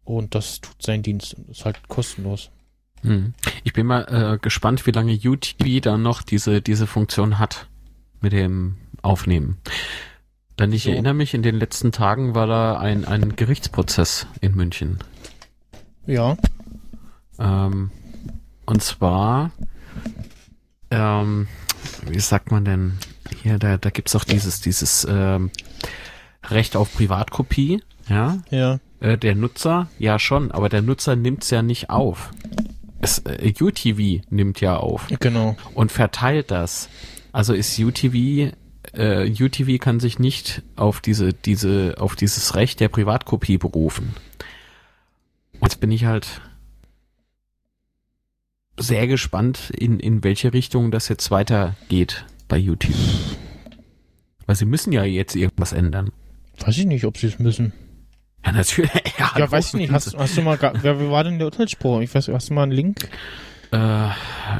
Und 0.03 0.33
das 0.35 0.61
tut 0.61 0.81
seinen 0.81 1.03
Dienst 1.03 1.35
und 1.35 1.49
ist 1.49 1.65
halt 1.65 1.87
kostenlos. 1.87 2.49
Hm. 3.01 3.33
Ich 3.63 3.73
bin 3.73 3.85
mal 3.85 4.33
äh, 4.33 4.39
gespannt, 4.39 4.85
wie 4.85 4.91
lange 4.91 5.13
UTV 5.13 5.81
dann 5.81 6.01
noch 6.01 6.21
diese, 6.21 6.61
diese 6.61 6.87
Funktion 6.87 7.39
hat 7.39 7.67
mit 8.19 8.33
dem 8.33 8.77
Aufnehmen. 9.01 9.57
Denn 10.59 10.73
ich 10.73 10.83
So. 10.83 10.91
erinnere 10.91 11.13
mich, 11.13 11.33
in 11.33 11.41
den 11.41 11.55
letzten 11.57 11.91
Tagen 11.91 12.35
war 12.35 12.45
da 12.47 12.77
ein, 12.77 13.05
ein 13.05 13.35
Gerichtsprozess 13.35 14.27
in 14.41 14.55
München. 14.55 14.99
Ja, 16.05 16.37
Ähm, 17.39 17.91
und 18.65 18.83
zwar, 18.83 19.51
ähm, 20.91 21.47
wie 22.07 22.19
sagt 22.19 22.51
man 22.51 22.65
denn, 22.65 22.97
hier, 23.41 23.57
da, 23.59 23.77
da 23.77 23.89
gibt's 23.89 24.15
auch 24.15 24.25
dieses, 24.25 24.59
dieses 24.59 25.07
ähm, 25.09 25.49
Recht 26.49 26.75
auf 26.75 26.93
Privatkopie, 26.93 27.81
ja. 28.09 28.39
ja. 28.49 28.79
Äh, 28.99 29.17
der 29.17 29.35
Nutzer, 29.35 29.87
ja 29.99 30.19
schon, 30.19 30.51
aber 30.51 30.67
der 30.67 30.81
Nutzer 30.81 31.15
nimmt's 31.15 31.49
ja 31.51 31.61
nicht 31.61 31.89
auf. 31.89 32.31
Es, 33.01 33.19
äh, 33.19 33.53
UTV 33.61 34.21
nimmt 34.29 34.59
ja 34.59 34.75
auf 34.77 35.07
Genau. 35.19 35.55
und 35.75 35.91
verteilt 35.91 36.51
das. 36.51 36.89
Also 37.31 37.53
ist 37.53 37.79
UTV, 37.79 38.51
äh, 38.93 39.29
UTV 39.29 39.79
kann 39.79 39.99
sich 39.99 40.19
nicht 40.19 40.61
auf 40.75 41.01
diese, 41.01 41.33
diese, 41.33 41.95
auf 41.99 42.15
dieses 42.15 42.55
Recht 42.55 42.79
der 42.79 42.89
Privatkopie 42.89 43.57
berufen. 43.57 44.15
Jetzt 45.61 45.79
bin 45.79 45.91
ich 45.91 46.05
halt 46.05 46.41
sehr 48.77 49.07
gespannt, 49.07 49.71
in, 49.71 49.99
in 49.99 50.23
welche 50.23 50.53
Richtung 50.53 50.91
das 50.91 51.09
jetzt 51.09 51.31
weitergeht 51.31 52.25
bei 52.47 52.59
UTV. 52.59 52.93
Weil 54.45 54.55
sie 54.55 54.65
müssen 54.65 54.93
ja 54.93 55.03
jetzt 55.03 55.35
irgendwas 55.35 55.73
ändern. 55.73 56.11
Weiß 56.59 56.77
ich 56.77 56.85
nicht, 56.85 57.05
ob 57.05 57.17
sie 57.17 57.27
es 57.27 57.39
müssen. 57.39 57.73
Ja, 58.45 58.51
natürlich. 58.53 58.91
Ja, 59.19 59.33
Ja, 59.37 59.51
weiß 59.51 59.67
ich 59.67 59.73
nicht. 59.73 59.91
Hast, 59.91 60.17
hast 60.17 60.37
du 60.37 60.41
mal, 60.41 60.57
wer, 60.59 60.99
wer 60.99 61.11
war 61.11 61.23
denn 61.25 61.37
der 61.37 61.47
Urteilsspruch? 61.47 61.99
Ich 61.99 62.15
weiß, 62.15 62.29
hast 62.29 62.49
du 62.49 62.53
mal 62.53 62.63
einen 62.63 62.71
Link? 62.71 63.09
Äh, 63.71 64.09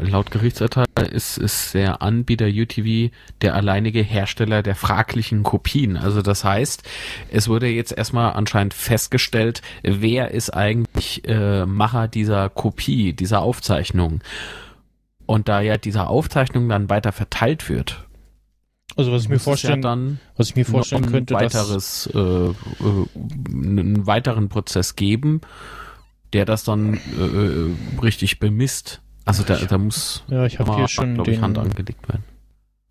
laut 0.01 0.29
Gerichtsurteil 0.29 0.85
ist, 1.11 1.37
ist 1.37 1.73
der 1.73 2.03
Anbieter 2.03 2.45
UTV 2.45 3.11
der 3.41 3.55
alleinige 3.55 4.01
Hersteller 4.01 4.61
der 4.61 4.75
fraglichen 4.75 5.41
Kopien. 5.41 5.97
Also 5.97 6.21
das 6.21 6.43
heißt, 6.43 6.83
es 7.31 7.47
wurde 7.47 7.67
jetzt 7.67 7.91
erstmal 7.91 8.33
anscheinend 8.33 8.75
festgestellt, 8.75 9.63
wer 9.81 10.31
ist 10.31 10.51
eigentlich 10.51 11.27
äh, 11.27 11.65
Macher 11.65 12.07
dieser 12.07 12.49
Kopie, 12.49 13.13
dieser 13.13 13.41
Aufzeichnung. 13.41 14.21
Und 15.25 15.47
da 15.47 15.61
ja 15.61 15.77
diese 15.77 16.07
Aufzeichnung 16.07 16.69
dann 16.69 16.89
weiter 16.89 17.11
verteilt 17.11 17.67
wird, 17.67 18.05
Also 18.95 19.11
was 19.11 19.23
ich 19.23 19.29
mir 19.29 19.39
vorstellen, 19.39 19.81
ja 19.81 19.89
dann 19.89 20.19
was 20.37 20.49
ich 20.49 20.55
mir 20.55 20.65
vorstellen 20.65 21.07
könnte, 21.07 21.33
dass, 21.33 21.55
weiteres, 21.55 22.09
äh, 22.13 22.19
äh, 22.19 22.53
einen 23.51 24.05
weiteren 24.05 24.49
Prozess 24.49 24.95
geben, 24.95 25.41
der 26.33 26.45
das 26.45 26.63
dann 26.63 26.95
äh, 27.17 27.23
äh, 27.23 27.75
richtig 28.01 28.39
bemisst. 28.39 29.01
Also 29.25 29.43
da, 29.43 29.55
da 29.57 29.77
muss 29.77 30.23
ja, 30.27 30.45
ich 30.45 30.59
habe 30.59 30.75
hier 30.75 30.87
schon 30.87 31.15
glaub 31.15 31.27
ich, 31.27 31.39
Hand 31.41 31.57
den, 31.57 31.63
angelegt 31.63 32.07
werden. 32.09 32.23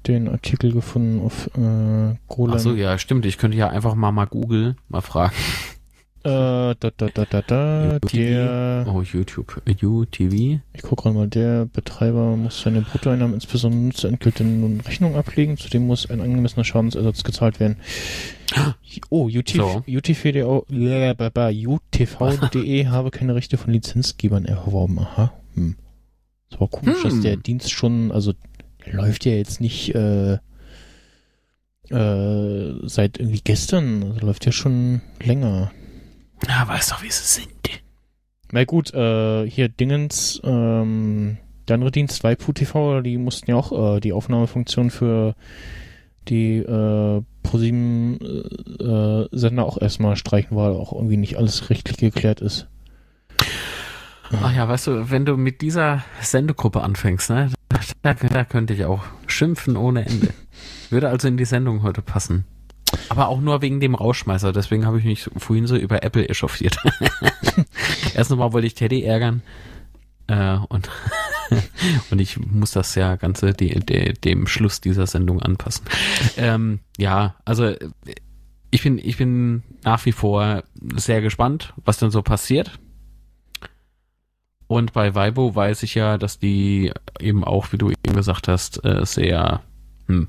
den 0.07 0.29
Artikel 0.29 0.73
gefunden 0.73 1.21
auf 1.21 1.49
äh, 1.57 2.15
Golan. 2.29 2.57
Ach 2.57 2.61
so, 2.61 2.75
ja, 2.75 2.97
stimmt. 2.99 3.27
Ich 3.27 3.39
könnte 3.39 3.57
ja 3.57 3.69
einfach 3.69 3.95
mal 3.95 4.13
mal 4.13 4.27
Google 4.27 4.77
mal 4.89 5.01
fragen. 5.01 5.35
Äh, 6.25 6.31
da, 6.31 6.75
da, 6.75 7.09
da, 7.15 7.25
da, 7.25 7.43
da, 7.43 7.99
der, 8.01 8.87
Oh, 8.89 9.03
YouTube. 9.03 9.63
UTV. 9.83 10.33
ich 10.75 10.83
gucke 10.83 11.03
gerade 11.05 11.15
mal, 11.17 11.29
der 11.29 11.65
Betreiber 11.67 12.37
muss 12.37 12.61
seine 12.61 12.83
Bruttoeinnahmen, 12.83 13.35
insbesondere 13.35 13.83
Nutzerentgelte, 13.83 14.43
nun 14.45 14.81
Rechnung 14.81 15.15
ablegen, 15.15 15.57
zudem 15.57 15.87
muss 15.87 16.11
ein 16.11 16.21
angemessener 16.21 16.65
Schadensersatz 16.65 17.23
gezahlt 17.23 17.61
werden. 17.61 17.77
Oh, 19.11 19.29
UTV, 19.29 19.57
So. 19.57 19.85
UTV.de 19.87 21.67
UTV.de 21.67 22.87
habe 22.89 23.11
keine 23.11 23.35
Rechte 23.35 23.59
von 23.59 23.73
Lizenzgebern 23.73 24.45
erworben. 24.47 24.99
Aha. 24.99 25.33
Hm. 25.55 25.77
Ist 26.51 26.57
aber 26.57 26.69
komisch, 26.69 27.03
dass 27.03 27.15
Hm. 27.15 27.23
der 27.23 27.37
Dienst 27.37 27.71
schon, 27.71 28.11
also 28.11 28.33
läuft 28.87 29.27
ja 29.27 29.33
jetzt 29.33 29.61
nicht 29.61 29.95
äh, 29.95 30.39
äh, 31.91 32.75
seit 32.85 33.19
irgendwie 33.19 33.41
gestern, 33.43 34.03
also 34.03 34.27
läuft 34.27 34.47
ja 34.47 34.53
schon 34.53 35.01
länger. 35.23 35.71
Ja, 36.47 36.67
weißt 36.67 36.93
doch, 36.93 37.03
wie 37.03 37.11
sie 37.11 37.25
sind. 37.25 37.49
Na 38.51 38.65
gut, 38.65 38.95
äh, 38.95 39.49
hier 39.49 39.69
Dingens, 39.69 40.41
ähm, 40.43 41.37
der 41.69 41.75
andere 41.75 41.91
Dienst, 41.91 42.25
Waipu 42.25 42.53
TV, 42.53 43.03
die 43.03 43.19
mussten 43.19 43.51
ja 43.51 43.57
auch 43.57 43.97
äh, 43.97 44.01
die 44.01 44.15
Aufnahmefunktion 44.15 44.91
für 44.91 45.35
die 46.29 46.59
äh, 46.59 47.23
ProSieben 47.43 48.19
äh, 48.81 49.23
äh, 49.23 49.59
auch 49.59 49.81
erstmal 49.81 50.17
streichen, 50.17 50.57
weil 50.57 50.73
auch 50.73 50.93
irgendwie 50.93 51.17
nicht 51.17 51.37
alles 51.37 51.71
rechtlich 51.71 51.97
geklärt 51.97 52.41
ist. 52.41 52.67
Ach 54.31 54.55
ja, 54.55 54.69
weißt 54.69 54.89
du, 54.89 55.11
wenn 55.11 55.25
du 55.25 55.37
mit 55.37 55.63
dieser 55.63 56.05
Sendegruppe 56.21 56.83
anfängst, 56.83 57.31
ne, 57.31 57.51
da, 58.03 58.15
da 58.15 58.45
könnte 58.45 58.75
ich 58.75 58.85
auch 58.85 59.05
schimpfen 59.27 59.77
ohne 59.77 60.05
Ende. 60.07 60.29
Würde 60.91 61.09
also 61.09 61.29
in 61.29 61.37
die 61.37 61.45
Sendung 61.45 61.83
heute 61.83 62.03
passen. 62.03 62.45
Aber 63.09 63.29
auch 63.29 63.41
nur 63.41 63.63
wegen 63.63 63.81
dem 63.81 63.95
Rauschmeißer, 63.95 64.53
deswegen 64.53 64.87
habe 64.87 64.99
ich 64.99 65.05
mich 65.05 65.31
vorhin 65.37 65.67
so 65.67 65.77
über 65.77 66.03
Apple 66.03 66.29
echauffiert. 66.29 66.79
Erst 68.15 68.31
nochmal 68.31 68.53
wollte 68.53 68.67
ich 68.67 68.75
Teddy 68.75 69.03
ärgern. 69.03 69.43
Äh, 70.29 70.59
und, 70.69 70.89
und 72.11 72.21
ich 72.21 72.39
muss 72.39 72.73
das 72.73 72.95
ja 72.95 73.17
Ganze 73.17 73.53
de, 73.53 73.81
de, 73.81 74.13
dem 74.13 74.47
Schluss 74.47 74.81
dieser 74.81 75.07
Sendung 75.07 75.43
anpassen. 75.43 75.85
Ähm, 76.37 76.81
ja, 76.97 77.35
also 77.45 77.75
ich 78.71 78.83
bin, 78.83 78.99
ich 78.99 79.17
bin 79.17 79.63
nach 79.83 80.05
wie 80.07 80.13
vor 80.13 80.63
sehr 80.95 81.21
gespannt, 81.21 81.75
was 81.85 81.99
denn 81.99 82.11
so 82.11 82.23
passiert. 82.23 82.79
Und 84.67 84.93
bei 84.93 85.15
Weibo 85.15 85.55
weiß 85.55 85.83
ich 85.83 85.95
ja, 85.95 86.19
dass 86.19 86.39
die 86.39 86.93
eben 87.19 87.43
auch, 87.43 87.73
wie 87.73 87.79
du 87.79 87.91
eben 87.91 88.15
gesagt 88.15 88.49
hast, 88.49 88.85
äh, 88.85 89.07
sehr, 89.07 89.63
hm, 90.07 90.29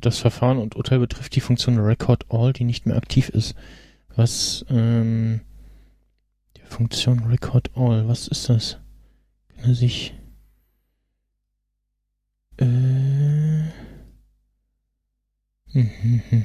das 0.00 0.18
Verfahren 0.18 0.58
und 0.58 0.76
Urteil 0.76 0.98
betrifft 0.98 1.34
die 1.34 1.40
Funktion 1.40 1.78
Record 1.78 2.24
All, 2.30 2.54
die 2.54 2.64
nicht 2.64 2.86
mehr 2.86 2.96
aktiv 2.96 3.28
ist. 3.28 3.54
Was, 4.16 4.64
ähm, 4.70 5.40
Funktion 6.64 7.20
Record 7.24 7.70
All, 7.76 8.08
was 8.08 8.28
ist 8.28 8.48
das? 8.48 8.78
Kann 9.56 9.70
er 9.70 9.74
sich, 9.74 10.14
äh, 12.58 12.64
hm, 15.72 15.90
hm, 16.02 16.22
hm. 16.30 16.44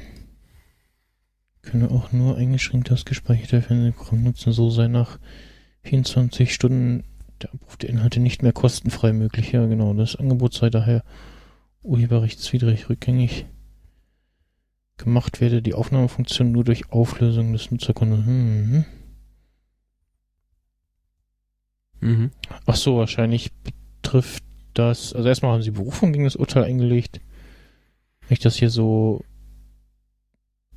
Könne 1.62 1.90
auch 1.90 2.12
nur 2.12 2.36
eingeschränkt 2.36 2.90
das 2.90 3.04
gespeicherte 3.04 3.62
Fernsehprogramm 3.62 4.22
nutzen, 4.22 4.52
so 4.52 4.70
sei 4.70 4.88
nach 4.88 5.18
24 5.82 6.52
Stunden 6.52 7.04
der 7.42 7.52
Abruf 7.54 7.76
der 7.76 7.90
Inhalte 7.90 8.20
nicht 8.20 8.42
mehr 8.42 8.52
kostenfrei 8.52 9.12
möglich. 9.12 9.52
Ja, 9.52 9.66
genau, 9.66 9.94
das 9.94 10.16
Angebot 10.16 10.54
sei 10.54 10.70
daher 10.70 11.04
urheberrechtswidrig 11.82 12.88
rückgängig 12.88 13.46
gemacht 14.96 15.40
werde, 15.40 15.62
die 15.62 15.74
Aufnahmefunktion 15.74 16.52
nur 16.52 16.64
durch 16.64 16.90
Auflösung 16.92 17.52
des 17.52 17.70
Nutzerkontos. 17.70 18.24
Hm. 18.24 18.84
Mhm. 22.00 22.30
Ach 22.66 22.76
so, 22.76 22.98
wahrscheinlich 22.98 23.50
betrifft 24.02 24.42
das, 24.74 25.12
also 25.12 25.28
erstmal 25.28 25.52
haben 25.52 25.62
sie 25.62 25.70
Berufung 25.72 26.12
gegen 26.12 26.24
das 26.24 26.36
Urteil 26.36 26.64
eingelegt. 26.64 27.20
Wenn 28.22 28.34
ich 28.34 28.38
das 28.38 28.56
hier 28.56 28.70
so 28.70 29.24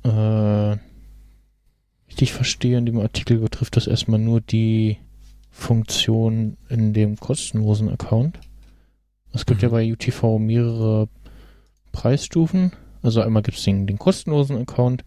äh, 0.02 0.76
richtig 2.08 2.32
verstehe 2.32 2.78
in 2.78 2.86
dem 2.86 2.98
Artikel, 2.98 3.38
betrifft 3.38 3.76
das 3.76 3.86
erstmal 3.86 4.18
nur 4.20 4.40
die 4.40 4.98
Funktion 5.50 6.56
in 6.68 6.92
dem 6.92 7.16
kostenlosen 7.16 7.88
Account. 7.88 8.38
Es 9.32 9.46
gibt 9.46 9.62
Mhm. 9.62 9.68
ja 9.68 9.68
bei 9.70 9.92
UTV 9.92 10.38
mehrere 10.38 11.08
Preisstufen. 11.92 12.72
Also 13.02 13.20
einmal 13.20 13.42
gibt 13.42 13.58
es 13.58 13.64
den, 13.64 13.86
den 13.86 13.98
kostenlosen 13.98 14.56
Account 14.58 15.04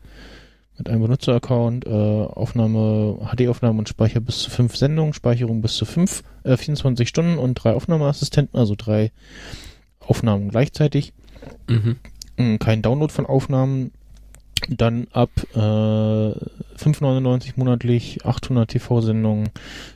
mit 0.77 0.89
einem 0.89 1.01
Benutzeraccount, 1.01 1.85
äh, 1.85 1.89
Aufnahme, 1.89 3.17
HD-Aufnahme 3.33 3.79
und 3.79 3.89
Speicher 3.89 4.19
bis 4.19 4.39
zu 4.39 4.49
fünf 4.49 4.75
Sendungen, 4.75 5.13
Speicherung 5.13 5.61
bis 5.61 5.75
zu 5.75 5.85
fünf, 5.85 6.23
äh, 6.43 6.55
24 6.57 7.07
Stunden 7.09 7.37
und 7.37 7.55
drei 7.55 7.73
Aufnahmeassistenten, 7.73 8.59
also 8.59 8.75
drei 8.77 9.11
Aufnahmen 9.99 10.49
gleichzeitig. 10.49 11.13
Mhm. 11.67 11.97
Mm, 12.37 12.57
Kein 12.57 12.81
Download 12.81 13.11
von 13.11 13.25
Aufnahmen. 13.25 13.91
Dann 14.69 15.07
ab 15.11 15.29
äh, 15.53 15.57
5,99 15.57 17.53
monatlich, 17.57 18.25
800 18.25 18.71
TV-Sendungen, 18.71 19.49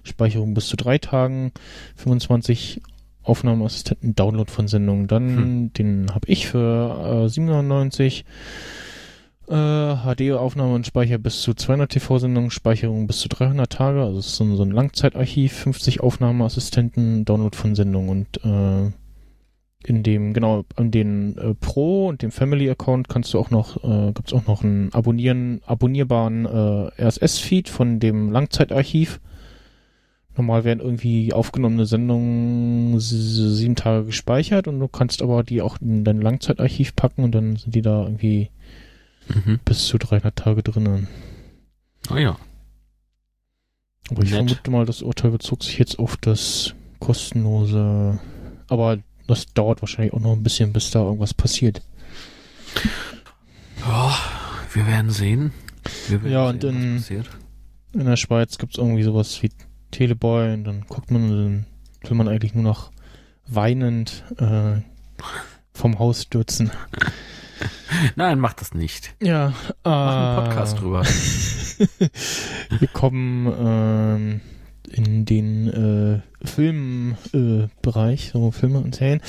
Speicherung 0.04 0.54
bis 0.54 0.68
zu 0.68 0.78
drei 0.78 1.00
Tagen, 1.00 1.52
25 1.96 2.82
Aufnahmeassistenten, 3.24 4.14
Download 4.16 4.52
von 4.52 4.68
Sendungen. 4.68 5.08
Dann, 5.08 5.36
Hm. 5.36 5.74
den 5.74 6.14
habe 6.14 6.28
ich 6.28 6.48
für 6.48 7.26
äh, 7.26 7.28
7,99 7.28 8.20
äh, 8.20 8.24
HD-Aufnahme 9.52 10.74
und 10.74 10.88
Speicher 10.88 11.18
bis 11.18 11.42
zu 11.42 11.54
200 11.54 11.92
TV-Sendungen, 11.92 12.52
Speicherung 12.52 13.08
bis 13.08 13.20
zu 13.20 13.30
300 13.30 13.70
Tage, 13.72 14.02
also 14.02 14.20
ist 14.20 14.36
so 14.36 14.46
ein, 14.46 14.56
so 14.56 14.64
ein 14.64 14.72
Langzeitarchiv, 14.72 15.52
50 15.52 16.00
Aufnahmeassistenten, 16.00 17.26
Download 17.26 17.56
von 17.56 17.76
Sendungen 17.76 18.10
und 18.10 18.46
äh, 18.46 18.92
in 19.84 20.04
dem, 20.04 20.34
genau, 20.34 20.64
an 20.76 20.92
den 20.92 21.38
äh, 21.38 21.54
Pro 21.56 22.08
und 22.08 22.22
dem 22.22 22.32
Family 22.32 22.70
Account 22.70 23.10
kannst 23.10 23.34
du 23.34 23.40
auch 23.40 23.50
noch, 23.50 23.84
äh, 23.84 24.12
gibt's 24.14 24.34
auch 24.34 24.46
noch 24.46 24.64
einen 24.64 24.94
abonnieren, 24.94 25.62
abonnierbaren 25.66 26.46
äh, 26.46 27.04
RSS-Feed 27.04 27.70
von 27.70 28.00
dem 28.00 28.32
Langzeitarchiv. 28.32 29.20
Normal 30.38 30.64
werden 30.64 30.80
irgendwie 30.80 31.34
aufgenommene 31.34 31.86
Sendungen 31.86 33.00
sieben 33.00 33.76
Tage 33.76 34.06
gespeichert 34.06 34.68
und 34.68 34.80
du 34.80 34.88
kannst 34.88 35.22
aber 35.22 35.44
die 35.44 35.62
auch 35.62 35.78
in 35.82 36.06
dein 36.06 36.22
Langzeitarchiv 36.22 36.96
packen 36.96 37.24
und 37.24 37.36
dann 37.36 37.58
sind 37.58 37.76
die 37.76 37.82
da 37.82 38.04
irgendwie 38.04 38.50
Mhm. 39.34 39.60
bis 39.66 39.86
zu 39.88 39.98
300 39.98 40.36
Tage 40.36 40.64
drinnen. 40.64 41.08
Oh 42.10 42.16
ja. 42.18 42.38
Aber 44.10 44.24
ich 44.24 44.32
Nett. 44.32 44.50
vermute 44.50 44.72
mal, 44.72 44.86
das 44.86 45.02
Urteil 45.02 45.32
bezog 45.32 45.64
sich 45.64 45.78
jetzt 45.78 46.00
auf 46.00 46.18
das 46.18 46.74
kostenlose, 47.00 48.20
aber 48.68 48.98
das 49.28 49.46
dauert 49.54 49.82
wahrscheinlich 49.82 50.14
auch 50.14 50.20
noch 50.20 50.34
ein 50.34 50.44
bisschen, 50.44 50.74
bis 50.74 50.92
da 50.92 51.00
irgendwas 51.04 51.34
passiert. 51.34 51.82
Ja, 53.80 54.16
wir 54.74 54.88
werden 54.88 55.12
sehen. 55.12 55.52
Wir 56.10 56.22
werden 56.24 56.32
Ja, 56.34 56.50
und 56.50 56.62
sehen, 56.62 56.76
was 56.76 56.84
in- 56.84 56.96
passiert. 56.98 57.30
In 57.94 58.06
der 58.06 58.16
Schweiz 58.18 58.58
gibt's 58.58 58.78
irgendwie 58.78 59.04
sowas 59.04 59.42
wie 59.44 59.52
Teleboy 59.92 60.54
und 60.54 60.64
dann 60.64 60.82
guckt 60.88 61.12
man 61.12 61.24
und 61.24 61.32
dann 61.38 61.66
will 62.10 62.18
man 62.18 62.28
eigentlich 62.30 62.54
nur 62.54 62.64
noch 62.64 62.92
weinend 63.48 64.24
äh, 64.38 64.80
vom 65.74 66.00
Haus 66.00 66.24
stürzen. 66.24 66.72
Nein, 68.16 68.40
mach 68.40 68.54
das 68.54 68.74
nicht. 68.74 69.14
Ja, 69.22 69.54
Mach 69.84 70.16
einen 70.16 70.38
äh, 70.38 70.48
Podcast 70.48 70.80
drüber. 70.80 71.04
Wir 72.80 72.88
kommen 72.90 73.54
ähm, 73.60 74.42
in 74.92 75.26
den 75.26 76.22
äh, 76.44 76.48
Filmbereich, 76.48 78.28
äh, 78.28 78.32
so 78.32 78.52
Filme 78.52 78.80
und 78.80 78.96
Serien. 78.96 79.22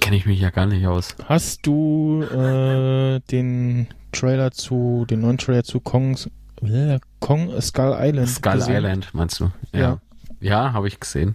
Kenne 0.00 0.16
ich 0.16 0.26
mich 0.26 0.40
ja 0.40 0.50
gar 0.50 0.66
nicht 0.66 0.86
aus. 0.86 1.14
Hast 1.26 1.66
du 1.66 2.22
äh, 2.22 3.20
den 3.30 3.88
Trailer 4.12 4.50
zu, 4.50 5.06
den 5.08 5.20
neuen 5.20 5.38
Trailer 5.38 5.62
zu 5.62 5.80
Kongs, 5.80 6.28
äh, 6.62 6.98
Kong 7.20 7.60
Skull 7.60 7.96
Island 7.98 8.28
Skull 8.28 8.54
gesehen? 8.54 8.76
Island, 8.76 9.08
meinst 9.12 9.40
du? 9.40 9.50
Ja. 9.72 9.80
Ja. 9.80 9.98
Ja, 10.40 10.72
habe 10.72 10.88
ich 10.88 10.98
gesehen. 10.98 11.34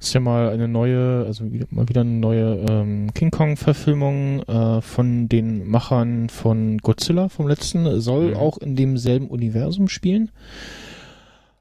Ist 0.00 0.14
ja 0.14 0.20
mal 0.20 0.48
eine 0.48 0.66
neue, 0.66 1.24
also 1.26 1.44
mal 1.70 1.86
wieder 1.88 2.00
eine 2.00 2.10
neue 2.10 2.64
ähm, 2.68 3.12
King 3.12 3.30
Kong-Verfilmung 3.30 4.42
äh, 4.44 4.80
von 4.80 5.28
den 5.28 5.68
Machern 5.68 6.30
von 6.30 6.78
Godzilla 6.78 7.28
vom 7.28 7.46
letzten. 7.46 8.00
Soll 8.00 8.30
Mhm. 8.30 8.36
auch 8.36 8.56
in 8.58 8.76
demselben 8.76 9.28
Universum 9.28 9.88
spielen. 9.88 10.30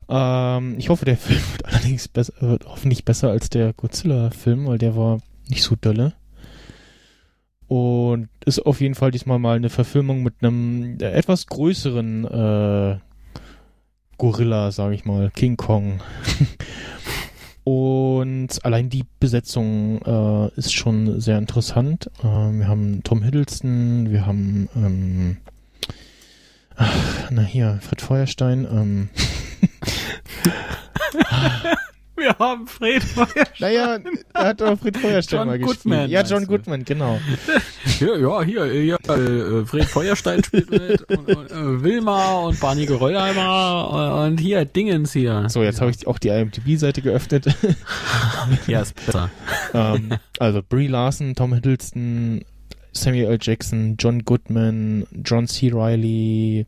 Ähm, 0.08 0.76
ich 0.78 0.88
hoffe, 0.90 1.04
der 1.04 1.18
Film 1.18 1.42
wird 1.52 1.66
allerdings 1.66 2.08
besser, 2.08 2.34
wird 2.40 2.66
hoffentlich 2.66 3.04
besser 3.04 3.30
als 3.30 3.50
der 3.50 3.74
Godzilla-Film, 3.74 4.68
weil 4.68 4.78
der 4.78 4.96
war 4.96 5.20
nicht 5.50 5.62
so 5.64 5.76
dolle. 5.80 6.14
Und 7.68 8.30
ist 8.46 8.66
auf 8.66 8.80
jeden 8.82 8.96
Fall 8.96 9.12
diesmal 9.12 9.38
mal 9.38 9.58
eine 9.58 9.70
Verfilmung 9.70 10.24
mit 10.24 10.36
einem 10.42 10.98
äh, 11.02 11.12
etwas 11.12 11.46
größeren 11.48 12.24
äh, 12.26 12.98
Gorilla, 14.18 14.72
sage 14.72 14.96
ich 14.96 15.04
mal, 15.06 15.30
King 15.36 15.58
Kong. 15.58 16.00
Und 17.72 18.66
allein 18.66 18.90
die 18.90 19.06
Besetzung 19.20 20.02
äh, 20.02 20.48
ist 20.58 20.74
schon 20.74 21.22
sehr 21.22 21.38
interessant. 21.38 22.10
Ähm, 22.24 22.62
wir 22.62 22.68
haben 22.68 23.04
Tom 23.04 23.22
Hiddleston, 23.22 24.10
wir 24.10 24.26
haben 24.26 24.68
ähm, 24.76 25.38
ach, 26.76 27.30
na 27.30 27.44
hier, 27.44 27.78
Fred 27.84 28.02
Feuerstein, 28.02 28.66
ähm, 28.66 29.10
Wir 32.20 32.36
haben 32.38 32.68
Fred 32.68 33.02
naja, 33.60 33.98
er 34.34 34.44
hat 34.44 34.62
auch 34.62 34.78
Fred 34.78 34.98
Feuerstein 34.98 35.40
John 35.40 35.48
mal 35.48 35.60
Goodman, 35.60 36.00
gespielt. 36.00 36.10
Ja, 36.12 36.20
meinst 36.20 36.32
John 36.32 36.42
du? 36.42 36.48
Goodman, 36.48 36.84
genau. 36.86 37.20
Ja, 38.00 38.16
ja, 38.18 38.42
hier, 38.44 38.84
ja, 38.86 38.96
äh, 38.96 39.66
Fred 39.66 39.86
Feuerstein 39.86 40.44
spielt 40.44 40.70
mit 40.70 41.02
und, 41.10 41.28
und 41.36 41.52
äh, 41.52 41.84
Wilma 41.84 42.40
und 42.40 42.60
Barney 42.60 42.86
Geröllheimer 42.86 43.90
und, 44.22 44.32
und 44.34 44.38
hier 44.40 44.66
Dingens 44.66 45.14
hier. 45.14 45.46
So, 45.50 45.64
jetzt 45.64 45.80
habe 45.82 45.92
ich 45.92 46.06
auch 46.08 46.20
die 46.20 46.28
IMDb-Seite 46.30 47.02
geöffnet. 47.02 47.48
Ja, 48.68 48.82
ist 48.82 48.96
besser. 48.96 49.30
ähm, 49.74 50.14
also 50.40 50.62
Brie 50.68 50.88
Larson, 50.88 51.36
Tom 51.36 51.54
Hiddleston, 51.54 52.44
Samuel 52.92 53.26
L. 53.32 53.38
Jackson, 53.42 53.96
John 54.00 54.24
Goodman, 54.24 55.06
John 55.24 55.48
C. 55.48 55.70
Reilly 55.74 56.66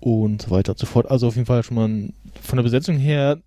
und 0.00 0.42
so 0.42 0.50
weiter 0.50 0.72
und 0.72 0.78
so 0.78 0.86
fort. 0.86 1.10
Also 1.10 1.28
auf 1.28 1.34
jeden 1.36 1.46
Fall 1.46 1.62
schon 1.62 1.74
mal 1.76 1.88
ein- 1.88 2.12
von 2.42 2.56
der 2.56 2.62
Besetzung 2.62 2.96
her, 2.96 3.38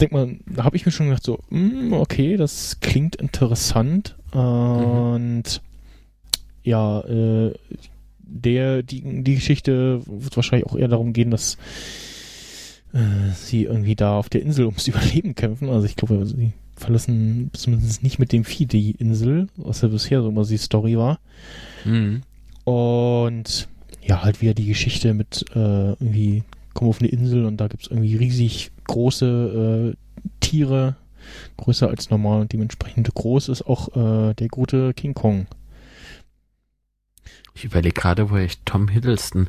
denkt 0.00 0.14
man, 0.14 0.40
da 0.46 0.64
habe 0.64 0.76
ich 0.76 0.86
mir 0.86 0.92
schon 0.92 1.06
gedacht, 1.06 1.24
so, 1.24 1.38
mm, 1.50 1.92
okay, 1.92 2.36
das 2.36 2.78
klingt 2.80 3.16
interessant. 3.16 4.16
Und 4.32 5.62
ja, 6.62 7.00
äh, 7.00 7.54
der, 8.18 8.82
die, 8.82 9.22
die 9.22 9.34
Geschichte 9.34 10.02
wird 10.06 10.36
wahrscheinlich 10.36 10.68
auch 10.68 10.76
eher 10.76 10.88
darum 10.88 11.12
gehen, 11.12 11.30
dass 11.30 11.56
äh, 12.92 13.32
sie 13.34 13.64
irgendwie 13.64 13.96
da 13.96 14.16
auf 14.16 14.28
der 14.28 14.42
Insel 14.42 14.66
ums 14.66 14.86
Überleben 14.88 15.34
kämpfen. 15.34 15.68
Also 15.68 15.86
ich 15.86 15.96
glaube, 15.96 16.24
sie 16.26 16.52
verlassen 16.76 17.50
zumindest 17.52 18.02
nicht 18.02 18.18
mit 18.18 18.32
dem 18.32 18.44
Vieh 18.44 18.66
die 18.66 18.92
Insel, 18.92 19.48
was 19.56 19.82
ja 19.82 19.88
bisher 19.88 20.22
so 20.22 20.28
immer 20.28 20.44
die 20.44 20.56
Story 20.56 20.96
war. 20.96 21.20
Mhm. 21.84 22.22
Und 22.64 23.68
ja, 24.02 24.22
halt 24.22 24.40
wieder 24.40 24.54
die 24.54 24.66
Geschichte 24.66 25.12
mit 25.12 25.44
äh, 25.54 25.90
irgendwie 25.90 26.42
kommen 26.72 26.90
auf 26.90 27.00
eine 27.00 27.10
Insel 27.10 27.44
und 27.44 27.58
da 27.58 27.68
gibt's 27.68 27.88
irgendwie 27.88 28.16
riesig 28.16 28.70
große 28.90 29.94
äh, 29.94 30.24
Tiere, 30.40 30.96
größer 31.56 31.88
als 31.88 32.10
normal 32.10 32.40
und 32.40 32.52
dementsprechend 32.52 33.12
groß 33.14 33.48
ist 33.48 33.62
auch 33.62 33.88
äh, 33.96 34.34
der 34.34 34.48
gute 34.48 34.92
King 34.94 35.14
Kong. 35.14 35.46
Ich 37.54 37.64
überlege 37.64 37.94
gerade, 37.98 38.30
wo 38.30 38.36
ich 38.36 38.58
Tom 38.64 38.88
Hiddleston 38.88 39.48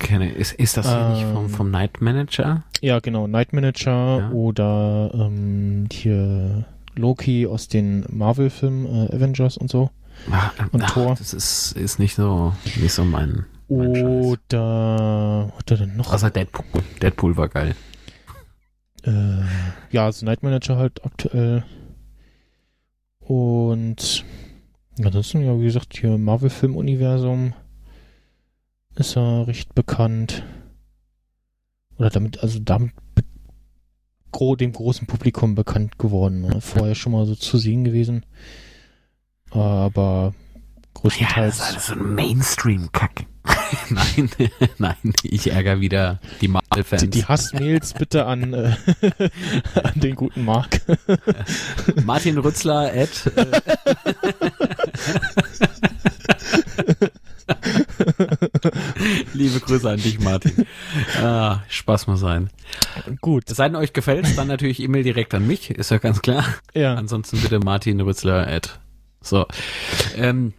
kenne. 0.00 0.32
Ist, 0.32 0.52
ist 0.52 0.76
das 0.76 0.88
hier 0.88 1.08
nicht 1.10 1.24
vom, 1.32 1.44
Ähm. 1.44 1.50
vom 1.50 1.70
Night 1.70 2.00
Manager? 2.00 2.64
Ja, 2.80 2.98
genau, 3.00 3.26
Night 3.26 3.52
Manager 3.52 4.18
Ja. 4.18 4.30
oder 4.30 5.10
ähm, 5.14 5.86
hier 5.92 6.64
Loki 6.96 7.46
aus 7.46 7.68
den 7.68 8.04
Marvel-Filmen, 8.08 8.86
äh, 8.86 9.14
Avengers 9.16 9.56
und 9.56 9.70
so. 9.70 9.90
Ah, 10.30 10.50
und 10.72 10.82
ach, 10.82 10.90
Thor. 10.92 11.14
Das 11.18 11.32
ist, 11.34 11.72
ist 11.72 11.98
nicht 11.98 12.14
so, 12.14 12.52
nicht 12.80 12.92
so 12.92 13.04
mein, 13.04 13.46
mein 13.68 13.94
Scheiß. 13.94 14.04
Oder, 14.04 15.48
was 15.52 15.58
hat 15.58 15.70
er 15.72 15.76
denn 15.78 15.96
noch? 15.96 16.12
Außer 16.12 16.30
Deadpool. 16.30 16.82
Deadpool 17.02 17.36
war 17.36 17.48
geil. 17.48 17.74
Äh, 19.06 19.42
ja, 19.90 20.06
also 20.06 20.24
Night 20.24 20.42
Manager 20.42 20.76
halt 20.76 21.04
aktuell. 21.04 21.64
Und 23.18 24.24
ansonsten, 25.02 25.44
ja, 25.44 25.58
wie 25.58 25.64
gesagt, 25.64 25.96
hier 25.96 26.18
Marvel-Film-Universum 26.18 27.54
ist 28.96 29.16
er 29.16 29.46
recht 29.46 29.74
bekannt. 29.74 30.44
Oder 31.96 32.10
damit, 32.10 32.42
also 32.42 32.58
damit 32.58 32.92
gro 34.32 34.56
dem 34.56 34.72
großen 34.72 35.06
Publikum 35.06 35.54
bekannt 35.54 35.98
geworden. 35.98 36.42
Ne? 36.42 36.60
Vorher 36.60 36.94
schon 36.94 37.12
mal 37.12 37.24
so 37.24 37.34
zu 37.34 37.56
sehen 37.56 37.84
gewesen. 37.84 38.26
Aber 39.50 40.34
Ja, 40.94 41.00
größtenteils. 41.00 41.58
das 41.58 41.66
ist 41.68 41.72
alles 41.72 41.86
so 41.86 41.92
ein 41.94 42.14
Mainstream-Kack. 42.14 43.26
nein, 43.90 44.30
nein, 44.78 45.12
ich 45.22 45.50
ärgere 45.50 45.80
wieder 45.80 46.20
die 46.40 46.48
Marvel-Fans. 46.48 47.02
die, 47.02 47.10
die 47.10 47.24
Hassmails 47.26 47.92
bitte 47.94 48.26
an, 48.26 48.54
äh, 48.54 48.74
an 49.82 50.00
den 50.00 50.14
guten 50.14 50.44
Mark. 50.44 50.80
Martin 52.04 52.38
Rützler 52.38 52.90
at 52.94 53.26
äh, 53.36 53.60
Liebe 59.34 59.60
Grüße 59.60 59.90
an 59.90 60.00
dich, 60.00 60.20
Martin. 60.20 60.66
Ah, 61.20 61.60
Spaß 61.68 62.06
mal 62.06 62.16
sein. 62.16 62.50
Gut. 63.20 63.50
Es 63.50 63.56
sei 63.56 63.68
denn, 63.68 63.76
euch 63.76 63.92
gefällt 63.92 64.38
dann 64.38 64.48
natürlich 64.48 64.80
E-Mail 64.80 65.02
direkt 65.02 65.34
an 65.34 65.46
mich, 65.46 65.70
ist 65.70 65.90
ja 65.90 65.98
ganz 65.98 66.22
klar. 66.22 66.44
Ja. 66.72 66.94
Ansonsten 66.94 67.40
bitte 67.40 67.58
Martin 67.60 68.00
Rützler 68.00 68.46
at. 68.46 68.80
So. 69.20 69.46
Ähm, 70.16 70.54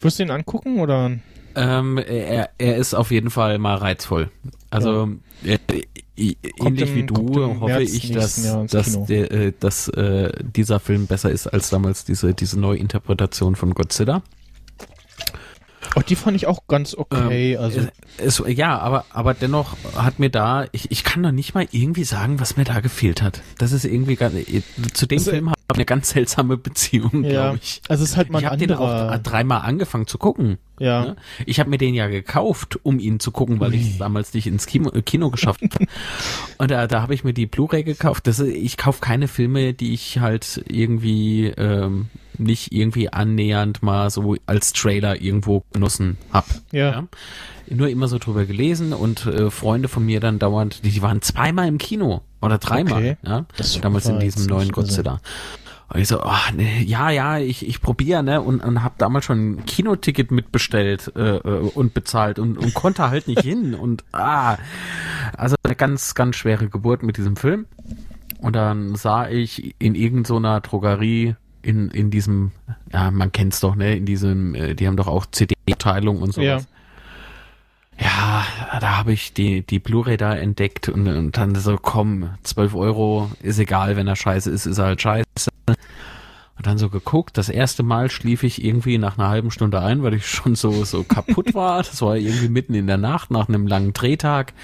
Wirst 0.00 0.18
du 0.18 0.22
ihn 0.24 0.30
angucken 0.30 0.80
oder? 0.80 1.12
ähm, 1.56 1.98
er, 1.98 2.50
er 2.58 2.76
ist 2.76 2.94
auf 2.94 3.10
jeden 3.10 3.28
Fall 3.30 3.58
mal 3.58 3.74
reizvoll. 3.76 4.30
Also 4.70 5.08
äh, 5.44 5.58
äh, 6.16 6.34
Kommt 6.58 6.80
ähnlich 6.80 6.90
im- 6.90 6.94
wie 6.96 7.02
du 7.04 7.60
hoffe 7.60 7.82
ich, 7.82 8.12
dass, 8.12 8.40
dass, 8.68 8.92
Kino. 8.92 9.06
der, 9.08 9.30
äh, 9.32 9.52
dass 9.58 9.88
äh, 9.88 10.30
dieser 10.42 10.78
Film 10.80 11.06
besser 11.06 11.30
ist 11.30 11.46
als 11.48 11.70
damals 11.70 12.04
diese, 12.04 12.34
diese 12.34 12.60
Neuinterpretation 12.60 13.56
von 13.56 13.74
Godzilla. 13.74 14.22
Oh, 15.96 16.00
die 16.06 16.14
fand 16.16 16.36
ich 16.36 16.46
auch 16.46 16.66
ganz 16.68 16.94
okay. 16.94 17.54
Ähm, 17.54 17.60
also, 17.60 17.80
es, 18.18 18.42
ja, 18.46 18.78
aber, 18.78 19.06
aber 19.12 19.34
dennoch 19.34 19.76
hat 19.96 20.18
mir 20.18 20.30
da, 20.30 20.66
ich, 20.72 20.90
ich 20.90 21.04
kann 21.04 21.22
noch 21.22 21.32
nicht 21.32 21.54
mal 21.54 21.66
irgendwie 21.72 22.04
sagen, 22.04 22.38
was 22.38 22.56
mir 22.56 22.64
da 22.64 22.80
gefehlt 22.80 23.22
hat. 23.22 23.42
Das 23.58 23.72
ist 23.72 23.84
irgendwie 23.84 24.16
ganz, 24.16 24.34
zu 24.92 25.06
dem 25.06 25.18
Also, 25.18 25.30
Film 25.30 25.50
habe 25.50 25.58
ich 25.72 25.76
eine 25.76 25.84
ganz 25.84 26.10
seltsame 26.10 26.56
Beziehung, 26.56 27.24
ja. 27.24 27.30
glaube 27.30 27.60
ich. 27.62 27.80
Also 27.88 28.04
es 28.04 28.10
ist 28.10 28.16
halt 28.16 28.30
mal 28.30 28.40
Ich 28.40 28.46
habe 28.46 28.56
den 28.58 28.72
auch 28.72 29.16
dreimal 29.18 29.62
angefangen 29.62 30.06
zu 30.06 30.18
gucken. 30.18 30.58
ja. 30.78 31.04
Ne? 31.04 31.16
Ich 31.46 31.58
habe 31.60 31.70
mir 31.70 31.78
den 31.78 31.94
ja 31.94 32.08
gekauft, 32.08 32.78
um 32.82 32.98
ihn 32.98 33.18
zu 33.20 33.30
gucken, 33.30 33.58
weil 33.60 33.74
ich 33.74 33.92
es 33.92 33.98
damals 33.98 34.34
nicht 34.34 34.46
ins 34.46 34.66
Kino, 34.66 34.90
äh, 34.90 35.02
Kino 35.02 35.30
geschafft 35.30 35.62
habe. 35.62 35.86
Und 36.58 36.70
da, 36.70 36.86
da 36.86 37.02
habe 37.02 37.14
ich 37.14 37.24
mir 37.24 37.32
die 37.32 37.46
Blu-ray 37.46 37.84
gekauft. 37.84 38.26
Das, 38.26 38.38
ich 38.40 38.76
kaufe 38.76 39.00
keine 39.00 39.28
Filme, 39.28 39.72
die 39.74 39.94
ich 39.94 40.18
halt 40.18 40.62
irgendwie 40.68 41.46
ähm, 41.56 42.08
nicht 42.40 42.72
irgendwie 42.72 43.12
annähernd 43.12 43.82
mal 43.82 44.10
so 44.10 44.36
als 44.46 44.72
Trailer 44.72 45.20
irgendwo 45.20 45.64
genossen 45.72 46.16
hab. 46.32 46.46
Ja. 46.72 47.06
Nur 47.68 47.88
immer 47.88 48.08
so 48.08 48.18
drüber 48.18 48.46
gelesen 48.46 48.92
und 48.92 49.26
äh, 49.26 49.50
Freunde 49.50 49.88
von 49.88 50.04
mir 50.04 50.18
dann 50.20 50.38
dauernd, 50.38 50.84
die, 50.84 50.90
die 50.90 51.02
waren 51.02 51.22
zweimal 51.22 51.68
im 51.68 51.78
Kino 51.78 52.22
oder 52.42 52.58
dreimal, 52.58 52.98
Okay. 52.98 53.16
ja, 53.24 53.46
Das 53.56 53.80
damals 53.80 54.06
in 54.06 54.18
diesem 54.18 54.46
neuen 54.46 54.72
Godzilla. 54.72 55.20
Und 55.92 56.00
ich 56.00 56.08
so, 56.08 56.20
ach, 56.20 56.52
nee, 56.52 56.82
ja, 56.84 57.10
ja, 57.10 57.38
ich, 57.38 57.66
ich 57.66 57.80
probiere, 57.80 58.22
ne, 58.22 58.40
und, 58.40 58.60
und 58.60 58.84
habe 58.84 58.94
damals 58.98 59.24
schon 59.24 59.54
ein 59.54 59.66
Kinoticket 59.66 60.30
mitbestellt 60.30 61.12
äh, 61.16 61.36
äh, 61.38 61.40
und 61.74 61.94
bezahlt 61.94 62.38
und, 62.38 62.58
und 62.58 62.74
konnte 62.74 63.10
halt 63.10 63.26
nicht 63.26 63.42
hin 63.42 63.74
und 63.80 64.04
ah, 64.12 64.56
also 65.36 65.56
eine 65.64 65.74
ganz, 65.74 66.14
ganz 66.14 66.36
schwere 66.36 66.68
Geburt 66.68 67.02
mit 67.02 67.16
diesem 67.16 67.36
Film. 67.36 67.66
Und 68.40 68.54
dann 68.56 68.94
sah 68.94 69.28
ich 69.28 69.74
in 69.78 69.94
irgendeiner 69.94 70.60
Drogerie 70.60 71.34
in, 71.62 71.90
in 71.90 72.10
diesem, 72.10 72.52
ja, 72.92 73.10
man 73.10 73.32
kennt's 73.32 73.60
doch, 73.60 73.74
ne, 73.74 73.96
in 73.96 74.06
diesem, 74.06 74.54
äh, 74.54 74.74
die 74.74 74.86
haben 74.86 74.96
doch 74.96 75.08
auch 75.08 75.26
CD-Abteilung 75.26 76.22
und 76.22 76.32
sowas. 76.32 76.62
Ja. 76.64 76.80
Ja, 78.02 78.46
da 78.80 78.96
habe 78.96 79.12
ich 79.12 79.34
die, 79.34 79.60
die 79.60 79.78
Blu-ray 79.78 80.16
da 80.16 80.34
entdeckt 80.34 80.88
und, 80.88 81.06
und 81.06 81.36
dann 81.36 81.54
so, 81.54 81.76
komm, 81.76 82.30
12 82.44 82.74
Euro, 82.74 83.30
ist 83.42 83.58
egal, 83.58 83.96
wenn 83.96 84.06
er 84.06 84.16
scheiße 84.16 84.50
ist, 84.50 84.64
ist 84.64 84.78
er 84.78 84.86
halt 84.86 85.02
scheiße. 85.02 85.26
Und 86.60 86.66
dann 86.66 86.78
so 86.78 86.88
geguckt, 86.88 87.36
das 87.36 87.48
erste 87.48 87.82
Mal 87.82 88.10
schlief 88.10 88.42
ich 88.42 88.64
irgendwie 88.64 88.96
nach 88.98 89.18
einer 89.18 89.28
halben 89.28 89.50
Stunde 89.50 89.80
ein, 89.80 90.02
weil 90.02 90.14
ich 90.14 90.26
schon 90.26 90.54
so, 90.54 90.84
so 90.84 91.04
kaputt 91.08 91.54
war. 91.54 91.78
Das 91.82 92.00
war 92.00 92.16
irgendwie 92.16 92.48
mitten 92.48 92.74
in 92.74 92.86
der 92.86 92.98
Nacht, 92.98 93.30
nach 93.30 93.48
einem 93.48 93.66
langen 93.66 93.92
Drehtag. 93.92 94.54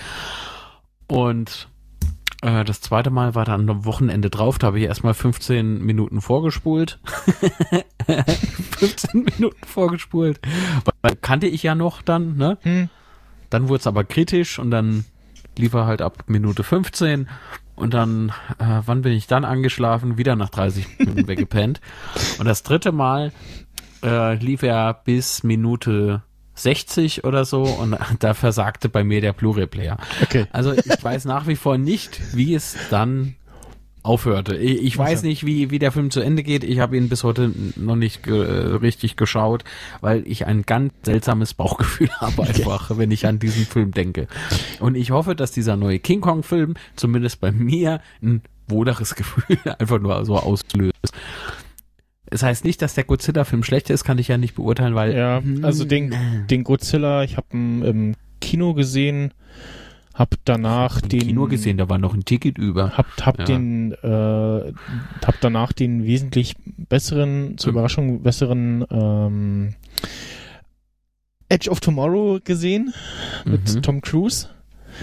Und 1.07 1.69
das 2.47 2.81
zweite 2.81 3.11
Mal 3.11 3.35
war 3.35 3.45
dann 3.45 3.69
am 3.69 3.85
Wochenende 3.85 4.31
drauf, 4.31 4.59
da 4.59 4.69
habe 4.69 4.79
ich 4.79 4.85
erstmal 4.85 5.15
15 5.15 5.83
Minuten 5.85 6.21
vorgespult. 6.21 7.01
15 8.79 9.25
Minuten 9.25 9.67
vorgespult. 9.67 10.41
Weil 11.03 11.17
kannte 11.17 11.47
ich 11.47 11.63
ja 11.63 11.75
noch 11.75 12.03
dann, 12.03 12.37
ne? 12.37 12.59
Hm. 12.63 12.89
Dann 13.51 13.69
wurde 13.69 13.81
es 13.81 13.87
aber 13.87 14.05
kritisch 14.05 14.59
und 14.59 14.71
dann 14.71 15.05
lief 15.57 15.75
er 15.75 15.87
halt 15.87 16.03
ab 16.03 16.25
Minute 16.27 16.63
15 16.63 17.29
und 17.75 17.95
dann, 17.95 18.31
äh, 18.59 18.81
wann 18.87 19.03
bin 19.03 19.13
ich 19.13 19.27
dann 19.27 19.45
angeschlafen? 19.45 20.17
Wieder 20.17 20.35
nach 20.35 20.51
30 20.51 20.99
Minuten 20.99 21.29
weggepennt. 21.29 21.81
Und 22.39 22.47
das 22.47 22.63
dritte 22.63 22.93
Mal 22.93 23.33
äh, 24.03 24.35
lief 24.37 24.63
er 24.63 24.95
bis 24.95 25.43
Minute 25.43 26.23
60 26.57 27.25
oder 27.25 27.45
so 27.45 27.63
und 27.63 27.97
da 28.19 28.35
versagte 28.35 28.89
bei 28.89 29.05
mir 29.05 29.21
der 29.21 29.33
Blu-ray-Player. 29.33 29.99
Okay. 30.23 30.47
Also 30.53 30.73
ich 30.73 31.03
weiß 31.03 31.25
nach 31.27 31.47
wie 31.47 31.57
vor 31.57 31.79
nicht, 31.79 32.21
wie 32.35 32.55
es 32.55 32.77
dann 32.91 33.37
aufhörte. 34.07 34.57
Ich, 34.57 34.83
ich 34.83 34.97
weiß 34.99 35.23
nicht, 35.25 35.45
wie, 35.45 35.71
wie 35.71 35.79
der 35.79 35.93
Film 35.93 36.11
zu 36.11 36.21
Ende 36.21 36.43
geht. 36.43 36.65
Ich 36.65 36.79
habe 36.79 36.97
ihn 36.97 37.09
bis 37.09 37.25
heute 37.25 37.53
noch 37.77 37.97
nicht 37.97 38.23
ge 38.23 38.41
äh, 38.41 38.77
richtig 38.77 39.17
geschaut, 39.17 39.65
weil 40.01 40.23
ich 40.27 40.47
ein 40.47 40.63
ganz 40.63 40.93
seltsames 41.03 41.55
Bauchgefühl 41.55 42.09
habe 42.21 42.45
einfach, 42.45 42.97
wenn 42.97 43.11
ich 43.11 43.27
an 43.27 43.39
diesen 43.39 43.67
Film 43.67 43.91
denke. 43.91 44.29
Und 44.81 44.95
ich 44.95 45.11
hoffe, 45.11 45.35
dass 45.35 45.51
dieser 45.51 45.77
neue 45.77 45.99
King 45.99 46.21
Kong-Film 46.21 46.75
zumindest 46.95 47.41
bei 47.41 47.53
mir 47.53 48.01
ein 48.23 48.43
wohleres 48.69 49.15
Gefühl 49.17 49.59
einfach 49.79 49.99
nur 49.99 50.25
so 50.25 50.37
auslöst. 50.37 51.13
Es 52.31 52.43
heißt 52.43 52.65
nicht, 52.65 52.83
dass 52.83 52.95
der 52.95 53.05
Godzilla-Film 53.05 53.63
schlecht 53.63 53.91
ist, 53.91 54.05
kann 54.05 54.19
ich 54.19 54.29
ja 54.29 54.37
nicht 54.39 54.55
beurteilen, 54.57 54.95
weil 54.95 55.15
Ja, 55.15 55.43
also 55.63 55.85
den, 55.85 56.13
den 56.51 56.65
Godzilla, 56.65 57.23
ich 57.23 57.37
habe 57.37 57.47
ihn 57.53 57.83
im 57.83 58.15
Kino 58.41 58.75
gesehen, 58.75 59.33
hab 60.15 60.35
danach 60.45 61.03
im 61.03 61.09
den 61.09 61.21
Kino 61.21 61.47
gesehen, 61.47 61.77
da 61.79 61.89
war 61.89 61.99
noch 61.99 62.15
ein 62.15 62.25
Ticket 62.25 62.59
über. 62.59 62.97
hab, 62.97 63.07
hab 63.25 63.39
Ja. 63.39 63.45
den 63.45 63.93
äh, 63.93 64.73
hab 65.27 65.41
danach 65.41 65.73
den 65.73 66.05
wesentlich 66.05 66.55
besseren, 66.65 67.59
zur 67.59 67.71
Ähm. 67.71 67.75
Überraschung 67.75 68.23
besseren 68.23 68.85
ähm, 68.91 69.75
Edge 71.49 71.71
of 71.71 71.81
Tomorrow 71.81 72.41
gesehen 72.43 72.93
mit 73.45 73.75
Mhm. 73.75 73.83
Tom 73.83 74.01
Cruise. 74.01 74.49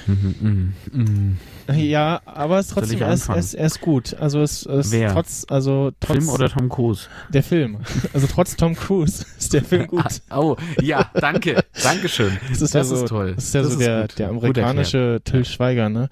Mhm, 0.08 0.36
mhm, 0.42 0.74
mhm. 0.92 1.38
Ja, 1.72 2.22
aber 2.26 2.60
es 2.60 2.68
ist 2.68 2.74
trotzdem 2.74 3.02
er 3.02 3.14
ist, 3.14 3.30
ist, 3.30 3.54
ist 3.54 3.82
gut. 3.82 4.16
Also 4.20 4.42
es 4.42 4.66
ist 4.66 4.92
Wer? 4.92 5.14
trotz 5.14 5.46
also 5.50 5.92
trotz 6.00 6.18
Film 6.18 6.30
oder 6.30 6.50
Tom 6.50 6.70
Cruise? 6.70 7.08
der 7.30 7.44
Film. 7.44 7.78
Also 8.14 8.28
trotz 8.28 8.56
Tom 8.56 8.76
Cruise 8.76 9.26
ist 9.38 9.54
der 9.54 9.64
Film 9.64 9.88
gut. 9.88 10.04
Ah, 10.30 10.40
oh, 10.40 10.58
ja, 10.82 11.10
danke. 11.14 11.64
Dankeschön. 11.82 12.38
Das 12.50 12.62
ist 12.62 12.74
ja 12.74 12.84
so, 12.84 13.06
toll. 13.06 13.36
Das 13.36 13.46
ist 13.46 13.54
ja 13.54 13.64
so 13.64 13.78
der, 13.78 14.02
gut. 14.02 14.20
der 14.20 14.28
Gut 14.30 14.38
amerikanische 14.44 15.22
Till 15.24 15.46
Schweiger, 15.46 15.90
ne? 15.90 16.10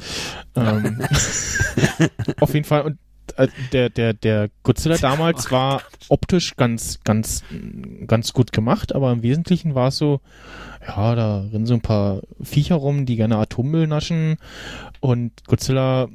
Ähm, 0.56 1.02
auf 2.40 2.53
jeden 2.53 2.65
Fall. 2.65 2.84
Und 2.84 2.98
äh, 3.38 3.48
der, 3.72 3.90
der, 3.90 4.14
der 4.14 4.49
Godzilla 4.64 4.98
damals 4.98 5.52
war 5.52 5.82
optisch 6.10 6.56
ganz, 6.56 6.99
ganz, 7.03 7.44
ganz 8.07 8.34
gut 8.34 8.52
gemacht, 8.52 8.94
aber 8.94 9.11
im 9.11 9.23
Wesentlichen 9.23 9.76
war 9.76 9.90
es 9.90 9.98
so, 9.98 10.22
ja, 10.86 11.16
da 11.16 11.41
rennen 11.52 11.66
so 11.66 11.74
ein 11.74 11.82
paar 11.82 12.22
Viecher 12.41 12.76
rum, 12.76 13.06
die 13.06 13.16
gerne 13.16 13.38
Atommüll 13.38 13.88
naschen 13.88 14.38
und 14.99 15.32
Godzilla 15.48 16.10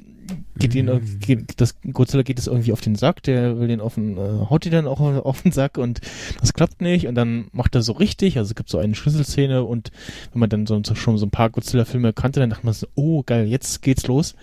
geht 0.58 0.74
Mhm. 0.74 0.88
ihn, 0.88 1.18
geht, 1.20 1.60
das 1.60 1.76
Godzilla 1.92 2.22
geht 2.22 2.38
es 2.38 2.46
irgendwie 2.46 2.72
auf 2.72 2.80
den 2.80 2.96
Sack, 2.96 3.22
der 3.22 3.60
will 3.60 3.68
den 3.68 3.80
auf 3.80 3.94
den, 3.94 4.16
äh, 4.16 4.46
haut 4.50 4.64
die 4.64 4.70
dann 4.70 4.86
auch 4.86 5.00
auf 5.00 5.42
den 5.42 5.52
Sack 5.52 5.78
und 5.78 6.00
das 6.40 6.52
klappt 6.52 6.80
nicht 6.80 7.06
und 7.06 7.14
dann 7.14 7.46
macht 7.52 7.74
er 7.74 7.82
so 7.82 7.92
richtig, 7.92 8.38
also 8.38 8.50
es 8.50 8.54
gibt 8.54 8.68
so 8.68 8.78
eine 8.78 8.94
Schlüsselszene 8.94 9.62
und 9.62 9.92
wenn 10.32 10.40
man 10.40 10.50
dann 10.50 10.66
so, 10.66 10.80
so 10.84 10.94
schon 10.94 11.18
so 11.18 11.26
ein 11.26 11.30
paar 11.30 11.50
Godzilla-Filme 11.50 12.12
kannte, 12.12 12.40
dann 12.40 12.50
dachte 12.50 12.66
man 12.66 12.74
so, 12.74 12.88
oh 12.94 13.22
geil, 13.24 13.46
jetzt 13.46 13.82
geht's 13.82 14.06
los. 14.06 14.34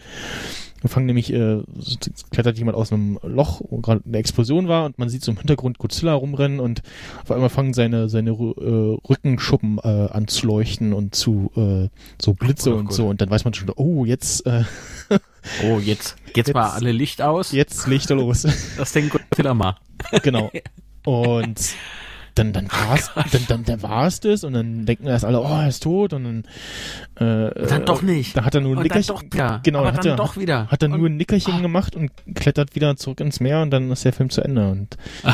Wir 0.84 0.89
fangen 0.89 1.05
nämlich, 1.05 1.34
äh, 1.34 1.64
klettert 2.31 2.57
jemand 2.57 2.77
aus 2.77 2.91
einem 2.91 3.18
Loch, 3.23 3.61
wo 3.69 3.77
gerade 3.80 4.01
eine 4.05 4.18
Explosion 4.18 4.68
war 4.68 4.85
und 4.85 4.99
man 4.99 5.07
sieht 5.10 5.23
so 5.23 5.31
im 5.31 5.38
Hintergrund 5.38 5.77
Godzilla 5.80 6.14
rumrennen 6.14 6.60
und 6.60 6.81
auf 7.23 7.31
einmal 7.31 7.49
fangen 7.49 7.73
seine, 7.73 8.10
seine 8.10 8.31
äh, 8.31 8.97
Rückenschuppen 9.10 9.80
äh, 9.81 9.88
an 10.11 10.27
zu 10.27 10.45
leuchten 10.45 10.91
und 10.93 11.15
zu 11.15 11.51
äh, 11.55 11.88
so 12.22 12.34
Blitze 12.34 12.73
Oh 12.76 12.77
und 12.80 12.85
Gott. 12.88 12.93
so 12.95 13.07
und 13.07 13.22
dann 13.22 13.30
weiß 13.30 13.45
man 13.45 13.53
schon, 13.53 13.72
oh, 13.76 14.03
jetzt, 14.05 14.45
äh, 14.45 14.64
Oh, 15.65 15.80
jetzt, 15.80 16.15
jetzt, 16.35 16.47
Jetzt- 16.47 16.53
mal 16.53 16.69
alle 16.72 16.91
Licht 16.91 17.22
aus. 17.22 17.51
jetzt 17.53 17.88
er 18.11 18.15
los. 18.18 18.45
Das 18.77 18.91
Ding 18.93 19.10
Godzilla 19.10 19.53
mal. 19.53 19.77
genau. 20.22 20.51
Und 21.05 21.60
dann, 22.35 22.53
dann 22.53 22.68
war's, 22.72 23.11
dann, 23.31 23.45
dann, 23.47 23.64
dann 23.64 23.81
war's 23.84 24.19
das 24.19 24.43
und 24.43 24.53
dann 24.53 24.85
denken 24.85 25.07
erst 25.07 25.26
alle, 25.26 25.41
oh, 25.41 25.47
er 25.47 25.68
ist 25.68 25.84
tot 25.84 26.14
und 26.14 26.23
dann, 26.23 26.43
äh, 27.15 27.68
Dann 27.68 27.85
doch 27.85 28.01
nicht. 28.01 28.35
Da 28.35 28.45
hat 28.45 28.55
er 28.55 28.61
nur 28.61 28.72
ein 28.72 28.77
Und 28.80 28.89
dann 28.89 28.97
Nickerchen, 28.99 29.15
doch 29.15 29.23
wieder. 29.23 29.60
genau, 29.64 29.80
Aber 29.80 29.93
hat 29.93 29.99
dann 29.99 30.07
er, 30.11 30.15
doch 30.15 30.38
wieder. 30.38 30.68
hat 30.68 30.81
er 30.81 30.89
nur 30.89 31.07
ein 31.07 31.18
Nickerchen 31.18 31.61
gemacht 31.61 31.95
und 31.95 32.11
klettert 32.35 32.76
wieder 32.76 32.95
zurück 32.95 33.19
ins 33.19 33.39
Meer 33.39 33.61
und 33.61 33.72
dann 33.72 33.91
ist 33.91 34.05
der 34.05 34.14
Film 34.14 34.30
zu 34.30 34.41
Ende 34.41 34.68
und 34.69 34.97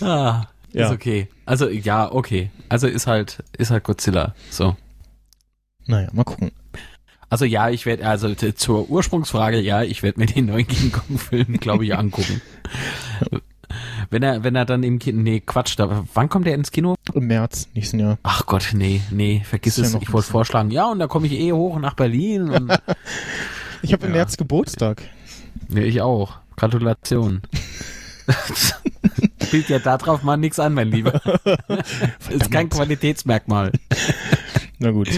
Ah, 0.00 0.46
Ja. 0.72 0.86
ist 0.86 0.92
okay. 0.92 1.28
Also, 1.46 1.68
ja, 1.68 2.10
okay. 2.10 2.50
Also 2.68 2.86
ist 2.86 3.06
halt, 3.06 3.42
ist 3.56 3.70
halt 3.70 3.84
Godzilla. 3.84 4.34
So. 4.50 4.76
naja, 5.86 6.08
mal 6.12 6.24
gucken. 6.24 6.50
Also 7.32 7.46
ja, 7.46 7.70
ich 7.70 7.86
werde, 7.86 8.06
also 8.06 8.34
zur 8.34 8.90
Ursprungsfrage, 8.90 9.58
ja, 9.58 9.80
ich 9.82 10.02
werde 10.02 10.20
mir 10.20 10.26
den 10.26 10.44
neuen 10.44 10.66
King 10.66 10.92
Kong-Film, 10.92 11.54
glaube 11.60 11.86
ich, 11.86 11.96
angucken. 11.96 12.42
Wenn 14.10 14.22
er, 14.22 14.44
wenn 14.44 14.54
er 14.54 14.66
dann 14.66 14.82
im 14.82 14.98
Kino, 14.98 15.22
nee, 15.22 15.40
Quatsch, 15.40 15.78
da, 15.78 16.04
wann 16.12 16.28
kommt 16.28 16.46
er 16.46 16.54
ins 16.54 16.70
Kino? 16.72 16.94
Im 17.14 17.28
März 17.28 17.68
nächsten 17.72 18.00
Jahr. 18.00 18.18
Ach 18.22 18.44
Gott, 18.44 18.72
nee, 18.74 19.00
nee, 19.10 19.40
vergiss 19.46 19.78
ja 19.78 19.84
es. 19.84 19.94
noch 19.94 20.02
ich 20.02 20.12
wollte 20.12 20.28
vorschlagen, 20.28 20.70
ja, 20.70 20.90
und 20.90 20.98
da 20.98 21.06
komme 21.06 21.26
ich 21.26 21.32
eh 21.32 21.54
hoch 21.54 21.78
nach 21.78 21.94
Berlin 21.94 22.50
und 22.50 22.70
Ich 23.82 23.94
habe 23.94 24.04
im 24.04 24.12
Ja. 24.12 24.18
März 24.18 24.36
Geburtstag. 24.36 25.00
ja, 25.70 25.80
ich 25.80 26.02
auch. 26.02 26.36
Gratulation. 26.56 27.40
spielt 29.42 29.70
ja 29.70 29.78
darauf 29.78 30.22
mal 30.22 30.36
nichts 30.36 30.60
an, 30.60 30.74
mein 30.74 30.90
Lieber. 30.90 31.18
ist 32.28 32.50
kein 32.50 32.68
Qualitätsmerkmal. 32.68 33.72
Na 34.78 34.90
gut. 34.90 35.08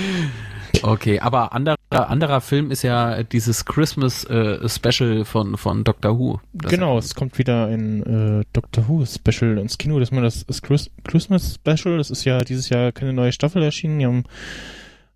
Okay, 0.87 1.19
aber 1.19 1.55
anderer, 1.55 1.77
anderer 1.91 2.43
Film 2.43 2.71
ist 2.71 2.83
ja 2.83 3.23
dieses 3.23 3.65
Christmas 3.65 4.25
äh, 4.25 4.69
Special 4.69 5.25
von, 5.25 5.57
von 5.57 5.83
Doctor 5.83 6.19
Who. 6.19 6.41
Genau, 6.53 6.99
es 6.99 7.15
kommt 7.15 7.39
wieder 7.39 7.69
ein 7.69 8.03
äh, 8.41 8.45
Doctor 8.53 8.87
Who 8.87 9.07
Special 9.07 9.57
ins 9.57 9.79
Kino. 9.79 9.99
Das, 9.99 10.11
das, 10.11 10.45
das 10.45 10.61
Chris- 10.61 10.91
Christmas 11.05 11.55
Special. 11.55 11.97
Das 11.97 12.11
ist 12.11 12.27
ja 12.27 12.39
dieses 12.41 12.69
Jahr 12.69 12.93
keine 12.93 13.15
neue 13.15 13.33
Staffel 13.33 13.63
erschienen. 13.63 13.99
Die 13.99 14.05
haben 14.05 14.25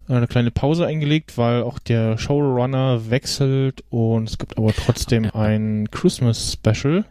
eine 0.08 0.26
kleine 0.26 0.50
Pause 0.50 0.86
eingelegt, 0.86 1.36
weil 1.36 1.62
auch 1.62 1.78
der 1.78 2.16
Showrunner 2.16 3.10
wechselt 3.10 3.84
und 3.90 4.30
es 4.30 4.38
gibt 4.38 4.56
aber 4.56 4.72
trotzdem 4.72 5.30
ein 5.34 5.90
Christmas 5.90 6.54
Special. 6.54 7.04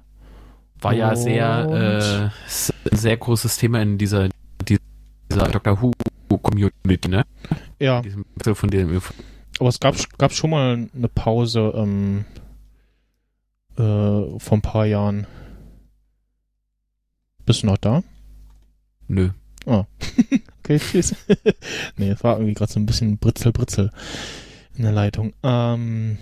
war 0.82 0.94
ja 0.96 1.16
sehr, 1.16 2.32
äh, 2.34 2.96
sehr 2.96 3.18
großes 3.18 3.58
Thema 3.58 3.84
in 3.84 4.00
dieser, 4.00 4.30
dieser 4.68 4.80
Doctor 5.30 5.80
Who 5.80 5.92
Community, 6.28 7.08
ne? 7.10 7.26
Ja, 7.80 8.02
von 8.54 8.70
dem, 8.70 9.02
aber 9.60 9.70
es 9.70 9.80
gab, 9.80 9.96
gab 10.18 10.32
schon 10.34 10.50
mal 10.52 10.88
eine 10.96 11.08
Pause 11.08 11.74
ähm, 11.76 12.26
äh, 13.78 14.40
vor 14.40 14.58
ein 14.58 14.62
paar 14.62 14.86
Jahren. 14.86 15.26
Bist 17.46 17.64
du 17.64 17.68
noch 17.68 17.78
da? 17.78 18.04
nö. 19.08 19.30
Okay, 20.64 20.80
tschüss. 20.80 21.16
nee, 21.98 22.10
es 22.10 22.24
war 22.26 22.36
irgendwie 22.36 22.54
gerade 22.54 22.72
so 22.72 22.78
ein 22.78 22.86
bisschen 22.86 23.18
Britzel, 23.20 23.54
Britzel 23.54 23.90
in 24.76 24.84
der 24.84 24.92
Leitung. 24.92 25.32
Ähm, 25.42 26.18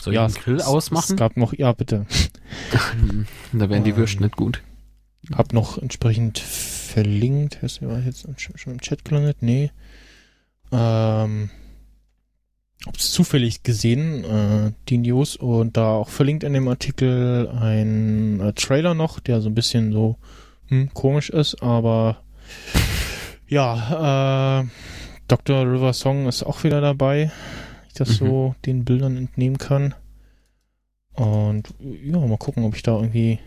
Soll 0.00 0.14
ja, 0.14 0.26
ich 0.26 0.32
den 0.34 0.42
Grill 0.42 0.56
es, 0.56 0.64
ausmachen? 0.64 1.12
Es 1.12 1.16
gab 1.16 1.36
noch, 1.36 1.52
ja 1.52 1.72
bitte, 1.72 2.06
da 3.52 3.68
wären 3.68 3.84
die 3.84 3.90
Ähm, 3.90 3.96
Würste 3.98 4.22
nicht 4.22 4.36
gut. 4.36 4.62
hab 5.34 5.52
noch 5.52 5.76
entsprechend 5.76 6.38
verlinkt. 6.96 7.60
Hast 7.60 7.82
du 7.82 7.90
jetzt 7.90 8.26
schon 8.40 8.72
im 8.72 8.80
Chat 8.80 9.04
gelandet? 9.04 9.38
Nee. 9.42 9.70
Ähm, 10.72 11.50
hab's 12.86 13.12
zufällig 13.12 13.62
gesehen, 13.62 14.24
äh, 14.24 14.72
die 14.88 14.96
News 14.96 15.36
und 15.36 15.76
da 15.76 15.90
auch 15.90 16.08
verlinkt 16.08 16.42
in 16.42 16.54
dem 16.54 16.68
Artikel 16.68 17.48
ein 17.48 18.40
äh, 18.40 18.54
Trailer 18.54 18.94
noch, 18.94 19.20
der 19.20 19.42
so 19.42 19.50
ein 19.50 19.54
bisschen 19.54 19.92
so 19.92 20.16
hm, 20.68 20.88
komisch 20.94 21.28
ist, 21.28 21.62
aber 21.62 22.22
ja, 23.46 24.62
äh, 24.62 24.66
Dr. 25.28 25.70
River 25.70 25.92
Song 25.92 26.26
ist 26.26 26.44
auch 26.44 26.64
wieder 26.64 26.80
dabei, 26.80 27.30
ich 27.88 27.94
das 27.94 28.08
Mhm. 28.08 28.26
so 28.26 28.54
den 28.64 28.86
Bildern 28.86 29.18
entnehmen 29.18 29.58
kann. 29.58 29.94
Und 31.12 31.74
ja, 31.78 32.18
mal 32.18 32.38
gucken, 32.38 32.64
ob 32.64 32.74
ich 32.74 32.82
da 32.82 32.96
irgendwie 32.96 33.38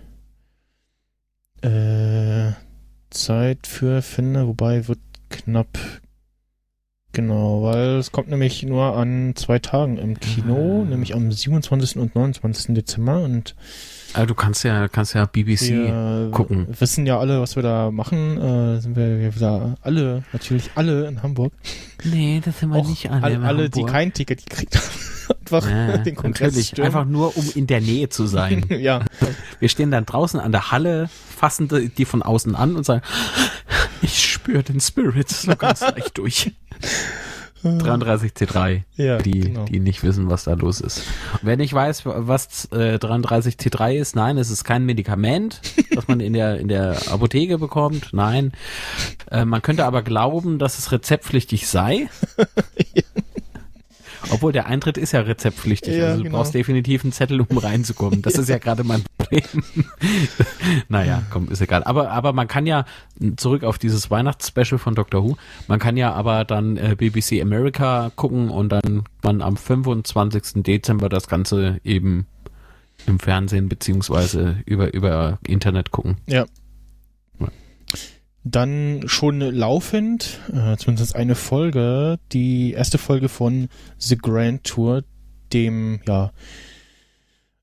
äh, 1.63 2.51
Zeit 3.09 3.67
für 3.67 4.01
finde, 4.01 4.47
wobei 4.47 4.87
wird 4.87 4.99
knapp. 5.29 5.77
Genau, 7.11 7.63
weil 7.63 7.97
es 7.97 8.11
kommt 8.11 8.29
nämlich 8.29 8.61
nur 8.61 8.95
an 8.95 9.33
zwei 9.35 9.57
Tagen 9.57 9.97
im 9.97 10.19
Kino, 10.19 10.83
Ah. 10.83 10.89
nämlich 10.89 11.15
am 11.15 11.31
27. 11.31 11.97
und 11.99 12.13
29. 12.13 12.75
Dezember 12.75 13.21
und 13.21 13.55
Aber 14.13 14.27
du 14.27 14.35
kannst 14.35 14.63
ja, 14.63 14.87
kannst 14.87 15.15
ja 15.15 15.25
BBC. 15.25 15.69
wir 15.71 16.29
gucken. 16.31 16.67
wissen 16.79 17.07
ja 17.07 17.19
alle, 17.19 17.41
was 17.41 17.55
wir 17.55 17.63
da 17.63 17.89
machen. 17.89 18.37
Äh, 18.37 18.79
sind 18.79 18.95
wir 18.95 19.17
ja 19.17 19.35
wieder 19.35 19.75
alle, 19.81 20.23
natürlich 20.33 20.69
alle 20.75 21.07
in 21.07 21.23
Hamburg. 21.23 21.51
Nee, 22.03 22.41
das 22.45 22.59
sind 22.59 22.71
Auch 22.73 22.87
alle, 23.09 23.39
alle 23.41 23.69
die 23.71 23.83
kein 23.85 24.13
Ticket 24.13 24.45
gekriegt 24.47 24.75
haben. 24.75 24.85
Einfach 25.41 25.67
ja, 25.69 25.97
den 25.97 26.15
Kongress 26.15 26.49
natürlich, 26.49 26.67
stürmen. 26.69 26.85
einfach 26.87 27.05
nur 27.05 27.35
um 27.37 27.45
in 27.55 27.65
der 27.67 27.81
Nähe 27.81 28.09
zu 28.09 28.25
sein. 28.27 28.65
ja, 28.69 29.03
Wir 29.59 29.69
stehen 29.69 29.89
dann 29.91 30.05
draußen 30.05 30.39
an 30.39 30.51
der 30.51 30.71
Halle, 30.71 31.09
fassen 31.39 31.91
die 31.97 32.05
von 32.05 32.21
außen 32.21 32.53
an 32.55 32.75
und 32.75 32.85
sagen, 32.85 33.01
ich 34.01 34.29
spüre 34.29 34.61
den 34.61 34.81
Spirit 34.81 35.29
so 35.29 35.55
ganz 35.55 35.79
leicht 35.81 36.17
durch. 36.17 36.51
33C3, 37.63 38.83
ja, 38.95 39.17
die, 39.17 39.41
genau. 39.41 39.65
die 39.65 39.81
nicht 39.81 40.01
wissen, 40.01 40.29
was 40.29 40.45
da 40.45 40.53
los 40.53 40.79
ist. 40.79 41.03
Wenn 41.41 41.59
ich 41.59 41.73
weiß, 41.73 42.03
was 42.05 42.69
äh, 42.71 42.95
33C3 42.95 43.95
ist, 43.95 44.15
nein, 44.15 44.37
es 44.37 44.49
ist 44.49 44.63
kein 44.63 44.85
Medikament, 44.85 45.59
das 45.91 46.07
man 46.07 46.21
in 46.21 46.31
der, 46.31 46.57
in 46.57 46.69
der 46.69 46.95
Apotheke 47.11 47.57
bekommt, 47.57 48.13
nein. 48.13 48.53
Äh, 49.29 49.43
man 49.43 49.61
könnte 49.61 49.85
aber 49.85 50.03
glauben, 50.03 50.57
dass 50.57 50.79
es 50.79 50.93
rezeptpflichtig 50.93 51.67
sei. 51.67 52.09
Obwohl 54.31 54.51
der 54.51 54.67
Eintritt 54.67 54.97
ist 54.97 55.11
ja 55.11 55.21
rezeptpflichtig. 55.21 55.95
Ja, 55.95 56.05
also 56.07 56.17
du 56.17 56.23
genau. 56.23 56.37
brauchst 56.37 56.53
definitiv 56.53 57.03
einen 57.03 57.11
Zettel, 57.11 57.41
um 57.41 57.57
reinzukommen. 57.57 58.21
Das 58.21 58.33
ist 58.37 58.49
ja 58.49 58.57
gerade 58.57 58.83
mein 58.83 59.03
Problem. 59.17 59.43
naja, 60.89 61.23
komm, 61.29 61.49
ist 61.49 61.61
egal. 61.61 61.83
Aber, 61.83 62.11
aber 62.11 62.33
man 62.33 62.47
kann 62.47 62.65
ja, 62.65 62.85
zurück 63.37 63.63
auf 63.63 63.77
dieses 63.77 64.11
Weihnachtsspecial 64.11 64.77
von 64.79 64.95
Doctor 64.95 65.23
Who, 65.23 65.37
man 65.67 65.79
kann 65.79 65.97
ja 65.97 66.13
aber 66.13 66.45
dann 66.45 66.77
äh, 66.77 66.95
BBC 66.97 67.41
America 67.41 68.11
gucken 68.15 68.49
und 68.49 68.69
dann 68.69 69.03
man 69.23 69.41
am 69.41 69.57
25. 69.57 70.63
Dezember 70.63 71.09
das 71.09 71.27
Ganze 71.27 71.79
eben 71.83 72.27
im 73.05 73.19
Fernsehen 73.19 73.69
beziehungsweise 73.69 74.57
über, 74.65 74.93
über 74.93 75.39
Internet 75.47 75.91
gucken. 75.91 76.17
Ja. 76.27 76.39
Ja. 76.39 76.45
Dann 78.49 79.03
schon 79.05 79.41
laufend, 79.41 80.39
äh, 80.53 80.77
zumindest 80.77 81.15
eine 81.15 81.35
Folge, 81.35 82.19
die 82.31 82.73
erste 82.73 82.97
Folge 82.97 83.29
von 83.29 83.69
The 83.97 84.17
Grand 84.17 84.63
Tour, 84.63 85.03
dem, 85.53 85.99
ja, 86.07 86.31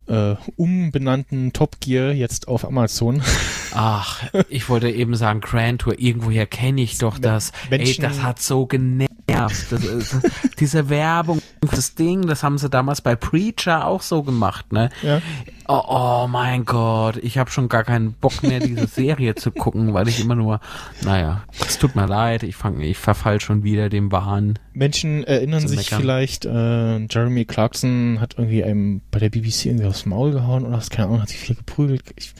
äh, 0.07 0.37
umbenannten 0.57 1.53
Top 1.53 1.81
Gear 1.81 2.13
jetzt 2.13 2.49
auf 2.49 2.65
Amazon. 2.65 3.23
Ach, 3.79 4.23
ich 4.49 4.69
wollte 4.69 4.91
eben 4.91 5.15
sagen, 5.15 5.41
Grand 5.41 5.83
Tour, 5.83 5.99
irgendwoher 5.99 6.47
kenne 6.47 6.81
ich 6.81 6.99
doch 6.99 7.19
das. 7.19 7.53
Menschen- 7.71 8.03
Ey, 8.05 8.09
das 8.11 8.23
hat 8.23 8.41
so 8.41 8.67
genervt. 8.67 9.11
Das 9.29 9.85
ist, 9.85 10.17
diese 10.59 10.89
Werbung, 10.89 11.43
das 11.61 11.95
Ding, 11.95 12.27
das 12.27 12.43
haben 12.43 12.57
sie 12.57 12.71
damals 12.71 13.03
bei 13.03 13.17
Preacher 13.17 13.87
auch 13.87 14.01
so 14.01 14.23
gemacht, 14.23 14.73
ne? 14.73 14.89
ja. 15.03 15.21
Oh, 15.69 15.83
oh 15.89 16.27
mein 16.29 16.65
Gott, 16.65 17.17
ich 17.17 17.37
habe 17.39 17.51
schon 17.51 17.69
gar 17.69 17.83
keinen 17.83 18.13
Bock 18.13 18.43
mehr, 18.45 18.61
diese 18.61 18.87
Serie 18.87 19.35
zu 19.35 19.51
gucken, 19.51 19.93
weil 19.95 20.07
ich 20.09 20.21
immer 20.21 20.37
nur, 20.37 20.61
naja, 21.03 21.43
es 21.67 21.77
tut 21.79 21.97
mir 21.97 22.07
leid, 22.07 22.45
ich 22.45 22.55
ich 22.81 22.97
verfall 22.99 23.41
schon 23.41 23.65
wieder 23.65 23.89
dem 23.89 24.11
Wahn. 24.13 24.59
Menschen 24.73 25.25
erinnern 25.25 25.67
sich 25.67 25.77
meckern. 25.79 26.01
vielleicht, 26.01 26.45
äh, 26.45 26.99
Jeremy 27.07 27.45
Clarkson 27.47 28.19
hat 28.21 28.37
irgendwie 28.39 28.63
einem 28.63 29.01
bei 29.11 29.19
der 29.19 29.29
BBC 29.31 29.67
irgendwie 29.67 29.87
aufs 29.87 30.07
Maul 30.07 30.31
gehauen 30.31 30.65
oder 30.65 30.77
was, 30.77 30.89
keine 30.89 31.09
Ahnung, 31.09 31.23
hat 31.23 31.29
sich 31.31 31.39
viel 31.39 31.57
geprügelt. 31.57 32.05
Ich 32.15 32.33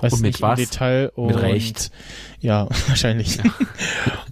weiß 0.00 0.14
Und 0.14 0.22
mit 0.22 0.32
nicht 0.32 0.42
was? 0.42 0.58
im 0.58 0.64
Detail. 0.66 1.12
Und, 1.14 1.34
Recht. 1.34 1.90
Ja, 2.40 2.68
wahrscheinlich. 2.88 3.38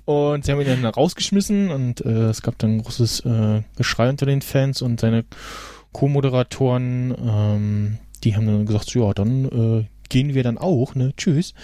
und 0.05 0.45
sie 0.45 0.53
haben 0.53 0.61
ihn 0.61 0.67
dann 0.67 0.85
rausgeschmissen 0.85 1.71
und 1.71 2.05
äh, 2.05 2.29
es 2.29 2.43
gab 2.43 2.59
dann 2.59 2.77
ein 2.77 2.83
großes 2.83 3.21
äh, 3.21 3.63
Geschrei 3.77 4.09
unter 4.09 4.27
den 4.27 4.43
Fans 4.43 4.83
und 4.83 5.01
seine 5.01 5.25
Co-Moderatoren, 5.93 7.15
ähm, 7.19 7.99
die 8.23 8.37
haben 8.37 8.47
dann 8.47 8.67
gesagt, 8.67 8.91
so, 8.91 9.07
ja, 9.07 9.13
dann 9.13 9.45
äh, 9.47 9.87
gehen 10.09 10.35
wir 10.35 10.43
dann 10.43 10.59
auch, 10.59 10.95
ne, 10.95 11.13
tschüss. 11.17 11.55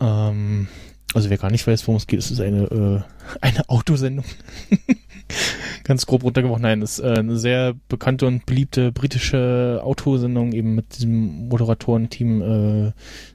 Ähm, 0.00 0.68
also 1.14 1.30
wer 1.30 1.38
gar 1.38 1.50
nicht 1.50 1.66
weiß, 1.66 1.86
worum 1.86 1.96
es 1.96 2.06
geht, 2.06 2.18
es 2.18 2.30
ist 2.30 2.40
eine, 2.40 2.64
äh, 2.64 3.00
eine 3.40 3.68
Autosendung. 3.68 4.24
Ganz 5.84 6.06
grob 6.06 6.24
runtergebrochen. 6.24 6.62
Nein, 6.62 6.80
das 6.80 6.98
ist 6.98 7.04
äh, 7.04 7.18
eine 7.18 7.38
sehr 7.38 7.74
bekannte 7.88 8.26
und 8.26 8.46
beliebte 8.46 8.92
britische 8.92 9.80
Autosendung, 9.82 10.52
eben 10.52 10.74
mit 10.74 10.96
diesem 10.96 11.48
Moderatorenteam 11.48 12.42
äh, 12.42 12.92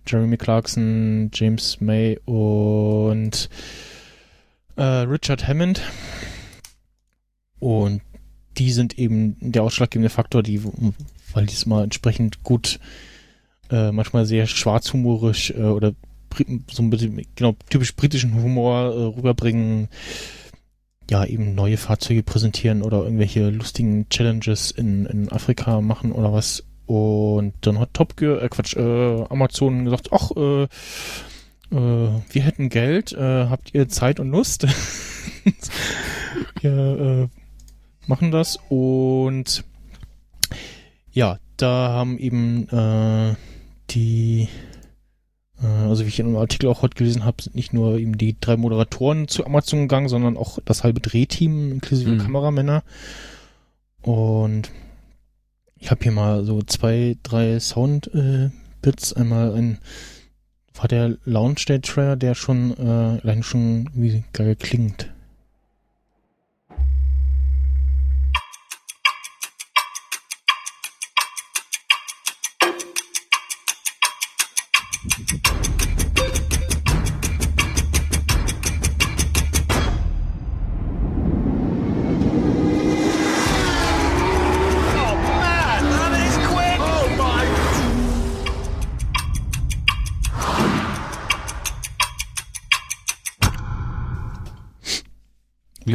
Jeremy 0.07 0.37
Clarkson, 0.37 1.29
James 1.33 1.81
May 1.81 2.19
und 2.25 3.49
äh, 4.75 4.83
Richard 4.83 5.47
Hammond. 5.47 5.81
Und 7.59 8.01
die 8.57 8.71
sind 8.71 8.97
eben 8.97 9.37
der 9.39 9.63
ausschlaggebende 9.63 10.09
Faktor, 10.09 10.43
die, 10.43 10.63
weil 11.33 11.45
die 11.45 11.53
es 11.53 11.65
mal 11.65 11.83
entsprechend 11.83 12.43
gut, 12.43 12.79
äh, 13.69 13.91
manchmal 13.91 14.25
sehr 14.25 14.47
schwarzhumorisch 14.47 15.51
äh, 15.51 15.63
oder 15.63 15.93
so 16.71 16.83
ein 16.83 16.89
bisschen, 16.89 17.21
genau, 17.35 17.55
typisch 17.69 17.95
britischen 17.95 18.35
Humor 18.41 18.93
äh, 18.93 19.17
rüberbringen, 19.17 19.89
ja, 21.09 21.23
eben 21.25 21.55
neue 21.55 21.77
Fahrzeuge 21.77 22.23
präsentieren 22.23 22.81
oder 22.81 23.03
irgendwelche 23.03 23.49
lustigen 23.49 24.09
Challenges 24.09 24.71
in, 24.71 25.05
in 25.05 25.31
Afrika 25.31 25.81
machen 25.81 26.11
oder 26.11 26.33
was. 26.33 26.63
Und 26.85 27.53
dann 27.61 27.79
hat 27.79 27.93
Top 27.93 28.17
Gear, 28.17 28.41
äh, 28.41 28.49
Quatsch, 28.49 28.75
äh, 28.75 29.25
Amazon 29.29 29.85
gesagt, 29.85 30.09
ach, 30.11 30.31
äh, 30.35 30.63
äh, 30.63 30.67
wir 32.29 32.41
hätten 32.41 32.69
Geld, 32.69 33.11
äh, 33.13 33.45
habt 33.47 33.73
ihr 33.73 33.89
Zeit 33.89 34.19
und 34.19 34.29
Lust? 34.29 34.65
wir 36.61 36.71
äh, 36.71 38.07
machen 38.07 38.31
das 38.31 38.57
und 38.69 39.63
ja, 41.11 41.39
da 41.57 41.89
haben 41.89 42.17
eben 42.17 42.69
äh, 42.69 43.35
die 43.89 44.47
also 45.61 46.03
wie 46.03 46.09
ich 46.09 46.19
in 46.19 46.27
einem 46.27 46.37
Artikel 46.37 46.67
auch 46.69 46.81
heute 46.83 46.95
gelesen 46.95 47.25
habe, 47.25 47.41
sind 47.41 47.55
nicht 47.55 47.73
nur 47.73 47.97
eben 47.97 48.17
die 48.17 48.35
drei 48.39 48.57
Moderatoren 48.57 49.27
zu 49.27 49.45
Amazon 49.45 49.81
gegangen, 49.81 50.07
sondern 50.09 50.37
auch 50.37 50.59
das 50.65 50.83
halbe 50.83 50.99
Drehteam 51.01 51.71
inklusive 51.71 52.11
Mhm. 52.11 52.19
Kameramänner. 52.19 52.83
Und 54.01 54.71
ich 55.79 55.89
habe 55.91 56.03
hier 56.03 56.11
mal 56.11 56.43
so 56.43 56.61
zwei, 56.61 57.17
drei 57.23 57.59
Soundbits. 57.59 59.13
Einmal 59.13 59.53
ein 59.55 59.79
war 60.75 60.87
der 60.87 61.17
Launch 61.25 61.65
Day 61.65 61.79
Trailer, 61.79 62.15
der 62.15 62.35
schon 62.35 62.77
äh, 62.77 63.19
allein 63.21 63.41
schon 63.41 63.89
wie 63.93 64.23
geil 64.33 64.55
klingt. 64.55 65.11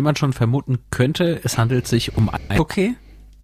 Wie 0.02 0.04
man 0.04 0.16
schon 0.16 0.32
vermuten 0.32 0.80
könnte, 0.90 1.40
es 1.44 1.58
handelt 1.58 1.86
sich 1.86 2.16
um 2.16 2.28
ein 2.28 2.58
Okay. 2.58 2.96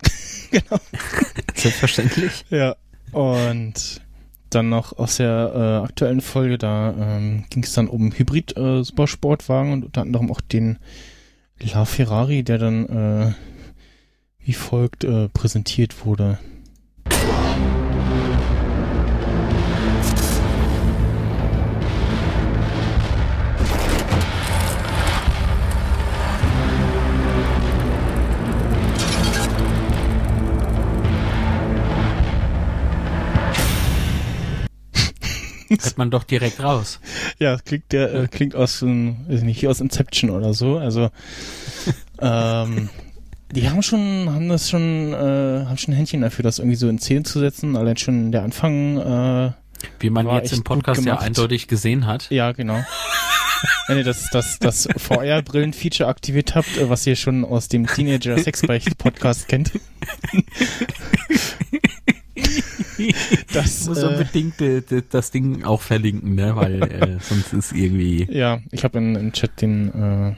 genau. 0.51 0.81
Selbstverständlich. 1.55 2.47
Ja. 2.51 2.75
Und 3.13 4.01
dann 4.51 4.69
noch 4.69 4.99
aus 4.99 5.19
der 5.19 5.53
äh, 5.55 5.85
aktuellen 5.87 6.21
Folge, 6.21 6.59
da 6.59 6.93
ähm, 6.99 7.45
ging 7.49 7.63
es 7.63 7.75
dann 7.75 7.87
um 7.87 8.11
Hybrid-Supersportwagen 8.11 9.71
äh, 9.71 9.75
und 9.75 9.85
unter 9.85 10.01
anderem 10.01 10.33
auch 10.33 10.41
den 10.41 10.81
La 11.61 11.85
Ferrari, 11.85 12.43
der 12.43 12.59
dann 12.59 12.87
äh, 12.89 13.33
wie 14.41 14.55
folgt 14.55 15.05
äh, 15.05 15.29
präsentiert 15.29 16.05
wurde. 16.05 16.41
Hört 35.69 35.99
man 35.99 36.11
doch 36.11 36.25
direkt 36.25 36.63
raus. 36.63 37.01
Ja, 37.39 37.57
klingt 37.59 37.93
der 37.93 38.15
äh, 38.15 38.29
klingt 38.29 38.55
aus 38.55 38.83
ähm, 38.83 39.19
nicht, 39.29 39.67
aus 39.67 39.81
Inception 39.81 40.31
oder 40.31 40.55
so. 40.55 40.79
Also 40.79 41.11
ähm, 42.21 42.89
die 43.53 43.69
haben 43.69 43.83
schon, 43.83 44.31
haben 44.31 44.49
das 44.49 44.69
schon, 44.69 45.13
äh, 45.13 45.65
haben 45.67 45.79
schon 45.79 45.95
ein 45.95 45.97
Händchen 45.97 46.21
dafür, 46.21 46.43
das 46.43 46.59
irgendwie 46.59 46.77
so 46.77 46.89
in 46.89 46.99
Szene 46.99 47.23
zu 47.23 47.39
setzen. 47.39 47.77
Allein 47.77 47.97
schon 47.97 48.31
der 48.33 48.43
Anfang. 48.43 48.99
Äh, 48.99 49.53
Wie 50.01 50.11
man 50.11 50.29
jetzt 50.29 50.53
im 50.53 50.65
Podcast 50.65 51.05
ja 51.05 51.19
eindeutig 51.19 51.69
gesehen 51.69 52.07
hat. 52.07 52.31
ja, 52.31 52.53
genau. 52.53 52.85
Wenn 53.89 53.99
ihr 53.99 54.05
das, 54.05 54.29
das, 54.31 54.59
das 54.61 54.89
VR-Brillen-Feature 54.97 56.09
aktiviert 56.09 56.55
habt, 56.55 56.77
äh, 56.77 56.89
was 56.89 57.07
ihr 57.07 57.17
schon 57.17 57.45
aus 57.45 57.69
dem 57.69 57.87
Teenager 57.87 58.39
Sexbeicht-Podcast 58.39 59.49
kennt. 59.49 59.73
das, 63.53 63.83
Ich 63.83 63.89
muss 63.89 64.03
unbedingt 64.03 64.61
äh, 64.61 64.83
das 65.11 65.31
Ding 65.31 65.65
auch 65.65 65.81
verlinken, 65.81 66.35
ne? 66.35 66.57
Weil 66.57 66.83
äh, 66.83 67.17
sonst 67.21 67.53
ist 67.53 67.73
irgendwie, 67.73 68.27
ja, 68.31 68.61
ich 68.71 68.85
habe 68.85 68.99
in, 68.99 69.15
im 69.15 69.33
Chat 69.33 69.61
den 69.61 69.89
äh, 70.31 70.35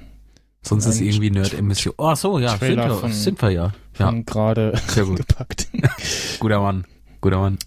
sonst 0.62 0.86
ist 0.86 1.00
irgendwie 1.00 1.30
Nerd-Emission. 1.30 1.94
Oh, 1.96 2.14
so, 2.14 2.38
ja, 2.38 2.56
sind 2.56 2.76
wir, 2.76 2.90
von- 2.94 3.12
sind 3.12 3.40
wir 3.42 3.50
ja. 3.50 3.72
Ja, 3.98 4.10
gerade 4.24 4.72
sehr 4.88 5.04
gut. 5.04 5.16
gepackt. 5.18 5.68
Guter 6.38 6.60
Mann. 6.60 6.84
Guter 7.20 7.38
Mann. 7.38 7.58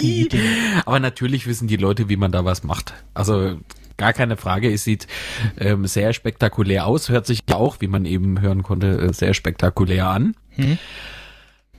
Dinge. 0.00 0.42
Aber 0.84 1.00
natürlich 1.00 1.46
wissen 1.46 1.66
die 1.68 1.76
Leute, 1.76 2.08
wie 2.08 2.16
man 2.16 2.32
da 2.32 2.44
was 2.44 2.62
macht. 2.62 2.92
Also 3.14 3.58
gar 3.96 4.12
keine 4.12 4.36
Frage. 4.36 4.72
Es 4.72 4.84
sieht 4.84 5.06
ähm, 5.58 5.86
sehr 5.86 6.12
spektakulär 6.12 6.86
aus. 6.86 7.08
Hört 7.08 7.26
sich 7.26 7.40
ja 7.48 7.56
auch, 7.56 7.80
wie 7.80 7.86
man 7.86 8.04
eben 8.04 8.40
hören 8.40 8.62
konnte, 8.62 8.98
äh, 9.00 9.12
sehr 9.12 9.34
spektakulär 9.34 10.08
an. 10.08 10.34
Hm? 10.50 10.78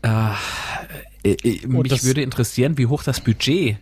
Äh, 0.06 1.32
äh, 1.32 1.68
mich 1.68 1.90
das- 1.90 2.03
würde 2.03 2.22
interessieren, 2.22 2.77
wie 2.77 2.86
hoch 2.88 3.03
das 3.03 3.19
Budget 3.22 3.77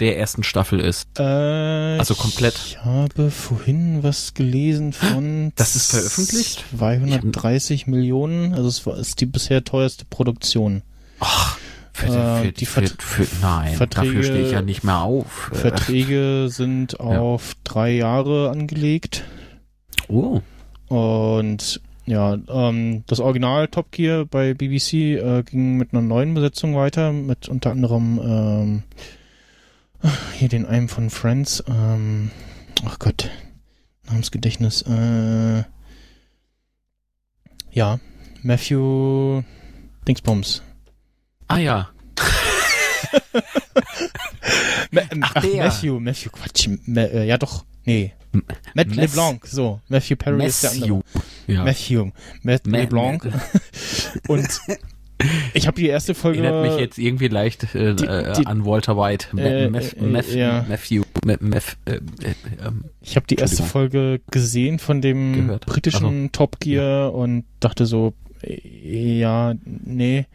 der 0.00 0.18
ersten 0.18 0.42
Staffel 0.42 0.80
ist. 0.80 1.06
Äh, 1.18 1.22
Also 1.22 2.14
komplett. 2.16 2.54
Ich 2.66 2.78
habe 2.84 3.30
vorhin 3.30 4.02
was 4.02 4.34
gelesen 4.34 4.92
von. 4.92 5.52
Das 5.56 5.76
ist 5.76 5.90
veröffentlicht? 5.92 6.64
230 6.76 7.86
Millionen. 7.86 8.54
Also 8.54 8.68
es 8.68 8.84
war 8.86 8.96
ist 8.96 9.20
die 9.20 9.26
bisher 9.26 9.62
teuerste 9.62 10.04
Produktion. 10.06 10.82
Ach, 11.20 11.58
für, 11.92 12.06
Äh, 12.06 12.42
für, 12.46 12.52
die 12.52 12.66
für, 12.66 12.86
für, 12.98 13.26
nein, 13.40 13.76
Verträge- 13.76 14.06
dafür 14.06 14.22
stehe 14.24 14.46
ich 14.46 14.52
ja 14.52 14.62
nicht 14.62 14.82
mehr 14.82 15.02
auf. 15.02 15.50
Äh, 15.52 15.56
Verträge 15.56 16.48
sind 16.50 16.98
auf 16.98 17.54
drei 17.62 17.92
Jahre 17.92 18.50
angelegt. 18.50 19.22
oh, 20.08 20.40
Und 20.88 21.80
ja, 22.06 22.36
ähm, 22.48 23.04
das 23.06 23.20
Original 23.20 23.68
Top 23.68 23.92
Gear 23.92 24.24
bei 24.24 24.54
BBC 24.54 24.92
äh, 24.94 25.42
ging 25.44 25.76
mit 25.76 25.92
einer 25.92 26.02
neuen 26.02 26.34
Besetzung 26.34 26.74
weiter, 26.76 27.12
mit 27.12 27.48
unter 27.48 27.70
anderem 27.70 28.20
ähm, 28.22 28.82
hier 30.36 30.48
den 30.48 30.66
einen 30.66 30.88
von 30.88 31.10
Friends, 31.10 31.62
ähm, 31.68 32.30
ach 32.84 32.98
Gott, 32.98 33.30
Namensgedächtnis, 34.06 34.82
äh, 34.82 35.62
ja, 37.70 38.00
Matthew 38.42 39.42
Dingsbums. 40.08 40.62
ah 41.48 41.58
ja. 41.58 41.88
Ma 44.90 45.00
Ach, 45.22 45.32
ach, 45.36 45.42
der. 45.42 45.64
Matthew, 45.64 46.00
Matthew, 46.00 46.30
Quatsch, 46.30 46.68
Ma 46.86 47.02
äh, 47.02 47.26
ja 47.26 47.38
doch, 47.38 47.64
nee. 47.84 48.12
Matt 48.74 48.88
Mess- 48.88 48.96
LeBlanc, 48.96 49.46
so, 49.46 49.80
Matthew 49.88 50.16
Perry 50.16 50.44
ist 50.46 50.62
der 50.62 50.72
andere. 50.72 51.02
Matthew. 51.46 51.52
Ja. 51.54 51.64
Matthew, 51.64 52.10
Matt 52.42 52.66
Ma- 52.66 52.78
LeBlanc. 52.78 53.28
Und 54.28 54.48
ich 55.54 55.66
habe 55.68 55.80
die 55.80 55.86
erste 55.88 56.14
Folge. 56.14 56.42
Erinnert 56.42 56.72
mich 56.72 56.80
jetzt 56.80 56.98
irgendwie 56.98 57.28
leicht 57.28 57.74
äh, 57.74 57.94
Die- 57.94 58.04
äh, 58.06 58.32
die- 58.34 58.46
an 58.46 58.64
Walter 58.64 58.96
White. 58.96 59.28
Äh, 59.36 59.68
Meth- 59.68 59.96
äh, 59.96 60.02
Meth- 60.02 60.34
ja. 60.34 60.64
Matthew. 60.68 61.02
Ma- 61.24 61.34
Meth- 61.40 61.76
äh, 61.84 61.94
äh, 61.96 62.00
ähm, 62.66 62.84
Ich 63.00 63.14
habe 63.16 63.26
die 63.28 63.36
erste 63.36 63.62
Folge 63.62 64.20
gesehen 64.30 64.78
von 64.80 65.00
dem 65.00 65.46
Gehört. 65.46 65.66
britischen 65.66 66.32
Top 66.32 66.58
Gear 66.60 67.14
und 67.14 67.44
dachte 67.60 67.86
so, 67.86 68.14
ja, 68.44 69.54
nee. 69.64 70.26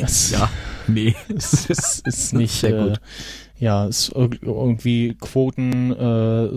Das 0.00 0.30
ja, 0.32 0.50
nee. 0.88 1.14
ist, 1.28 1.70
ist, 1.70 2.06
ist 2.06 2.32
nicht 2.32 2.58
Sehr 2.60 2.72
gut. 2.72 3.00
Ja, 3.60 3.86
ist 3.86 4.12
irg- 4.16 4.38
irgendwie 4.42 5.14
Quoten 5.20 5.94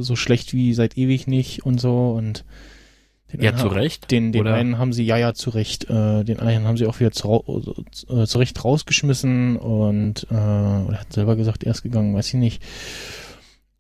so 0.02 0.16
schlecht 0.16 0.54
wie 0.54 0.74
seit 0.74 0.98
ewig 0.98 1.28
nicht 1.28 1.64
und 1.64 1.80
so 1.80 2.12
und 2.14 2.44
den 3.34 3.42
Ja, 3.42 3.56
zu 3.56 3.68
Recht. 3.68 4.10
Den, 4.12 4.32
den 4.32 4.42
Oder? 4.42 4.54
einen 4.54 4.78
haben 4.78 4.94
sie 4.94 5.04
ja 5.06 5.18
ja 5.18 5.34
zu 5.34 5.50
Recht, 5.50 5.90
äh, 5.90 6.24
den 6.24 6.40
einen 6.40 6.66
haben 6.66 6.78
sie 6.78 6.86
auch 6.88 7.00
wieder 7.00 7.12
zu, 7.12 7.44
äh, 8.10 8.26
zu 8.26 8.38
Recht 8.38 8.64
rausgeschmissen 8.64 9.58
und 9.58 10.28
äh, 10.32 10.34
oder 10.34 10.98
hat 11.00 11.12
selber 11.14 11.36
gesagt, 11.36 11.64
er 11.64 11.72
ist 11.72 11.84
gegangen, 11.84 12.16
weiß 12.16 12.28
ich 12.30 12.34
nicht. 12.36 12.64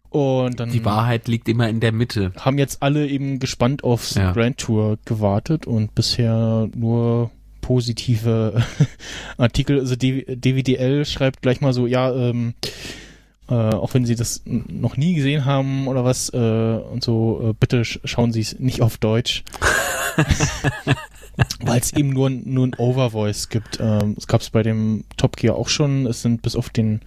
Und 0.10 0.60
dann 0.60 0.72
Die 0.72 0.86
Wahrheit 0.86 1.28
liegt 1.28 1.49
immer 1.49 1.68
in 1.69 1.80
der 1.80 1.91
Mitte. 1.91 2.32
haben 2.40 2.57
jetzt 2.57 2.82
alle 2.82 3.07
eben 3.07 3.40
gespannt 3.40 3.84
aufs 3.84 4.15
Ja. 4.15 4.32
Grand 4.32 4.57
Tour 4.57 4.98
gewartet 5.06 5.68
und 5.68 5.94
bisher 5.95 6.69
nur 6.76 7.30
positive 7.61 8.64
Artikel. 9.38 9.80
Also 9.80 9.95
DWDL 9.98 11.06
schreibt 11.06 11.41
gleich 11.41 11.60
mal 11.60 11.74
so, 11.74 11.86
ja, 11.88 12.14
ähm, 12.14 12.53
äh, 13.49 13.53
auch 13.53 13.94
wenn 13.94 14.06
Sie 14.06 14.15
das 14.15 14.41
noch 14.45 14.98
nie 14.98 15.14
gesehen 15.15 15.45
haben 15.45 15.88
oder 15.88 16.03
was 16.03 16.30
äh, 16.34 16.38
und 16.38 17.03
so, 17.03 17.49
äh, 17.49 17.53
bitte 17.60 17.86
sch 17.86 17.99
schauen 18.03 18.32
Sie 18.34 18.41
es 18.41 18.60
nicht 18.60 18.82
auf 18.82 18.98
Deutsch. 18.98 19.44
Weil 21.61 21.80
es 21.80 21.94
eben 21.94 22.10
nur, 22.10 22.30
nur 22.30 22.65
ein 22.68 22.74
Overvoice 22.76 23.49
gibt. 23.49 23.80
Ähm, 23.80 24.15
es 24.18 24.28
gab 24.28 24.41
es 24.41 24.49
bei 24.49 24.64
dem 24.64 25.03
Top 25.18 25.38
Gear 25.38 25.56
auch 25.56 25.69
schon. 25.69 26.07
Es 26.07 26.22
sind 26.24 26.41
bis 26.41 26.56
auf 26.56 26.69
den 26.69 27.02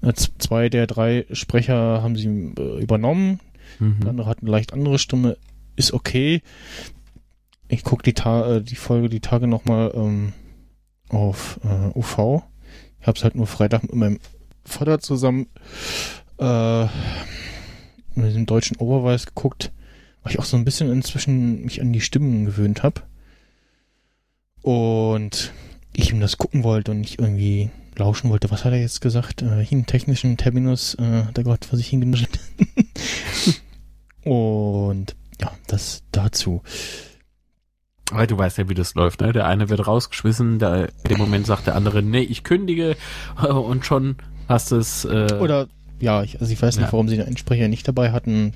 äh, 0.00 0.12
zwei 0.14 0.68
der 0.68 0.86
drei 0.86 1.26
Sprecher 1.32 2.00
haben 2.02 2.16
sie 2.16 2.28
äh, 2.56 2.80
übernommen. 2.80 3.40
Der 3.80 3.86
Mhm. 3.88 4.08
andere 4.08 4.28
hat 4.28 4.38
eine 4.40 4.50
leicht 4.50 4.72
andere 4.72 4.98
Stimme. 4.98 5.36
Ist 5.76 5.92
okay. 5.92 6.40
Ich 7.68 7.84
gucke 7.84 8.02
die, 8.02 8.14
Ta 8.14 8.56
äh, 8.56 8.62
die 8.62 8.76
Folge 8.76 9.08
die 9.08 9.20
Tage 9.20 9.46
nochmal 9.46 9.92
ähm, 9.94 10.32
auf 11.10 11.60
äh, 11.64 11.98
UV. 11.98 12.42
Ich 13.00 13.06
habe 13.06 13.16
es 13.18 13.24
halt 13.24 13.34
nur 13.34 13.46
Freitag 13.46 13.82
mit 13.82 13.94
meinem 13.94 14.18
Vater 14.68 15.00
zusammen 15.00 15.46
äh, 16.38 16.84
mit 18.14 18.34
dem 18.34 18.46
deutschen 18.46 18.76
Overweis 18.76 19.26
geguckt, 19.26 19.72
weil 20.22 20.32
ich 20.32 20.38
auch 20.38 20.44
so 20.44 20.56
ein 20.56 20.64
bisschen 20.64 20.90
inzwischen 20.90 21.64
mich 21.64 21.80
an 21.80 21.92
die 21.92 22.00
Stimmen 22.00 22.44
gewöhnt 22.44 22.82
habe. 22.82 23.02
Und 24.62 25.52
ich 25.94 26.10
ihm 26.12 26.20
das 26.20 26.38
gucken 26.38 26.64
wollte 26.64 26.90
und 26.90 27.00
nicht 27.00 27.18
irgendwie 27.20 27.70
lauschen 27.96 28.30
wollte. 28.30 28.50
Was 28.50 28.64
hat 28.64 28.72
er 28.72 28.80
jetzt 28.80 29.00
gesagt? 29.00 29.42
Äh, 29.42 29.66
einen 29.70 29.86
technischen 29.86 30.36
Terminus 30.36 30.94
äh, 30.94 31.24
hat 31.24 31.38
er 31.38 31.44
Gott 31.44 31.64
vor 31.64 31.76
sich 31.76 31.88
hingenuschelt. 31.88 32.38
Und 34.24 35.16
ja, 35.40 35.52
das 35.66 36.02
dazu. 36.12 36.62
Weil 38.10 38.26
du 38.26 38.38
weißt 38.38 38.58
ja, 38.58 38.68
wie 38.68 38.74
das 38.74 38.94
läuft, 38.94 39.20
ne? 39.20 39.32
Der 39.32 39.46
eine 39.46 39.68
wird 39.68 39.86
rausgeschmissen, 39.86 40.58
der, 40.58 40.88
in 41.04 41.10
dem 41.10 41.18
Moment 41.18 41.46
sagt 41.46 41.66
der 41.66 41.74
andere, 41.74 42.02
nee, 42.02 42.20
ich 42.20 42.42
kündige 42.42 42.96
und 43.48 43.84
schon 43.84 44.16
hast 44.48 44.72
es. 44.72 45.04
Äh, 45.04 45.38
Oder, 45.40 45.68
ja, 46.00 46.22
ich, 46.22 46.40
also 46.40 46.52
ich 46.52 46.60
weiß 46.60 46.76
nicht, 46.76 46.86
Ja. 46.86 46.92
warum 46.92 47.08
sie 47.08 47.16
den 47.16 47.26
Einsprecher 47.26 47.68
nicht 47.68 47.86
dabei 47.86 48.12
hatten. 48.12 48.52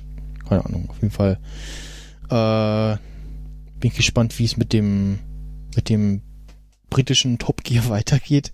Keine 0.47 0.65
Ahnung, 0.65 0.89
auf 0.89 0.97
jeden 1.01 1.11
Fall. 1.11 1.39
Äh, 2.29 2.97
bin 3.79 3.91
ich 3.91 3.95
gespannt, 3.97 4.37
wie 4.39 4.45
es 4.45 4.57
mit 4.57 4.73
dem, 4.73 5.19
mit 5.75 5.89
dem 5.89 6.21
britischen 6.89 7.37
Top 7.37 7.63
Gear 7.63 7.89
weitergeht. 7.89 8.51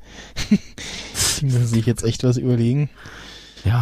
die 1.39 1.45
müssen 1.45 1.67
sich 1.67 1.85
jetzt 1.85 2.03
echt 2.03 2.23
was 2.23 2.37
überlegen. 2.37 2.89
ja, 3.65 3.81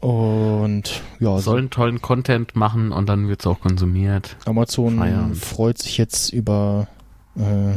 Und 0.00 1.02
ja, 1.20 1.36
so 1.36 1.38
sollen 1.40 1.70
tollen 1.70 2.00
Content 2.02 2.56
machen 2.56 2.92
und 2.92 3.08
dann 3.08 3.28
wird's 3.28 3.46
auch 3.46 3.60
konsumiert. 3.60 4.36
Amazon 4.44 4.98
Feierabend. 4.98 5.36
freut 5.36 5.78
sich 5.78 5.98
jetzt 5.98 6.32
über 6.32 6.88
äh, 7.36 7.76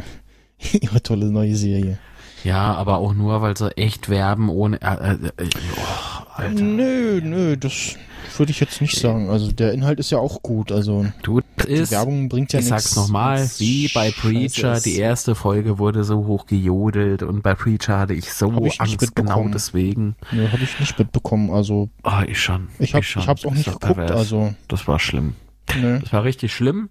ihre 0.78 1.02
tolle 1.02 1.26
neue 1.30 1.54
Serie. 1.56 1.98
Ja, 2.44 2.74
aber 2.74 2.98
auch 2.98 3.14
nur, 3.14 3.42
weil 3.42 3.56
sie 3.56 3.76
echt 3.76 4.08
werben 4.08 4.48
ohne. 4.48 4.80
Äh, 4.80 4.94
äh, 5.12 5.44
äh, 5.44 5.48
oh, 5.76 6.24
Alter. 6.34 6.62
Nö, 6.62 7.20
nö, 7.22 7.56
das 7.56 7.96
würde 8.38 8.52
ich 8.52 8.60
jetzt 8.60 8.80
nicht 8.80 8.98
sagen. 8.98 9.28
Also 9.28 9.52
der 9.52 9.72
Inhalt 9.72 9.98
ist 10.00 10.10
ja 10.10 10.18
auch 10.18 10.42
gut. 10.42 10.72
Also 10.72 11.04
Du, 11.22 11.40
die 11.66 11.72
ist. 11.72 11.90
Werbung 11.92 12.28
bringt 12.30 12.52
ja 12.52 12.60
ich 12.60 12.70
nichts. 12.70 12.84
sag's 12.84 12.96
nochmal, 12.96 13.46
wie 13.58 13.88
bei 13.92 14.10
Preacher, 14.10 14.80
die 14.80 14.96
erste 14.96 15.34
Folge 15.34 15.78
wurde 15.78 16.04
so 16.04 16.26
hoch 16.26 16.46
gejodelt 16.46 17.22
und 17.22 17.42
bei 17.42 17.54
Preacher 17.54 17.98
hatte 17.98 18.14
ich 18.14 18.32
so 18.32 18.52
Hab 18.54 18.58
ich 18.64 18.64
nicht 18.64 18.80
Angst, 18.80 19.14
genau 19.16 19.46
deswegen. 19.48 20.16
Nö, 20.32 20.48
habe 20.50 20.62
ich 20.62 20.78
nicht 20.80 20.98
mitbekommen. 20.98 21.50
Also 21.50 21.90
Oh, 22.04 22.22
ich 22.26 22.40
schon. 22.40 22.68
ich 22.78 22.94
habe 22.94 23.04
schon. 23.04 23.22
ich 23.22 23.28
hab's 23.28 23.44
auch 23.44 23.52
nicht 23.52 23.64
geguckt. 23.66 23.82
pervers. 23.82 24.12
Also 24.12 24.54
Das 24.68 24.86
war 24.88 24.98
schlimm. 24.98 25.34
nö. 25.78 25.98
Das 26.00 26.12
war 26.12 26.24
richtig 26.24 26.54
schlimm. 26.54 26.88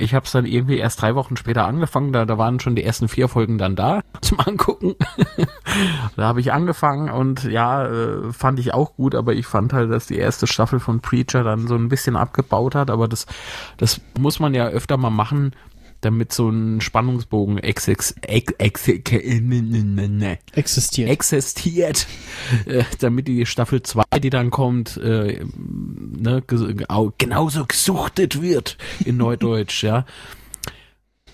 Ich 0.00 0.14
habe 0.14 0.26
es 0.26 0.32
dann 0.32 0.46
irgendwie 0.46 0.78
erst 0.78 1.02
drei 1.02 1.14
Wochen 1.14 1.36
später 1.36 1.66
angefangen. 1.66 2.12
Da, 2.12 2.24
da 2.24 2.38
waren 2.38 2.60
schon 2.60 2.74
die 2.74 2.84
ersten 2.84 3.08
vier 3.08 3.28
Folgen 3.28 3.58
dann 3.58 3.76
da 3.76 4.02
zum 4.20 4.40
Angucken. 4.40 4.96
da 6.16 6.24
habe 6.24 6.40
ich 6.40 6.52
angefangen 6.52 7.10
und 7.10 7.44
ja, 7.44 7.86
äh, 7.86 8.32
fand 8.32 8.58
ich 8.58 8.74
auch 8.74 8.94
gut, 8.94 9.14
aber 9.14 9.34
ich 9.34 9.46
fand 9.46 9.72
halt, 9.72 9.90
dass 9.90 10.06
die 10.06 10.18
erste 10.18 10.46
Staffel 10.46 10.80
von 10.80 11.00
Preacher 11.00 11.44
dann 11.44 11.66
so 11.66 11.74
ein 11.74 11.88
bisschen 11.88 12.16
abgebaut 12.16 12.74
hat. 12.74 12.90
Aber 12.90 13.08
das, 13.08 13.26
das 13.76 14.00
muss 14.18 14.40
man 14.40 14.54
ja 14.54 14.66
öfter 14.68 14.96
mal 14.96 15.10
machen, 15.10 15.52
damit 16.00 16.32
so 16.32 16.48
ein 16.48 16.80
Spannungsbogen 16.80 17.58
ex, 17.58 17.88
ex, 17.88 18.14
ex, 18.22 18.52
ex, 18.58 18.88
existiert. 20.54 21.10
existiert, 21.10 22.06
äh, 22.66 22.84
damit 23.00 23.28
die 23.28 23.46
Staffel 23.46 23.82
2, 23.82 24.04
die 24.22 24.30
dann 24.30 24.50
kommt, 24.50 24.96
äh, 24.96 25.44
ne, 25.44 26.42
genauso 26.46 27.64
gesuchtet 27.66 28.40
wird 28.40 28.78
in 29.04 29.16
Neudeutsch, 29.16 29.82
ja. 29.82 30.04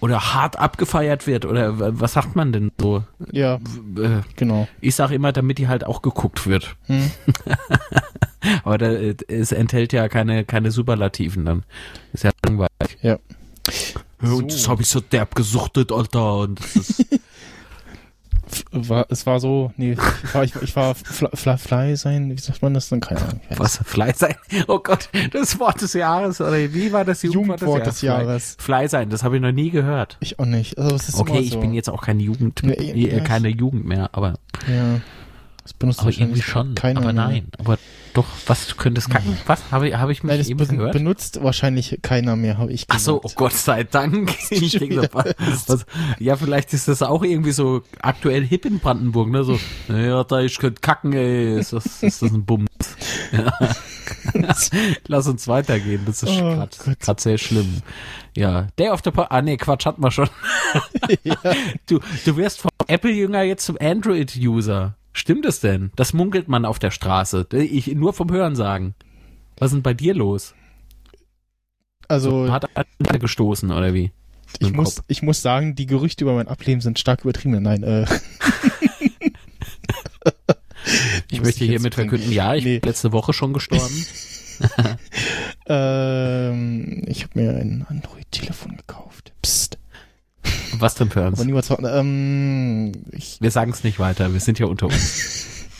Oder 0.00 0.34
hart 0.34 0.58
abgefeiert 0.58 1.26
wird, 1.26 1.46
oder 1.46 1.98
was 1.98 2.12
sagt 2.12 2.36
man 2.36 2.52
denn 2.52 2.70
so? 2.78 3.02
ja, 3.32 3.54
Äh, 3.54 4.20
genau. 4.36 4.68
Ich 4.82 4.94
sag 4.94 5.10
immer, 5.10 5.32
damit 5.32 5.56
die 5.56 5.68
halt 5.68 5.84
auch 5.84 6.02
geguckt 6.02 6.46
wird. 6.46 6.76
Hm. 6.86 7.10
Aber 8.64 8.76
da, 8.76 8.92
äh, 8.92 9.16
es 9.28 9.52
enthält 9.52 9.94
ja 9.94 10.08
keine, 10.08 10.44
keine 10.44 10.70
Superlativen 10.70 11.46
dann. 11.46 11.62
Ist 12.12 12.24
ja 12.24 12.30
langweilig. 12.44 12.98
Ja. 13.00 13.18
So. 14.20 14.36
Und 14.36 14.52
das 14.52 14.68
habe 14.68 14.82
ich 14.82 14.88
so 14.88 15.00
derb 15.00 15.34
gesuchtet, 15.34 15.92
Alter. 15.92 16.38
Und 16.40 16.58
das 16.60 16.76
ist, 16.76 17.06
War, 18.70 19.06
es 19.10 19.26
war 19.26 19.40
so, 19.40 19.72
nee, 19.76 19.92
ich 19.94 20.34
war, 20.34 20.44
ich, 20.44 20.54
ich 20.62 20.76
war 20.76 20.94
fly, 20.94 21.28
fly, 21.34 21.58
fly 21.58 21.96
sein, 21.96 22.30
wie 22.30 22.38
sagt 22.40 22.62
man 22.62 22.74
das 22.74 22.88
dann? 22.88 23.00
Keine 23.00 23.20
Ahnung. 23.20 23.40
Was, 23.56 23.78
Fly 23.84 24.12
sein? 24.14 24.36
Oh 24.68 24.78
Gott, 24.78 25.08
das 25.32 25.58
Wort 25.58 25.80
des 25.82 25.94
Jahres, 25.94 26.40
oder 26.40 26.52
wie 26.72 26.92
war 26.92 27.04
das 27.04 27.22
Jugendwort 27.22 27.84
des 27.84 27.98
Fly- 27.98 28.06
Jahres. 28.06 28.56
Fly 28.60 28.88
sein, 28.88 29.10
das 29.10 29.24
habe 29.24 29.34
ich 29.36 29.42
noch 29.42 29.50
nie 29.50 29.70
gehört. 29.70 30.16
Ich 30.20 30.38
auch 30.38 30.44
nicht. 30.46 30.78
Also, 30.78 30.94
Okay, 31.20 31.40
ich 31.40 31.50
so. 31.54 31.60
bin 31.60 31.74
jetzt 31.74 31.90
auch 31.90 32.02
keine 32.02 32.22
Jugend, 32.22 32.62
Nee, 32.62 32.72
äh, 33.08 33.20
keine 33.22 33.48
Jugend 33.48 33.84
mehr, 33.84 34.10
aber, 34.12 34.34
Ja. 34.68 35.00
Das 35.66 35.74
benutzt 35.74 35.98
aber 35.98 36.10
irgendwie 36.10 36.42
schon. 36.42 36.76
keiner 36.76 37.00
aber 37.00 37.12
mehr. 37.12 37.26
nein, 37.26 37.48
aber 37.58 37.76
doch, 38.14 38.24
was 38.46 38.76
könnte 38.76 39.00
es 39.00 39.08
kacken? 39.08 39.36
Was 39.46 39.72
habe 39.72 39.88
ich, 39.88 39.96
habe 39.96 40.12
ich 40.12 40.22
mich 40.22 40.30
Nein, 40.30 40.38
das 40.38 40.46
eben 40.48 40.58
be 40.58 40.66
gehört? 40.68 40.92
benutzt 40.92 41.42
wahrscheinlich 41.42 41.98
keiner 42.02 42.36
mehr, 42.36 42.56
habe 42.56 42.72
ich 42.72 42.86
Ach 42.86 43.00
so, 43.00 43.16
oh 43.16 43.20
gesagt. 43.22 43.36
Gott 43.36 43.52
sei 43.52 43.82
Dank. 43.82 44.32
Ich 44.50 44.78
denke, 44.78 44.94
so, 44.94 45.08
was, 45.10 45.68
was, 45.68 45.86
ja, 46.20 46.36
vielleicht 46.36 46.72
ist 46.72 46.86
das 46.86 47.02
auch 47.02 47.24
irgendwie 47.24 47.50
so 47.50 47.82
aktuell 48.00 48.46
hip 48.46 48.64
in 48.64 48.78
Brandenburg, 48.78 49.28
ne? 49.28 49.42
So, 49.42 49.58
ja, 49.88 50.22
da 50.22 50.38
ich 50.38 50.56
könnte 50.56 50.80
kacken, 50.80 51.12
ey, 51.14 51.58
ist 51.58 51.72
das, 51.72 52.00
ist 52.04 52.22
das 52.22 52.30
ein 52.30 52.44
Bums. 52.44 52.68
Ja. 53.32 53.52
Lass 55.08 55.26
uns 55.26 55.48
weitergehen, 55.48 56.02
das 56.06 56.22
ist 56.22 56.30
Oh 56.30 56.64
gerade 57.00 57.20
sehr 57.20 57.38
schlimm. 57.38 57.82
Ja, 58.36 58.68
Day 58.78 58.90
of 58.90 59.00
the 59.04 59.10
po 59.10 59.22
Ah, 59.22 59.42
nee, 59.42 59.56
Quatsch, 59.56 59.84
hatten 59.84 60.02
wir 60.02 60.12
schon. 60.12 60.28
Du, 61.86 61.98
du 62.24 62.36
wirst 62.36 62.60
vom 62.60 62.70
Apple-Jünger 62.86 63.42
jetzt 63.42 63.64
zum 63.66 63.76
Android-User. 63.80 64.94
Stimmt 65.16 65.46
es 65.46 65.60
denn? 65.60 65.92
Das 65.96 66.12
munkelt 66.12 66.46
man 66.46 66.66
auf 66.66 66.78
der 66.78 66.90
Straße. 66.90 67.46
Ich, 67.52 67.86
nur 67.94 68.12
vom 68.12 68.30
Hören 68.30 68.54
sagen. 68.54 68.94
Was 69.56 69.68
ist 69.68 69.76
denn 69.76 69.82
bei 69.82 69.94
dir 69.94 70.12
los? 70.14 70.54
Also, 72.06 72.52
Hat 72.52 72.68
er 72.74 73.18
gestoßen, 73.18 73.70
oder 73.72 73.94
wie? 73.94 74.12
ich 74.60 74.72
muss, 74.74 74.96
Kopf. 74.96 75.04
ich 75.08 75.22
muss 75.22 75.40
sagen, 75.40 75.74
die 75.74 75.86
Gerüchte 75.86 76.22
über 76.24 76.34
mein 76.34 76.48
Ableben 76.48 76.82
sind 76.82 76.98
stark 76.98 77.22
übertrieben. 77.22 77.62
Nein, 77.62 77.82
äh. 77.82 78.04
Ich 81.30 81.40
möchte 81.40 81.64
ich 81.64 81.70
hiermit 81.70 81.94
bringen. 81.96 82.10
verkünden, 82.10 82.32
ja, 82.32 82.54
ich 82.54 82.64
Nee. 82.64 82.78
bin 82.78 82.88
letzte 82.88 83.10
Woche 83.12 83.32
schon 83.32 83.52
gestorben. 83.52 84.06
Ähm, 85.68 87.02
ich 87.06 87.24
habe 87.24 87.38
mir 87.38 87.50
ein 87.56 87.84
Android-Telefon 87.88 88.76
gekauft. 88.78 89.32
Psst. 89.42 89.75
Was 90.78 90.94
denn 90.94 91.10
für 91.10 91.26
uns? 91.26 91.38
ähm, 91.40 92.92
Wir 93.40 93.50
sagen 93.50 93.70
es 93.72 93.84
nicht 93.84 93.98
weiter, 93.98 94.32
wir 94.32 94.40
sind 94.40 94.58
ja 94.58 94.66
unter 94.66 94.86
uns. 94.86 95.46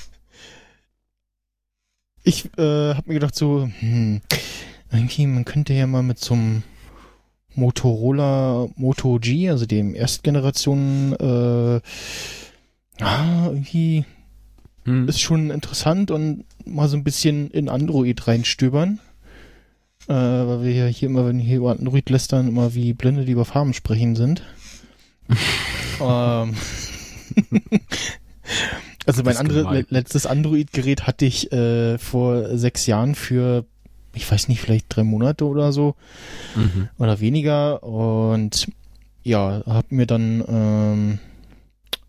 ich 2.23 2.47
äh, 2.59 2.94
habe 2.94 3.02
mir 3.06 3.14
gedacht 3.14 3.35
so, 3.35 3.68
hm, 3.78 4.20
irgendwie, 4.93 5.27
man 5.27 5.44
könnte 5.44 5.74
ja 5.74 5.86
mal 5.86 6.02
mit 6.02 6.18
so 6.18 6.35
einem 6.35 6.62
Motorola 7.55 8.68
Moto 8.77 9.18
G, 9.20 9.48
also 9.51 9.66
dem 9.66 9.94
Erstgeneration, 9.94 11.14
äh, 11.18 11.81
ah, 13.02 13.47
irgendwie 13.47 14.05
Hm. 14.85 15.09
ist 15.09 15.20
schon 15.20 15.51
interessant 15.51 16.10
und 16.10 16.44
mal 16.64 16.89
so 16.89 16.97
ein 16.97 17.05
bisschen 17.05 17.51
in 17.51 17.68
Android 17.68 18.27
reinstöbern. 18.27 19.01
Äh, 20.09 20.12
weil 20.14 20.62
wir 20.62 20.73
ja 20.73 20.86
hier 20.86 21.09
immer, 21.09 21.27
wenn 21.27 21.39
wir 21.39 21.44
hier 21.44 21.56
über 21.56 21.73
Android 21.73 22.09
lästern, 22.10 22.47
immer 22.47 22.74
wie 22.74 22.93
Blinde, 22.93 23.24
die 23.24 23.32
über 23.32 23.44
Farben 23.44 23.74
sprechen 23.74 24.14
sind. 24.14 24.43
Ähm, 26.00 26.54
also 29.06 29.22
mein 29.22 29.36
andere, 29.36 29.84
letztes 29.88 30.26
Android-Gerät 30.26 31.06
hatte 31.06 31.24
ich 31.24 31.52
äh, 31.52 31.98
vor 31.98 32.56
sechs 32.56 32.86
Jahren 32.86 33.14
für, 33.14 33.64
ich 34.14 34.30
weiß 34.30 34.48
nicht, 34.48 34.60
vielleicht 34.60 34.86
drei 34.88 35.04
Monate 35.04 35.46
oder 35.46 35.72
so 35.72 35.94
Mhm. 36.54 36.88
oder 36.98 37.20
weniger 37.20 37.82
und 37.82 38.68
ja, 39.22 39.62
hab 39.66 39.90
mir 39.92 40.06
dann 40.06 40.44
ähm, 40.48 41.18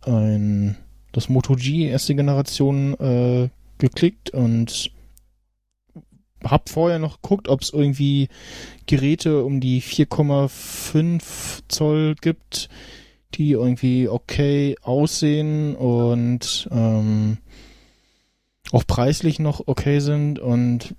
ein 0.06 0.78
das 1.12 1.30
Moto 1.30 1.56
G 1.56 1.88
erste 1.90 2.14
Generation 2.14 2.94
äh, 3.00 3.50
geklickt 3.80 4.30
und 4.30 4.92
hab 6.44 6.70
vorher 6.70 7.00
noch 7.00 7.22
geguckt, 7.22 7.48
ob 7.48 7.62
es 7.62 7.72
irgendwie 7.74 8.30
Geräte 8.86 9.44
um 9.44 9.60
die 9.60 9.82
4,5 9.82 11.62
Zoll 11.68 12.16
gibt, 12.22 12.70
die 13.34 13.52
irgendwie 13.52 14.08
okay 14.08 14.76
aussehen 14.82 15.76
und 15.76 16.68
ähm, 16.72 17.38
auch 18.72 18.86
preislich 18.86 19.40
noch 19.40 19.62
okay 19.66 20.00
sind 20.00 20.40
und 20.40 20.96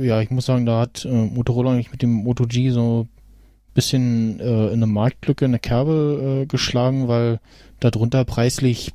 ja, 0.00 0.20
ich 0.20 0.30
muss 0.30 0.46
sagen, 0.46 0.66
da 0.66 0.80
hat 0.80 1.04
äh, 1.04 1.08
Motorola 1.08 1.72
eigentlich 1.72 1.92
mit 1.92 2.02
dem 2.02 2.10
Moto 2.10 2.44
G 2.46 2.70
so 2.70 3.06
bisschen 3.74 4.40
äh, 4.40 4.68
in 4.68 4.74
eine 4.74 4.86
Marktlücke, 4.86 5.44
eine 5.44 5.58
Kerbe 5.58 6.42
äh, 6.42 6.46
geschlagen, 6.46 7.08
weil 7.08 7.40
darunter 7.80 8.24
preislich 8.24 8.92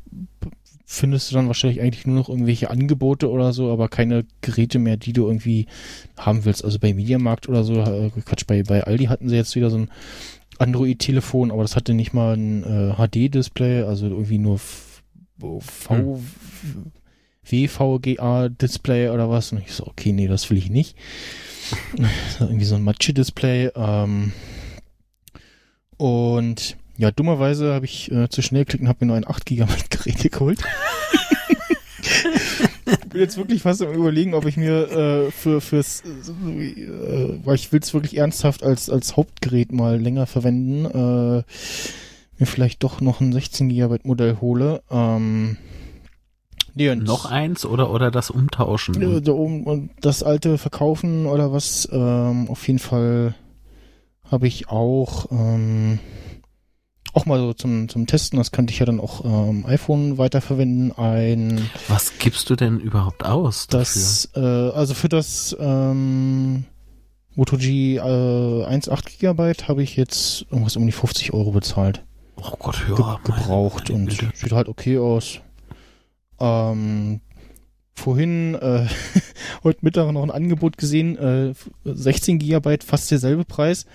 findest 0.85 1.29
du 1.29 1.35
dann 1.35 1.47
wahrscheinlich 1.47 1.81
eigentlich 1.81 2.07
nur 2.07 2.15
noch 2.15 2.29
irgendwelche 2.29 2.71
Angebote 2.71 3.29
oder 3.29 3.53
so, 3.53 3.71
aber 3.71 3.89
keine 3.89 4.25
Geräte 4.41 4.79
mehr, 4.79 4.97
die 4.97 5.13
du 5.13 5.27
irgendwie 5.27 5.67
haben 6.17 6.45
willst. 6.45 6.65
Also 6.65 6.79
bei 6.79 6.95
Mediamarkt 6.95 7.47
oder 7.47 7.63
so, 7.63 7.75
äh, 7.75 8.09
Quatsch, 8.25 8.47
bei, 8.47 8.63
bei 8.63 8.83
Aldi 8.83 9.05
hatten 9.05 9.29
sie 9.29 9.35
jetzt 9.35 9.55
wieder 9.55 9.69
so 9.69 9.77
ein 9.77 9.91
Android-Telefon, 10.59 11.51
aber 11.51 11.63
das 11.63 11.75
hatte 11.75 11.93
nicht 11.93 12.13
mal 12.13 12.35
ein 12.35 12.63
äh, 12.63 12.93
HD-Display, 12.95 13.83
also 13.83 14.07
irgendwie 14.07 14.37
nur 14.37 14.59
V, 14.59 15.61
Hm. 15.89 16.21
WVGA-Display 17.43 19.09
oder 19.09 19.29
was. 19.29 19.51
Und 19.51 19.59
ich 19.59 19.73
so, 19.73 19.87
okay, 19.87 20.11
nee, 20.11 20.27
das 20.27 20.49
will 20.49 20.57
ich 20.57 20.69
nicht. 20.69 20.95
irgendwie 22.39 22.65
so 22.65 22.75
ein 22.75 22.83
Matsche-Display. 22.83 23.71
Ähm, 23.75 24.33
und 25.97 26.77
ja, 26.97 27.11
dummerweise 27.11 27.73
habe 27.73 27.85
ich 27.85 28.11
äh, 28.11 28.29
zu 28.29 28.41
schnell 28.41 28.65
geklickt 28.65 28.81
und 28.81 28.89
habe 28.89 29.05
mir 29.05 29.07
nur 29.07 29.17
ein 29.17 29.27
8 29.27 29.45
GB 29.45 29.71
Gerät 29.89 30.31
geholt. 30.31 30.59
bin 33.09 33.21
jetzt 33.21 33.37
wirklich 33.37 33.61
fast 33.61 33.81
am 33.81 33.93
überlegen, 33.93 34.33
ob 34.33 34.45
ich 34.45 34.57
mir 34.57 34.89
äh, 34.91 35.31
für 35.31 35.61
fürs, 35.61 36.01
äh, 36.01 37.45
weil 37.45 37.55
ich 37.55 37.71
will 37.71 37.79
es 37.81 37.93
wirklich 37.93 38.17
ernsthaft 38.17 38.63
als 38.63 38.89
als 38.89 39.17
Hauptgerät 39.17 39.71
mal 39.71 39.99
länger 39.99 40.25
verwenden, 40.25 40.85
äh, 40.85 41.43
mir 42.37 42.45
vielleicht 42.45 42.83
doch 42.83 43.01
noch 43.01 43.21
ein 43.21 43.33
16 43.33 43.69
GB 43.69 43.99
Modell 44.03 44.37
hole. 44.41 44.81
Ähm, 44.89 45.57
nee, 46.75 46.95
noch 46.95 47.25
eins 47.25 47.65
oder 47.65 47.91
oder 47.91 48.11
das 48.11 48.29
umtauschen? 48.29 49.01
Äh, 49.01 49.21
da 49.21 49.31
oben 49.31 49.63
und 49.65 49.91
das 50.01 50.23
alte 50.23 50.57
verkaufen 50.57 51.25
oder 51.25 51.51
was? 51.51 51.87
Ähm, 51.91 52.49
auf 52.49 52.67
jeden 52.67 52.79
Fall 52.79 53.35
habe 54.31 54.47
ich 54.47 54.69
auch. 54.69 55.31
Ähm, 55.31 55.99
auch 57.13 57.25
mal 57.25 57.39
so 57.39 57.53
zum, 57.53 57.89
zum 57.89 58.07
Testen, 58.07 58.37
das 58.37 58.51
könnte 58.51 58.71
ich 58.71 58.79
ja 58.79 58.85
dann 58.85 58.99
auch 58.99 59.25
ähm, 59.25 59.65
iPhone 59.65 60.17
weiterverwenden. 60.17 60.91
Ein 60.97 61.69
Was 61.87 62.17
gibst 62.19 62.49
du 62.49 62.55
denn 62.55 62.79
überhaupt 62.79 63.25
aus? 63.25 63.67
Das, 63.67 64.29
äh, 64.35 64.39
also 64.39 64.93
für 64.93 65.09
das 65.09 65.55
ähm, 65.59 66.65
Moto 67.35 67.57
G 67.57 67.95
äh, 67.97 67.99
1,8 67.99 69.19
GB 69.19 69.53
habe 69.67 69.83
ich 69.83 69.95
jetzt 69.95 70.45
irgendwas 70.51 70.75
um 70.75 70.85
die 70.85 70.91
50 70.91 71.33
Euro 71.33 71.51
bezahlt. 71.51 72.03
Oh 72.35 72.55
Gott, 72.59 72.83
ja. 72.87 72.95
Ge 72.95 73.05
gebraucht 73.23 73.89
meine, 73.89 74.05
meine 74.05 74.11
und 74.11 74.37
sieht 74.37 74.51
halt 74.51 74.67
okay 74.67 74.97
aus. 74.97 75.39
Ähm, 76.39 77.21
vorhin, 77.95 78.55
äh, 78.55 78.87
heute 79.63 79.79
Mittag 79.81 80.11
noch 80.11 80.23
ein 80.23 80.31
Angebot 80.31 80.77
gesehen, 80.77 81.17
äh, 81.17 81.53
16 81.85 82.39
GB, 82.39 82.77
fast 82.85 83.11
derselbe 83.11 83.45
Preis. 83.45 83.85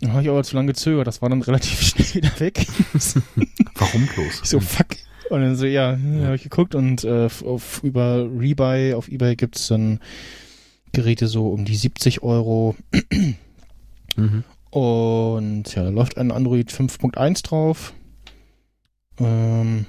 Dann 0.00 0.12
habe 0.12 0.22
ich 0.22 0.28
aber 0.30 0.42
zu 0.42 0.56
lange 0.56 0.68
gezögert, 0.68 1.06
das 1.06 1.20
war 1.20 1.28
dann 1.28 1.42
relativ 1.42 1.80
schnell 1.86 2.14
wieder 2.14 2.40
weg. 2.40 2.66
Warum 3.74 4.06
bloß? 4.06 4.40
Ich 4.42 4.50
so, 4.50 4.60
fuck. 4.60 4.88
Und 5.28 5.42
dann 5.42 5.56
so, 5.56 5.66
ja, 5.66 5.94
ja. 5.94 6.24
habe 6.24 6.36
ich 6.36 6.42
geguckt 6.42 6.74
und 6.74 7.04
äh, 7.04 7.28
auf 7.44 7.82
über 7.84 8.28
Rebuy, 8.36 8.94
auf 8.94 9.08
Ebay 9.08 9.36
gibt's 9.36 9.68
dann 9.68 10.00
Geräte 10.92 11.28
so 11.28 11.48
um 11.48 11.64
die 11.64 11.76
70 11.76 12.22
Euro. 12.22 12.74
mhm. 14.16 14.44
Und 14.70 15.74
ja, 15.74 15.84
da 15.84 15.90
läuft 15.90 16.16
ein 16.16 16.32
Android 16.32 16.70
5.1 16.70 17.44
drauf. 17.44 17.92
Ähm, 19.18 19.86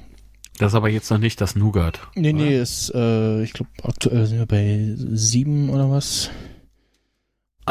das 0.58 0.74
ist 0.74 0.76
aber 0.76 0.90
jetzt 0.90 1.10
noch 1.10 1.18
nicht 1.18 1.42
das 1.42 1.56
Nougat. 1.56 2.00
Nee, 2.16 2.34
oder? 2.34 2.44
nee, 2.44 2.60
ist, 2.60 2.94
äh, 2.94 3.42
ich 3.44 3.54
glaube, 3.54 3.72
aktuell 3.84 4.26
sind 4.28 4.40
wir 4.40 4.46
bei 4.46 4.94
7 4.96 5.70
oder 5.70 5.90
was. 5.90 6.30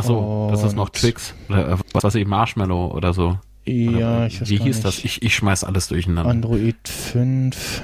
Achso, 0.01 0.49
das 0.51 0.65
ist 0.65 0.77
noch 0.77 0.91
Twix. 0.91 1.35
Oder, 1.49 1.69
äh, 1.73 1.77
was 1.93 2.05
weiß 2.05 2.15
ich, 2.17 2.27
Marshmallow 2.27 2.93
oder 2.95 3.13
so. 3.13 3.39
Ja, 3.65 3.91
oder, 3.91 4.27
ich 4.27 4.41
weiß 4.41 4.49
Wie 4.49 4.57
hieß 4.57 4.77
nicht. 4.77 4.85
das? 4.85 5.05
Ich, 5.05 5.23
ich 5.23 5.35
schmeiß 5.35 5.65
alles 5.65 5.89
durcheinander. 5.89 6.31
Android 6.31 6.89
5. 6.89 7.83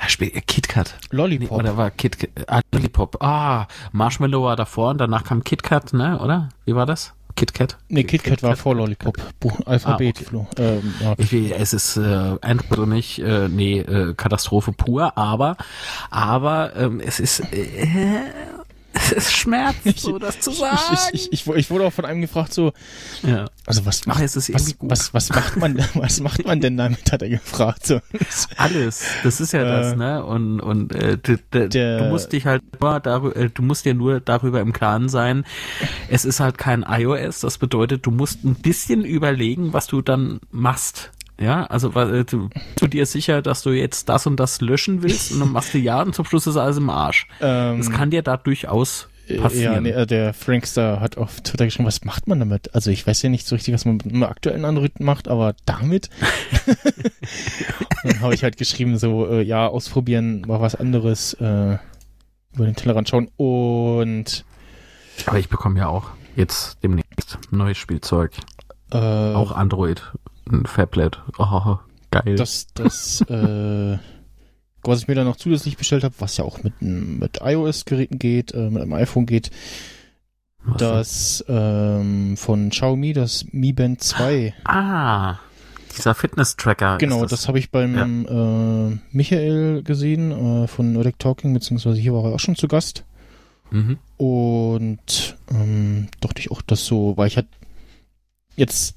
Ja, 0.00 0.08
spät, 0.08 0.34
äh, 0.34 0.40
KitKat. 0.40 0.96
Lollipop. 1.10 1.50
Nee, 1.50 1.56
oder 1.56 1.76
war 1.76 1.90
KitKat, 1.90 2.30
ah, 2.46 2.60
Lollipop. 2.72 3.22
Ah, 3.22 3.66
Marshmallow 3.92 4.44
war 4.44 4.56
davor 4.56 4.90
und 4.90 4.98
danach 4.98 5.24
kam 5.24 5.44
KitKat, 5.44 5.92
ne, 5.92 6.18
oder? 6.18 6.48
Wie 6.64 6.74
war 6.74 6.86
das? 6.86 7.12
KitKat? 7.36 7.78
Nee, 7.88 8.04
KitKat 8.04 8.34
Kit 8.34 8.42
war 8.42 8.56
vor 8.56 8.74
Lollipop. 8.74 9.16
Alphabet. 9.66 10.26
Ah, 10.32 10.36
okay. 10.36 10.46
ähm, 10.58 10.94
ja. 11.00 11.14
ich, 11.16 11.32
es 11.32 11.72
ist 11.72 11.96
äh, 11.96 12.36
Android 12.40 12.88
nicht, 12.88 13.18
äh, 13.20 13.48
nee, 13.48 13.78
äh, 13.80 14.14
Katastrophe 14.14 14.72
pur, 14.72 15.16
aber, 15.16 15.56
aber 16.10 16.76
ähm, 16.76 17.00
es 17.00 17.20
ist 17.20 17.40
äh, 17.52 17.76
es 18.92 19.32
schmerzt, 19.32 19.98
so 19.98 20.18
das 20.18 20.40
zu 20.40 20.52
sagen. 20.52 20.78
Ich, 21.12 21.32
ich, 21.32 21.46
ich, 21.46 21.56
ich, 21.56 21.70
wurde 21.70 21.86
auch 21.86 21.92
von 21.92 22.04
einem 22.04 22.20
gefragt, 22.20 22.52
so, 22.52 22.72
ja. 23.22 23.46
also 23.66 23.86
was 23.86 24.06
macht, 24.06 24.20
Ach, 24.20 24.22
was, 24.22 24.78
was, 24.80 25.14
was, 25.14 25.28
macht 25.30 25.56
man, 25.56 25.78
was 25.94 26.20
macht 26.20 26.44
man 26.44 26.60
denn 26.60 26.76
damit, 26.76 27.10
hat 27.12 27.22
er 27.22 27.28
gefragt. 27.28 27.86
So. 27.86 28.00
Alles, 28.56 29.04
das 29.22 29.40
ist 29.40 29.52
ja 29.52 29.62
äh, 29.62 29.64
das, 29.64 29.96
ne? 29.96 30.24
Und, 30.24 30.60
und 30.60 30.94
äh, 30.94 31.18
du, 31.18 31.36
der, 31.52 31.98
du 31.98 32.04
musst 32.08 32.32
dich 32.32 32.46
halt 32.46 32.62
nur 32.80 33.00
darüber, 33.00 33.36
äh, 33.36 33.50
du 33.50 33.62
musst 33.62 33.84
dir 33.84 33.94
nur 33.94 34.20
darüber 34.20 34.60
im 34.60 34.72
Klaren 34.72 35.08
sein, 35.08 35.44
es 36.08 36.24
ist 36.24 36.40
halt 36.40 36.58
kein 36.58 36.84
iOS, 36.88 37.40
das 37.40 37.58
bedeutet, 37.58 38.06
du 38.06 38.10
musst 38.10 38.44
ein 38.44 38.54
bisschen 38.54 39.04
überlegen, 39.04 39.72
was 39.72 39.86
du 39.86 40.02
dann 40.02 40.40
machst. 40.50 41.10
Ja, 41.40 41.64
also 41.66 41.90
äh, 41.92 42.24
du, 42.24 42.50
du 42.78 42.86
dir 42.86 43.06
sicher, 43.06 43.40
dass 43.40 43.62
du 43.62 43.70
jetzt 43.70 44.08
das 44.08 44.26
und 44.26 44.38
das 44.38 44.60
löschen 44.60 45.02
willst 45.02 45.32
und 45.32 45.40
dann 45.40 45.52
machst 45.52 45.72
du 45.72 45.78
ja 45.78 46.02
und 46.02 46.14
zum 46.14 46.26
Schluss 46.26 46.46
ist 46.46 46.56
alles 46.56 46.76
im 46.76 46.90
Arsch. 46.90 47.26
Ähm, 47.40 47.78
das 47.78 47.90
kann 47.90 48.10
dir 48.10 48.22
da 48.22 48.36
durchaus 48.36 49.08
passieren. 49.38 49.74
Ja, 49.74 49.80
nee, 49.80 49.90
äh, 49.90 50.06
der 50.06 50.34
Frankster 50.34 51.00
hat 51.00 51.16
auf 51.16 51.40
Twitter 51.40 51.64
geschrieben, 51.64 51.86
was 51.86 52.04
macht 52.04 52.28
man 52.28 52.40
damit? 52.40 52.74
Also 52.74 52.90
ich 52.90 53.06
weiß 53.06 53.22
ja 53.22 53.30
nicht 53.30 53.46
so 53.46 53.54
richtig, 53.54 53.72
was 53.72 53.86
man 53.86 53.96
mit 53.96 54.06
einem 54.06 54.24
aktuellen 54.24 54.66
Android 54.66 55.00
macht, 55.00 55.28
aber 55.28 55.54
damit? 55.64 56.10
dann 58.02 58.20
habe 58.20 58.34
ich 58.34 58.42
halt 58.42 58.58
geschrieben, 58.58 58.98
so, 58.98 59.26
äh, 59.26 59.42
ja, 59.42 59.66
ausprobieren, 59.66 60.42
mal 60.42 60.60
was 60.60 60.74
anderes, 60.74 61.34
äh, 61.34 61.78
über 62.52 62.66
den 62.66 62.74
Tellerrand 62.74 63.08
schauen 63.08 63.30
und 63.36 64.44
aber 65.26 65.38
ich 65.38 65.48
bekomme 65.48 65.78
ja 65.78 65.88
auch 65.88 66.10
jetzt 66.36 66.82
demnächst 66.82 67.38
neues 67.50 67.78
Spielzeug. 67.78 68.32
Äh, 68.92 68.96
auch 68.96 69.52
Android 69.52 70.02
ein 70.50 70.66
Fablet. 70.66 71.22
Oh, 71.38 71.76
geil. 72.10 72.36
Das, 72.36 72.66
das, 72.74 73.20
äh, 73.22 73.98
was 74.82 75.00
ich 75.00 75.08
mir 75.08 75.14
dann 75.14 75.26
noch 75.26 75.36
zusätzlich 75.36 75.76
bestellt 75.76 76.04
habe, 76.04 76.14
was 76.18 76.36
ja 76.36 76.44
auch 76.44 76.62
mit, 76.62 76.80
mit 76.80 77.40
iOS-Geräten 77.42 78.18
geht, 78.18 78.52
äh, 78.52 78.70
mit 78.70 78.82
einem 78.82 78.92
iPhone 78.94 79.26
geht, 79.26 79.50
was 80.64 80.76
das 80.78 81.44
ähm, 81.48 82.36
von 82.36 82.70
Xiaomi, 82.70 83.12
das 83.12 83.46
Mi 83.52 83.72
Band 83.72 84.02
2. 84.02 84.54
Ah, 84.64 85.38
dieser 85.96 86.14
Fitness-Tracker. 86.14 86.98
Genau, 86.98 87.22
das, 87.22 87.30
das 87.30 87.48
habe 87.48 87.58
ich 87.58 87.70
beim 87.70 88.24
ja. 88.24 88.88
äh, 88.88 88.98
Michael 89.12 89.82
gesehen 89.82 90.30
äh, 90.30 90.66
von 90.66 90.92
Nordic 90.92 91.18
Talking, 91.18 91.52
beziehungsweise 91.52 91.98
hier 91.98 92.14
war 92.14 92.24
er 92.24 92.34
auch 92.34 92.40
schon 92.40 92.56
zu 92.56 92.68
Gast. 92.68 93.04
Mhm. 93.70 93.98
Und 94.16 95.36
ähm, 95.50 96.08
dachte 96.20 96.40
ich 96.40 96.50
auch, 96.50 96.62
dass 96.62 96.84
so, 96.84 97.16
weil 97.16 97.28
ich 97.28 97.36
halt 97.36 97.48
jetzt 98.56 98.94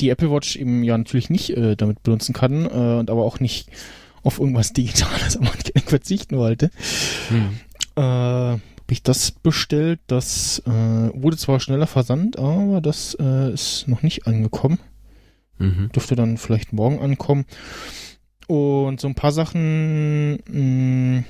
die 0.00 0.10
Apple 0.10 0.30
Watch 0.30 0.56
eben 0.56 0.82
ja 0.84 0.96
natürlich 0.96 1.30
nicht 1.30 1.50
äh, 1.50 1.76
damit 1.76 2.02
benutzen 2.02 2.32
kann 2.32 2.66
äh, 2.66 2.98
und 2.98 3.10
aber 3.10 3.24
auch 3.24 3.40
nicht 3.40 3.70
auf 4.22 4.38
irgendwas 4.38 4.72
Digitales 4.72 5.36
am 5.38 5.46
Anfang 5.46 5.82
verzichten 5.86 6.36
wollte. 6.36 6.70
Hm. 7.28 7.60
Äh, 7.96 8.58
habe 8.88 8.94
ich 8.94 9.02
das 9.02 9.32
bestellt. 9.32 10.00
Das 10.06 10.62
äh, 10.66 10.70
wurde 10.70 11.36
zwar 11.36 11.60
schneller 11.60 11.86
versandt, 11.86 12.38
aber 12.38 12.80
das 12.80 13.14
äh, 13.20 13.52
ist 13.52 13.86
noch 13.86 14.02
nicht 14.02 14.26
angekommen. 14.26 14.78
Mhm. 15.58 15.90
Dürfte 15.92 16.16
dann 16.16 16.38
vielleicht 16.38 16.72
morgen 16.72 16.98
ankommen. 16.98 17.44
Und 18.46 18.98
so 18.98 19.08
ein 19.08 19.14
paar 19.14 19.32
Sachen 19.32 20.36
mh, 20.36 20.42
hm, 20.46 21.24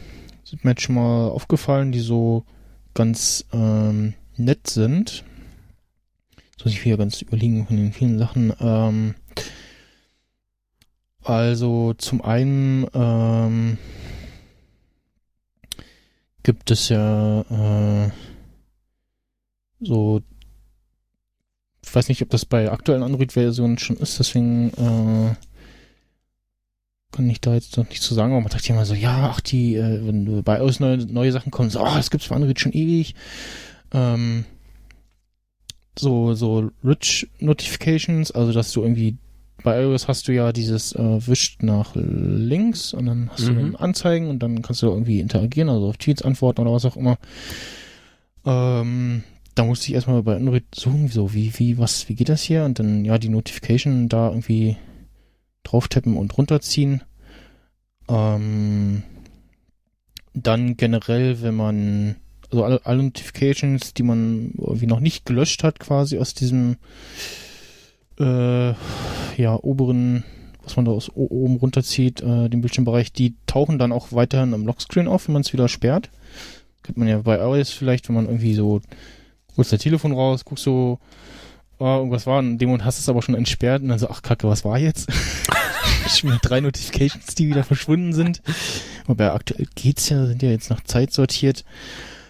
sind 0.44 0.64
mir 0.64 0.70
jetzt 0.70 0.82
schon 0.82 0.94
mal 0.94 1.30
aufgefallen, 1.30 1.90
die 1.90 1.98
so 1.98 2.44
ganz 2.94 3.44
ähm, 3.52 4.14
nett 4.36 4.68
sind. 4.68 5.24
Das 6.58 6.64
muss 6.64 6.74
ich 6.74 6.84
wieder 6.84 6.96
ganz 6.96 7.22
überlegen 7.22 7.68
von 7.68 7.76
den 7.76 7.92
vielen 7.92 8.18
Sachen. 8.18 8.52
Ähm, 8.58 9.14
also 11.22 11.94
zum 11.94 12.20
einen 12.20 12.84
ähm, 12.94 13.78
gibt 16.42 16.72
es 16.72 16.88
ja 16.88 17.42
äh, 18.06 18.10
so, 19.78 20.20
ich 21.84 21.94
weiß 21.94 22.08
nicht, 22.08 22.22
ob 22.22 22.30
das 22.30 22.44
bei 22.44 22.72
aktuellen 22.72 23.04
Android-Versionen 23.04 23.78
schon 23.78 23.96
ist, 23.98 24.18
deswegen 24.18 24.70
äh, 24.70 25.36
kann 27.12 27.30
ich 27.30 27.40
da 27.40 27.54
jetzt 27.54 27.76
noch 27.76 27.88
nicht 27.88 28.02
zu 28.02 28.14
sagen, 28.14 28.32
aber 28.32 28.40
man 28.40 28.50
ja 28.50 28.74
immer 28.74 28.84
so, 28.84 28.94
ja, 28.94 29.30
ach 29.32 29.40
die, 29.40 29.76
äh, 29.76 30.04
wenn 30.04 30.42
bei 30.42 30.60
uns 30.60 30.80
neue, 30.80 30.98
neue 30.98 31.30
Sachen 31.30 31.52
kommen, 31.52 31.70
so, 31.70 31.80
oh, 31.80 31.94
das 31.94 32.10
gibt's 32.10 32.26
für 32.26 32.34
Android 32.34 32.58
schon 32.58 32.72
ewig. 32.72 33.14
Ähm, 33.92 34.44
so, 35.98 36.34
so 36.34 36.70
Rich 36.84 37.28
Notifications, 37.40 38.30
also 38.30 38.52
dass 38.52 38.72
du 38.72 38.82
irgendwie 38.82 39.16
bei 39.62 39.82
iOS 39.82 40.06
hast 40.06 40.28
du 40.28 40.32
ja 40.32 40.52
dieses 40.52 40.92
äh, 40.92 41.26
wischt 41.26 41.62
nach 41.62 41.92
links 41.94 42.94
und 42.94 43.06
dann 43.06 43.30
hast 43.30 43.42
mhm. 43.42 43.46
du 43.46 43.54
dann 43.54 43.76
Anzeigen 43.76 44.28
und 44.28 44.38
dann 44.40 44.62
kannst 44.62 44.82
du 44.82 44.86
irgendwie 44.86 45.20
interagieren, 45.20 45.68
also 45.68 45.88
auf 45.88 45.96
Tweets 45.96 46.22
antworten 46.22 46.60
oder 46.60 46.72
was 46.72 46.84
auch 46.84 46.96
immer. 46.96 47.18
Ähm, 48.44 49.24
da 49.54 49.64
musste 49.64 49.88
ich 49.88 49.94
erstmal 49.94 50.22
bei 50.22 50.36
Android 50.36 50.64
suchen, 50.72 51.08
so 51.08 51.34
wie, 51.34 51.52
wie, 51.58 51.78
was, 51.78 52.08
wie 52.08 52.14
geht 52.14 52.28
das 52.28 52.42
hier? 52.42 52.64
Und 52.64 52.78
dann 52.78 53.04
ja 53.04 53.18
die 53.18 53.28
Notification 53.28 54.08
da 54.08 54.28
irgendwie 54.28 54.76
drauf 55.64 55.88
tappen 55.88 56.16
und 56.16 56.38
runterziehen. 56.38 57.02
Ähm, 58.08 59.02
dann 60.34 60.76
generell, 60.76 61.42
wenn 61.42 61.56
man 61.56 62.16
also 62.50 62.64
alle, 62.64 62.80
alle 62.84 63.02
Notifications, 63.02 63.94
die 63.94 64.02
man 64.02 64.52
irgendwie 64.56 64.86
noch 64.86 65.00
nicht 65.00 65.26
gelöscht 65.26 65.62
hat, 65.64 65.78
quasi 65.78 66.18
aus 66.18 66.34
diesem 66.34 66.76
äh, 68.18 68.70
ja, 69.36 69.54
oberen, 69.62 70.24
was 70.64 70.76
man 70.76 70.84
da 70.84 70.92
aus 70.92 71.10
oben 71.14 71.56
runterzieht, 71.56 72.20
äh, 72.20 72.48
den 72.48 72.60
Bildschirmbereich, 72.60 73.12
die 73.12 73.34
tauchen 73.46 73.78
dann 73.78 73.92
auch 73.92 74.12
weiterhin 74.12 74.52
im 74.52 74.66
Lockscreen 74.66 75.08
auf, 75.08 75.28
wenn 75.28 75.34
man 75.34 75.42
es 75.42 75.52
wieder 75.52 75.68
sperrt. 75.68 76.10
Kennt 76.82 76.98
man 76.98 77.08
ja 77.08 77.18
bei 77.18 77.38
iOS 77.38 77.70
vielleicht, 77.70 78.08
wenn 78.08 78.16
man 78.16 78.26
irgendwie 78.26 78.54
so, 78.54 78.80
holst 79.56 79.72
dein 79.72 79.78
Telefon 79.78 80.12
raus, 80.12 80.44
guckst 80.44 80.64
so, 80.64 80.98
oh, 81.78 81.84
irgendwas 81.84 82.26
war, 82.26 82.40
in 82.40 82.58
dem 82.58 82.70
Moment 82.70 82.84
hast 82.84 82.98
du 82.98 83.02
es 83.02 83.08
aber 83.08 83.22
schon 83.22 83.34
entsperrt 83.34 83.82
und 83.82 83.88
dann 83.88 83.98
so, 83.98 84.08
ach 84.08 84.22
kacke, 84.22 84.48
was 84.48 84.64
war 84.64 84.78
jetzt? 84.78 85.08
schon 86.08 86.38
drei 86.42 86.60
Notifications, 86.60 87.34
die 87.34 87.48
wieder 87.48 87.64
verschwunden 87.64 88.12
sind. 88.12 88.42
Wobei 89.06 89.32
aktuell 89.32 89.66
geht's 89.74 90.08
ja, 90.08 90.26
sind 90.26 90.42
ja 90.42 90.50
jetzt 90.50 90.70
nach 90.70 90.82
Zeit 90.82 91.12
sortiert. 91.12 91.64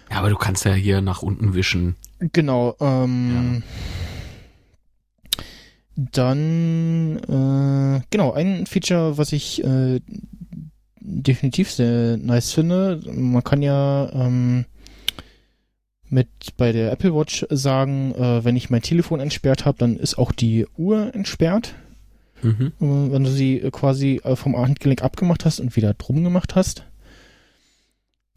Ja, 0.09 0.17
aber 0.17 0.29
du 0.29 0.35
kannst 0.35 0.65
ja 0.65 0.73
hier 0.73 1.01
nach 1.01 1.21
unten 1.21 1.53
wischen. 1.53 1.95
Genau, 2.19 2.75
ähm, 2.79 3.63
dann, 5.95 7.17
äh, 7.17 8.01
genau, 8.09 8.33
ein 8.33 8.65
Feature, 8.65 9.17
was 9.17 9.33
ich 9.33 9.63
äh, 9.63 9.99
definitiv 10.99 11.71
sehr 11.71 12.17
nice 12.17 12.53
finde, 12.53 13.01
man 13.11 13.43
kann 13.43 13.61
ja 13.61 14.09
ähm, 14.13 14.65
mit 16.09 16.27
bei 16.57 16.71
der 16.71 16.91
Apple 16.91 17.13
Watch 17.13 17.45
sagen, 17.49 18.13
äh, 18.15 18.43
wenn 18.43 18.55
ich 18.55 18.69
mein 18.69 18.81
Telefon 18.81 19.19
entsperrt 19.19 19.65
habe, 19.65 19.77
dann 19.77 19.97
ist 19.97 20.17
auch 20.17 20.31
die 20.31 20.65
Uhr 20.77 21.13
entsperrt. 21.13 21.75
Mhm. 22.41 22.73
Äh, 22.79 23.11
wenn 23.11 23.23
du 23.23 23.29
sie 23.29 23.59
quasi 23.71 24.21
äh, 24.23 24.35
vom 24.35 24.57
Handgelenk 24.57 25.03
abgemacht 25.03 25.45
hast 25.45 25.59
und 25.59 25.75
wieder 25.75 25.93
drum 25.93 26.23
gemacht 26.23 26.55
hast. 26.55 26.83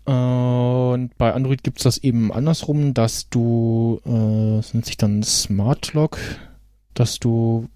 Und 0.04 1.16
bei 1.16 1.32
Android 1.32 1.62
gibt's 1.62 1.84
das 1.84 1.98
eben 1.98 2.32
andersrum, 2.32 2.92
dass 2.92 3.28
du, 3.28 4.00
äh, 4.04 4.56
das 4.56 4.74
nennt 4.74 4.86
sich 4.86 4.96
dann 4.96 5.22
Smart 5.22 5.92
Lock, 5.94 6.18
dass 6.94 7.20
du 7.20 7.68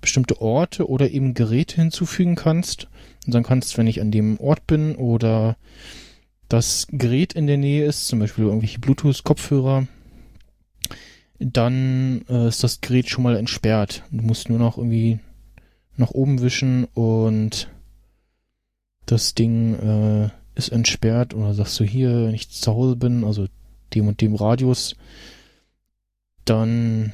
bestimmte 0.00 0.40
Orte 0.40 0.88
oder 0.88 1.10
eben 1.10 1.34
Geräte 1.34 1.76
hinzufügen 1.76 2.34
kannst. 2.34 2.88
Und 3.26 3.34
dann 3.34 3.42
kannst, 3.42 3.78
wenn 3.78 3.86
ich 3.86 4.00
an 4.00 4.10
dem 4.10 4.38
Ort 4.40 4.66
bin 4.66 4.94
oder 4.96 5.56
das 6.48 6.86
Gerät 6.90 7.32
in 7.32 7.46
der 7.46 7.58
Nähe 7.58 7.86
ist, 7.86 8.08
zum 8.08 8.18
Beispiel 8.18 8.44
irgendwelche 8.44 8.80
Bluetooth-Kopfhörer, 8.80 9.86
dann 11.38 12.24
äh, 12.28 12.48
ist 12.48 12.62
das 12.62 12.80
Gerät 12.80 13.08
schon 13.08 13.24
mal 13.24 13.36
entsperrt. 13.36 14.02
Du 14.10 14.22
musst 14.22 14.48
nur 14.48 14.58
noch 14.58 14.76
irgendwie 14.76 15.20
nach 15.96 16.10
oben 16.10 16.42
wischen 16.42 16.84
und 16.84 17.68
das 19.06 19.34
Ding 19.34 19.74
äh, 19.74 20.30
ist 20.60 20.68
entsperrt 20.68 21.34
oder 21.34 21.54
sagst 21.54 21.80
du 21.80 21.84
hier, 21.84 22.26
wenn 22.26 22.34
ich 22.34 22.50
zu 22.50 22.72
Hause 22.72 22.96
bin, 22.96 23.24
also 23.24 23.46
dem 23.94 24.08
und 24.08 24.20
dem 24.20 24.34
Radius, 24.34 24.94
dann 26.44 27.12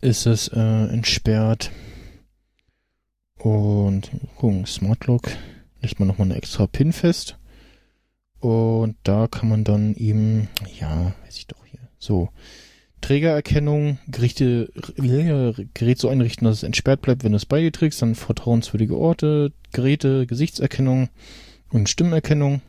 ist 0.00 0.26
es 0.26 0.48
äh, 0.48 0.84
entsperrt. 0.86 1.70
Und 3.36 4.10
gucken, 4.36 4.66
Smart 4.66 5.06
Lock 5.06 5.30
legt 5.80 5.98
man 5.98 6.08
nochmal 6.08 6.28
eine 6.28 6.36
extra 6.36 6.66
Pin 6.66 6.92
fest. 6.92 7.38
Und 8.38 8.96
da 9.02 9.26
kann 9.26 9.48
man 9.48 9.64
dann 9.64 9.94
eben, 9.94 10.48
ja, 10.78 11.14
weiß 11.24 11.36
ich 11.36 11.46
doch 11.46 11.64
hier, 11.66 11.80
so, 11.98 12.30
Trägererkennung, 13.00 13.98
Gerichte, 14.08 14.70
äh, 14.96 15.64
Gerät 15.74 15.98
so 15.98 16.08
einrichten, 16.08 16.44
dass 16.44 16.58
es 16.58 16.62
entsperrt 16.62 17.02
bleibt, 17.02 17.24
wenn 17.24 17.32
du 17.32 17.36
es 17.36 17.46
bei 17.46 17.60
dir 17.60 17.72
trägst, 17.72 18.02
dann 18.02 18.14
vertrauenswürdige 18.14 18.96
Orte, 18.96 19.52
Geräte, 19.72 20.26
Gesichtserkennung 20.26 21.08
und 21.70 21.88
Stimmerkennung. 21.88 22.60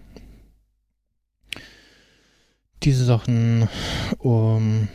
Diese 2.83 3.05
Sachen, 3.05 3.69
um, 4.17 4.87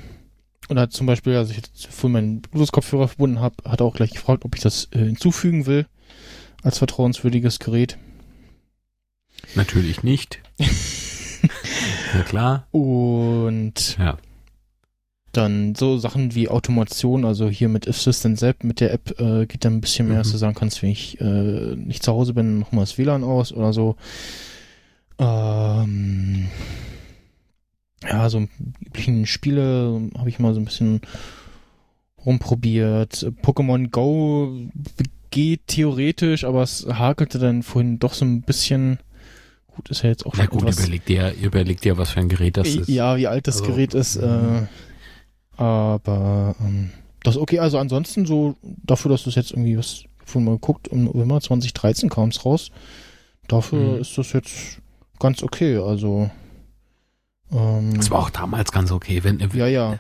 oder 0.69 0.91
zum 0.91 1.07
Beispiel, 1.07 1.37
als 1.37 1.51
ich 1.51 1.57
jetzt 1.57 1.87
vorhin 1.87 2.13
meinen 2.13 2.41
Bluetooth-Kopfhörer 2.41 3.09
verbunden 3.09 3.41
habe, 3.41 3.57
hat 3.65 3.81
er 3.81 3.87
auch 3.87 3.95
gleich 3.95 4.11
gefragt, 4.11 4.45
ob 4.45 4.55
ich 4.57 4.61
das 4.61 4.89
äh, 4.93 4.99
hinzufügen 4.99 5.67
will 5.67 5.87
als 6.63 6.79
vertrauenswürdiges 6.79 7.61
Gerät. 7.61 7.97
Natürlich 9.55 10.03
nicht. 10.03 10.41
ja 12.15 12.23
klar. 12.25 12.67
Und 12.73 13.97
Ja. 13.99 14.19
Dann 15.33 15.75
so 15.75 15.99
Sachen 15.99 16.35
wie 16.35 16.49
Automation, 16.49 17.25
also 17.25 17.49
hier 17.49 17.69
mit 17.69 17.87
Assistant 17.87 18.39
selbst 18.39 18.65
mit 18.65 18.81
der 18.81 18.93
App 18.93 19.21
äh, 19.21 19.47
geht 19.47 19.65
dann 19.65 19.75
ein 19.75 19.81
bisschen 19.81 20.07
mehr, 20.09 20.17
Mhm. 20.17 20.21
dass 20.23 20.33
du 20.33 20.39
sagen 20.39 20.55
kannst, 20.55 20.83
wenn 20.83 20.91
ich 20.91 21.21
äh, 21.21 21.77
nicht 21.77 22.03
zu 22.03 22.13
Hause 22.13 22.33
bin, 22.35 22.59
mach 22.59 22.73
mal 22.73 22.83
das 22.83 22.97
WLAN 22.99 23.23
aus 23.25 23.53
oder 23.53 23.73
so. 23.73 23.97
Ähm, 25.19 26.49
ja, 28.09 28.29
so 28.29 28.47
üblichen 28.85 29.27
Spiele 29.27 30.11
habe 30.19 30.29
ich 30.29 30.39
mal 30.39 30.55
so 30.55 30.61
ein 30.61 30.65
bisschen 30.67 31.01
rumprobiert. 32.25 33.31
Pokémon 33.43 33.89
Go 33.91 34.53
geht 35.31 35.67
theoretisch, 35.67 36.45
aber 36.45 36.63
es 36.63 36.87
hakelte 36.89 37.39
dann 37.39 37.63
vorhin 37.63 37.99
doch 37.99 38.15
so 38.15 38.25
ein 38.25 38.43
bisschen. 38.43 38.99
Gut, 39.75 39.91
ist 39.91 40.03
ja 40.03 40.09
jetzt 40.11 40.25
auch 40.25 40.33
Na 40.37 40.45
schon 40.45 40.51
gut, 40.51 40.63
etwas, 40.63 40.79
überleg 40.81 41.05
dir, 41.05 41.35
überleg 41.43 41.81
dir, 41.83 41.99
was 41.99 42.11
für 42.11 42.21
ein 42.21 42.29
Gerät 42.29 42.57
das 42.57 42.69
ist. 42.69 42.89
ja, 42.89 43.17
wie 43.19 43.27
alt 43.27 43.47
das 43.47 43.61
Also, 43.61 43.73
Gerät 43.73 43.93
ist. 43.95 44.17
Äh, 44.17 44.27
mhm. 44.27 44.69
Aber 45.57 46.55
ähm, 46.61 46.91
das 47.23 47.37
ist 47.37 47.41
okay. 47.41 47.59
Also 47.59 47.79
ansonsten 47.79 48.27
so 48.27 48.57
dafür, 48.63 49.11
dass 49.11 49.25
das 49.25 49.35
jetzt 49.35 49.53
irgendwie 49.53 49.79
was 49.79 50.05
von 50.25 50.45
mal 50.45 50.53
geguckt 50.53 50.89
im 50.89 51.05
November 51.05 51.41
2013 51.41 52.09
kam 52.09 52.29
es 52.31 52.45
raus. 52.45 52.71
Dafür 53.49 53.95
Mhm. 53.95 54.01
ist 54.01 54.17
das 54.19 54.33
jetzt 54.33 54.81
ganz 55.19 55.43
okay. 55.43 55.77
Also 55.79 56.31
ähm, 57.53 57.95
Das 57.95 58.11
war 58.11 58.19
auch 58.19 58.31
damals 58.31 58.73
ganz 58.73 58.91
okay. 58.91 59.23
Wenn, 59.23 59.39
ja, 59.55 59.67
ja. 59.67 59.99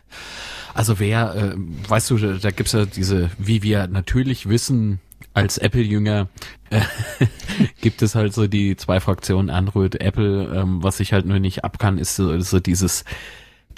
Also 0.74 0.99
wer, 0.99 1.35
äh, 1.35 1.55
weißt 1.57 2.11
du, 2.11 2.19
da, 2.19 2.33
da 2.35 2.51
gibt's 2.51 2.73
ja 2.73 2.85
diese, 2.87 3.31
wie 3.39 3.62
wir 3.62 3.87
natürlich 3.87 4.49
wissen, 4.49 5.01
als 5.33 5.59
Apple-Jünger 5.59 6.28
äh, 6.70 6.81
gibt 7.81 8.03
es 8.03 8.15
halt 8.15 8.35
so 8.35 8.47
die 8.47 8.77
zwei 8.77 9.01
Fraktionen 9.01 9.49
Android, 9.51 10.01
Apple. 10.01 10.53
Ähm, 10.55 10.83
was 10.83 11.01
ich 11.01 11.12
halt 11.12 11.24
nur 11.24 11.39
nicht 11.39 11.65
ab 11.65 11.78
kann, 11.78 11.99
ist 11.99 12.16
so, 12.16 12.39
so 12.41 12.59
dieses 12.61 13.05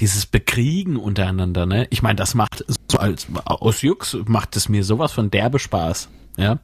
dieses 0.01 0.27
Bekriegen 0.27 0.97
untereinander. 0.97 1.67
Ne, 1.67 1.87
ich 1.91 2.03
meine, 2.03 2.17
das 2.17 2.35
macht 2.35 2.65
so 2.91 2.99
als 2.99 3.27
aus 3.45 3.83
Jux 3.83 4.17
macht 4.27 4.57
es 4.57 4.69
mir 4.69 4.85
sowas 4.85 5.13
von 5.13 5.31
derbe 5.31 5.59
Spaß. 5.59 6.09
Ja. 6.37 6.59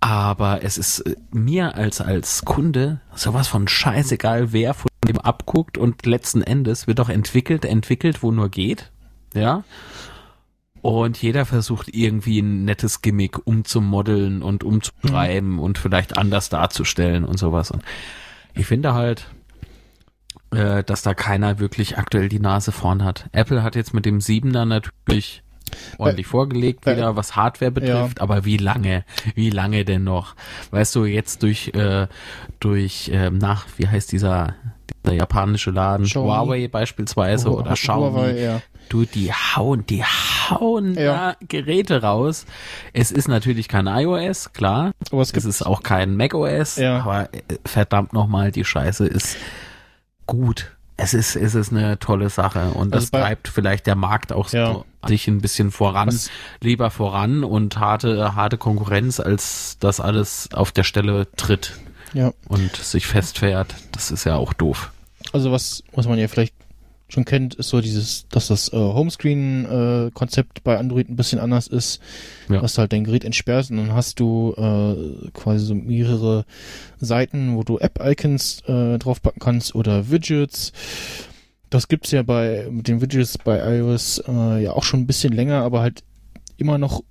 Aber 0.00 0.64
es 0.64 0.78
ist 0.78 1.00
äh, 1.00 1.16
mir 1.30 1.76
als 1.76 2.00
als 2.00 2.44
Kunde 2.44 3.00
sowas 3.14 3.48
von 3.48 3.68
scheißegal, 3.68 4.52
wer 4.52 4.74
von 4.74 4.90
dem 5.06 5.18
abguckt 5.18 5.78
und 5.78 6.06
letzten 6.06 6.42
Endes 6.42 6.86
wird 6.86 7.00
auch 7.00 7.08
entwickelt, 7.08 7.64
entwickelt, 7.64 8.22
wo 8.22 8.32
nur 8.32 8.48
geht. 8.48 8.90
Ja. 9.34 9.64
Und 10.82 11.22
jeder 11.22 11.46
versucht 11.46 11.94
irgendwie 11.94 12.40
ein 12.40 12.64
nettes 12.64 13.02
Gimmick 13.02 13.46
umzumodeln 13.46 14.42
und 14.42 14.64
umzutreiben 14.64 15.60
und 15.60 15.78
vielleicht 15.78 16.18
anders 16.18 16.48
darzustellen 16.48 17.24
und 17.24 17.38
sowas. 17.38 17.70
Und 17.70 17.84
ich 18.54 18.66
finde 18.66 18.92
halt, 18.92 19.28
äh, 20.52 20.84
dass 20.84 21.02
da 21.02 21.14
keiner 21.14 21.58
wirklich 21.58 21.98
aktuell 21.98 22.28
die 22.28 22.40
Nase 22.40 22.72
vorn 22.72 23.02
hat. 23.04 23.28
Apple 23.32 23.62
hat 23.62 23.74
jetzt 23.76 23.94
mit 23.94 24.04
dem 24.06 24.18
7er 24.20 24.64
natürlich 24.64 25.42
ordentlich 25.98 26.26
vorgelegt, 26.26 26.84
bei- 26.84 26.96
wieder 26.96 27.16
was 27.16 27.34
Hardware 27.36 27.70
betrifft, 27.70 28.20
aber 28.20 28.44
wie 28.44 28.58
lange? 28.58 29.04
Wie 29.34 29.48
lange 29.50 29.84
denn 29.86 30.04
noch? 30.04 30.34
Weißt 30.70 30.94
du, 30.94 31.04
jetzt 31.06 31.42
durch, 31.42 31.68
äh, 31.74 32.06
durch, 32.60 33.10
ähm, 33.12 33.38
nach, 33.38 33.64
wie 33.78 33.88
heißt 33.88 34.12
dieser, 34.12 34.54
dieser 35.04 35.14
japanische 35.16 35.70
Laden, 35.70 36.04
Xiaomi. 36.04 36.28
Huawei 36.28 36.68
beispielsweise 36.68 37.48
Hu- 37.50 37.58
oder 37.58 37.72
Xiaomi, 37.72 38.12
Huawei, 38.14 38.38
ja. 38.40 38.60
du, 38.90 39.06
die 39.06 39.32
hauen, 39.32 39.86
die 39.86 40.04
hauen 40.04 40.94
Ja. 40.94 41.32
da 41.32 41.36
Geräte 41.48 42.02
raus. 42.02 42.44
Es 42.92 43.10
ist 43.10 43.28
natürlich 43.28 43.66
kein 43.68 43.86
iOS, 43.86 44.52
klar. 44.52 44.92
Aber 45.10 45.22
es 45.22 45.32
Es 45.32 45.46
ist 45.46 45.62
auch 45.64 45.82
kein 45.82 46.16
macOS, 46.16 46.76
Ja. 46.76 47.00
aber 47.00 47.32
äh, 47.32 47.38
verdammt 47.64 48.12
nochmal, 48.12 48.52
die 48.52 48.64
Scheiße 48.66 49.06
ist 49.06 49.38
gut. 50.32 50.72
Es 50.96 51.14
ist, 51.14 51.36
es 51.36 51.54
ist 51.54 51.72
eine 51.72 51.98
tolle 51.98 52.28
Sache 52.30 52.70
und 52.70 52.94
Also 52.94 53.06
das 53.06 53.10
treibt 53.10 53.48
vielleicht 53.48 53.86
der 53.86 53.96
Markt 53.96 54.32
auch 54.32 54.48
so 54.48 54.56
Ja. 54.56 54.84
sich 55.06 55.26
ein 55.28 55.40
bisschen 55.40 55.70
voran, 55.70 56.08
Was- 56.08 56.30
lieber 56.60 56.90
voran 56.90 57.44
und 57.44 57.78
harte, 57.78 58.34
harte 58.34 58.56
Konkurrenz, 58.58 59.18
als 59.20 59.76
das 59.80 60.00
alles 60.00 60.48
auf 60.52 60.70
der 60.72 60.84
Stelle 60.84 61.26
tritt 61.36 61.72
ja. 62.14 62.32
und 62.48 62.76
sich 62.76 63.06
festfährt. 63.06 63.74
Das 63.92 64.10
ist 64.10 64.24
ja 64.24 64.36
auch 64.36 64.52
doof. 64.52 64.90
Also 65.32 65.50
was, 65.52 65.82
was 65.92 66.06
man 66.06 66.18
ja 66.18 66.28
vielleicht 66.28 66.54
schon 67.12 67.24
kennt, 67.24 67.54
ist 67.56 67.68
so 67.68 67.80
dieses, 67.80 68.26
dass 68.28 68.48
das 68.48 68.72
äh, 68.72 68.76
Homescreen-Konzept 68.76 70.64
bei 70.64 70.78
Android 70.78 71.08
ein 71.08 71.16
bisschen 71.16 71.38
anders 71.38 71.66
ist, 71.66 72.00
Ja. 72.48 72.60
dass 72.60 72.74
du 72.74 72.78
halt 72.80 72.92
dein 72.92 73.04
Gerät 73.04 73.24
entsperrst 73.24 73.70
und 73.70 73.76
dann 73.78 73.92
hast 73.92 74.18
du 74.20 74.54
äh, 74.56 75.30
quasi 75.32 75.64
so 75.66 75.74
mehrere 75.74 76.44
Seiten, 76.98 77.56
wo 77.56 77.62
du 77.62 77.78
App-Icons 77.78 78.62
äh, 78.66 78.98
draufpacken 78.98 79.40
kannst 79.40 79.74
oder 79.74 80.10
Widgets. 80.10 80.72
Das 81.70 81.88
gibt's 81.88 82.10
ja 82.10 82.22
bei 82.22 82.66
mit 82.70 82.88
den 82.88 83.00
Widgets 83.00 83.38
bei 83.38 83.78
iOS 83.78 84.22
äh, 84.26 84.62
ja 84.62 84.72
auch 84.72 84.84
schon 84.84 85.00
ein 85.00 85.06
bisschen 85.06 85.32
länger, 85.32 85.62
aber 85.62 85.80
halt 85.80 86.02
immer 86.58 86.78
noch 86.78 87.02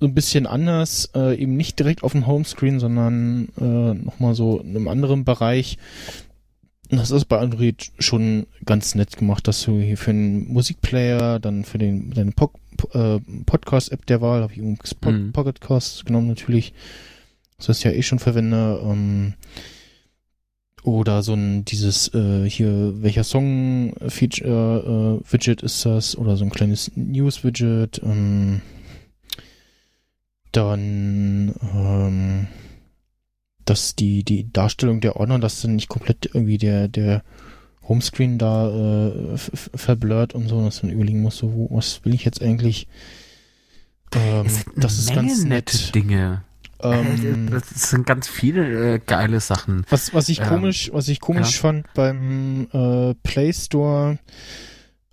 so 0.00 0.06
ein 0.06 0.14
bisschen 0.14 0.46
anders, 0.46 1.10
äh, 1.16 1.36
eben 1.36 1.56
nicht 1.56 1.78
direkt 1.78 2.04
auf 2.04 2.12
dem 2.12 2.26
Homescreen, 2.28 2.78
sondern 2.78 3.48
äh, 3.60 3.94
nochmal 3.94 4.34
so 4.34 4.60
in 4.60 4.70
einem 4.70 4.86
anderen 4.88 5.24
Bereich. 5.24 5.76
Das 6.90 7.10
ist 7.10 7.26
bei 7.26 7.38
Android 7.38 7.90
schon 7.98 8.46
ganz 8.64 8.94
nett 8.94 9.16
gemacht, 9.16 9.46
dass 9.46 9.62
du 9.62 9.78
hier 9.78 9.98
für 9.98 10.10
einen 10.10 10.50
Musikplayer, 10.50 11.38
dann 11.38 11.64
für 11.64 11.76
den 11.78 12.10
deine 12.12 12.32
po 12.32 12.50
äh, 12.94 13.18
Podcast-App 13.44 14.06
der 14.06 14.20
Wahl, 14.22 14.42
habe 14.42 14.52
ich 14.52 14.58
übrigens 14.58 14.94
po 14.94 15.10
Mhm. 15.10 15.32
Pocketcast 15.32 16.06
genommen 16.06 16.28
natürlich, 16.28 16.72
das 17.58 17.78
ich 17.78 17.84
ja 17.84 17.90
eh 17.90 18.02
schon 18.02 18.18
verwende, 18.18 18.80
ähm, 18.82 19.34
oder 20.82 21.22
so 21.22 21.34
ein 21.34 21.64
dieses 21.64 22.14
äh, 22.14 22.48
hier 22.48 22.94
welcher 23.02 23.24
Song 23.24 23.92
Feature 24.06 25.20
äh, 25.22 25.32
Widget 25.32 25.62
ist 25.62 25.84
das 25.84 26.16
oder 26.16 26.36
so 26.36 26.44
ein 26.44 26.50
kleines 26.50 26.92
News 26.94 27.44
Widget 27.44 28.00
ähm, 28.02 28.62
dann 30.52 31.54
ähm, 31.74 32.46
dass 33.68 33.94
die, 33.94 34.24
die 34.24 34.50
Darstellung 34.52 35.00
der 35.00 35.16
Ordner, 35.16 35.38
dass 35.38 35.60
dann 35.60 35.76
nicht 35.76 35.88
komplett 35.88 36.26
irgendwie 36.32 36.58
der, 36.58 36.88
der 36.88 37.22
Homescreen 37.86 38.38
da 38.38 38.68
äh, 38.68 39.36
verblurrt 39.36 40.34
und 40.34 40.48
so, 40.48 40.62
dass 40.62 40.82
man 40.82 40.92
überlegen 40.92 41.22
muss, 41.22 41.38
so, 41.38 41.52
wo, 41.52 41.68
was 41.70 42.04
will 42.04 42.14
ich 42.14 42.24
jetzt 42.24 42.42
eigentlich? 42.42 42.86
Ähm, 44.14 44.46
das 44.76 44.98
ist 44.98 45.14
ganz 45.14 45.44
nett. 45.44 45.94
Dinge. 45.94 46.42
Ähm, 46.80 47.48
das 47.50 47.90
sind 47.90 48.06
ganz 48.06 48.28
viele 48.28 48.94
äh, 48.94 49.00
geile 49.04 49.40
Sachen. 49.40 49.84
Was, 49.90 50.14
was 50.14 50.28
ich 50.28 50.40
ähm, 50.40 50.48
komisch, 50.48 50.90
was 50.92 51.08
ich 51.08 51.20
komisch 51.20 51.56
ja. 51.56 51.60
fand 51.60 51.92
beim 51.94 52.68
äh, 52.72 53.14
Play 53.22 53.52
Store. 53.52 54.18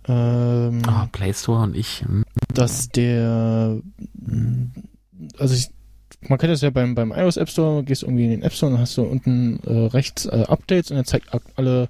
Ähm, 0.08 0.82
oh, 0.86 1.06
Play 1.12 1.34
Store 1.34 1.62
und 1.62 1.76
ich. 1.76 2.02
Hm. 2.02 2.24
Dass 2.54 2.88
der, 2.88 3.80
also 5.38 5.54
ich, 5.54 5.70
man 6.20 6.38
kennt 6.38 6.52
das 6.52 6.62
ja 6.62 6.70
beim, 6.70 6.94
beim 6.94 7.12
iOS 7.12 7.36
App 7.36 7.48
Store, 7.48 7.82
gehst 7.84 8.02
irgendwie 8.02 8.24
in 8.24 8.30
den 8.30 8.42
App 8.42 8.52
Store 8.52 8.72
und 8.72 8.78
hast 8.78 8.96
du 8.96 9.02
unten 9.02 9.60
äh, 9.64 9.86
rechts 9.88 10.26
äh, 10.26 10.44
Updates 10.48 10.90
und 10.90 10.96
er 10.96 11.04
zeigt 11.04 11.28
alle 11.56 11.88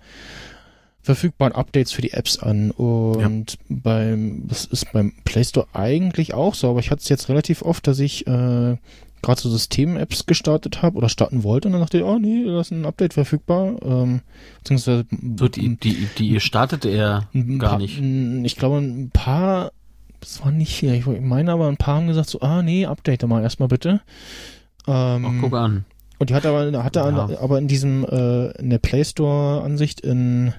verfügbaren 1.03 1.55
Updates 1.55 1.93
für 1.93 2.03
die 2.03 2.13
Apps 2.13 2.39
an. 2.39 2.73
Und 2.73 3.53
ja. 3.53 3.59
beim, 3.69 4.43
das 4.49 4.65
ist 4.65 4.93
beim 4.93 5.13
Play 5.25 5.45
Store 5.45 5.69
eigentlich 5.73 6.35
auch 6.35 6.55
so, 6.55 6.69
aber 6.69 6.81
ich 6.81 6.91
hatte 6.91 7.03
es 7.03 7.09
jetzt 7.09 7.29
relativ 7.29 7.63
oft, 7.63 7.87
dass 7.87 8.01
ich 8.01 8.27
äh, 8.27 8.77
gerade 9.23 9.41
so 9.41 9.49
System-Apps 9.49 10.27
gestartet 10.27 10.83
habe 10.83 10.97
oder 10.97 11.09
starten 11.09 11.43
wollte 11.43 11.69
und 11.69 11.73
dann 11.73 11.81
dachte 11.81 11.99
ich, 11.99 12.05
oh 12.05 12.19
nee, 12.19 12.45
da 12.45 12.61
ist 12.61 12.71
ein 12.71 12.85
Update 12.85 13.15
verfügbar. 13.15 13.77
Ähm, 13.83 14.21
beziehungsweise 14.59 15.07
so 15.39 15.49
die, 15.49 15.77
die, 15.77 16.09
die 16.19 16.41
startete 16.41 16.89
er 16.89 17.29
gar 17.59 17.79
nicht. 17.79 18.01
Ich 18.01 18.57
glaube, 18.57 18.79
ein 18.79 19.11
paar, 19.11 19.73
das 20.21 20.45
war 20.45 20.51
nicht 20.51 20.75
viel, 20.75 20.95
ich 20.95 21.07
meine 21.07 21.53
aber 21.53 21.69
ein 21.69 21.77
paar 21.77 21.97
haben 21.97 22.07
gesagt 22.07 22.29
so, 22.29 22.41
ah 22.41 22.63
nee, 22.63 22.87
update 22.87 23.27
mal 23.27 23.43
erstmal 23.43 23.69
bitte. 23.69 24.01
Ähm, 24.87 25.27
Ach, 25.27 25.33
guck 25.41 25.55
an. 25.55 25.85
Und 26.19 26.31
die 26.31 26.35
hat 26.35 26.47
aber, 26.47 26.73
hatte 26.83 27.01
ja. 27.01 27.39
aber 27.41 27.59
in 27.59 27.69
diesem, 27.69 28.05
äh, 28.05 28.51
in 28.59 28.71
der 28.71 28.79
Play 28.79 29.05
Store 29.05 29.63
Ansicht 29.63 30.01
in 30.01 30.55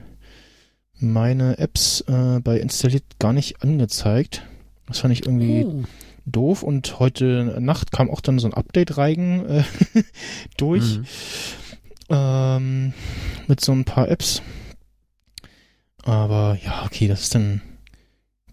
meine 1.00 1.58
Apps 1.58 2.02
äh, 2.02 2.40
bei 2.42 2.60
installiert 2.60 3.04
gar 3.20 3.34
nicht 3.34 3.64
angezeigt. 3.64 4.44
Das 4.88 5.00
fand 5.00 5.14
ich 5.14 5.26
irgendwie 5.26 5.66
oh. 5.66 5.84
doof 6.26 6.64
und 6.64 7.00
heute 7.00 7.58
Nacht 7.60 7.92
kam 7.92 8.10
auch 8.10 8.22
dann 8.22 8.40
so 8.40 8.48
ein 8.48 8.54
Update-Reigen 8.54 9.46
äh, 9.48 9.64
durch 10.58 11.00
mhm. 11.00 11.06
ähm, 12.10 12.94
mit 13.48 13.62
so 13.62 13.72
ein 13.74 13.86
paar 13.86 14.10
Apps. 14.10 14.42
Aber 16.04 16.58
ja, 16.64 16.84
okay, 16.86 17.08
das 17.08 17.24
ist 17.24 17.36
dann 17.36 17.62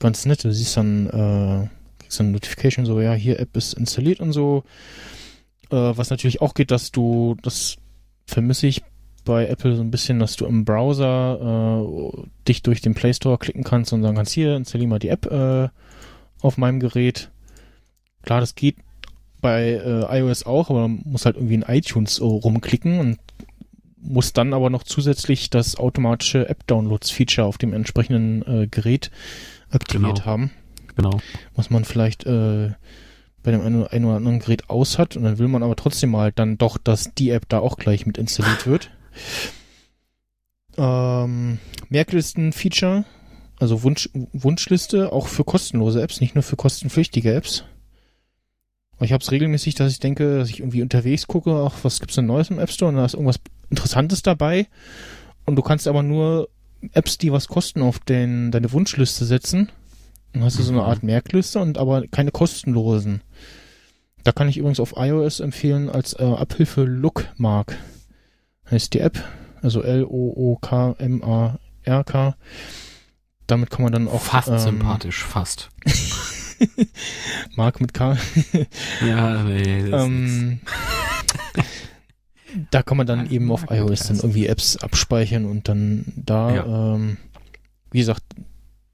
ganz 0.04 0.26
nett. 0.26 0.44
Du 0.44 0.52
siehst 0.52 0.76
dann, 0.76 1.06
äh, 1.08 1.68
kriegst 1.98 2.20
dann 2.20 2.30
Notification 2.30 2.86
so, 2.86 3.00
ja, 3.00 3.14
hier 3.14 3.40
App 3.40 3.56
ist 3.56 3.72
installiert 3.72 4.20
und 4.20 4.32
so. 4.32 4.62
Äh, 5.70 5.76
was 5.76 6.10
natürlich 6.10 6.40
auch 6.40 6.54
geht, 6.54 6.70
dass 6.70 6.92
du, 6.92 7.36
das 7.42 7.76
vermisse 8.26 8.66
ich 8.66 8.82
bei 9.24 9.46
Apple 9.46 9.74
so 9.74 9.82
ein 9.82 9.90
bisschen, 9.90 10.18
dass 10.18 10.36
du 10.36 10.44
im 10.44 10.66
Browser 10.66 11.82
äh, 11.82 12.22
dich 12.46 12.62
durch 12.62 12.82
den 12.82 12.94
Play 12.94 13.14
Store 13.14 13.38
klicken 13.38 13.64
kannst 13.64 13.92
und 13.92 14.02
sagen 14.02 14.16
kannst, 14.16 14.32
hier, 14.32 14.54
installier 14.56 14.86
mal 14.86 14.98
die 14.98 15.08
App 15.08 15.26
äh, 15.26 15.68
auf 16.42 16.58
meinem 16.58 16.80
Gerät. 16.80 17.30
Klar, 18.22 18.40
das 18.40 18.54
geht 18.54 18.76
bei 19.40 19.72
äh, 19.72 20.20
iOS 20.20 20.44
auch, 20.44 20.68
aber 20.68 20.82
man 20.82 21.02
muss 21.04 21.24
halt 21.24 21.36
irgendwie 21.36 21.54
in 21.54 21.62
iTunes 21.62 22.16
so 22.16 22.28
rumklicken 22.28 22.98
und 22.98 23.18
muss 23.98 24.34
dann 24.34 24.52
aber 24.52 24.68
noch 24.68 24.82
zusätzlich 24.82 25.48
das 25.48 25.76
automatische 25.76 26.46
App-Downloads-Feature 26.46 27.46
auf 27.46 27.56
dem 27.56 27.72
entsprechenden 27.72 28.42
äh, 28.42 28.66
Gerät 28.66 29.10
aktiviert 29.74 30.16
genau. 30.16 30.26
haben. 30.26 30.50
Genau. 30.96 31.20
Was 31.54 31.70
man 31.70 31.84
vielleicht 31.84 32.24
äh, 32.24 32.70
bei 33.42 33.50
dem 33.50 33.60
einen 33.60 34.04
oder 34.04 34.16
anderen 34.16 34.38
Gerät 34.38 34.70
aus 34.70 34.98
hat 34.98 35.16
und 35.16 35.24
dann 35.24 35.38
will 35.38 35.48
man 35.48 35.62
aber 35.62 35.76
trotzdem 35.76 36.10
mal 36.10 36.32
dann 36.32 36.58
doch, 36.58 36.78
dass 36.78 37.14
die 37.14 37.30
App 37.30 37.48
da 37.48 37.58
auch 37.58 37.76
gleich 37.76 38.06
mit 38.06 38.18
installiert 38.18 38.66
wird. 38.66 38.90
Ähm, 40.76 41.58
Merklisten-Feature, 41.88 43.04
also 43.60 43.82
Wunsch, 43.82 44.08
Wunschliste, 44.32 45.12
auch 45.12 45.28
für 45.28 45.44
kostenlose 45.44 46.02
Apps, 46.02 46.20
nicht 46.20 46.34
nur 46.34 46.42
für 46.42 46.56
kostenpflichtige 46.56 47.34
Apps. 47.34 47.64
Ich 49.00 49.12
habe 49.12 49.22
es 49.22 49.30
regelmäßig, 49.30 49.74
dass 49.74 49.92
ich 49.92 50.00
denke, 50.00 50.38
dass 50.38 50.48
ich 50.48 50.60
irgendwie 50.60 50.82
unterwegs 50.82 51.26
gucke, 51.26 51.52
auch 51.52 51.74
was 51.82 52.00
gibt's 52.00 52.14
denn 52.14 52.26
Neues 52.26 52.50
im 52.50 52.58
App 52.58 52.70
Store 52.70 52.90
und 52.90 52.96
da 52.96 53.04
ist 53.04 53.14
irgendwas 53.14 53.40
Interessantes 53.68 54.22
dabei. 54.22 54.68
Und 55.44 55.56
du 55.56 55.62
kannst 55.62 55.86
aber 55.88 56.02
nur 56.02 56.48
Apps, 56.92 57.18
die 57.18 57.32
was 57.32 57.48
kosten, 57.48 57.82
auf 57.82 57.98
den, 57.98 58.50
deine 58.50 58.72
Wunschliste 58.72 59.24
setzen. 59.24 59.70
Dann 60.32 60.44
hast 60.44 60.58
du 60.58 60.62
so 60.62 60.72
eine 60.72 60.82
mhm. 60.82 60.88
Art 60.88 61.02
Merkliste 61.02 61.60
und 61.60 61.78
aber 61.78 62.06
keine 62.08 62.30
kostenlosen. 62.30 63.22
Da 64.24 64.32
kann 64.32 64.48
ich 64.48 64.56
übrigens 64.56 64.80
auf 64.80 64.94
iOS 64.96 65.40
empfehlen 65.40 65.88
als 65.88 66.18
äh, 66.18 66.24
Abhilfe 66.24 66.84
Lookmark 66.84 67.76
heißt 68.70 68.94
die 68.94 69.00
App, 69.00 69.22
also 69.62 69.82
L-O-O-K-M-A-R-K. 69.82 70.36
Damit 73.46 73.70
kann 73.70 73.82
man 73.82 73.92
dann 73.92 74.08
auch. 74.08 74.22
Fast 74.22 74.48
ähm, 74.48 74.58
sympathisch, 74.58 75.22
fast. 75.22 75.68
Mark 77.56 77.80
mit 77.80 77.92
K. 77.92 78.16
ja, 79.06 79.42
nee. 79.42 79.90
ähm, 79.90 80.60
da 82.70 82.82
kann 82.82 82.96
man 82.96 83.06
dann 83.06 83.30
eben 83.30 83.50
auf 83.50 83.66
iOS 83.70 84.08
dann 84.08 84.16
irgendwie 84.16 84.46
Apps 84.46 84.76
abspeichern 84.76 85.44
und 85.44 85.68
dann 85.68 86.12
da, 86.16 86.54
ja. 86.54 86.94
ähm, 86.94 87.16
wie 87.90 87.98
gesagt, 87.98 88.22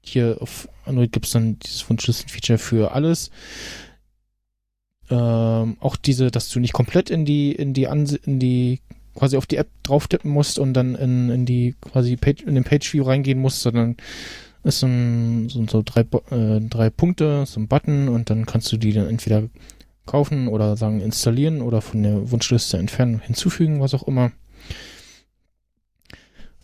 hier 0.03 0.37
auf 0.39 0.67
Android 0.85 1.11
gibt 1.11 1.27
es 1.27 1.31
dann 1.31 1.59
dieses 1.59 1.87
Wunschlisten-Feature 1.89 2.57
für 2.57 2.91
alles. 2.91 3.29
Ähm, 5.09 5.77
auch 5.79 5.95
diese, 5.95 6.31
dass 6.31 6.49
du 6.49 6.59
nicht 6.59 6.73
komplett 6.73 7.09
in 7.09 7.25
die, 7.25 7.51
in 7.51 7.73
die, 7.73 7.87
Anse 7.87 8.17
in 8.25 8.39
die 8.39 8.79
quasi 9.15 9.37
auf 9.37 9.45
die 9.45 9.57
App 9.57 9.69
drauf 9.83 10.07
tippen 10.07 10.31
musst 10.31 10.57
und 10.57 10.73
dann 10.73 10.95
in, 10.95 11.29
in 11.29 11.45
die 11.45 11.75
quasi 11.81 12.15
Page, 12.15 12.43
in 12.43 12.55
den 12.55 12.63
Page 12.63 12.93
View 12.93 13.03
reingehen 13.03 13.39
musst, 13.39 13.61
sondern 13.61 13.97
ist 14.63 14.79
so 14.79 14.87
ein, 14.87 15.49
so, 15.49 15.65
so 15.67 15.81
drei, 15.83 16.01
äh, 16.31 16.61
drei 16.61 16.89
Punkte, 16.89 17.45
so 17.45 17.59
ein 17.59 17.67
Button 17.67 18.09
und 18.09 18.29
dann 18.29 18.45
kannst 18.45 18.71
du 18.71 18.77
die 18.77 18.93
dann 18.93 19.09
entweder 19.09 19.43
kaufen 20.11 20.47
oder 20.47 20.75
sagen 20.77 21.01
installieren 21.01 21.61
oder 21.61 21.81
von 21.81 22.03
der 22.03 22.31
Wunschliste 22.31 22.77
entfernen, 22.77 23.19
hinzufügen, 23.19 23.79
was 23.79 23.93
auch 23.93 24.03
immer. 24.03 24.31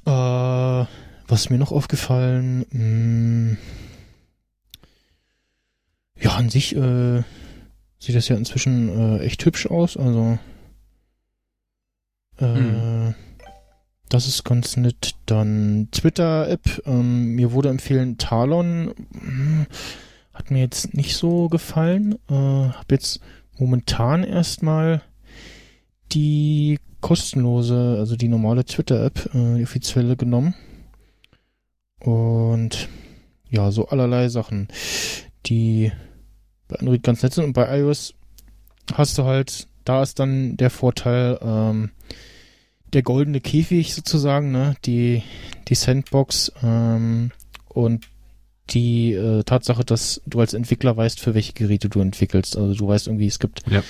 Äh, 0.05 0.85
was 1.29 1.41
ist 1.41 1.49
mir 1.49 1.57
noch 1.57 1.71
aufgefallen? 1.71 2.65
Hm, 2.71 3.57
ja, 6.19 6.31
an 6.35 6.49
sich 6.49 6.75
äh, 6.75 7.23
sieht 7.99 8.15
das 8.15 8.27
ja 8.27 8.35
inzwischen 8.35 8.89
äh, 8.89 9.19
echt 9.19 9.45
hübsch 9.45 9.67
aus. 9.67 9.97
Also 9.97 10.39
hm. 12.39 13.09
Äh, 13.09 13.13
das 14.09 14.27
ist 14.27 14.43
ganz 14.43 14.77
nett. 14.77 15.15
Dann 15.25 15.89
Twitter-App. 15.91 16.83
Ähm, 16.85 17.35
mir 17.35 17.51
wurde 17.51 17.69
empfehlen 17.69 18.17
Talon. 18.17 18.93
Hm, 19.11 19.67
hat 20.33 20.51
mir 20.51 20.59
jetzt 20.59 20.93
nicht 20.93 21.15
so 21.15 21.49
gefallen. 21.49 22.15
Äh, 22.29 22.33
hab 22.33 22.91
jetzt 22.91 23.19
momentan 23.57 24.23
erstmal 24.23 25.01
die 26.11 26.79
kostenlose, 27.01 27.97
also 27.99 28.15
die 28.15 28.27
normale 28.27 28.65
Twitter-App, 28.65 29.33
äh, 29.33 29.57
die 29.57 29.63
offizielle 29.63 30.15
genommen. 30.15 30.55
Und 31.99 32.89
ja, 33.49 33.71
so 33.71 33.87
allerlei 33.87 34.29
Sachen, 34.29 34.67
die 35.45 35.91
bei 36.67 36.77
Android 36.77 37.03
ganz 37.03 37.23
nett 37.23 37.33
sind. 37.33 37.45
Und 37.45 37.53
bei 37.53 37.79
iOS 37.79 38.13
hast 38.93 39.17
du 39.17 39.23
halt, 39.23 39.67
da 39.85 40.03
ist 40.03 40.19
dann 40.19 40.57
der 40.57 40.69
Vorteil, 40.69 41.39
ähm, 41.41 41.91
der 42.93 43.03
goldene 43.03 43.41
Käfig 43.41 43.93
sozusagen, 43.93 44.51
ne? 44.51 44.75
Die, 44.85 45.23
die 45.67 45.75
Sandbox 45.75 46.51
ähm, 46.63 47.31
und 47.67 48.07
die 48.69 49.13
äh, 49.13 49.43
Tatsache, 49.43 49.83
dass 49.83 50.21
du 50.25 50.39
als 50.39 50.53
Entwickler 50.53 50.95
weißt, 50.95 51.19
für 51.19 51.33
welche 51.33 51.53
Geräte 51.53 51.89
du 51.89 51.99
entwickelst. 51.99 52.57
Also 52.57 52.73
du 52.73 52.87
weißt 52.87 53.07
irgendwie, 53.07 53.27
es 53.27 53.39
gibt 53.39 53.63
ja. 53.69 53.83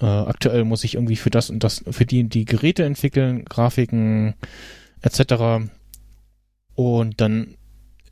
äh, 0.00 0.28
aktuell 0.28 0.64
muss 0.64 0.84
ich 0.84 0.94
irgendwie 0.94 1.16
für 1.16 1.30
das 1.30 1.50
und 1.50 1.64
das, 1.64 1.84
für 1.90 2.06
die 2.06 2.24
die 2.24 2.44
Geräte 2.44 2.84
entwickeln, 2.84 3.44
Grafiken 3.44 4.34
etc. 5.02 5.68
Und 6.74 7.20
dann 7.20 7.56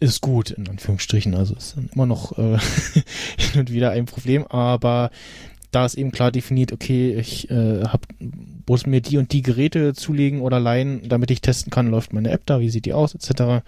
ist 0.01 0.20
gut, 0.20 0.51
in 0.51 0.69
Anführungsstrichen. 0.69 1.35
Also 1.35 1.55
ist 1.55 1.77
dann 1.77 1.90
immer 1.94 2.06
noch 2.06 2.36
äh, 2.39 2.59
hin 3.39 3.60
und 3.60 3.73
wieder 3.73 3.90
ein 3.90 4.06
Problem, 4.06 4.47
aber 4.47 5.10
da 5.70 5.86
ist 5.86 5.94
eben 5.94 6.12
klar 6.12 6.31
definiert, 6.31 6.73
okay, 6.73 7.14
ich 7.14 7.51
äh, 7.51 7.85
hab, 7.85 8.06
muss 8.69 8.86
mir 8.86 9.01
die 9.01 9.16
und 9.16 9.32
die 9.32 9.43
Geräte 9.43 9.94
zulegen 9.94 10.43
oder 10.43 10.60
leihen, 10.60 11.09
damit 11.09 11.31
ich 11.31 11.40
testen 11.40 11.70
kann, 11.70 11.90
läuft 11.90 12.12
meine 12.12 12.31
App 12.31 12.43
da, 12.44 12.60
wie 12.60 12.69
sieht 12.69 12.85
die 12.85 12.93
aus, 12.93 13.14
etc. 13.14 13.64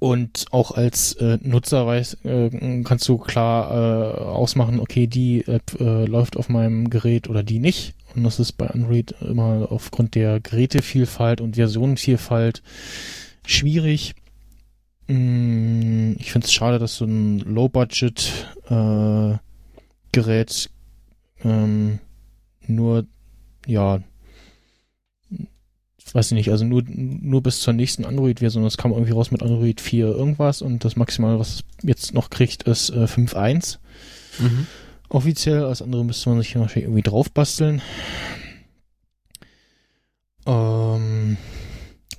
Und 0.00 0.46
auch 0.50 0.70
als 0.72 1.12
äh, 1.16 1.38
Nutzer 1.42 1.86
weiß, 1.86 2.24
äh, 2.24 2.82
kannst 2.84 3.06
du 3.06 3.18
klar 3.18 3.70
äh, 3.70 4.18
ausmachen, 4.22 4.80
okay, 4.80 5.06
die 5.06 5.46
App 5.46 5.78
äh, 5.78 6.06
läuft 6.06 6.38
auf 6.38 6.48
meinem 6.48 6.88
Gerät 6.88 7.28
oder 7.28 7.42
die 7.42 7.58
nicht. 7.58 7.94
Und 8.16 8.24
das 8.24 8.40
ist 8.40 8.52
bei 8.52 8.66
Android 8.66 9.14
immer 9.20 9.68
aufgrund 9.70 10.14
der 10.14 10.40
Gerätevielfalt 10.40 11.42
und 11.42 11.56
Versionenvielfalt 11.56 12.62
schwierig. 13.44 14.14
Mm, 15.06 16.12
ich 16.18 16.32
finde 16.32 16.46
es 16.46 16.52
schade, 16.54 16.78
dass 16.78 16.96
so 16.96 17.04
ein 17.04 17.40
Low-Budget 17.40 18.32
äh, 18.70 19.34
ähm, 21.44 21.98
nur 22.66 23.04
ja, 23.66 24.00
weiß 26.14 26.26
ich 26.26 26.32
nicht, 26.32 26.50
also 26.50 26.64
nur, 26.64 26.82
nur 26.86 27.42
bis 27.42 27.60
zur 27.60 27.72
nächsten 27.72 28.04
Android-Version. 28.04 28.64
Das 28.64 28.76
kam 28.76 28.92
irgendwie 28.92 29.12
raus 29.12 29.30
mit 29.30 29.42
Android 29.42 29.80
4 29.80 30.06
irgendwas 30.06 30.62
und 30.62 30.84
das 30.84 30.96
Maximale, 30.96 31.38
was 31.38 31.54
es 31.54 31.64
jetzt 31.82 32.14
noch 32.14 32.30
kriegt, 32.30 32.64
ist 32.64 32.90
äh, 32.90 33.04
5.1. 33.04 33.78
Mhm. 34.38 34.66
Offiziell, 35.08 35.64
als 35.64 35.82
andere 35.82 36.04
müsste 36.04 36.30
man 36.30 36.40
sich 36.40 36.56
wahrscheinlich 36.56 36.84
irgendwie 36.84 37.02
drauf 37.02 37.30
basteln. 37.30 37.82
Ähm, 40.46 41.36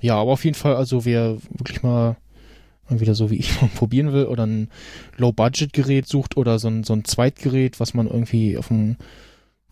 ja, 0.00 0.16
aber 0.16 0.32
auf 0.32 0.44
jeden 0.44 0.56
Fall, 0.56 0.76
also 0.76 1.04
wer 1.04 1.36
wirklich 1.50 1.82
mal 1.82 2.16
wieder 2.88 3.14
so 3.14 3.30
wie 3.30 3.36
ich 3.36 3.58
probieren 3.74 4.12
will 4.12 4.26
oder 4.26 4.46
ein 4.46 4.68
Low-Budget-Gerät 5.16 6.06
sucht 6.06 6.36
oder 6.36 6.58
so 6.58 6.68
ein, 6.68 6.84
so 6.84 6.92
ein 6.92 7.04
Zweitgerät, 7.04 7.80
was 7.80 7.94
man 7.94 8.06
irgendwie 8.06 8.58
auf 8.58 8.68
dem 8.68 8.96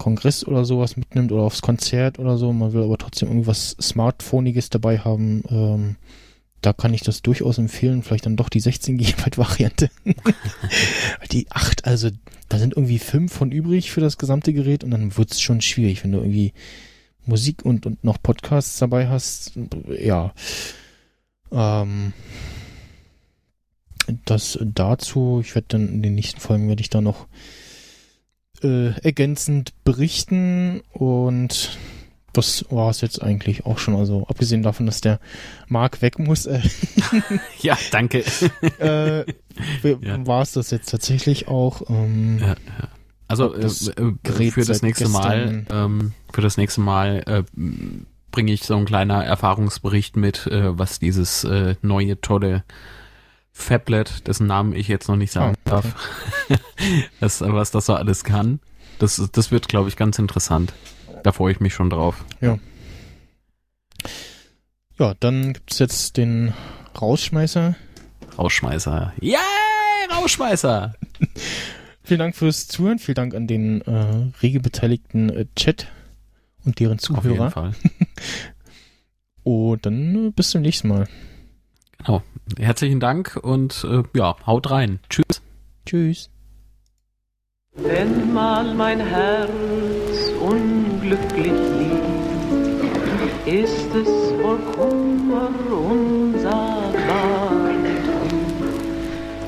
Kongress 0.01 0.45
oder 0.45 0.65
sowas 0.65 0.97
mitnimmt 0.97 1.31
oder 1.31 1.43
aufs 1.43 1.61
Konzert 1.61 2.19
oder 2.19 2.39
so, 2.39 2.53
man 2.53 2.73
will 2.73 2.83
aber 2.83 2.99
trotzdem 2.99 3.29
irgendwas 3.29 3.77
Smartphoniges 3.81 4.71
dabei 4.71 4.99
haben, 4.99 5.43
ähm, 5.51 5.97
da 6.63 6.73
kann 6.73 6.95
ich 6.95 7.03
das 7.03 7.23
durchaus 7.23 7.59
empfehlen, 7.59 8.03
vielleicht 8.03 8.27
dann 8.27 8.37
doch 8.37 8.49
die 8.49 8.61
16 8.61 8.97
GB 8.97 9.37
Variante. 9.37 9.91
die 11.33 11.47
8, 11.51 11.85
also 11.85 12.11
da 12.49 12.59
sind 12.59 12.77
irgendwie 12.77 12.99
5 12.99 13.33
von 13.33 13.53
übrig 13.53 13.91
für 13.91 14.01
das 14.01 14.19
gesamte 14.19 14.53
Gerät 14.53 14.85
und 14.85 14.91
dann 14.91 15.17
wird 15.17 15.33
es 15.33 15.41
schon 15.41 15.61
schwierig, 15.61 16.03
wenn 16.03 16.13
du 16.13 16.19
irgendwie 16.19 16.53
Musik 17.27 17.65
und, 17.65 17.85
und 17.85 18.03
noch 18.03 18.23
Podcasts 18.23 18.79
dabei 18.79 19.09
hast. 19.09 19.53
Ja. 19.99 20.33
Ähm, 21.53 22.15
das 24.25 24.59
dazu, 24.63 25.41
ich 25.45 25.55
werde 25.55 25.69
dann 25.69 25.89
in 25.89 26.03
den 26.03 26.15
nächsten 26.15 26.41
Folgen 26.41 26.69
werde 26.69 26.81
ich 26.81 26.91
da 26.91 27.03
noch 27.03 27.27
äh, 28.63 28.91
ergänzend 29.01 29.73
berichten 29.85 30.83
und 30.93 31.79
das 32.33 32.65
war 32.71 32.91
es 32.91 33.01
jetzt 33.01 33.23
eigentlich 33.23 33.67
auch 33.67 33.79
schon. 33.79 33.97
Also 33.97 34.27
abgesehen 34.29 34.63
davon, 34.63 34.87
dass 34.87 35.01
der 35.01 35.19
Mark 35.67 36.01
weg 36.03 36.19
muss. 36.19 36.47
Äh, 36.47 36.61
ja, 37.61 37.77
danke. 37.91 38.25
äh, 38.79 39.25
ja. 39.83 40.27
War 40.27 40.43
es 40.43 40.53
das 40.53 40.71
jetzt 40.71 40.91
tatsächlich 40.91 41.49
auch. 41.49 41.83
Ähm, 41.89 42.39
ja, 42.39 42.49
ja. 42.49 42.89
Also 43.27 43.55
äh, 43.55 43.67
äh 43.67 44.51
für 44.51 44.65
das 44.65 44.83
nächste 44.83 45.09
Mal, 45.09 45.65
ähm, 45.71 46.13
für 46.33 46.41
das 46.41 46.57
nächste 46.57 46.81
Mal 46.81 47.23
äh, 47.27 47.43
bringe 48.33 48.53
ich 48.53 48.65
so 48.65 48.77
ein 48.77 48.85
kleiner 48.85 49.25
Erfahrungsbericht 49.25 50.17
mit, 50.17 50.47
äh, 50.47 50.77
was 50.79 50.99
dieses 50.99 51.45
äh, 51.45 51.77
neue 51.83 52.21
tolle 52.21 52.65
Fablet, 53.53 54.27
dessen 54.27 54.47
Namen 54.47 54.75
ich 54.75 54.89
jetzt 54.89 55.09
noch 55.09 55.17
nicht 55.17 55.33
sagen 55.33 55.57
oh, 55.57 55.71
okay. 55.71 55.89
darf, 55.89 56.59
das, 57.21 57.41
was 57.41 57.71
das 57.71 57.87
so 57.87 57.95
alles 57.95 58.25
kann. 58.25 58.61
Das, 58.99 59.23
das 59.33 59.51
wird, 59.51 59.69
glaube 59.69 59.89
ich, 59.89 59.97
ganz 59.97 60.19
interessant. 60.19 60.73
Da 61.23 61.33
freue 61.33 61.53
ich 61.53 61.61
mich 61.61 61.75
schon 61.75 61.91
drauf. 61.91 62.25
Ja. 62.41 62.59
Ja, 64.99 65.15
dann 65.19 65.55
gibt 65.55 65.73
es 65.73 65.79
jetzt 65.79 66.17
den 66.17 66.53
Rausschmeißer. 67.01 67.75
Rausschmeißer. 68.37 69.15
Yeah, 69.23 69.41
Rausschmeißer! 70.11 70.95
vielen 72.03 72.21
Dank 72.21 72.37
fürs 72.37 72.69
Zuhören. 72.69 72.99
Vielen 72.99 73.15
Dank 73.15 73.35
an 73.35 73.47
den 73.47 73.81
äh, 73.83 74.31
rege 74.43 74.61
beteiligten 74.61 75.31
äh, 75.31 75.47
Chat 75.57 75.87
und 76.65 76.79
deren 76.79 76.99
Zuhörer. 76.99 77.19
Auf 77.19 77.25
jeden 77.25 77.51
Fall. 77.51 77.73
und 79.43 79.87
dann 79.87 80.29
äh, 80.29 80.31
bis 80.31 80.51
zum 80.51 80.63
nächsten 80.63 80.89
Mal. 80.89 81.09
Genau. 82.05 82.23
Herzlichen 82.59 83.01
Dank 83.01 83.39
und 83.41 83.85
äh, 83.85 84.03
ja, 84.17 84.37
haut 84.47 84.71
rein. 84.71 85.01
Tschüss. 85.09 85.43
Tschüss. 85.87 86.31
Wenn 87.77 88.33
mal 88.33 88.75
mein 88.75 89.01
Herz 89.01 89.51
unglücklich 90.41 91.53
liegt, 91.79 92.21
ist 93.47 93.95
es 93.95 94.09
voll 94.41 94.59
Kummer 94.75 95.51
unsagbar. 95.71 96.91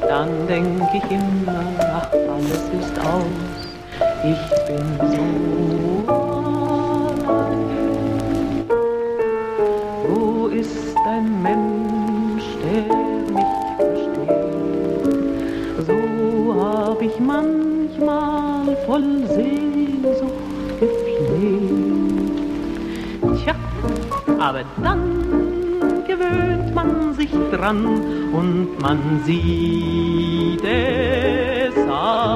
Dann 0.08 0.46
denk 0.46 0.82
ich 0.94 1.10
immer, 1.10 1.64
ach, 1.80 2.12
alles 2.12 2.68
ist 2.80 2.98
aus, 3.00 3.24
ich 4.24 4.42
bin 4.66 4.84
so 5.10 5.24
allein. 6.06 7.62
Wo 10.06 10.48
ist 10.48 10.96
ein 11.06 11.42
Mensch? 11.42 11.71
Mich 13.36 13.54
versteht. 13.76 14.42
So 15.86 15.96
hab 16.60 17.00
ich 17.02 17.18
manchmal 17.18 18.76
voll 18.86 19.26
Sehnsucht 19.28 20.32
gepflegt. 20.80 22.32
Tja, 23.42 23.54
aber 24.38 24.62
dann 24.82 25.02
gewöhnt 26.06 26.74
man 26.74 27.14
sich 27.14 27.30
dran 27.50 27.84
und 28.32 28.80
man 28.80 28.98
sieht 29.24 30.64
es 30.64 31.76
ein. 31.76 32.32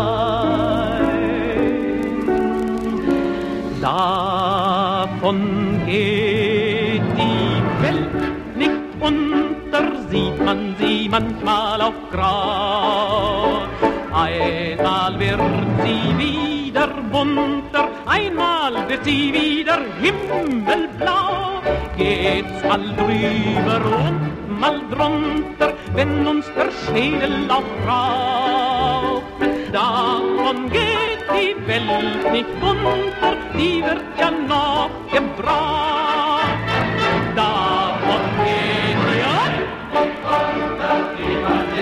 Davon 3.80 5.40
geht 5.86 6.45
man 10.46 10.76
sie 10.78 11.08
manchmal 11.08 11.80
auf 11.82 11.98
grau. 12.12 13.66
Einmal 14.12 15.18
wird 15.18 15.40
sie 15.82 16.04
wieder 16.22 16.86
bunter, 17.10 17.88
einmal 18.06 18.88
wird 18.88 19.04
sie 19.04 19.32
wieder 19.38 19.80
himmelblau. 20.00 21.62
Geht's 21.96 22.62
mal 22.68 22.84
drüber 23.00 23.80
und 24.04 24.60
mal 24.60 24.78
drunter, 24.94 25.72
wenn 25.96 26.24
uns 26.24 26.46
der 26.56 26.70
Schädel 26.80 27.50
auch 27.50 27.72
raucht. 27.90 29.24
Davon 29.72 30.70
geht 30.70 31.22
die 31.36 31.56
Welt 31.66 32.22
nicht 32.30 32.54
unter, 32.70 33.34
die 33.58 33.82
wird 33.82 34.04
ja 34.20 34.30
noch 34.30 34.90
gebraucht. 35.10 35.76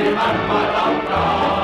Manchmal 0.04 1.63